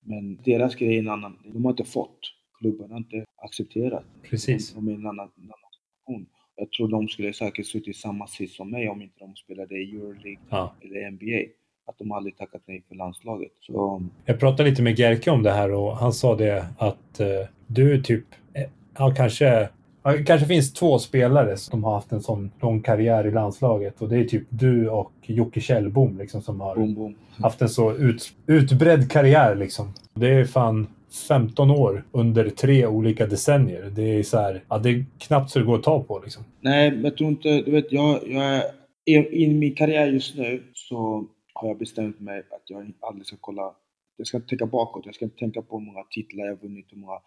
Men 0.00 0.42
deras 0.42 0.74
grej 0.74 0.94
är 0.94 0.98
en 0.98 1.08
annan. 1.08 1.38
De 1.44 1.64
har 1.64 1.70
inte 1.70 1.84
fått. 1.84 2.39
Klubben 2.60 2.96
inte 2.96 3.24
accepterat. 3.36 4.04
Precis. 4.30 4.74
De, 4.74 4.88
är 4.88 4.92
i 4.92 4.94
en 4.94 5.00
annan, 5.06 5.18
annan 5.18 5.54
situation. 5.72 6.26
Jag 6.56 6.70
tror 6.72 6.88
de 6.88 7.08
skulle 7.08 7.32
säkert 7.32 7.66
suttit 7.66 7.88
i 7.88 7.92
samma 7.92 8.26
sits 8.26 8.56
som 8.56 8.70
mig 8.70 8.88
om 8.88 9.02
inte 9.02 9.18
de 9.18 9.36
spelade 9.36 9.74
i 9.78 9.90
Euroleague 9.96 10.36
Ja. 10.50 10.74
eller 10.84 11.10
NBA. 11.10 11.50
Att 11.86 11.98
de 11.98 12.12
aldrig 12.12 12.36
tackat 12.36 12.62
nej 12.66 12.82
för 12.88 12.94
landslaget. 12.94 13.52
Så 13.60 14.02
Jag 14.24 14.40
pratade 14.40 14.70
lite 14.70 14.82
med 14.82 14.98
Gerke 14.98 15.30
om 15.30 15.42
det 15.42 15.50
här 15.52 15.72
och 15.72 15.96
han 15.96 16.12
sa 16.12 16.36
det 16.36 16.66
att 16.78 17.20
eh, 17.20 17.26
du 17.66 17.94
är 17.94 18.00
typ, 18.00 18.24
eh, 18.54 18.62
ja 18.98 19.14
kanske, 19.16 19.68
det 20.02 20.24
kanske 20.26 20.46
finns 20.46 20.72
två 20.72 20.98
spelare 20.98 21.56
som 21.56 21.84
har 21.84 21.94
haft 21.94 22.12
en 22.12 22.20
sån 22.22 22.50
lång 22.60 22.82
karriär 22.82 23.26
i 23.26 23.30
landslaget 23.30 24.02
och 24.02 24.08
det 24.08 24.16
är 24.18 24.24
typ 24.24 24.46
du 24.48 24.88
och 24.88 25.12
Jocke 25.22 25.60
Kjellbom 25.60 26.18
liksom 26.18 26.42
som 26.42 26.60
har 26.60 26.74
boom, 26.76 26.94
boom. 26.94 27.14
haft 27.38 27.62
en 27.62 27.68
så 27.68 27.92
ut, 27.96 28.32
utbredd 28.46 29.10
karriär 29.10 29.54
liksom. 29.54 29.92
Det 30.14 30.28
är 30.28 30.44
fan 30.44 30.86
15 31.28 31.70
år 31.70 32.04
under 32.12 32.50
tre 32.50 32.86
olika 32.86 33.26
decennier. 33.26 33.92
Det 33.96 34.18
är 34.18 34.22
så 34.22 34.38
här, 34.38 34.64
ja 34.68 34.78
det 34.78 34.90
är 34.90 35.04
knappt 35.18 35.50
så 35.50 35.58
det 35.58 35.64
går 35.64 35.76
att 35.76 35.82
ta 35.82 36.02
på 36.02 36.18
liksom. 36.18 36.44
Nej, 36.60 36.90
men 36.90 37.04
jag 37.04 37.16
tror 37.16 37.30
inte, 37.30 37.62
du 37.62 37.70
vet, 37.70 37.92
jag, 37.92 38.28
jag 38.28 38.56
är, 38.56 38.62
i, 39.04 39.44
i 39.44 39.54
min 39.54 39.74
karriär 39.74 40.06
just 40.06 40.36
nu 40.36 40.62
så 40.74 41.26
har 41.54 41.68
jag 41.68 41.78
bestämt 41.78 42.20
mig 42.20 42.38
att 42.38 42.70
jag 42.70 42.92
aldrig 43.00 43.26
ska 43.26 43.36
kolla, 43.40 43.74
jag 44.16 44.26
ska 44.26 44.36
inte 44.36 44.48
tänka 44.48 44.66
bakåt, 44.66 45.06
jag 45.06 45.14
ska 45.14 45.24
inte 45.24 45.38
tänka 45.38 45.62
på 45.62 45.78
hur 45.78 45.86
många 45.86 46.04
titlar 46.10 46.44
jag 46.44 46.52
har 46.52 46.62
vunnit, 46.62 46.86
hur 46.90 46.98
många 46.98 47.20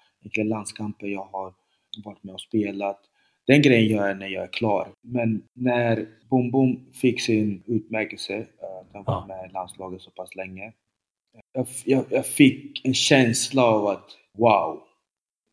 landskamper 0.50 1.08
jag 1.08 1.28
har 1.32 1.54
varit 2.04 2.24
med 2.24 2.34
och 2.34 2.42
spelat. 2.42 3.00
Den 3.48 3.62
grejen 3.62 3.98
gör 3.98 4.08
jag 4.08 4.18
när 4.18 4.28
jag 4.28 4.44
är 4.44 4.54
klar. 4.54 4.88
Men 5.02 5.44
när 5.54 6.06
Bom 6.30 6.52
Bom 6.52 6.86
fick 6.94 7.22
sin 7.22 7.64
utmärkelse, 7.66 8.34
eh, 8.36 8.80
att 8.82 8.94
han 8.94 9.04
var 9.04 9.28
med 9.28 9.50
i 9.50 9.54
landslaget 9.54 10.02
så 10.02 10.12
pass 10.12 10.36
länge, 10.36 10.74
jag, 11.54 11.68
jag, 11.86 12.06
jag 12.10 12.26
fick 12.26 12.86
en 12.86 12.94
känsla 12.94 13.64
av 13.64 13.88
att 13.88 14.10
wow, 14.38 14.82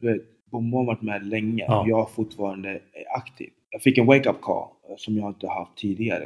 du 0.01 0.12
vet, 0.12 0.23
Bom 0.51 0.70
Bom 0.70 0.78
har 0.86 0.94
varit 0.94 1.02
med 1.02 1.27
länge 1.27 1.65
Ja. 1.69 1.81
och 1.81 1.89
jag 1.89 2.11
fortfarande 2.11 2.70
är 2.70 3.16
aktiv. 3.16 3.51
Jag 3.70 3.82
fick 3.82 3.98
en 3.98 4.07
wake-up 4.07 4.40
call 4.40 4.69
eh, 4.89 4.94
som 4.97 5.16
jag 5.16 5.31
inte 5.31 5.48
haft 5.48 5.77
tidigare. 5.77 6.24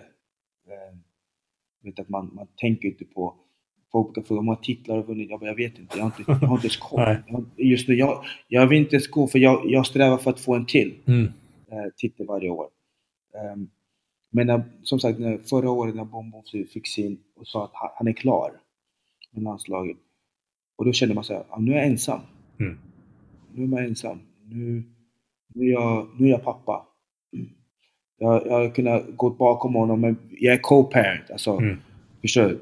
Eh, 0.68 0.97
vet 1.82 1.98
att 1.98 2.09
man, 2.09 2.31
man 2.35 2.47
tänker 2.56 2.89
inte 2.89 3.05
på 3.05 3.35
Folk 3.93 4.14
brukar 4.14 4.26
fråga 4.28 4.40
hur 4.40 4.44
många 4.44 4.56
titlar 4.56 4.97
har 4.97 5.02
vunnit? 5.02 5.31
Jag 5.31 5.40
bara, 5.40 5.47
jag 5.47 5.55
vet 5.56 5.78
inte. 5.78 5.98
Jag 5.98 6.05
har 6.05 6.12
inte, 6.18 6.22
jag 6.40 6.48
har 6.48 6.55
inte 6.55 6.66
ens 6.66 6.76
koll. 6.76 7.16
Just 7.56 7.89
nu, 7.89 7.94
jag, 7.94 8.24
jag 8.48 8.66
vill 8.66 8.78
inte 8.78 8.94
ens 8.97 9.09
gå 9.09 9.26
för 9.26 9.39
jag, 9.39 9.62
jag 9.70 9.86
strävar 9.86 10.16
för 10.16 10.31
att 10.31 10.40
få 10.40 10.55
en 10.55 10.66
till 10.66 10.94
Mm. 11.06 11.24
eh, 11.70 11.85
titel 11.97 12.26
varje 12.26 12.51
år. 12.51 12.66
Ehm, 13.35 13.68
men 14.32 14.47
när, 14.47 14.62
som 14.82 14.98
sagt, 15.01 15.18
när, 15.18 15.39
förra 15.39 15.70
året 15.70 15.94
när 15.94 16.05
Bom 16.05 16.32
fick 16.72 16.86
sin 16.86 17.18
och 17.36 17.47
sa 17.47 17.64
att 17.64 17.70
han, 17.74 17.90
han 17.97 18.09
är 18.09 18.12
klar 18.12 18.60
med 19.35 19.43
landslaget. 19.44 19.97
Och 20.77 20.85
då 20.85 20.93
kände 20.93 21.15
man 21.15 21.24
så 21.24 21.32
här, 21.35 21.44
nu 21.59 21.73
är 21.73 21.77
jag 21.77 21.86
ensam. 21.86 22.20
Mm. 22.61 22.78
Nu 23.55 23.62
är 23.62 23.66
man 23.69 23.85
ensam. 23.85 24.19
Nu, 24.51 24.82
nu, 25.55 25.66
är, 25.66 25.73
jag, 25.73 26.06
nu 26.19 26.27
är 26.27 26.31
jag 26.31 26.44
pappa. 26.44 26.86
Mm. 27.36 27.48
Jag, 28.19 28.47
jag 28.47 28.52
har 28.52 28.70
kunnat 28.70 29.05
gå 29.16 29.31
bakom 29.31 29.74
honom, 29.74 30.01
men 30.01 30.16
jag 30.31 30.55
är 30.55 30.59
co-parent. 30.59 31.31
Alltså, 31.31 31.51
Mm. 31.59 31.77
Förstår 32.20 32.43
du? 32.43 32.59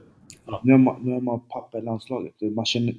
Ja. 0.47 0.61
Nu, 0.65 0.73
är 0.73 0.79
man, 0.79 1.03
nu 1.03 1.15
är 1.17 1.21
man 1.21 1.41
pappa 1.49 1.79
i 1.79 1.83
landslaget. 1.83 2.35
Det- 2.39 2.51
Man 2.51 2.65
känner, 2.65 2.95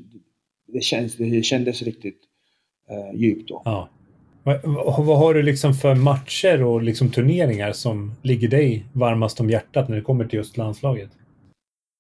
det, 0.68 0.82
känns, 0.84 1.16
det 1.18 1.46
kändes 1.46 1.82
riktigt 1.82 2.20
eh, 2.90 3.20
djupt 3.20 3.50
då. 3.50 3.62
Ja. 3.66 3.90
Vad 4.98 5.18
har 5.20 5.34
du 5.34 5.42
liksom 5.44 5.74
för 5.74 5.96
matcher 5.96 6.64
och 6.64 6.82
liksom 6.84 7.12
turneringar 7.12 7.72
som 7.72 8.12
ligger 8.22 8.48
dig 8.48 8.86
varmast 8.94 9.40
om 9.40 9.50
hjärtat 9.50 9.90
när 9.90 9.96
det 9.96 10.02
kommer 10.02 10.26
till 10.26 10.38
just 10.38 10.58
landslaget? 10.58 11.10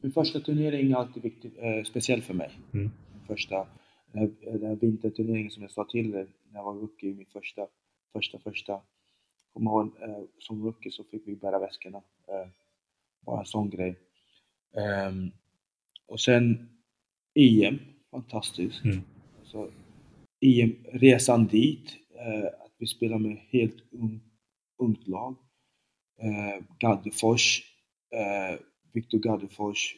Min 0.03 0.11
första 0.11 0.39
turnering 0.39 0.91
är 0.91 0.95
alltid 0.95 1.23
viktig, 1.23 1.51
eh, 1.57 1.83
speciell 1.83 2.21
för 2.21 2.33
mig. 2.33 2.51
Mm. 2.73 2.91
Första, 3.27 3.67
den 4.11 4.21
här, 4.21 4.31
den 4.51 4.69
här 4.69 4.75
vinterturneringen 4.75 5.51
som 5.51 5.61
jag 5.61 5.71
sa 5.71 5.83
till 5.83 6.11
dig 6.11 6.27
när 6.51 6.59
jag 6.59 6.63
var 6.63 6.73
rookie, 6.73 7.13
min 7.13 7.25
första, 7.25 7.67
första, 8.13 8.39
första. 8.39 8.81
Kommer 9.53 9.71
ihåg, 9.71 9.91
eh, 10.01 10.23
som 10.39 10.63
rookie 10.63 10.91
så 10.91 11.03
fick 11.03 11.27
vi 11.27 11.35
bära 11.35 11.59
väskorna. 11.59 11.97
Eh, 12.27 12.47
bara 13.25 13.39
en 13.39 13.45
sån 13.45 13.69
grej. 13.69 13.99
Ehm, 14.77 15.31
och 16.07 16.19
sen 16.19 16.69
EM, 17.35 17.79
fantastiskt. 18.11 18.83
Mm. 18.85 19.01
Alltså, 19.39 19.71
EM, 20.41 20.75
resan 20.91 21.47
dit, 21.47 21.97
eh, 22.15 22.45
att 22.45 22.71
vi 22.77 22.87
spelar 22.87 23.17
med 23.19 23.37
helt 23.37 23.83
ung, 23.91 24.19
ungt 24.77 25.07
lag. 25.07 25.35
Eh, 26.19 26.65
Gaddefors, 26.79 27.61
eh, 28.11 28.59
Viktor 28.93 29.19
Gaddefors 29.19 29.95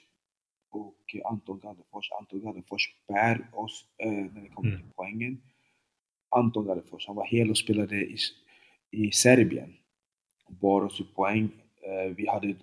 och 0.72 1.16
Anton 1.26 1.60
Gaddefors. 1.60 2.12
Anton 2.20 2.42
Gaddefors 2.42 2.96
bär 3.08 3.48
oss 3.54 3.86
eh, 3.98 4.12
när 4.12 4.42
det 4.42 4.50
kommer 4.50 4.70
Mm. 4.70 4.82
till 4.82 4.92
poängen. 4.96 5.42
Anton 6.30 6.66
Gaddefors, 6.66 7.08
han 7.08 7.16
var 7.16 7.26
hel 7.26 7.50
och 7.50 7.58
spelade 7.58 7.96
i, 7.96 8.18
i 8.92 9.12
Serbien. 9.12 9.74
Bar 10.50 10.82
oss 10.82 11.00
i 11.02 11.04
poäng. 11.04 11.50
Eh, 11.82 12.16
vi 12.16 12.28
hade 12.28 12.50
ett 12.50 12.58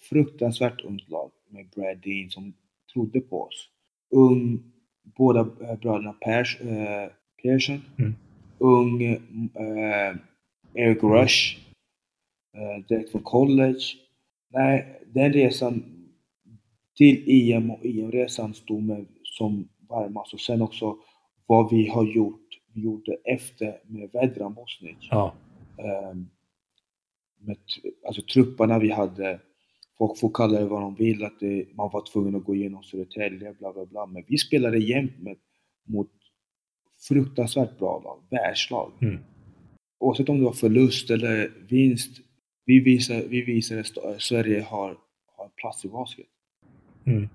fruktansvärt 0.00 0.80
ungt 0.80 1.08
lag 1.08 1.30
med 1.48 1.68
Brad 1.68 1.98
Dean 1.98 2.30
som 2.30 2.52
trodde 2.92 3.20
på 3.20 3.42
oss. 3.42 3.68
Ung, 4.10 4.72
båda 5.02 5.40
eh, 5.40 5.78
bröderna 5.78 6.12
Pers, 6.12 6.60
eh, 6.60 7.10
Persson. 7.42 7.80
Mm. 7.98 8.14
Ung 8.58 9.02
eh, 9.02 10.16
Eric 10.74 11.02
Rush. 11.02 11.58
Eh, 12.56 12.84
direkt 12.88 13.10
från 13.10 13.22
college. 13.22 13.80
Nej, 14.52 15.02
den 15.06 15.32
resan 15.32 15.84
till 16.96 17.24
EM 17.26 17.70
och 17.70 17.86
EM-resan 17.86 18.54
stod 18.54 18.82
mig 18.82 19.06
som 19.22 19.68
varmast. 19.88 20.34
Och 20.34 20.40
sen 20.40 20.62
också 20.62 20.96
vad 21.46 21.70
vi 21.70 21.88
har 21.88 22.04
gjort, 22.04 22.48
vi 22.74 22.80
gjorde 22.80 23.16
efter 23.24 23.80
med 23.86 24.10
Vedran 24.12 24.54
Bosnic. 24.54 24.96
Ja. 25.00 25.34
Ehm, 25.78 26.28
med, 27.38 27.56
alltså 28.06 28.22
trupperna 28.22 28.78
vi 28.78 28.90
hade, 28.90 29.40
folk 29.98 30.18
får 30.18 30.30
kalla 30.34 30.60
det 30.60 30.66
vad 30.66 30.82
de 30.82 30.94
vill, 30.94 31.24
att 31.24 31.40
det, 31.40 31.66
man 31.74 31.90
var 31.92 32.12
tvungen 32.12 32.36
att 32.36 32.44
gå 32.44 32.54
igenom 32.54 32.82
Södertälje, 32.82 33.54
bla 33.58 33.72
bla 33.72 33.86
bla. 33.86 34.06
Men 34.06 34.22
vi 34.28 34.38
spelade 34.38 34.78
jämt 34.78 35.18
med, 35.22 35.36
mot 35.84 36.10
fruktansvärt 37.08 37.78
bra 37.78 38.00
lag, 38.04 38.22
världslag. 38.30 38.92
Mm. 39.00 39.18
Oavsett 39.98 40.28
om 40.28 40.38
det 40.38 40.44
var 40.44 40.52
förlust 40.52 41.10
eller 41.10 41.52
vinst, 41.68 42.18
vi 42.64 42.80
visade, 42.80 43.22
vi 43.28 43.42
visade 43.42 43.80
att 43.80 44.22
Sverige 44.22 44.62
har, 44.62 44.96
har 45.36 45.48
plats 45.56 45.84
i 45.84 45.88
basket. 45.88 46.26
Mm. 47.06 47.28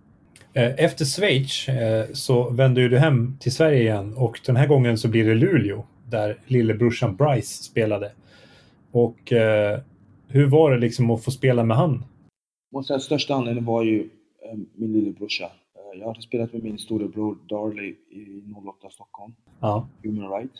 Eh, 0.53 0.83
Efter 0.83 1.05
Schweiz 1.05 1.69
eh, 1.69 2.05
så 2.13 2.49
vände 2.49 2.81
ju 2.81 2.89
du 2.89 2.97
hem 2.97 3.37
till 3.39 3.51
Sverige 3.51 3.81
igen 3.81 4.13
och 4.13 4.39
den 4.45 4.55
här 4.55 4.67
gången 4.67 4.97
så 4.97 5.07
blir 5.07 5.25
det 5.25 5.35
Luleå 5.35 5.85
där 6.09 6.39
lillebrorsan 6.45 7.15
Bryce 7.15 7.63
spelade. 7.63 8.11
Och 8.91 9.33
eh, 9.33 9.79
hur 10.27 10.47
var 10.47 10.71
det 10.71 10.77
liksom 10.77 11.11
att 11.11 11.23
få 11.23 11.31
spela 11.31 11.63
med 11.63 11.77
han? 11.77 12.03
Måste 12.71 12.87
säga, 12.87 12.99
största 12.99 13.35
anledningen 13.35 13.65
var 13.65 13.83
ju 13.83 14.09
min 14.75 14.93
lillebrorsa. 14.93 15.51
Jag 15.99 16.07
hade 16.07 16.21
spelat 16.21 16.53
med 16.53 16.63
min 16.63 16.77
storebror 16.77 17.37
Darley 17.49 17.89
i 17.89 18.43
08 18.55 18.89
Stockholm. 18.89 19.33
Ja. 19.59 19.89
Human 20.03 20.31
Rights. 20.31 20.59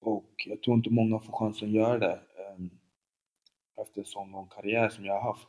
Och 0.00 0.32
jag 0.46 0.62
tror 0.62 0.76
inte 0.76 0.90
många 0.90 1.18
får 1.18 1.32
chansen 1.32 1.68
att 1.68 1.74
göra 1.74 1.98
det 1.98 2.18
efter 3.82 4.00
en 4.00 4.04
sån 4.04 4.30
lång 4.30 4.46
karriär 4.46 4.88
som 4.88 5.04
jag 5.04 5.20
har 5.20 5.32
haft. 5.32 5.46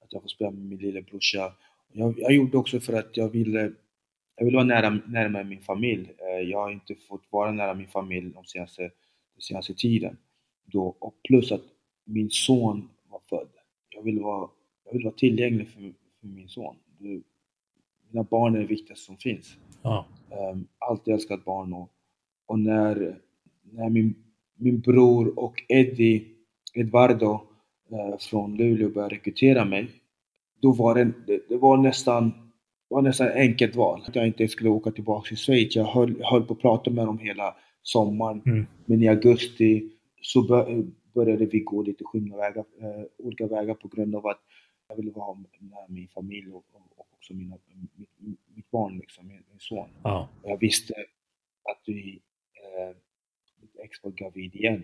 Att 0.00 0.12
jag 0.12 0.22
får 0.22 0.28
spela 0.28 0.50
med 0.50 0.64
min 0.64 0.78
lillebrorsa. 0.78 1.52
Jag, 1.92 2.14
jag 2.18 2.32
gjorde 2.32 2.58
också 2.58 2.80
för 2.80 2.92
att 2.92 3.16
jag 3.16 3.28
ville, 3.28 3.72
jag 4.36 4.44
ville 4.44 4.56
vara 4.56 4.66
nära, 4.66 4.90
närmare 4.90 5.44
min 5.44 5.60
familj. 5.60 6.12
Eh, 6.18 6.48
jag 6.50 6.58
har 6.58 6.70
inte 6.70 6.94
fått 6.94 7.22
vara 7.30 7.52
nära 7.52 7.74
min 7.74 7.88
familj 7.88 8.30
de 8.34 8.44
senaste, 8.44 8.82
den 8.82 9.40
senaste 9.40 9.74
tiden. 9.74 10.16
Då, 10.64 10.96
och 10.98 11.14
plus 11.28 11.52
att 11.52 11.64
min 12.04 12.30
son 12.30 12.88
var 13.08 13.20
född. 13.28 13.48
Jag 13.88 14.02
ville 14.02 14.20
vara, 14.20 14.48
jag 14.84 14.92
ville 14.92 15.04
vara 15.04 15.14
tillgänglig 15.14 15.68
för, 15.68 15.94
för 16.20 16.26
min 16.26 16.48
son. 16.48 16.76
Du, 16.98 17.22
mina 18.10 18.22
barn 18.22 18.54
är 18.54 18.60
det 18.60 18.66
viktigaste 18.66 19.04
som 19.04 19.16
finns. 19.16 19.56
Ja. 19.82 20.06
Um, 20.52 20.66
alltid 20.78 21.14
älskat 21.14 21.44
barn 21.44 21.72
och, 21.72 21.90
och 22.46 22.58
när, 22.58 23.18
när 23.62 23.90
min 23.90 24.14
min 24.56 24.80
bror 24.80 25.38
och 25.38 25.62
Eddie, 25.68 26.24
Edvardo 26.74 27.32
eh, 27.32 27.40
från 28.20 28.56
Luleå 28.56 28.88
började 28.88 29.14
rekrytera 29.14 29.64
mig, 29.64 29.88
då 30.60 30.72
var 30.72 30.94
det, 30.94 31.12
det, 31.48 31.56
var 31.56 31.76
nästan 31.76 32.30
det 32.88 32.94
var 32.94 33.02
nästan 33.02 33.26
ett 33.26 33.36
enkelt 33.36 33.76
val. 33.76 34.02
Att 34.06 34.16
jag 34.16 34.26
inte 34.26 34.48
skulle 34.48 34.70
åka 34.70 34.90
tillbaka 34.90 35.28
till 35.28 35.36
Schweiz. 35.36 35.76
Jag 35.76 35.84
höll, 35.84 36.22
höll 36.22 36.44
på 36.44 36.54
att 36.54 36.60
prata 36.60 36.90
med 36.90 37.06
dem 37.06 37.18
hela 37.18 37.56
sommaren. 37.82 38.42
Mm. 38.46 38.66
Men 38.84 39.02
i 39.02 39.08
augusti 39.08 39.90
så 40.22 40.42
bör, 40.42 40.84
började 41.14 41.46
vi 41.46 41.60
gå 41.60 41.82
lite 41.82 42.04
skilda 42.04 42.36
vägar, 42.36 42.64
eh, 42.80 43.04
olika 43.18 43.46
vägar 43.46 43.74
på 43.74 43.88
grund 43.88 44.14
av 44.14 44.26
att 44.26 44.40
jag 44.88 44.96
ville 44.96 45.10
vara 45.10 45.34
med 45.34 45.46
min 45.88 46.08
familj 46.08 46.50
och, 46.52 46.64
och, 46.72 47.06
också 47.12 47.34
mina, 47.34 47.58
mitt, 47.96 48.38
mitt 48.54 48.70
barn, 48.70 48.98
liksom, 48.98 49.26
min, 49.26 49.42
min 49.50 49.58
son. 49.58 49.88
Och 50.42 50.50
jag 50.50 50.60
visste 50.60 50.94
att 51.72 51.82
vi, 51.86 52.20
eh, 52.62 52.96
mitt 53.60 53.76
ex 53.84 54.04
var 54.04 54.10
gravid 54.10 54.54
igen 54.54 54.82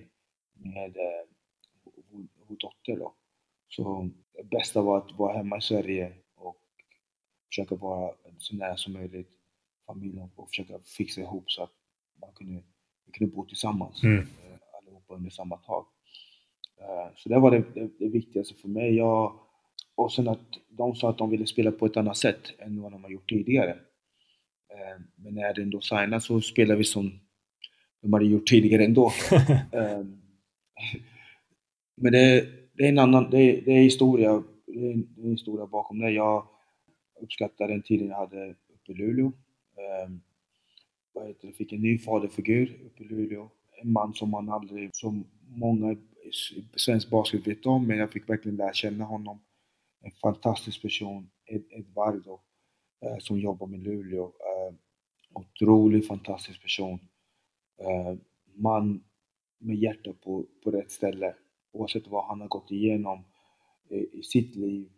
med 0.52 0.96
eh, 0.96 1.26
dotter. 2.54 2.96
Då. 2.96 3.14
Så 3.68 4.10
det 4.36 4.44
bästa 4.50 4.82
var 4.82 4.98
att 4.98 5.12
vara 5.18 5.36
hemma 5.36 5.58
i 5.58 5.60
Sverige 5.60 6.12
och 6.34 6.56
försöka 7.48 7.74
vara 7.74 8.14
så 8.38 8.56
nära 8.56 8.76
som 8.76 8.92
möjligt 8.92 9.30
familjen 9.86 10.30
och 10.36 10.48
försöka 10.48 10.78
fixa 10.78 11.20
ihop 11.20 11.50
så 11.50 11.62
att 11.62 11.72
man 12.20 12.32
kunde, 12.34 12.62
vi 13.06 13.12
kunde 13.12 13.34
bo 13.34 13.44
tillsammans 13.44 14.02
Mm. 14.02 14.18
eh, 14.18 14.58
allihopa 14.78 15.14
under 15.14 15.30
samma 15.30 15.56
tak. 15.56 15.86
Eh, 16.80 17.14
Så 17.16 17.28
det 17.28 17.38
var 17.38 17.50
det, 17.50 17.64
det, 17.74 17.90
det 17.98 18.08
viktigaste 18.08 18.54
för 18.54 18.68
mig. 18.68 18.94
Jag, 18.96 19.40
och 19.94 20.12
sen 20.12 20.28
att 20.28 20.40
de 20.68 20.94
sa 20.96 21.10
att 21.10 21.18
de 21.18 21.30
ville 21.30 21.46
spela 21.46 21.72
på 21.72 21.86
ett 21.86 21.96
annat 21.96 22.16
sätt 22.16 22.52
än 22.58 22.82
vad 22.82 22.92
de 22.92 23.04
har 23.04 23.10
gjort 23.10 23.28
tidigare. 23.28 23.70
Eh, 24.72 25.00
Men 25.16 25.34
när 25.34 25.54
den 25.54 25.70
då 25.70 25.80
signade 25.80 26.20
så 26.20 26.40
spelade 26.40 26.78
vi 26.78 26.84
som 26.84 27.20
de 28.02 28.12
hade 28.12 28.24
gjort 28.26 28.46
tidigare 28.46 28.84
ändå. 28.84 29.12
Men 32.02 32.12
det, 32.12 32.48
det 32.72 32.84
är 32.84 32.88
en 32.88 32.98
annan, 32.98 33.30
det 33.30 33.60
det 33.60 33.72
är 33.72 33.82
historia, 33.82 34.42
det 34.66 34.72
är 34.72 34.92
en, 34.92 35.14
det 35.14 35.20
är 35.20 35.24
en 35.24 35.30
historia 35.30 35.66
bakom 35.66 35.98
det. 35.98 36.10
Jag 36.10 36.46
uppskattar 37.20 37.68
den 37.68 37.82
tiden 37.82 38.08
jag 38.08 38.16
hade 38.16 38.50
uppe 38.50 38.92
i 38.92 38.94
Luleå. 38.94 39.32
Jag 39.76 40.20
vad 41.12 41.28
heter 41.28 41.46
det, 41.46 41.52
fick 41.52 41.72
en 41.72 41.82
ny 41.82 41.98
faderfigur 41.98 42.80
uppe 42.86 43.02
i 43.02 43.06
Luleå. 43.06 43.50
En 43.82 43.92
man 43.92 44.14
som 44.14 44.30
man 44.30 44.48
aldrig, 44.48 44.90
som 44.92 45.24
många 45.48 45.92
i 45.92 45.98
svensk 46.76 47.10
basket 47.10 47.46
vet 47.46 47.66
om, 47.66 47.86
men 47.86 47.98
jag 47.98 48.12
fick 48.12 48.28
verkligen 48.28 48.56
lära 48.56 48.72
känna 48.72 49.04
honom. 49.04 49.40
En 50.02 50.10
fantastisk 50.10 50.82
person, 50.82 51.30
Ed, 51.46 51.64
Edvardo, 51.70 52.40
eh, 53.04 53.18
som 53.18 53.40
jobbar 53.40 53.66
med 53.66 53.80
Luleå. 53.80 54.24
Ehm, 54.24 54.76
otrolig, 55.32 55.50
otroligt 55.62 56.06
fantastisk 56.06 56.62
person. 56.62 56.98
Ehm, 57.78 58.20
man 58.54 59.04
med 59.58 59.76
hjärtat 59.76 60.20
på, 60.20 60.46
på 60.64 60.70
rätt 60.70 60.90
ställe. 60.90 61.34
Oavsett 61.72 62.06
vad 62.06 62.24
han 62.24 62.40
har 62.40 62.48
gått 62.48 62.70
igenom 62.70 63.24
eh, 63.90 63.98
i 63.98 64.22
sitt 64.22 64.56
liv 64.56 64.90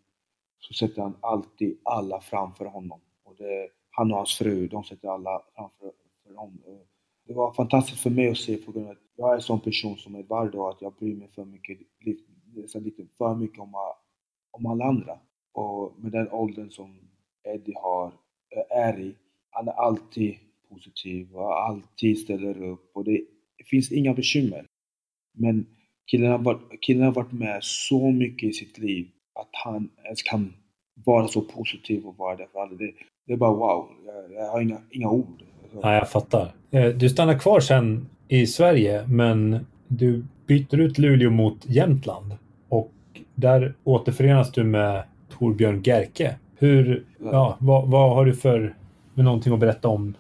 så 0.58 0.74
sätter 0.74 1.02
han 1.02 1.16
alltid 1.20 1.78
alla 1.82 2.20
framför 2.20 2.64
honom. 2.64 3.00
Och 3.24 3.34
det, 3.38 3.68
han 3.90 4.10
och 4.10 4.16
hans 4.16 4.38
fru, 4.38 4.68
de 4.68 4.84
sätter 4.84 5.08
alla 5.08 5.42
framför 5.54 5.92
för 6.22 6.30
eh, 6.32 6.80
Det 7.26 7.34
var 7.34 7.52
fantastiskt 7.52 8.02
för 8.02 8.10
mig 8.10 8.28
att 8.28 8.36
se 8.36 8.56
på 8.56 8.72
grund 8.72 8.86
av 8.86 8.92
att 8.92 8.98
jag 9.16 9.30
är 9.30 9.34
en 9.34 9.42
sån 9.42 9.60
person 9.60 9.96
som 9.96 10.16
Edvardo, 10.16 10.66
att 10.66 10.82
jag 10.82 10.94
bryr 10.94 11.14
mig 11.16 11.28
för 11.28 11.44
mycket, 11.44 11.78
lite, 12.00 12.80
lite 12.80 13.06
för 13.18 13.34
mycket 13.34 13.58
om, 13.58 13.74
om 14.50 14.66
alla 14.66 14.84
andra. 14.84 15.18
Och 15.52 15.94
med 15.98 16.12
den 16.12 16.30
åldern 16.30 16.70
som 16.70 16.98
Eddie 17.44 17.74
har, 17.76 18.06
eh, 18.56 18.78
är 18.78 19.00
i, 19.00 19.14
han 19.50 19.68
är 19.68 19.72
alltid 19.72 20.38
positiv 20.68 21.36
och 21.36 21.64
alltid 21.66 22.18
ställer 22.18 22.62
upp 22.62 22.90
och 22.96 23.04
det, 23.04 23.24
det 23.58 23.64
finns 23.64 23.92
inga 23.92 24.14
bekymmer. 24.14 24.66
Men 25.32 25.66
killen 26.10 26.30
har, 26.30 26.38
varit, 26.38 26.60
killen 26.80 27.04
har 27.04 27.12
varit 27.12 27.32
med 27.32 27.58
så 27.62 28.10
mycket 28.10 28.48
i 28.48 28.52
sitt 28.52 28.78
liv 28.78 29.06
att 29.40 29.48
han 29.64 29.90
ens 30.04 30.22
kan 30.22 30.52
vara 31.04 31.28
så 31.28 31.40
positiv 31.40 32.04
och 32.06 32.16
vara 32.18 32.36
där 32.36 32.46
för 32.52 32.60
alla. 32.60 32.74
Det, 32.76 32.92
det 33.26 33.32
är 33.32 33.36
bara 33.36 33.50
wow, 33.52 33.88
jag, 34.06 34.32
jag 34.42 34.50
har 34.52 34.60
inga, 34.60 34.78
inga 34.90 35.10
ord. 35.10 35.42
ja, 35.82 35.94
jag 35.94 36.10
fattar. 36.10 36.52
Eh, 36.70 36.86
Du 36.86 37.08
stannar 37.08 37.38
kvar 37.38 37.60
sen 37.60 38.06
i 38.28 38.46
Sverige, 38.46 39.06
men 39.08 39.66
du 39.88 40.24
byter 40.46 40.80
ut 40.80 40.98
Luleå 40.98 41.30
mot 41.30 41.66
Jämtland. 41.68 42.34
Och 42.68 42.92
där 43.34 43.74
återförenas 43.84 44.52
du 44.52 44.64
med 44.64 45.02
Torbjörn 45.38 45.82
Gerke. 45.82 46.36
Hur, 46.58 47.04
ja, 47.18 47.56
vad, 47.60 47.90
vad 47.90 48.14
har 48.14 48.24
du 48.24 48.34
för 48.34 48.76
med 49.14 49.24
någonting 49.24 49.52
att 49.52 49.60
berätta 49.60 49.88
om 49.88 50.14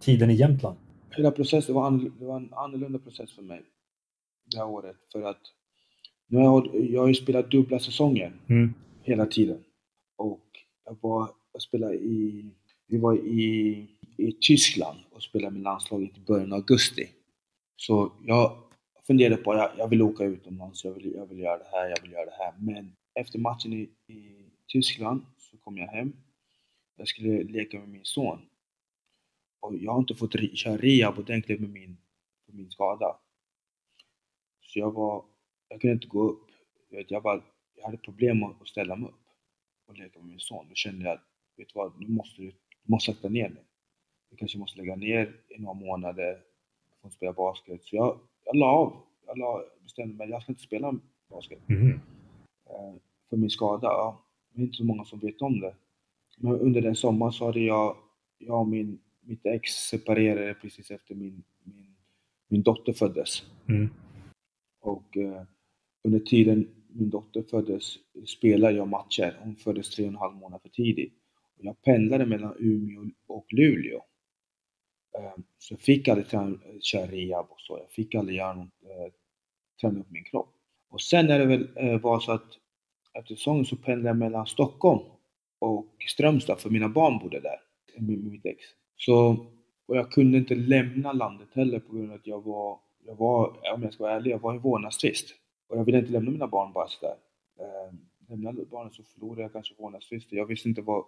tiden 0.00 0.30
i 0.30 0.34
Jämtland? 0.34 0.76
Hela 1.16 1.30
processen 1.30 1.74
var, 1.74 1.90
annorl- 1.90 2.12
det 2.18 2.24
var 2.24 2.36
en 2.36 2.48
annorlunda 2.52 2.98
process 2.98 3.32
för 3.32 3.42
mig 3.42 3.60
det 4.50 4.58
här 4.58 4.66
året. 4.68 4.96
För 5.12 5.22
att 5.22 5.40
nu 6.26 6.38
har 6.38 6.44
jag, 6.44 6.84
jag 6.90 7.00
har 7.00 7.08
ju 7.08 7.14
spelat 7.14 7.50
dubbla 7.50 7.78
säsonger 7.78 8.32
Mm. 8.48 8.74
hela 9.02 9.26
tiden. 9.26 9.64
Och 10.16 10.44
jag, 10.84 10.98
var, 11.00 11.30
jag 11.52 11.62
spelade 11.62 11.94
i, 11.94 12.50
vi 12.86 12.98
var 12.98 13.14
i, 13.16 13.86
i 14.16 14.32
Tyskland 14.40 14.98
och 15.10 15.22
spelade 15.22 15.52
med 15.54 15.62
landslaget 15.62 16.16
i 16.16 16.20
början 16.20 16.52
av 16.52 16.56
augusti. 16.58 17.08
Så 17.76 18.12
jag 18.24 18.56
funderade 19.06 19.36
på, 19.36 19.54
jag, 19.54 19.70
jag 19.78 19.88
vill 19.88 20.02
åka 20.02 20.24
utomlands, 20.24 20.84
jag 20.84 20.92
vill, 20.92 21.12
jag 21.14 21.26
vill 21.26 21.38
göra 21.38 21.58
det 21.58 21.68
här, 21.72 21.88
jag 21.88 22.02
vill 22.02 22.12
göra 22.12 22.24
det 22.24 22.36
här. 22.38 22.54
Men 22.58 22.92
efter 23.14 23.38
matchen 23.38 23.72
i, 23.72 23.80
i 24.12 24.44
Tyskland 24.66 25.22
så 25.38 25.56
kom 25.56 25.76
jag 25.78 25.86
hem. 25.86 26.12
Jag 26.96 27.08
skulle 27.08 27.42
leka 27.42 27.78
med 27.78 27.88
min 27.88 28.04
son. 28.04 28.38
Och 29.60 29.76
jag 29.76 29.92
har 29.92 29.98
inte 29.98 30.14
fått 30.14 30.32
köra 30.54 30.76
rehab 30.76 31.18
ordentligt 31.18 31.60
med 31.60 31.70
min, 31.70 31.96
med 32.46 32.56
min 32.56 32.70
skada. 32.70 33.16
Så 34.78 34.82
jag 34.82 34.90
var, 34.90 35.24
jag 35.68 35.80
kunde 35.80 35.94
inte 35.94 36.06
gå 36.06 36.22
upp. 36.22 36.46
Jag, 36.90 37.04
jag, 37.08 37.22
bara, 37.22 37.42
jag 37.76 37.84
hade 37.84 37.96
problem 37.96 38.42
att 38.42 38.62
att 38.62 38.68
ställa 38.68 38.96
mig 38.96 39.08
upp 39.08 39.24
och 39.88 39.98
leka 39.98 40.18
med 40.18 40.28
min 40.28 40.40
son. 40.40 40.66
Då 40.68 40.74
kände 40.74 41.04
jag, 41.04 41.20
vet 41.56 41.68
du 41.68 41.72
vad, 41.74 42.00
nu 42.00 42.08
måste 42.08 42.42
du, 42.42 42.50
du 42.84 42.92
måste 42.92 43.12
sätta 43.12 43.28
ner 43.28 43.48
dig. 43.48 43.64
Du 44.30 44.36
kanske 44.36 44.58
måste 44.58 44.78
lägga 44.78 44.96
ner 44.96 45.36
i 45.48 45.60
några 45.60 45.74
månader 45.74 46.40
från 47.00 47.08
att 47.08 47.14
spela 47.14 47.32
basket. 47.32 47.84
Så 47.84 47.96
jag, 47.96 48.18
jag 48.44 48.56
la 48.56 48.66
av. 48.66 48.96
Jag 49.26 49.38
la, 49.38 49.62
bestämde 49.82 50.14
mig, 50.14 50.30
jag 50.30 50.42
ska 50.42 50.52
inte 50.52 50.62
spela 50.62 50.94
basket. 51.30 51.58
Eh, 52.66 52.94
för 53.28 53.36
min 53.36 53.50
skada. 53.50 53.86
Ja. 53.86 54.24
Det 54.52 54.60
är 54.60 54.64
inte 54.64 54.76
så 54.76 54.84
många 54.84 55.04
som 55.04 55.18
vet 55.18 55.42
om 55.42 55.60
det. 55.60 55.74
Men 56.36 56.52
under 56.52 56.80
den 56.80 56.96
sommaren 56.96 57.32
så 57.32 57.46
hade 57.46 57.60
jag, 57.60 57.96
jag 58.38 58.60
och 58.60 58.68
min, 58.68 58.98
mitt 59.20 59.46
ex 59.46 59.70
separerade 59.70 60.54
precis 60.54 60.90
efter 60.90 61.14
min, 61.14 61.42
min, 61.64 61.96
min 62.48 62.62
dotter 62.62 62.92
föddes. 62.92 63.42
Mm. 63.68 63.88
Och 64.88 65.16
eh, 65.16 65.42
under 66.04 66.18
tiden 66.18 66.68
min 66.88 67.10
dotter 67.10 67.42
föddes 67.42 67.94
spelade 68.26 68.76
jag 68.76 68.88
matcher. 68.88 69.38
Hon 69.42 69.56
föddes 69.56 69.90
tre 69.90 70.04
och 70.04 70.08
en 70.08 70.16
halv 70.16 70.34
månad 70.34 70.62
för 70.62 70.68
tidigt. 70.68 71.12
Och 71.58 71.64
jag 71.64 71.82
pendlade 71.82 72.26
mellan 72.26 72.56
Umeå 72.58 73.10
och 73.26 73.46
Luleå. 73.52 73.96
Eh, 75.18 75.34
så 75.58 75.74
jag 75.74 75.80
fick 75.80 76.08
aldrig 76.08 76.28
träna, 76.28 76.48
eh, 76.48 76.80
köra 76.80 77.06
rehab 77.06 77.46
och 77.50 77.60
så. 77.60 77.78
Jag 77.78 77.90
fick 77.90 78.14
aldrig 78.14 78.36
göra 78.36 78.54
något, 78.54 78.72
eh, 78.82 79.12
träna 79.80 80.00
upp 80.00 80.10
min 80.10 80.24
kropp. 80.24 80.54
Och 80.90 81.00
sen 81.00 81.26
när 81.26 81.38
det 81.38 81.46
väl 81.46 81.68
eh, 81.76 82.00
var 82.00 82.20
så 82.20 82.32
att 82.32 82.58
efter 83.18 83.34
säsongen 83.34 83.64
så 83.64 83.76
pendlade 83.76 84.08
jag 84.08 84.16
mellan 84.16 84.46
Stockholm 84.46 85.00
och 85.58 85.94
Strömstad 86.08 86.60
för 86.60 86.70
mina 86.70 86.88
barn 86.88 87.18
bodde 87.18 87.40
där 87.40 87.60
med 87.98 88.18
mitt 88.18 88.46
ex. 88.46 88.64
Så, 88.96 89.46
och 89.86 89.96
jag 89.96 90.12
kunde 90.12 90.38
inte 90.38 90.54
lämna 90.54 91.12
landet 91.12 91.48
heller 91.52 91.80
på 91.80 91.92
grund 91.92 92.10
av 92.10 92.16
att 92.16 92.26
jag 92.26 92.44
var, 92.44 92.80
jag 93.08 93.16
var, 93.16 93.72
om 93.74 93.82
jag 93.82 93.92
ska 93.92 94.04
vara 94.04 94.14
ärlig, 94.14 94.30
jag 94.30 94.38
var 94.38 94.54
i 94.54 94.58
vårdnadstvist. 94.58 95.34
Och 95.68 95.78
jag 95.78 95.84
ville 95.84 95.98
inte 95.98 96.12
lämna 96.12 96.30
mina 96.30 96.48
barn 96.48 96.72
bara 96.72 96.88
sådär. 96.88 97.16
Eh, 97.60 97.94
lämna 98.28 98.52
barnen 98.70 98.92
så 98.92 99.02
förlorade 99.02 99.42
jag 99.42 99.52
kanske 99.52 99.74
vårdnadstvisten. 99.78 100.38
Jag 100.38 100.46
visste 100.46 100.68
inte 100.68 100.82
vad, 100.82 101.04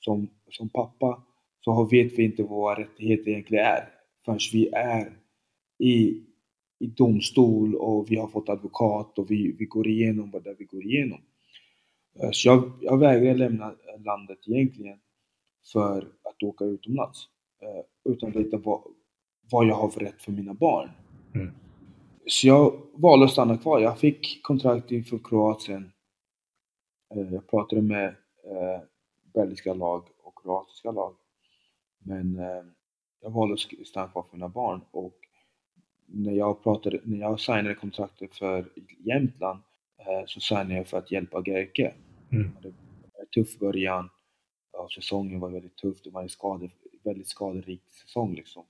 som, 0.00 0.30
som 0.50 0.68
pappa 0.68 1.22
så 1.64 1.84
vet 1.84 2.18
vi 2.18 2.24
inte 2.24 2.42
vad 2.42 2.50
våra 2.50 2.80
rättigheter 2.80 3.30
egentligen 3.30 3.64
är 3.64 3.88
förrän 4.24 4.38
vi 4.52 4.68
är 4.68 5.18
i, 5.78 6.24
i 6.78 6.86
domstol 6.86 7.74
och 7.74 8.10
vi 8.10 8.16
har 8.16 8.28
fått 8.28 8.48
advokat 8.48 9.18
och 9.18 9.30
vi, 9.30 9.56
vi 9.58 9.64
går 9.64 9.88
igenom 9.88 10.30
vad 10.30 10.44
det 10.44 10.50
är 10.50 10.56
vi 10.58 10.64
går 10.64 10.84
igenom. 10.84 11.20
Ehm, 12.22 12.32
så 12.32 12.48
jag, 12.48 12.72
jag 12.80 12.98
vägrade 12.98 13.38
lämna 13.38 13.74
landet 14.04 14.38
egentligen 14.46 14.98
för 15.72 15.98
att 16.22 16.42
åka 16.42 16.64
utomlands 16.64 17.28
ehm, 17.62 18.12
utan 18.12 18.28
att 18.28 18.36
veta 18.36 18.56
vad, 18.56 18.82
vad 19.50 19.66
jag 19.66 19.74
har 19.74 19.88
för 19.88 20.00
rätt 20.00 20.22
för 20.22 20.32
mina 20.32 20.54
barn. 20.54 20.90
Mm. 21.34 21.50
Så 22.26 22.46
jag 22.46 22.82
valde 22.94 23.24
att 23.24 23.32
stanna 23.32 23.58
kvar. 23.58 23.80
Jag 23.80 23.98
fick 23.98 24.42
kontrakt 24.42 24.90
inför 24.92 25.18
Kroatien. 25.24 25.92
Eh, 27.14 27.34
Jag 27.34 27.46
pratade 27.46 27.82
med 27.82 28.06
eh, 28.44 28.80
belgiska 29.34 29.74
lag 29.74 30.04
och 30.22 30.42
kroatiska 30.42 30.90
lag. 30.90 31.14
Men 31.98 32.38
eh, 32.38 32.64
jag 33.20 33.30
valde 33.30 33.54
att 33.54 33.86
stanna 33.86 34.08
kvar 34.08 34.22
för 34.22 34.36
mina 34.36 34.48
barn 34.48 34.80
och 34.90 35.14
när 36.06 36.32
jag, 36.32 36.62
pratade, 36.62 37.00
när 37.04 37.18
jag 37.18 37.40
signade 37.40 37.74
kontraktet 37.74 38.34
för 38.34 38.64
Jämtland 38.98 39.58
eh, 39.98 40.26
så 40.26 40.40
signade 40.40 40.74
jag 40.74 40.86
för 40.86 40.98
att 40.98 41.10
hjälpa 41.12 41.42
Gerke. 41.46 41.94
Mm. 42.32 42.50
Det 42.62 42.68
var 42.68 43.20
en 43.20 43.26
tuff 43.34 43.58
början 43.58 44.10
av 44.78 44.88
säsongen 44.88 45.40
var 45.40 45.48
väldigt 45.50 45.76
tuff. 45.76 46.02
Det 46.02 46.10
var 46.10 46.22
en 46.22 46.28
skade, 46.28 46.68
väldigt 47.02 47.28
skaderik 47.28 47.82
säsong 47.90 48.34
liksom. 48.34 48.64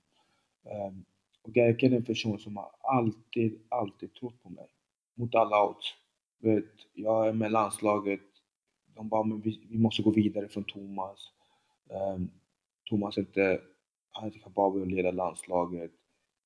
Ehm, 0.65 1.05
och 1.41 1.55
Gerke 1.55 1.85
är 1.85 1.91
en 1.91 2.03
person 2.03 2.39
som 2.39 2.57
har 2.57 2.71
alltid, 2.81 3.59
alltid 3.69 4.13
trott 4.13 4.43
på 4.43 4.49
mig. 4.49 4.67
Mot 5.15 5.35
alla 5.35 5.69
odds. 5.69 5.95
Vet, 6.39 6.65
jag 6.93 7.27
är 7.27 7.33
med 7.33 7.51
landslaget. 7.51 8.21
De 8.95 9.09
bara, 9.09 9.23
men 9.23 9.41
vi, 9.41 9.67
vi 9.69 9.77
måste 9.77 10.03
gå 10.03 10.11
vidare 10.11 10.47
från 10.47 10.63
Thomas. 10.63 11.31
Um, 11.89 12.31
Thomas 12.89 13.17
är 13.17 13.21
inte, 13.21 13.61
han 14.09 14.23
är 14.23 14.27
inte 14.27 14.39
kapabel 14.39 14.81
att 14.81 14.87
leda 14.87 15.11
landslaget. 15.11 15.91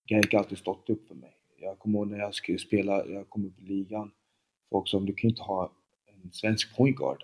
Gerke 0.10 0.38
har 0.38 0.44
alltid 0.44 0.58
stått 0.58 0.90
upp 0.90 1.08
för 1.08 1.16
mig. 1.16 1.34
Jag 1.58 1.80
kommer 1.80 2.00
ihåg 2.00 2.08
när 2.08 2.20
jag 2.20 2.36
skulle 2.36 2.58
spela, 2.58 3.06
jag 3.06 3.30
kom 3.30 3.46
upp 3.46 3.60
i 3.60 3.64
ligan. 3.64 4.12
Folk 4.70 4.88
sa, 4.88 5.00
du 5.00 5.14
kan 5.14 5.28
ju 5.28 5.30
inte 5.30 5.42
ha 5.42 5.72
en 6.06 6.32
svensk 6.32 6.78
point 6.78 6.98
guard 6.98 7.24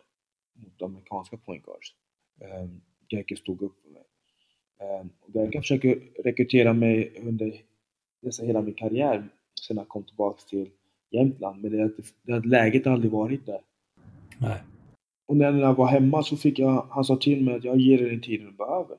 mot 0.53 0.81
amerikanska 0.81 1.37
point 1.37 1.65
guards. 1.65 1.95
Ehm, 2.41 2.61
um, 2.61 2.81
Gerke 3.09 3.35
stod 3.37 3.61
upp 3.61 3.81
för 3.81 3.89
mig. 3.89 4.03
Um, 4.81 5.09
och 5.21 5.35
Gerke 5.35 5.61
försöker 5.61 5.99
rekrytera 6.23 6.73
mig 6.73 7.13
under 7.23 7.53
nästan 8.21 8.47
hela 8.47 8.61
min 8.61 8.73
karriär 8.73 9.29
sen 9.67 9.77
jag 9.77 9.87
kom 9.87 10.03
tillbaka 10.03 10.41
till 10.49 10.69
Jämtland. 11.11 11.61
Men 11.61 11.71
det, 11.71 11.91
det, 12.21 12.47
läget 12.47 12.85
har 12.85 12.93
aldrig 12.93 13.11
varit 13.11 13.45
där. 13.45 13.59
Nej. 14.37 14.57
Och 15.27 15.37
när 15.37 15.59
jag 15.59 15.73
var 15.73 15.87
hemma 15.87 16.23
så 16.23 16.37
fick 16.37 16.59
jag, 16.59 16.87
han 16.89 17.03
sa 17.03 17.15
till 17.15 17.43
mig 17.43 17.55
att 17.55 17.63
jag 17.63 17.77
ger 17.77 17.97
dig 17.97 18.09
den 18.09 18.21
tiden 18.21 18.45
du 18.45 18.51
behöver. 18.51 18.97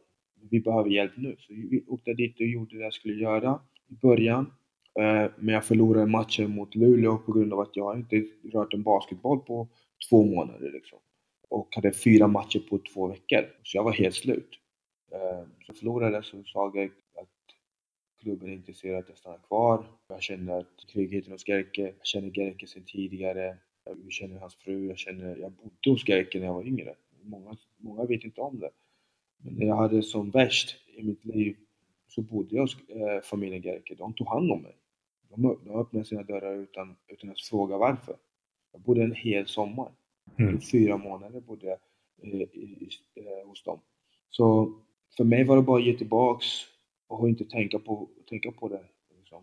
Vi 0.50 0.60
behöver 0.60 0.90
hjälp 0.90 1.12
nu. 1.16 1.36
Så 1.38 1.52
vi 1.52 1.84
åkte 1.88 2.14
dit 2.14 2.40
och 2.40 2.46
gjorde 2.46 2.76
det 2.76 2.82
jag 2.82 2.94
skulle 2.94 3.14
göra 3.14 3.60
i 3.88 3.94
början. 3.94 4.46
Eh, 4.98 5.30
men 5.38 5.54
jag 5.54 5.64
förlorade 5.64 6.06
matchen 6.06 6.50
mot 6.50 6.74
Luleå 6.74 7.18
på 7.18 7.32
grund 7.32 7.52
av 7.52 7.60
att 7.60 7.76
jag 7.76 7.96
inte 7.96 8.24
rört 8.52 8.74
en 8.74 8.82
basketboll 8.82 9.38
på 9.38 9.68
två 10.10 10.24
månader. 10.24 10.70
Liksom. 10.72 10.98
Och 11.48 11.68
hade 11.70 11.92
fyra 11.92 12.28
matcher 12.28 12.58
på 12.70 12.80
två 12.94 13.06
veckor. 13.06 13.44
Så 13.62 13.76
jag 13.76 13.84
var 13.84 13.92
helt 13.92 14.14
slut. 14.14 14.48
Eh, 15.14 15.44
så 15.66 15.74
förlorade 15.74 16.14
jag 16.14 16.24
så 16.24 16.44
sa 16.44 16.72
jag 16.74 16.84
att 17.14 17.28
klubben 18.20 18.48
är 18.48 18.52
intresserad 18.52 18.98
att 18.98 19.08
jag 19.08 19.18
stannar 19.18 19.38
kvar. 19.38 19.84
Jag 20.08 20.22
känner 20.22 20.58
att 20.58 20.78
tryggheten 20.92 21.32
hos 21.32 21.48
Gerke, 21.48 21.82
jag 21.82 22.06
känner 22.06 22.30
Gerke 22.38 22.66
sedan 22.66 22.84
tidigare. 22.86 23.56
Jag 23.84 24.12
känner 24.12 24.40
hans 24.40 24.54
fru, 24.54 24.88
jag 24.88 24.98
känner, 24.98 25.36
jag 25.36 25.52
bodde 25.52 25.90
hos 25.90 26.08
Gerke 26.08 26.38
när 26.38 26.46
jag 26.46 26.54
var 26.54 26.66
yngre. 26.66 26.94
Många, 27.22 27.56
många 27.76 28.04
vet 28.04 28.24
inte 28.24 28.40
om 28.40 28.58
det. 28.58 28.70
Men 29.36 29.54
när 29.54 29.66
jag 29.66 29.76
hade 29.76 30.02
som 30.02 30.30
värst 30.30 30.76
i 30.96 31.02
mitt 31.02 31.24
liv 31.24 31.56
så 32.08 32.22
bodde 32.22 32.56
jag 32.56 32.62
hos 32.62 32.76
eh, 32.88 33.20
familjen 33.22 33.62
Gerke. 33.62 33.94
De 33.94 34.14
tog 34.14 34.28
hand 34.28 34.52
om 34.52 34.62
mig. 34.62 34.76
De, 35.28 35.58
de 35.64 35.80
öppnade 35.80 36.04
sina 36.04 36.22
dörrar 36.22 36.54
utan, 36.54 36.96
utan 37.08 37.30
att 37.30 37.40
fråga 37.40 37.78
varför. 37.78 38.16
Jag 38.72 38.80
bodde 38.80 39.02
en 39.02 39.14
hel 39.14 39.46
sommar. 39.46 39.92
Mm. 40.38 40.60
Fyra 40.60 40.96
månader 40.96 41.40
bodde 41.40 41.66
jag 41.66 41.78
eh, 42.22 42.40
i, 42.40 42.88
eh, 43.14 43.48
hos 43.48 43.62
dem. 43.62 43.80
Så 44.30 44.74
för 45.16 45.24
mig 45.24 45.44
var 45.44 45.56
det 45.56 45.62
bara 45.62 45.78
att 45.78 45.86
ge 45.86 45.98
tillbaks 45.98 46.46
och 47.08 47.28
inte 47.28 47.44
tänka 47.44 47.78
på, 47.78 48.08
tänka 48.28 48.52
på 48.52 48.68
det. 48.68 48.82
Liksom. 49.18 49.42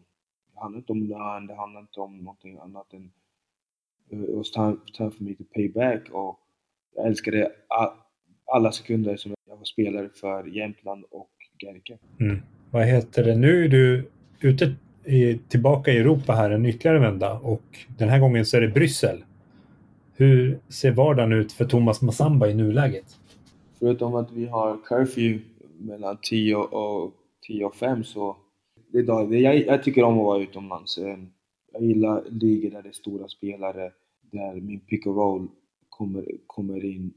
Det 0.54 0.60
handlar 0.60 0.80
inte 0.80 0.92
om 0.92 1.04
lön, 1.04 1.48
det 1.48 1.56
handlar 1.56 1.82
inte 1.82 2.00
om 2.00 2.18
någonting 2.18 2.58
annat 2.58 2.94
än 2.94 3.12
it 4.12 4.36
was 4.36 4.52
time, 4.52 4.78
time 4.94 5.12
for 5.12 5.24
me 5.24 5.34
to 5.34 5.44
pay 5.56 5.70
back. 5.70 6.10
Och 6.12 6.40
jag 6.96 7.08
älskade 7.08 7.52
alla 8.46 8.72
sekunder 8.72 9.18
som 9.18 9.34
jag 9.50 9.58
var 9.58 9.64
spelare 9.64 10.10
för 10.10 10.46
Jämtland 10.46 11.06
och 11.12 11.32
Gerke. 11.60 11.98
Mm. 12.20 12.42
Vad 12.72 12.86
heter 12.86 13.24
det? 13.24 13.36
Nu 13.36 13.66
är 13.66 13.70
du 13.70 14.10
ute 14.42 14.76
i, 15.06 15.38
tillbaka 15.38 15.92
i 15.92 15.98
Europa 15.98 16.34
här 16.34 16.52
en 16.52 16.66
ytterligare 16.66 17.00
vända 17.00 17.34
och 17.34 17.64
den 17.98 18.10
här 18.10 18.20
gången 18.20 18.46
så 18.46 18.58
är 18.58 18.62
det 18.62 18.68
Bryssel. 18.68 19.24
Hur 20.16 20.60
ser 20.70 20.92
vardagen 20.92 21.34
ut 21.34 21.52
för 21.52 21.66
Thomas 21.66 22.02
Massamba 22.02 22.48
i 22.48 22.54
nuläget? 22.54 23.20
Förutom 23.80 24.16
att 24.16 24.32
vi 24.32 24.46
har 24.46 24.78
curfew 24.86 25.46
mellan 25.80 26.18
10 26.22 26.56
och 26.56 27.14
10 27.48 27.66
och 27.66 27.76
5 27.76 28.04
så 28.04 28.38
det 28.92 29.00
är 29.00 29.04
jag, 29.34 29.66
jag 29.66 29.84
tycker 29.84 30.04
om 30.04 30.20
att 30.20 30.26
vara 30.26 30.44
utomlands. 30.44 30.98
Ehm, 30.98 31.30
jag 31.72 31.84
gillar 31.84 32.30
ligor 32.30 32.70
där 32.70 32.84
det 32.84 32.90
är 32.90 32.94
stora 32.94 33.28
spelare, 33.28 33.92
där 34.22 34.62
min 34.62 34.80
pick 34.80 35.08
and 35.08 35.16
roll 35.16 35.48
kommer, 35.90 36.26
kommer 36.48 36.86
in, 36.86 37.14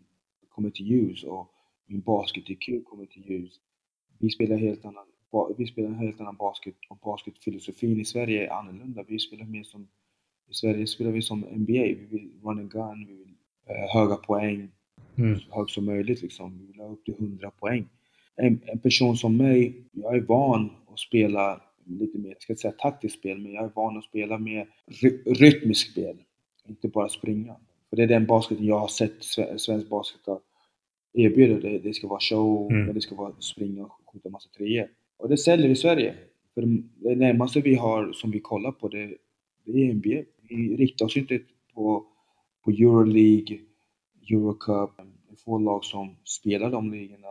kommer 0.49 0.71
till 0.71 0.87
ljus 0.87 1.25
och 1.25 1.49
min 1.87 2.01
basket 2.01 2.51
IQ 2.51 2.85
kommer 2.85 3.07
till 3.07 3.31
ljus. 3.31 3.61
Vi 4.19 4.31
spelar 4.31 4.57
helt 4.57 4.85
annan, 4.85 5.07
vi 5.57 5.67
spelar 5.67 5.89
en 5.89 5.95
helt 5.95 6.21
annan 6.21 6.37
basket 6.37 6.75
och 6.89 6.97
basketfilosofin 6.97 8.01
i 8.01 8.05
Sverige 8.05 8.47
är 8.47 8.51
annorlunda. 8.51 9.05
Vi 9.09 9.19
spelar 9.19 9.45
mer 9.45 9.63
som, 9.63 9.89
i 10.51 10.55
Sverige 10.55 10.87
spelar 10.87 11.11
vi 11.11 11.23
som 11.23 11.41
NBA. 11.41 11.73
Vi 11.73 12.07
vill 12.11 12.31
run 12.43 12.59
and 12.59 12.71
gun, 12.71 13.07
vi 13.09 13.15
vill 13.15 13.35
eh, 13.67 13.95
höga 13.95 14.17
poäng, 14.17 14.71
mm. 15.17 15.39
så 15.39 15.55
högt 15.55 15.71
som 15.71 15.85
möjligt 15.85 16.23
liksom. 16.23 16.59
Vi 16.59 16.67
vill 16.67 16.81
ha 16.81 16.89
upp 16.89 17.05
till 17.05 17.15
100 17.15 17.51
poäng 17.51 17.89
en, 18.37 18.61
en 18.67 18.79
person 18.79 19.17
som 19.17 19.37
mig, 19.37 19.85
jag 19.93 20.17
är 20.17 20.21
van 20.21 20.71
att 20.93 20.99
spela 20.99 21.61
lite 21.85 22.19
mer, 22.19 22.29
jag 22.29 22.43
ska 22.43 22.53
inte 22.53 22.61
säga 22.61 22.73
taktiskt 22.73 23.19
spel, 23.19 23.39
men 23.39 23.53
jag 23.53 23.65
är 23.65 23.73
van 23.75 23.99
att 23.99 24.05
spela 24.05 24.39
mer 24.39 24.69
ry 25.03 25.23
rytmiskt 25.27 25.93
spel. 25.93 26.17
Inte 26.69 26.89
bara 26.89 27.09
springa. 27.09 27.57
För 27.91 27.97
det 27.97 28.03
är 28.03 28.07
den 28.07 28.27
basketen 28.27 28.67
jag 28.67 28.79
har 28.79 28.89
sett 28.89 29.25
svensk 29.61 29.89
basket 29.89 30.21
erbjuda. 31.13 31.61
Det, 31.61 31.79
det 31.79 31.95
ska 31.95 32.09
vara 32.09 32.21
show, 32.21 32.73
mm. 32.73 32.95
det 32.95 33.01
ska 33.01 33.15
vara 33.15 33.33
springa 33.41 33.85
och 33.85 33.93
skjuta 34.13 34.31
massa 34.31 34.49
treor. 34.49 34.89
Och 35.17 35.29
det 35.29 35.37
säljer 35.37 35.71
i 35.71 35.77
Sverige. 35.77 36.15
För 36.55 36.63
det 36.97 37.15
närmaste 37.15 37.61
vi 37.61 37.75
har 37.75 38.13
som 38.13 38.31
vi 38.31 38.41
kollar 38.41 38.73
på 38.73 38.89
det, 38.89 39.15
det 39.65 39.89
är 39.89 39.95
NBA. 39.95 40.23
Vi 40.49 40.77
riktar 40.77 41.07
oss 41.07 41.17
inte 41.17 41.41
på, 41.75 42.07
på 42.65 42.71
Euroleague, 42.71 43.59
Eurocup. 44.31 44.91
Det 44.97 45.33
är 45.33 45.37
få 45.37 45.59
lag 45.59 45.85
som 45.85 46.17
spelar 46.25 46.71
de 46.71 46.93
ligorna 46.93 47.29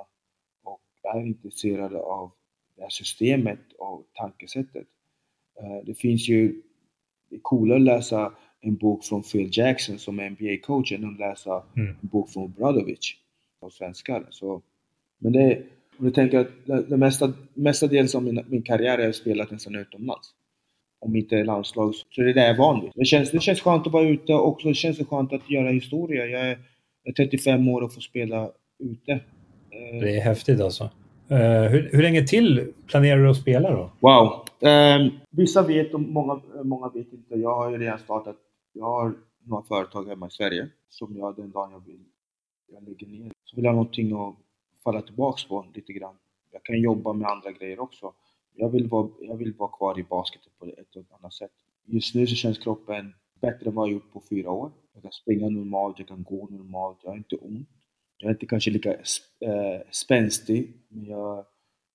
är 1.04 1.26
intresserade 1.26 2.00
av 2.00 2.32
det 2.76 2.82
här 2.82 2.90
systemet 2.90 3.60
och 3.78 4.06
tankesättet. 4.14 4.88
Eh, 5.60 5.86
det 5.86 5.94
finns 5.94 6.30
ju, 6.30 6.62
det 7.30 7.36
är 7.36 7.40
coolare 7.40 7.78
att 7.78 7.86
läsa 7.86 8.34
en 8.62 8.76
bok 8.76 9.04
från 9.04 9.24
Phil 9.24 9.50
Jackson 9.52 10.00
som 10.00 10.20
är 10.20 10.30
NBA-coach 10.30 10.96
än 10.96 11.10
att 11.14 11.20
läsa 11.20 11.64
mm. 11.78 11.90
en 12.02 12.08
bok 12.08 12.30
från 12.30 12.52
Bradovic 12.52 13.16
på 13.60 13.70
svenskar. 13.70 14.28
Så, 14.30 14.62
men 15.18 15.34
det, 15.34 15.64
om 15.98 16.06
du 16.06 16.12
tänker 16.12 16.40
att 16.40 16.90
det 16.90 16.98
mesta, 16.98 17.34
mestadels 17.54 18.16
av 18.16 18.24
min, 18.24 18.46
min 18.48 18.64
karriär 18.64 18.98
har 18.98 19.06
jag 19.06 19.16
spelat 19.16 19.52
nästan 19.52 19.76
utomlands. 19.76 20.34
Om 21.00 21.16
inte 21.16 21.44
landslag, 21.44 21.96
så 21.96 22.22
det 22.22 22.30
är 22.30 22.34
det 22.34 22.42
jag 22.42 22.50
är 22.50 22.58
van 22.58 22.82
vid. 22.82 22.92
Det 22.96 23.06
känns, 23.06 23.32
det 23.32 23.40
känns 23.40 23.62
skönt 23.62 23.88
att 23.88 23.94
vara 23.94 24.08
ute 24.08 24.34
och 24.34 24.48
också 24.48 24.74
känns 24.74 24.98
det 24.98 25.06
skönt 25.06 25.34
att 25.34 25.50
göra 25.50 25.70
historia. 25.70 26.26
Jag 26.26 26.42
är, 26.42 26.60
jag 27.04 27.12
är 27.12 27.14
35 27.14 27.68
år 27.68 27.82
och 27.82 27.94
får 27.94 28.02
spela 28.02 28.52
ute. 28.80 29.20
Det 30.02 30.18
är 30.18 30.22
häftigt 30.22 30.62
alltså. 30.62 30.84
Uh, 31.32 31.38
hur, 31.70 31.90
hur 31.92 32.02
länge 32.02 32.28
till 32.28 32.74
planerar 32.88 33.24
du 33.24 33.30
att 33.30 33.38
spela 33.38 33.72
då? 33.72 33.92
Wow! 34.00 34.46
Um, 34.70 35.12
vissa 35.30 35.62
vet 35.62 35.94
och 35.94 36.00
många, 36.00 36.42
många 36.64 36.90
vet 36.90 37.14
inte. 37.14 37.36
Jag 37.36 37.56
har 37.56 37.72
ju 37.72 37.78
redan 37.78 38.00
startat. 38.00 38.36
Jag 38.74 38.86
har 38.86 39.14
några 39.46 39.64
företag 39.64 40.08
hemma 40.08 40.28
i 40.28 40.32
Sverige 40.32 40.68
som 40.90 41.18
jag 41.18 41.36
den 41.36 41.52
dagen 41.52 41.72
jag 41.72 41.86
vill 41.86 42.06
jag 42.74 42.84
lägger 42.84 43.08
ner 43.08 43.32
så 43.44 43.56
vill 43.56 43.66
jag 43.66 43.72
ha 43.72 43.76
någonting 43.76 44.14
att 44.14 44.36
falla 44.84 45.02
tillbaks 45.02 45.48
på 45.48 45.66
lite 45.74 45.94
grann. 45.94 46.16
Jag 46.52 46.64
kan 46.64 46.82
jobba 46.82 47.14
med 47.14 47.30
andra 47.30 47.52
grejer 47.52 47.80
också. 47.80 48.14
Jag 48.54 48.70
vill 48.70 48.88
vara, 48.88 49.10
jag 49.20 49.36
vill 49.36 49.54
vara 49.54 49.72
kvar 49.72 50.00
i 50.00 50.04
basketen 50.04 50.52
på 50.60 50.66
ett 50.66 50.96
eller 50.96 51.06
annat 51.20 51.34
sätt. 51.34 51.52
Just 51.86 52.16
nu 52.16 52.28
så 52.28 52.36
känns 52.36 52.58
kroppen 52.58 53.14
bättre 53.42 53.70
än 53.70 53.76
vad 53.76 53.88
jag 53.88 53.94
gjort 53.94 54.14
på 54.14 54.24
fyra 54.30 54.52
år. 54.52 54.72
Jag 54.94 55.04
kan 55.04 55.12
springa 55.12 55.50
normalt, 55.50 56.00
jag 56.00 56.08
kan 56.08 56.24
gå 56.24 56.48
normalt, 56.50 56.98
jag 57.04 57.12
har 57.12 57.18
inte 57.18 57.36
ont. 57.36 57.70
Jag 58.22 58.30
är 58.30 58.34
inte 58.34 58.46
kanske 58.46 58.72
lika 58.72 58.94
äh, 58.94 59.82
spänstig, 59.92 60.74
men 60.88 61.06
jag, 61.06 61.46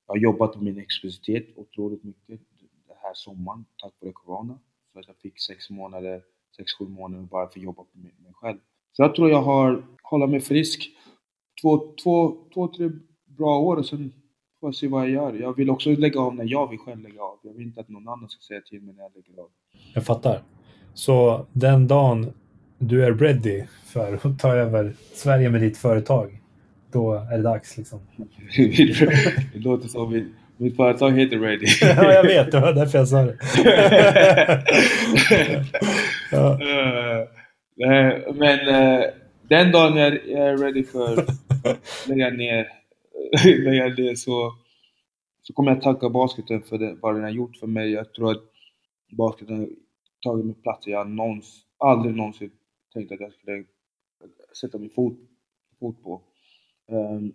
jag 0.06 0.14
har 0.14 0.16
jobbat 0.16 0.54
med 0.54 0.64
min 0.64 0.78
explosivitet 0.78 1.46
otroligt 1.56 2.04
mycket 2.04 2.40
den 2.86 2.96
här 3.02 3.14
sommaren 3.14 3.64
tack 3.82 3.92
vare 4.00 4.12
Corona. 4.12 4.58
Så 4.92 4.98
att 4.98 5.06
jag 5.06 5.16
fick 5.16 5.40
sex 5.40 5.70
månader, 5.70 6.22
sex, 6.56 6.72
sju 6.78 6.84
månader 6.84 7.24
bara 7.24 7.48
för 7.48 7.60
att 7.60 7.64
jobba 7.64 7.84
med 7.92 8.04
mig, 8.04 8.14
mig 8.18 8.32
själv. 8.34 8.58
Så 8.92 9.02
jag 9.02 9.14
tror 9.14 9.30
jag 9.30 9.42
har 9.42 9.86
hållit 10.02 10.30
mig 10.30 10.40
frisk 10.40 10.90
två, 11.62 11.94
två, 12.02 12.48
två, 12.54 12.68
tre 12.68 12.90
bra 13.24 13.58
år 13.58 13.76
och 13.76 13.86
sen 13.86 14.12
får 14.60 14.68
jag 14.68 14.74
se 14.74 14.88
vad 14.88 15.02
jag 15.02 15.10
gör. 15.10 15.34
Jag 15.34 15.56
vill 15.56 15.70
också 15.70 15.90
lägga 15.90 16.20
av 16.20 16.34
när 16.34 16.44
jag 16.44 16.70
vill 16.70 16.78
själv 16.78 17.02
lägga 17.02 17.22
av. 17.22 17.38
Jag 17.42 17.52
vill 17.52 17.66
inte 17.66 17.80
att 17.80 17.88
någon 17.88 18.08
annan 18.08 18.28
ska 18.28 18.40
säga 18.40 18.60
till 18.60 18.82
mig 18.82 18.94
när 18.94 19.02
jag 19.02 19.12
lägger 19.14 19.42
av. 19.42 19.50
Jag 19.94 20.06
fattar. 20.06 20.42
Så 20.94 21.46
den 21.52 21.86
dagen 21.86 22.32
du 22.78 23.04
är 23.04 23.14
ready 23.14 23.64
för 23.86 24.14
att 24.14 24.38
ta 24.38 24.54
över 24.54 24.92
Sverige 25.14 25.50
med 25.50 25.60
ditt 25.60 25.78
företag, 25.78 26.40
då 26.92 27.14
är 27.14 27.36
det 27.36 27.42
dags 27.42 27.76
liksom. 27.76 28.00
det 29.52 29.58
låter 29.58 29.88
som 29.88 30.12
mitt, 30.12 30.26
mitt 30.56 30.76
företag 30.76 31.10
heter 31.10 31.38
Ready. 31.38 31.66
ja, 31.80 32.12
jag 32.12 32.22
vet. 32.22 32.52
Det 32.52 32.60
var 32.60 32.72
därför 32.72 32.98
jag 32.98 33.08
sa 33.08 33.22
det. 33.22 33.38
ja. 36.32 36.58
uh, 37.82 38.34
men 38.34 38.68
uh, 38.68 39.04
den 39.48 39.72
dagen 39.72 39.96
jag 39.96 40.14
är 40.14 40.56
ready 40.56 40.84
för 40.84 41.18
att 41.18 41.28
lägga 42.08 42.30
ner, 42.30 42.68
lägga 43.44 43.84
ner 43.84 44.14
så, 44.14 44.52
så 45.42 45.52
kommer 45.52 45.70
jag 45.70 45.82
tacka 45.82 46.08
basketen 46.08 46.62
för 46.62 46.78
det, 46.78 46.96
vad 47.02 47.14
den 47.14 47.22
har 47.22 47.30
gjort 47.30 47.56
för 47.56 47.66
mig. 47.66 47.92
Jag 47.92 48.12
tror 48.12 48.30
att 48.30 48.42
basketen 49.10 49.58
har 49.58 49.68
tagit 50.22 50.46
mig 50.46 50.54
platser 50.62 50.90
jag 50.90 51.10
någonsin, 51.10 51.62
aldrig 51.78 52.14
någonsin 52.14 52.50
tänkte 52.96 53.14
att 53.14 53.20
jag 53.20 53.32
skulle 53.32 53.64
sätta 54.60 54.78
min 54.78 54.90
fot, 54.90 55.18
fot 55.80 56.02
på. 56.02 56.22
Um, 56.86 57.32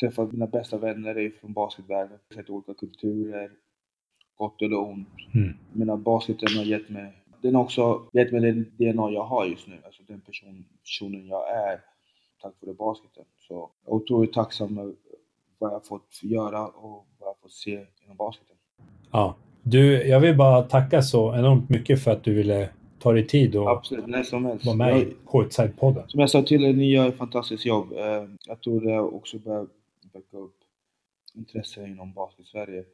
träffat 0.00 0.32
mina 0.32 0.46
bästa 0.46 0.78
vänner 0.78 1.32
från 1.40 1.52
basketvärlden, 1.52 2.18
sett 2.34 2.50
olika 2.50 2.74
kulturer, 2.74 3.50
gott 4.34 4.62
eller 4.62 4.78
ont. 4.78 5.08
Mm. 5.34 5.56
Menar, 5.72 5.96
basketen 5.96 6.56
har 6.56 6.64
gett 6.64 6.88
mig, 6.88 7.12
den 7.42 7.54
har 7.54 7.62
också 7.62 8.08
gett 8.12 8.32
mig 8.32 8.40
den 8.40 8.64
DNA 8.78 9.10
jag 9.10 9.24
har 9.24 9.46
just 9.46 9.66
nu. 9.66 9.78
Alltså 9.84 10.02
den 10.06 10.20
person, 10.20 10.64
personen 10.82 11.26
jag 11.28 11.50
är, 11.50 11.80
tack 12.42 12.54
vare 12.60 12.74
basketen. 12.74 13.24
Så 13.38 13.70
jag 13.84 13.92
är 13.92 13.96
otroligt 13.96 14.32
tacksam 14.32 14.78
över 14.78 14.94
vad 15.58 15.72
jag 15.72 15.86
fått 15.86 16.20
göra 16.22 16.66
och 16.66 17.06
vad 17.18 17.28
jag 17.28 17.38
fått 17.38 17.52
se 17.52 17.86
inom 18.04 18.16
basketen. 18.16 18.56
Ja. 19.10 19.36
Du, 19.62 20.08
jag 20.08 20.20
vill 20.20 20.36
bara 20.36 20.62
tacka 20.62 21.02
så 21.02 21.34
enormt 21.34 21.68
mycket 21.68 22.04
för 22.04 22.10
att 22.10 22.24
du 22.24 22.34
ville 22.34 22.70
ta 23.02 23.12
dig 23.12 23.26
tid 23.26 23.56
och 23.56 23.70
Absolut, 23.70 24.06
när 24.06 24.22
som 24.22 24.44
helst. 24.44 24.66
vara 24.66 24.76
med 24.76 24.90
Jag- 24.92 25.02
i 25.02 25.14
Courtside-podden. 25.26 26.08
Som 26.08 26.20
jag 26.20 26.30
sa 26.30 26.42
till 26.42 26.64
er, 26.64 26.72
ni 26.72 26.90
gör 26.90 27.08
ett 27.08 27.16
fantastiskt 27.16 27.66
jobb. 27.66 27.92
Eh, 27.92 28.24
Jag 28.46 28.60
tror 28.62 28.80
det 28.80 29.00
också 29.00 29.38
börjar 29.38 29.66
väcka 30.12 30.36
upp 30.36 30.56
intresse 31.34 31.86
inom 31.86 32.12
basket-Sverige. 32.12 32.84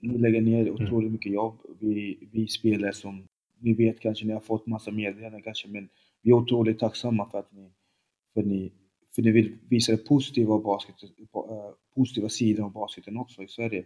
Ni 0.00 0.18
lägger 0.18 0.40
ner 0.40 0.70
otroligt 0.70 1.12
mycket 1.12 1.32
jobb. 1.32 1.54
Vi, 1.80 2.28
vi 2.32 2.46
spelare 2.46 2.92
som, 2.92 3.26
ni 3.60 3.72
vet 3.74 4.00
kanske, 4.00 4.26
ni 4.26 4.32
har 4.32 4.40
fått 4.40 4.66
massa 4.66 4.90
meddelanden 4.90 5.42
kanske, 5.42 5.68
men 5.68 5.88
vi 6.22 6.30
är 6.30 6.34
otroligt 6.34 6.78
tacksamma 6.78 7.30
för 7.30 7.38
att 7.38 7.52
ni, 7.52 7.70
för 8.34 8.42
ni, 8.42 8.72
för 9.14 9.22
ni 9.22 9.30
vill 9.30 9.56
visa 9.68 9.92
det 9.92 9.98
positiva, 10.08 10.58
basket, 10.58 10.94
eh, 11.02 11.70
positiva 11.96 12.28
sidan 12.28 12.64
av 12.64 12.72
basketen 12.72 13.16
också 13.16 13.42
i 13.42 13.48
Sverige. 13.48 13.84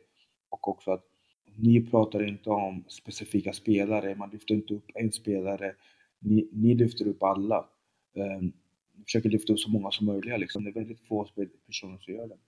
Och 0.51 0.69
också 0.69 0.91
att 0.91 1.05
ni 1.61 1.81
pratar 1.81 2.29
inte 2.29 2.51
om 2.51 2.85
specifika 2.89 3.53
spelare, 3.53 4.15
man 4.15 4.31
lyfter 4.31 4.55
inte 4.55 4.75
upp 4.75 4.91
en 4.95 5.13
spelare. 5.13 5.75
Ni, 6.19 6.49
ni 6.53 6.75
lyfter 6.75 7.07
upp 7.09 7.23
alla. 7.23 7.65
Um, 8.15 8.53
försöker 9.05 9.29
lyfta 9.29 9.53
upp 9.53 9.59
så 9.59 9.71
många 9.71 9.91
som 9.91 10.07
möjligt. 10.07 10.41
Liksom. 10.41 10.65
Det 10.65 10.71
är 10.71 10.75
väldigt 10.75 11.01
få 11.01 11.29
personer 11.67 11.99
som 11.99 12.15
gör 12.15 12.29
det. 12.29 12.39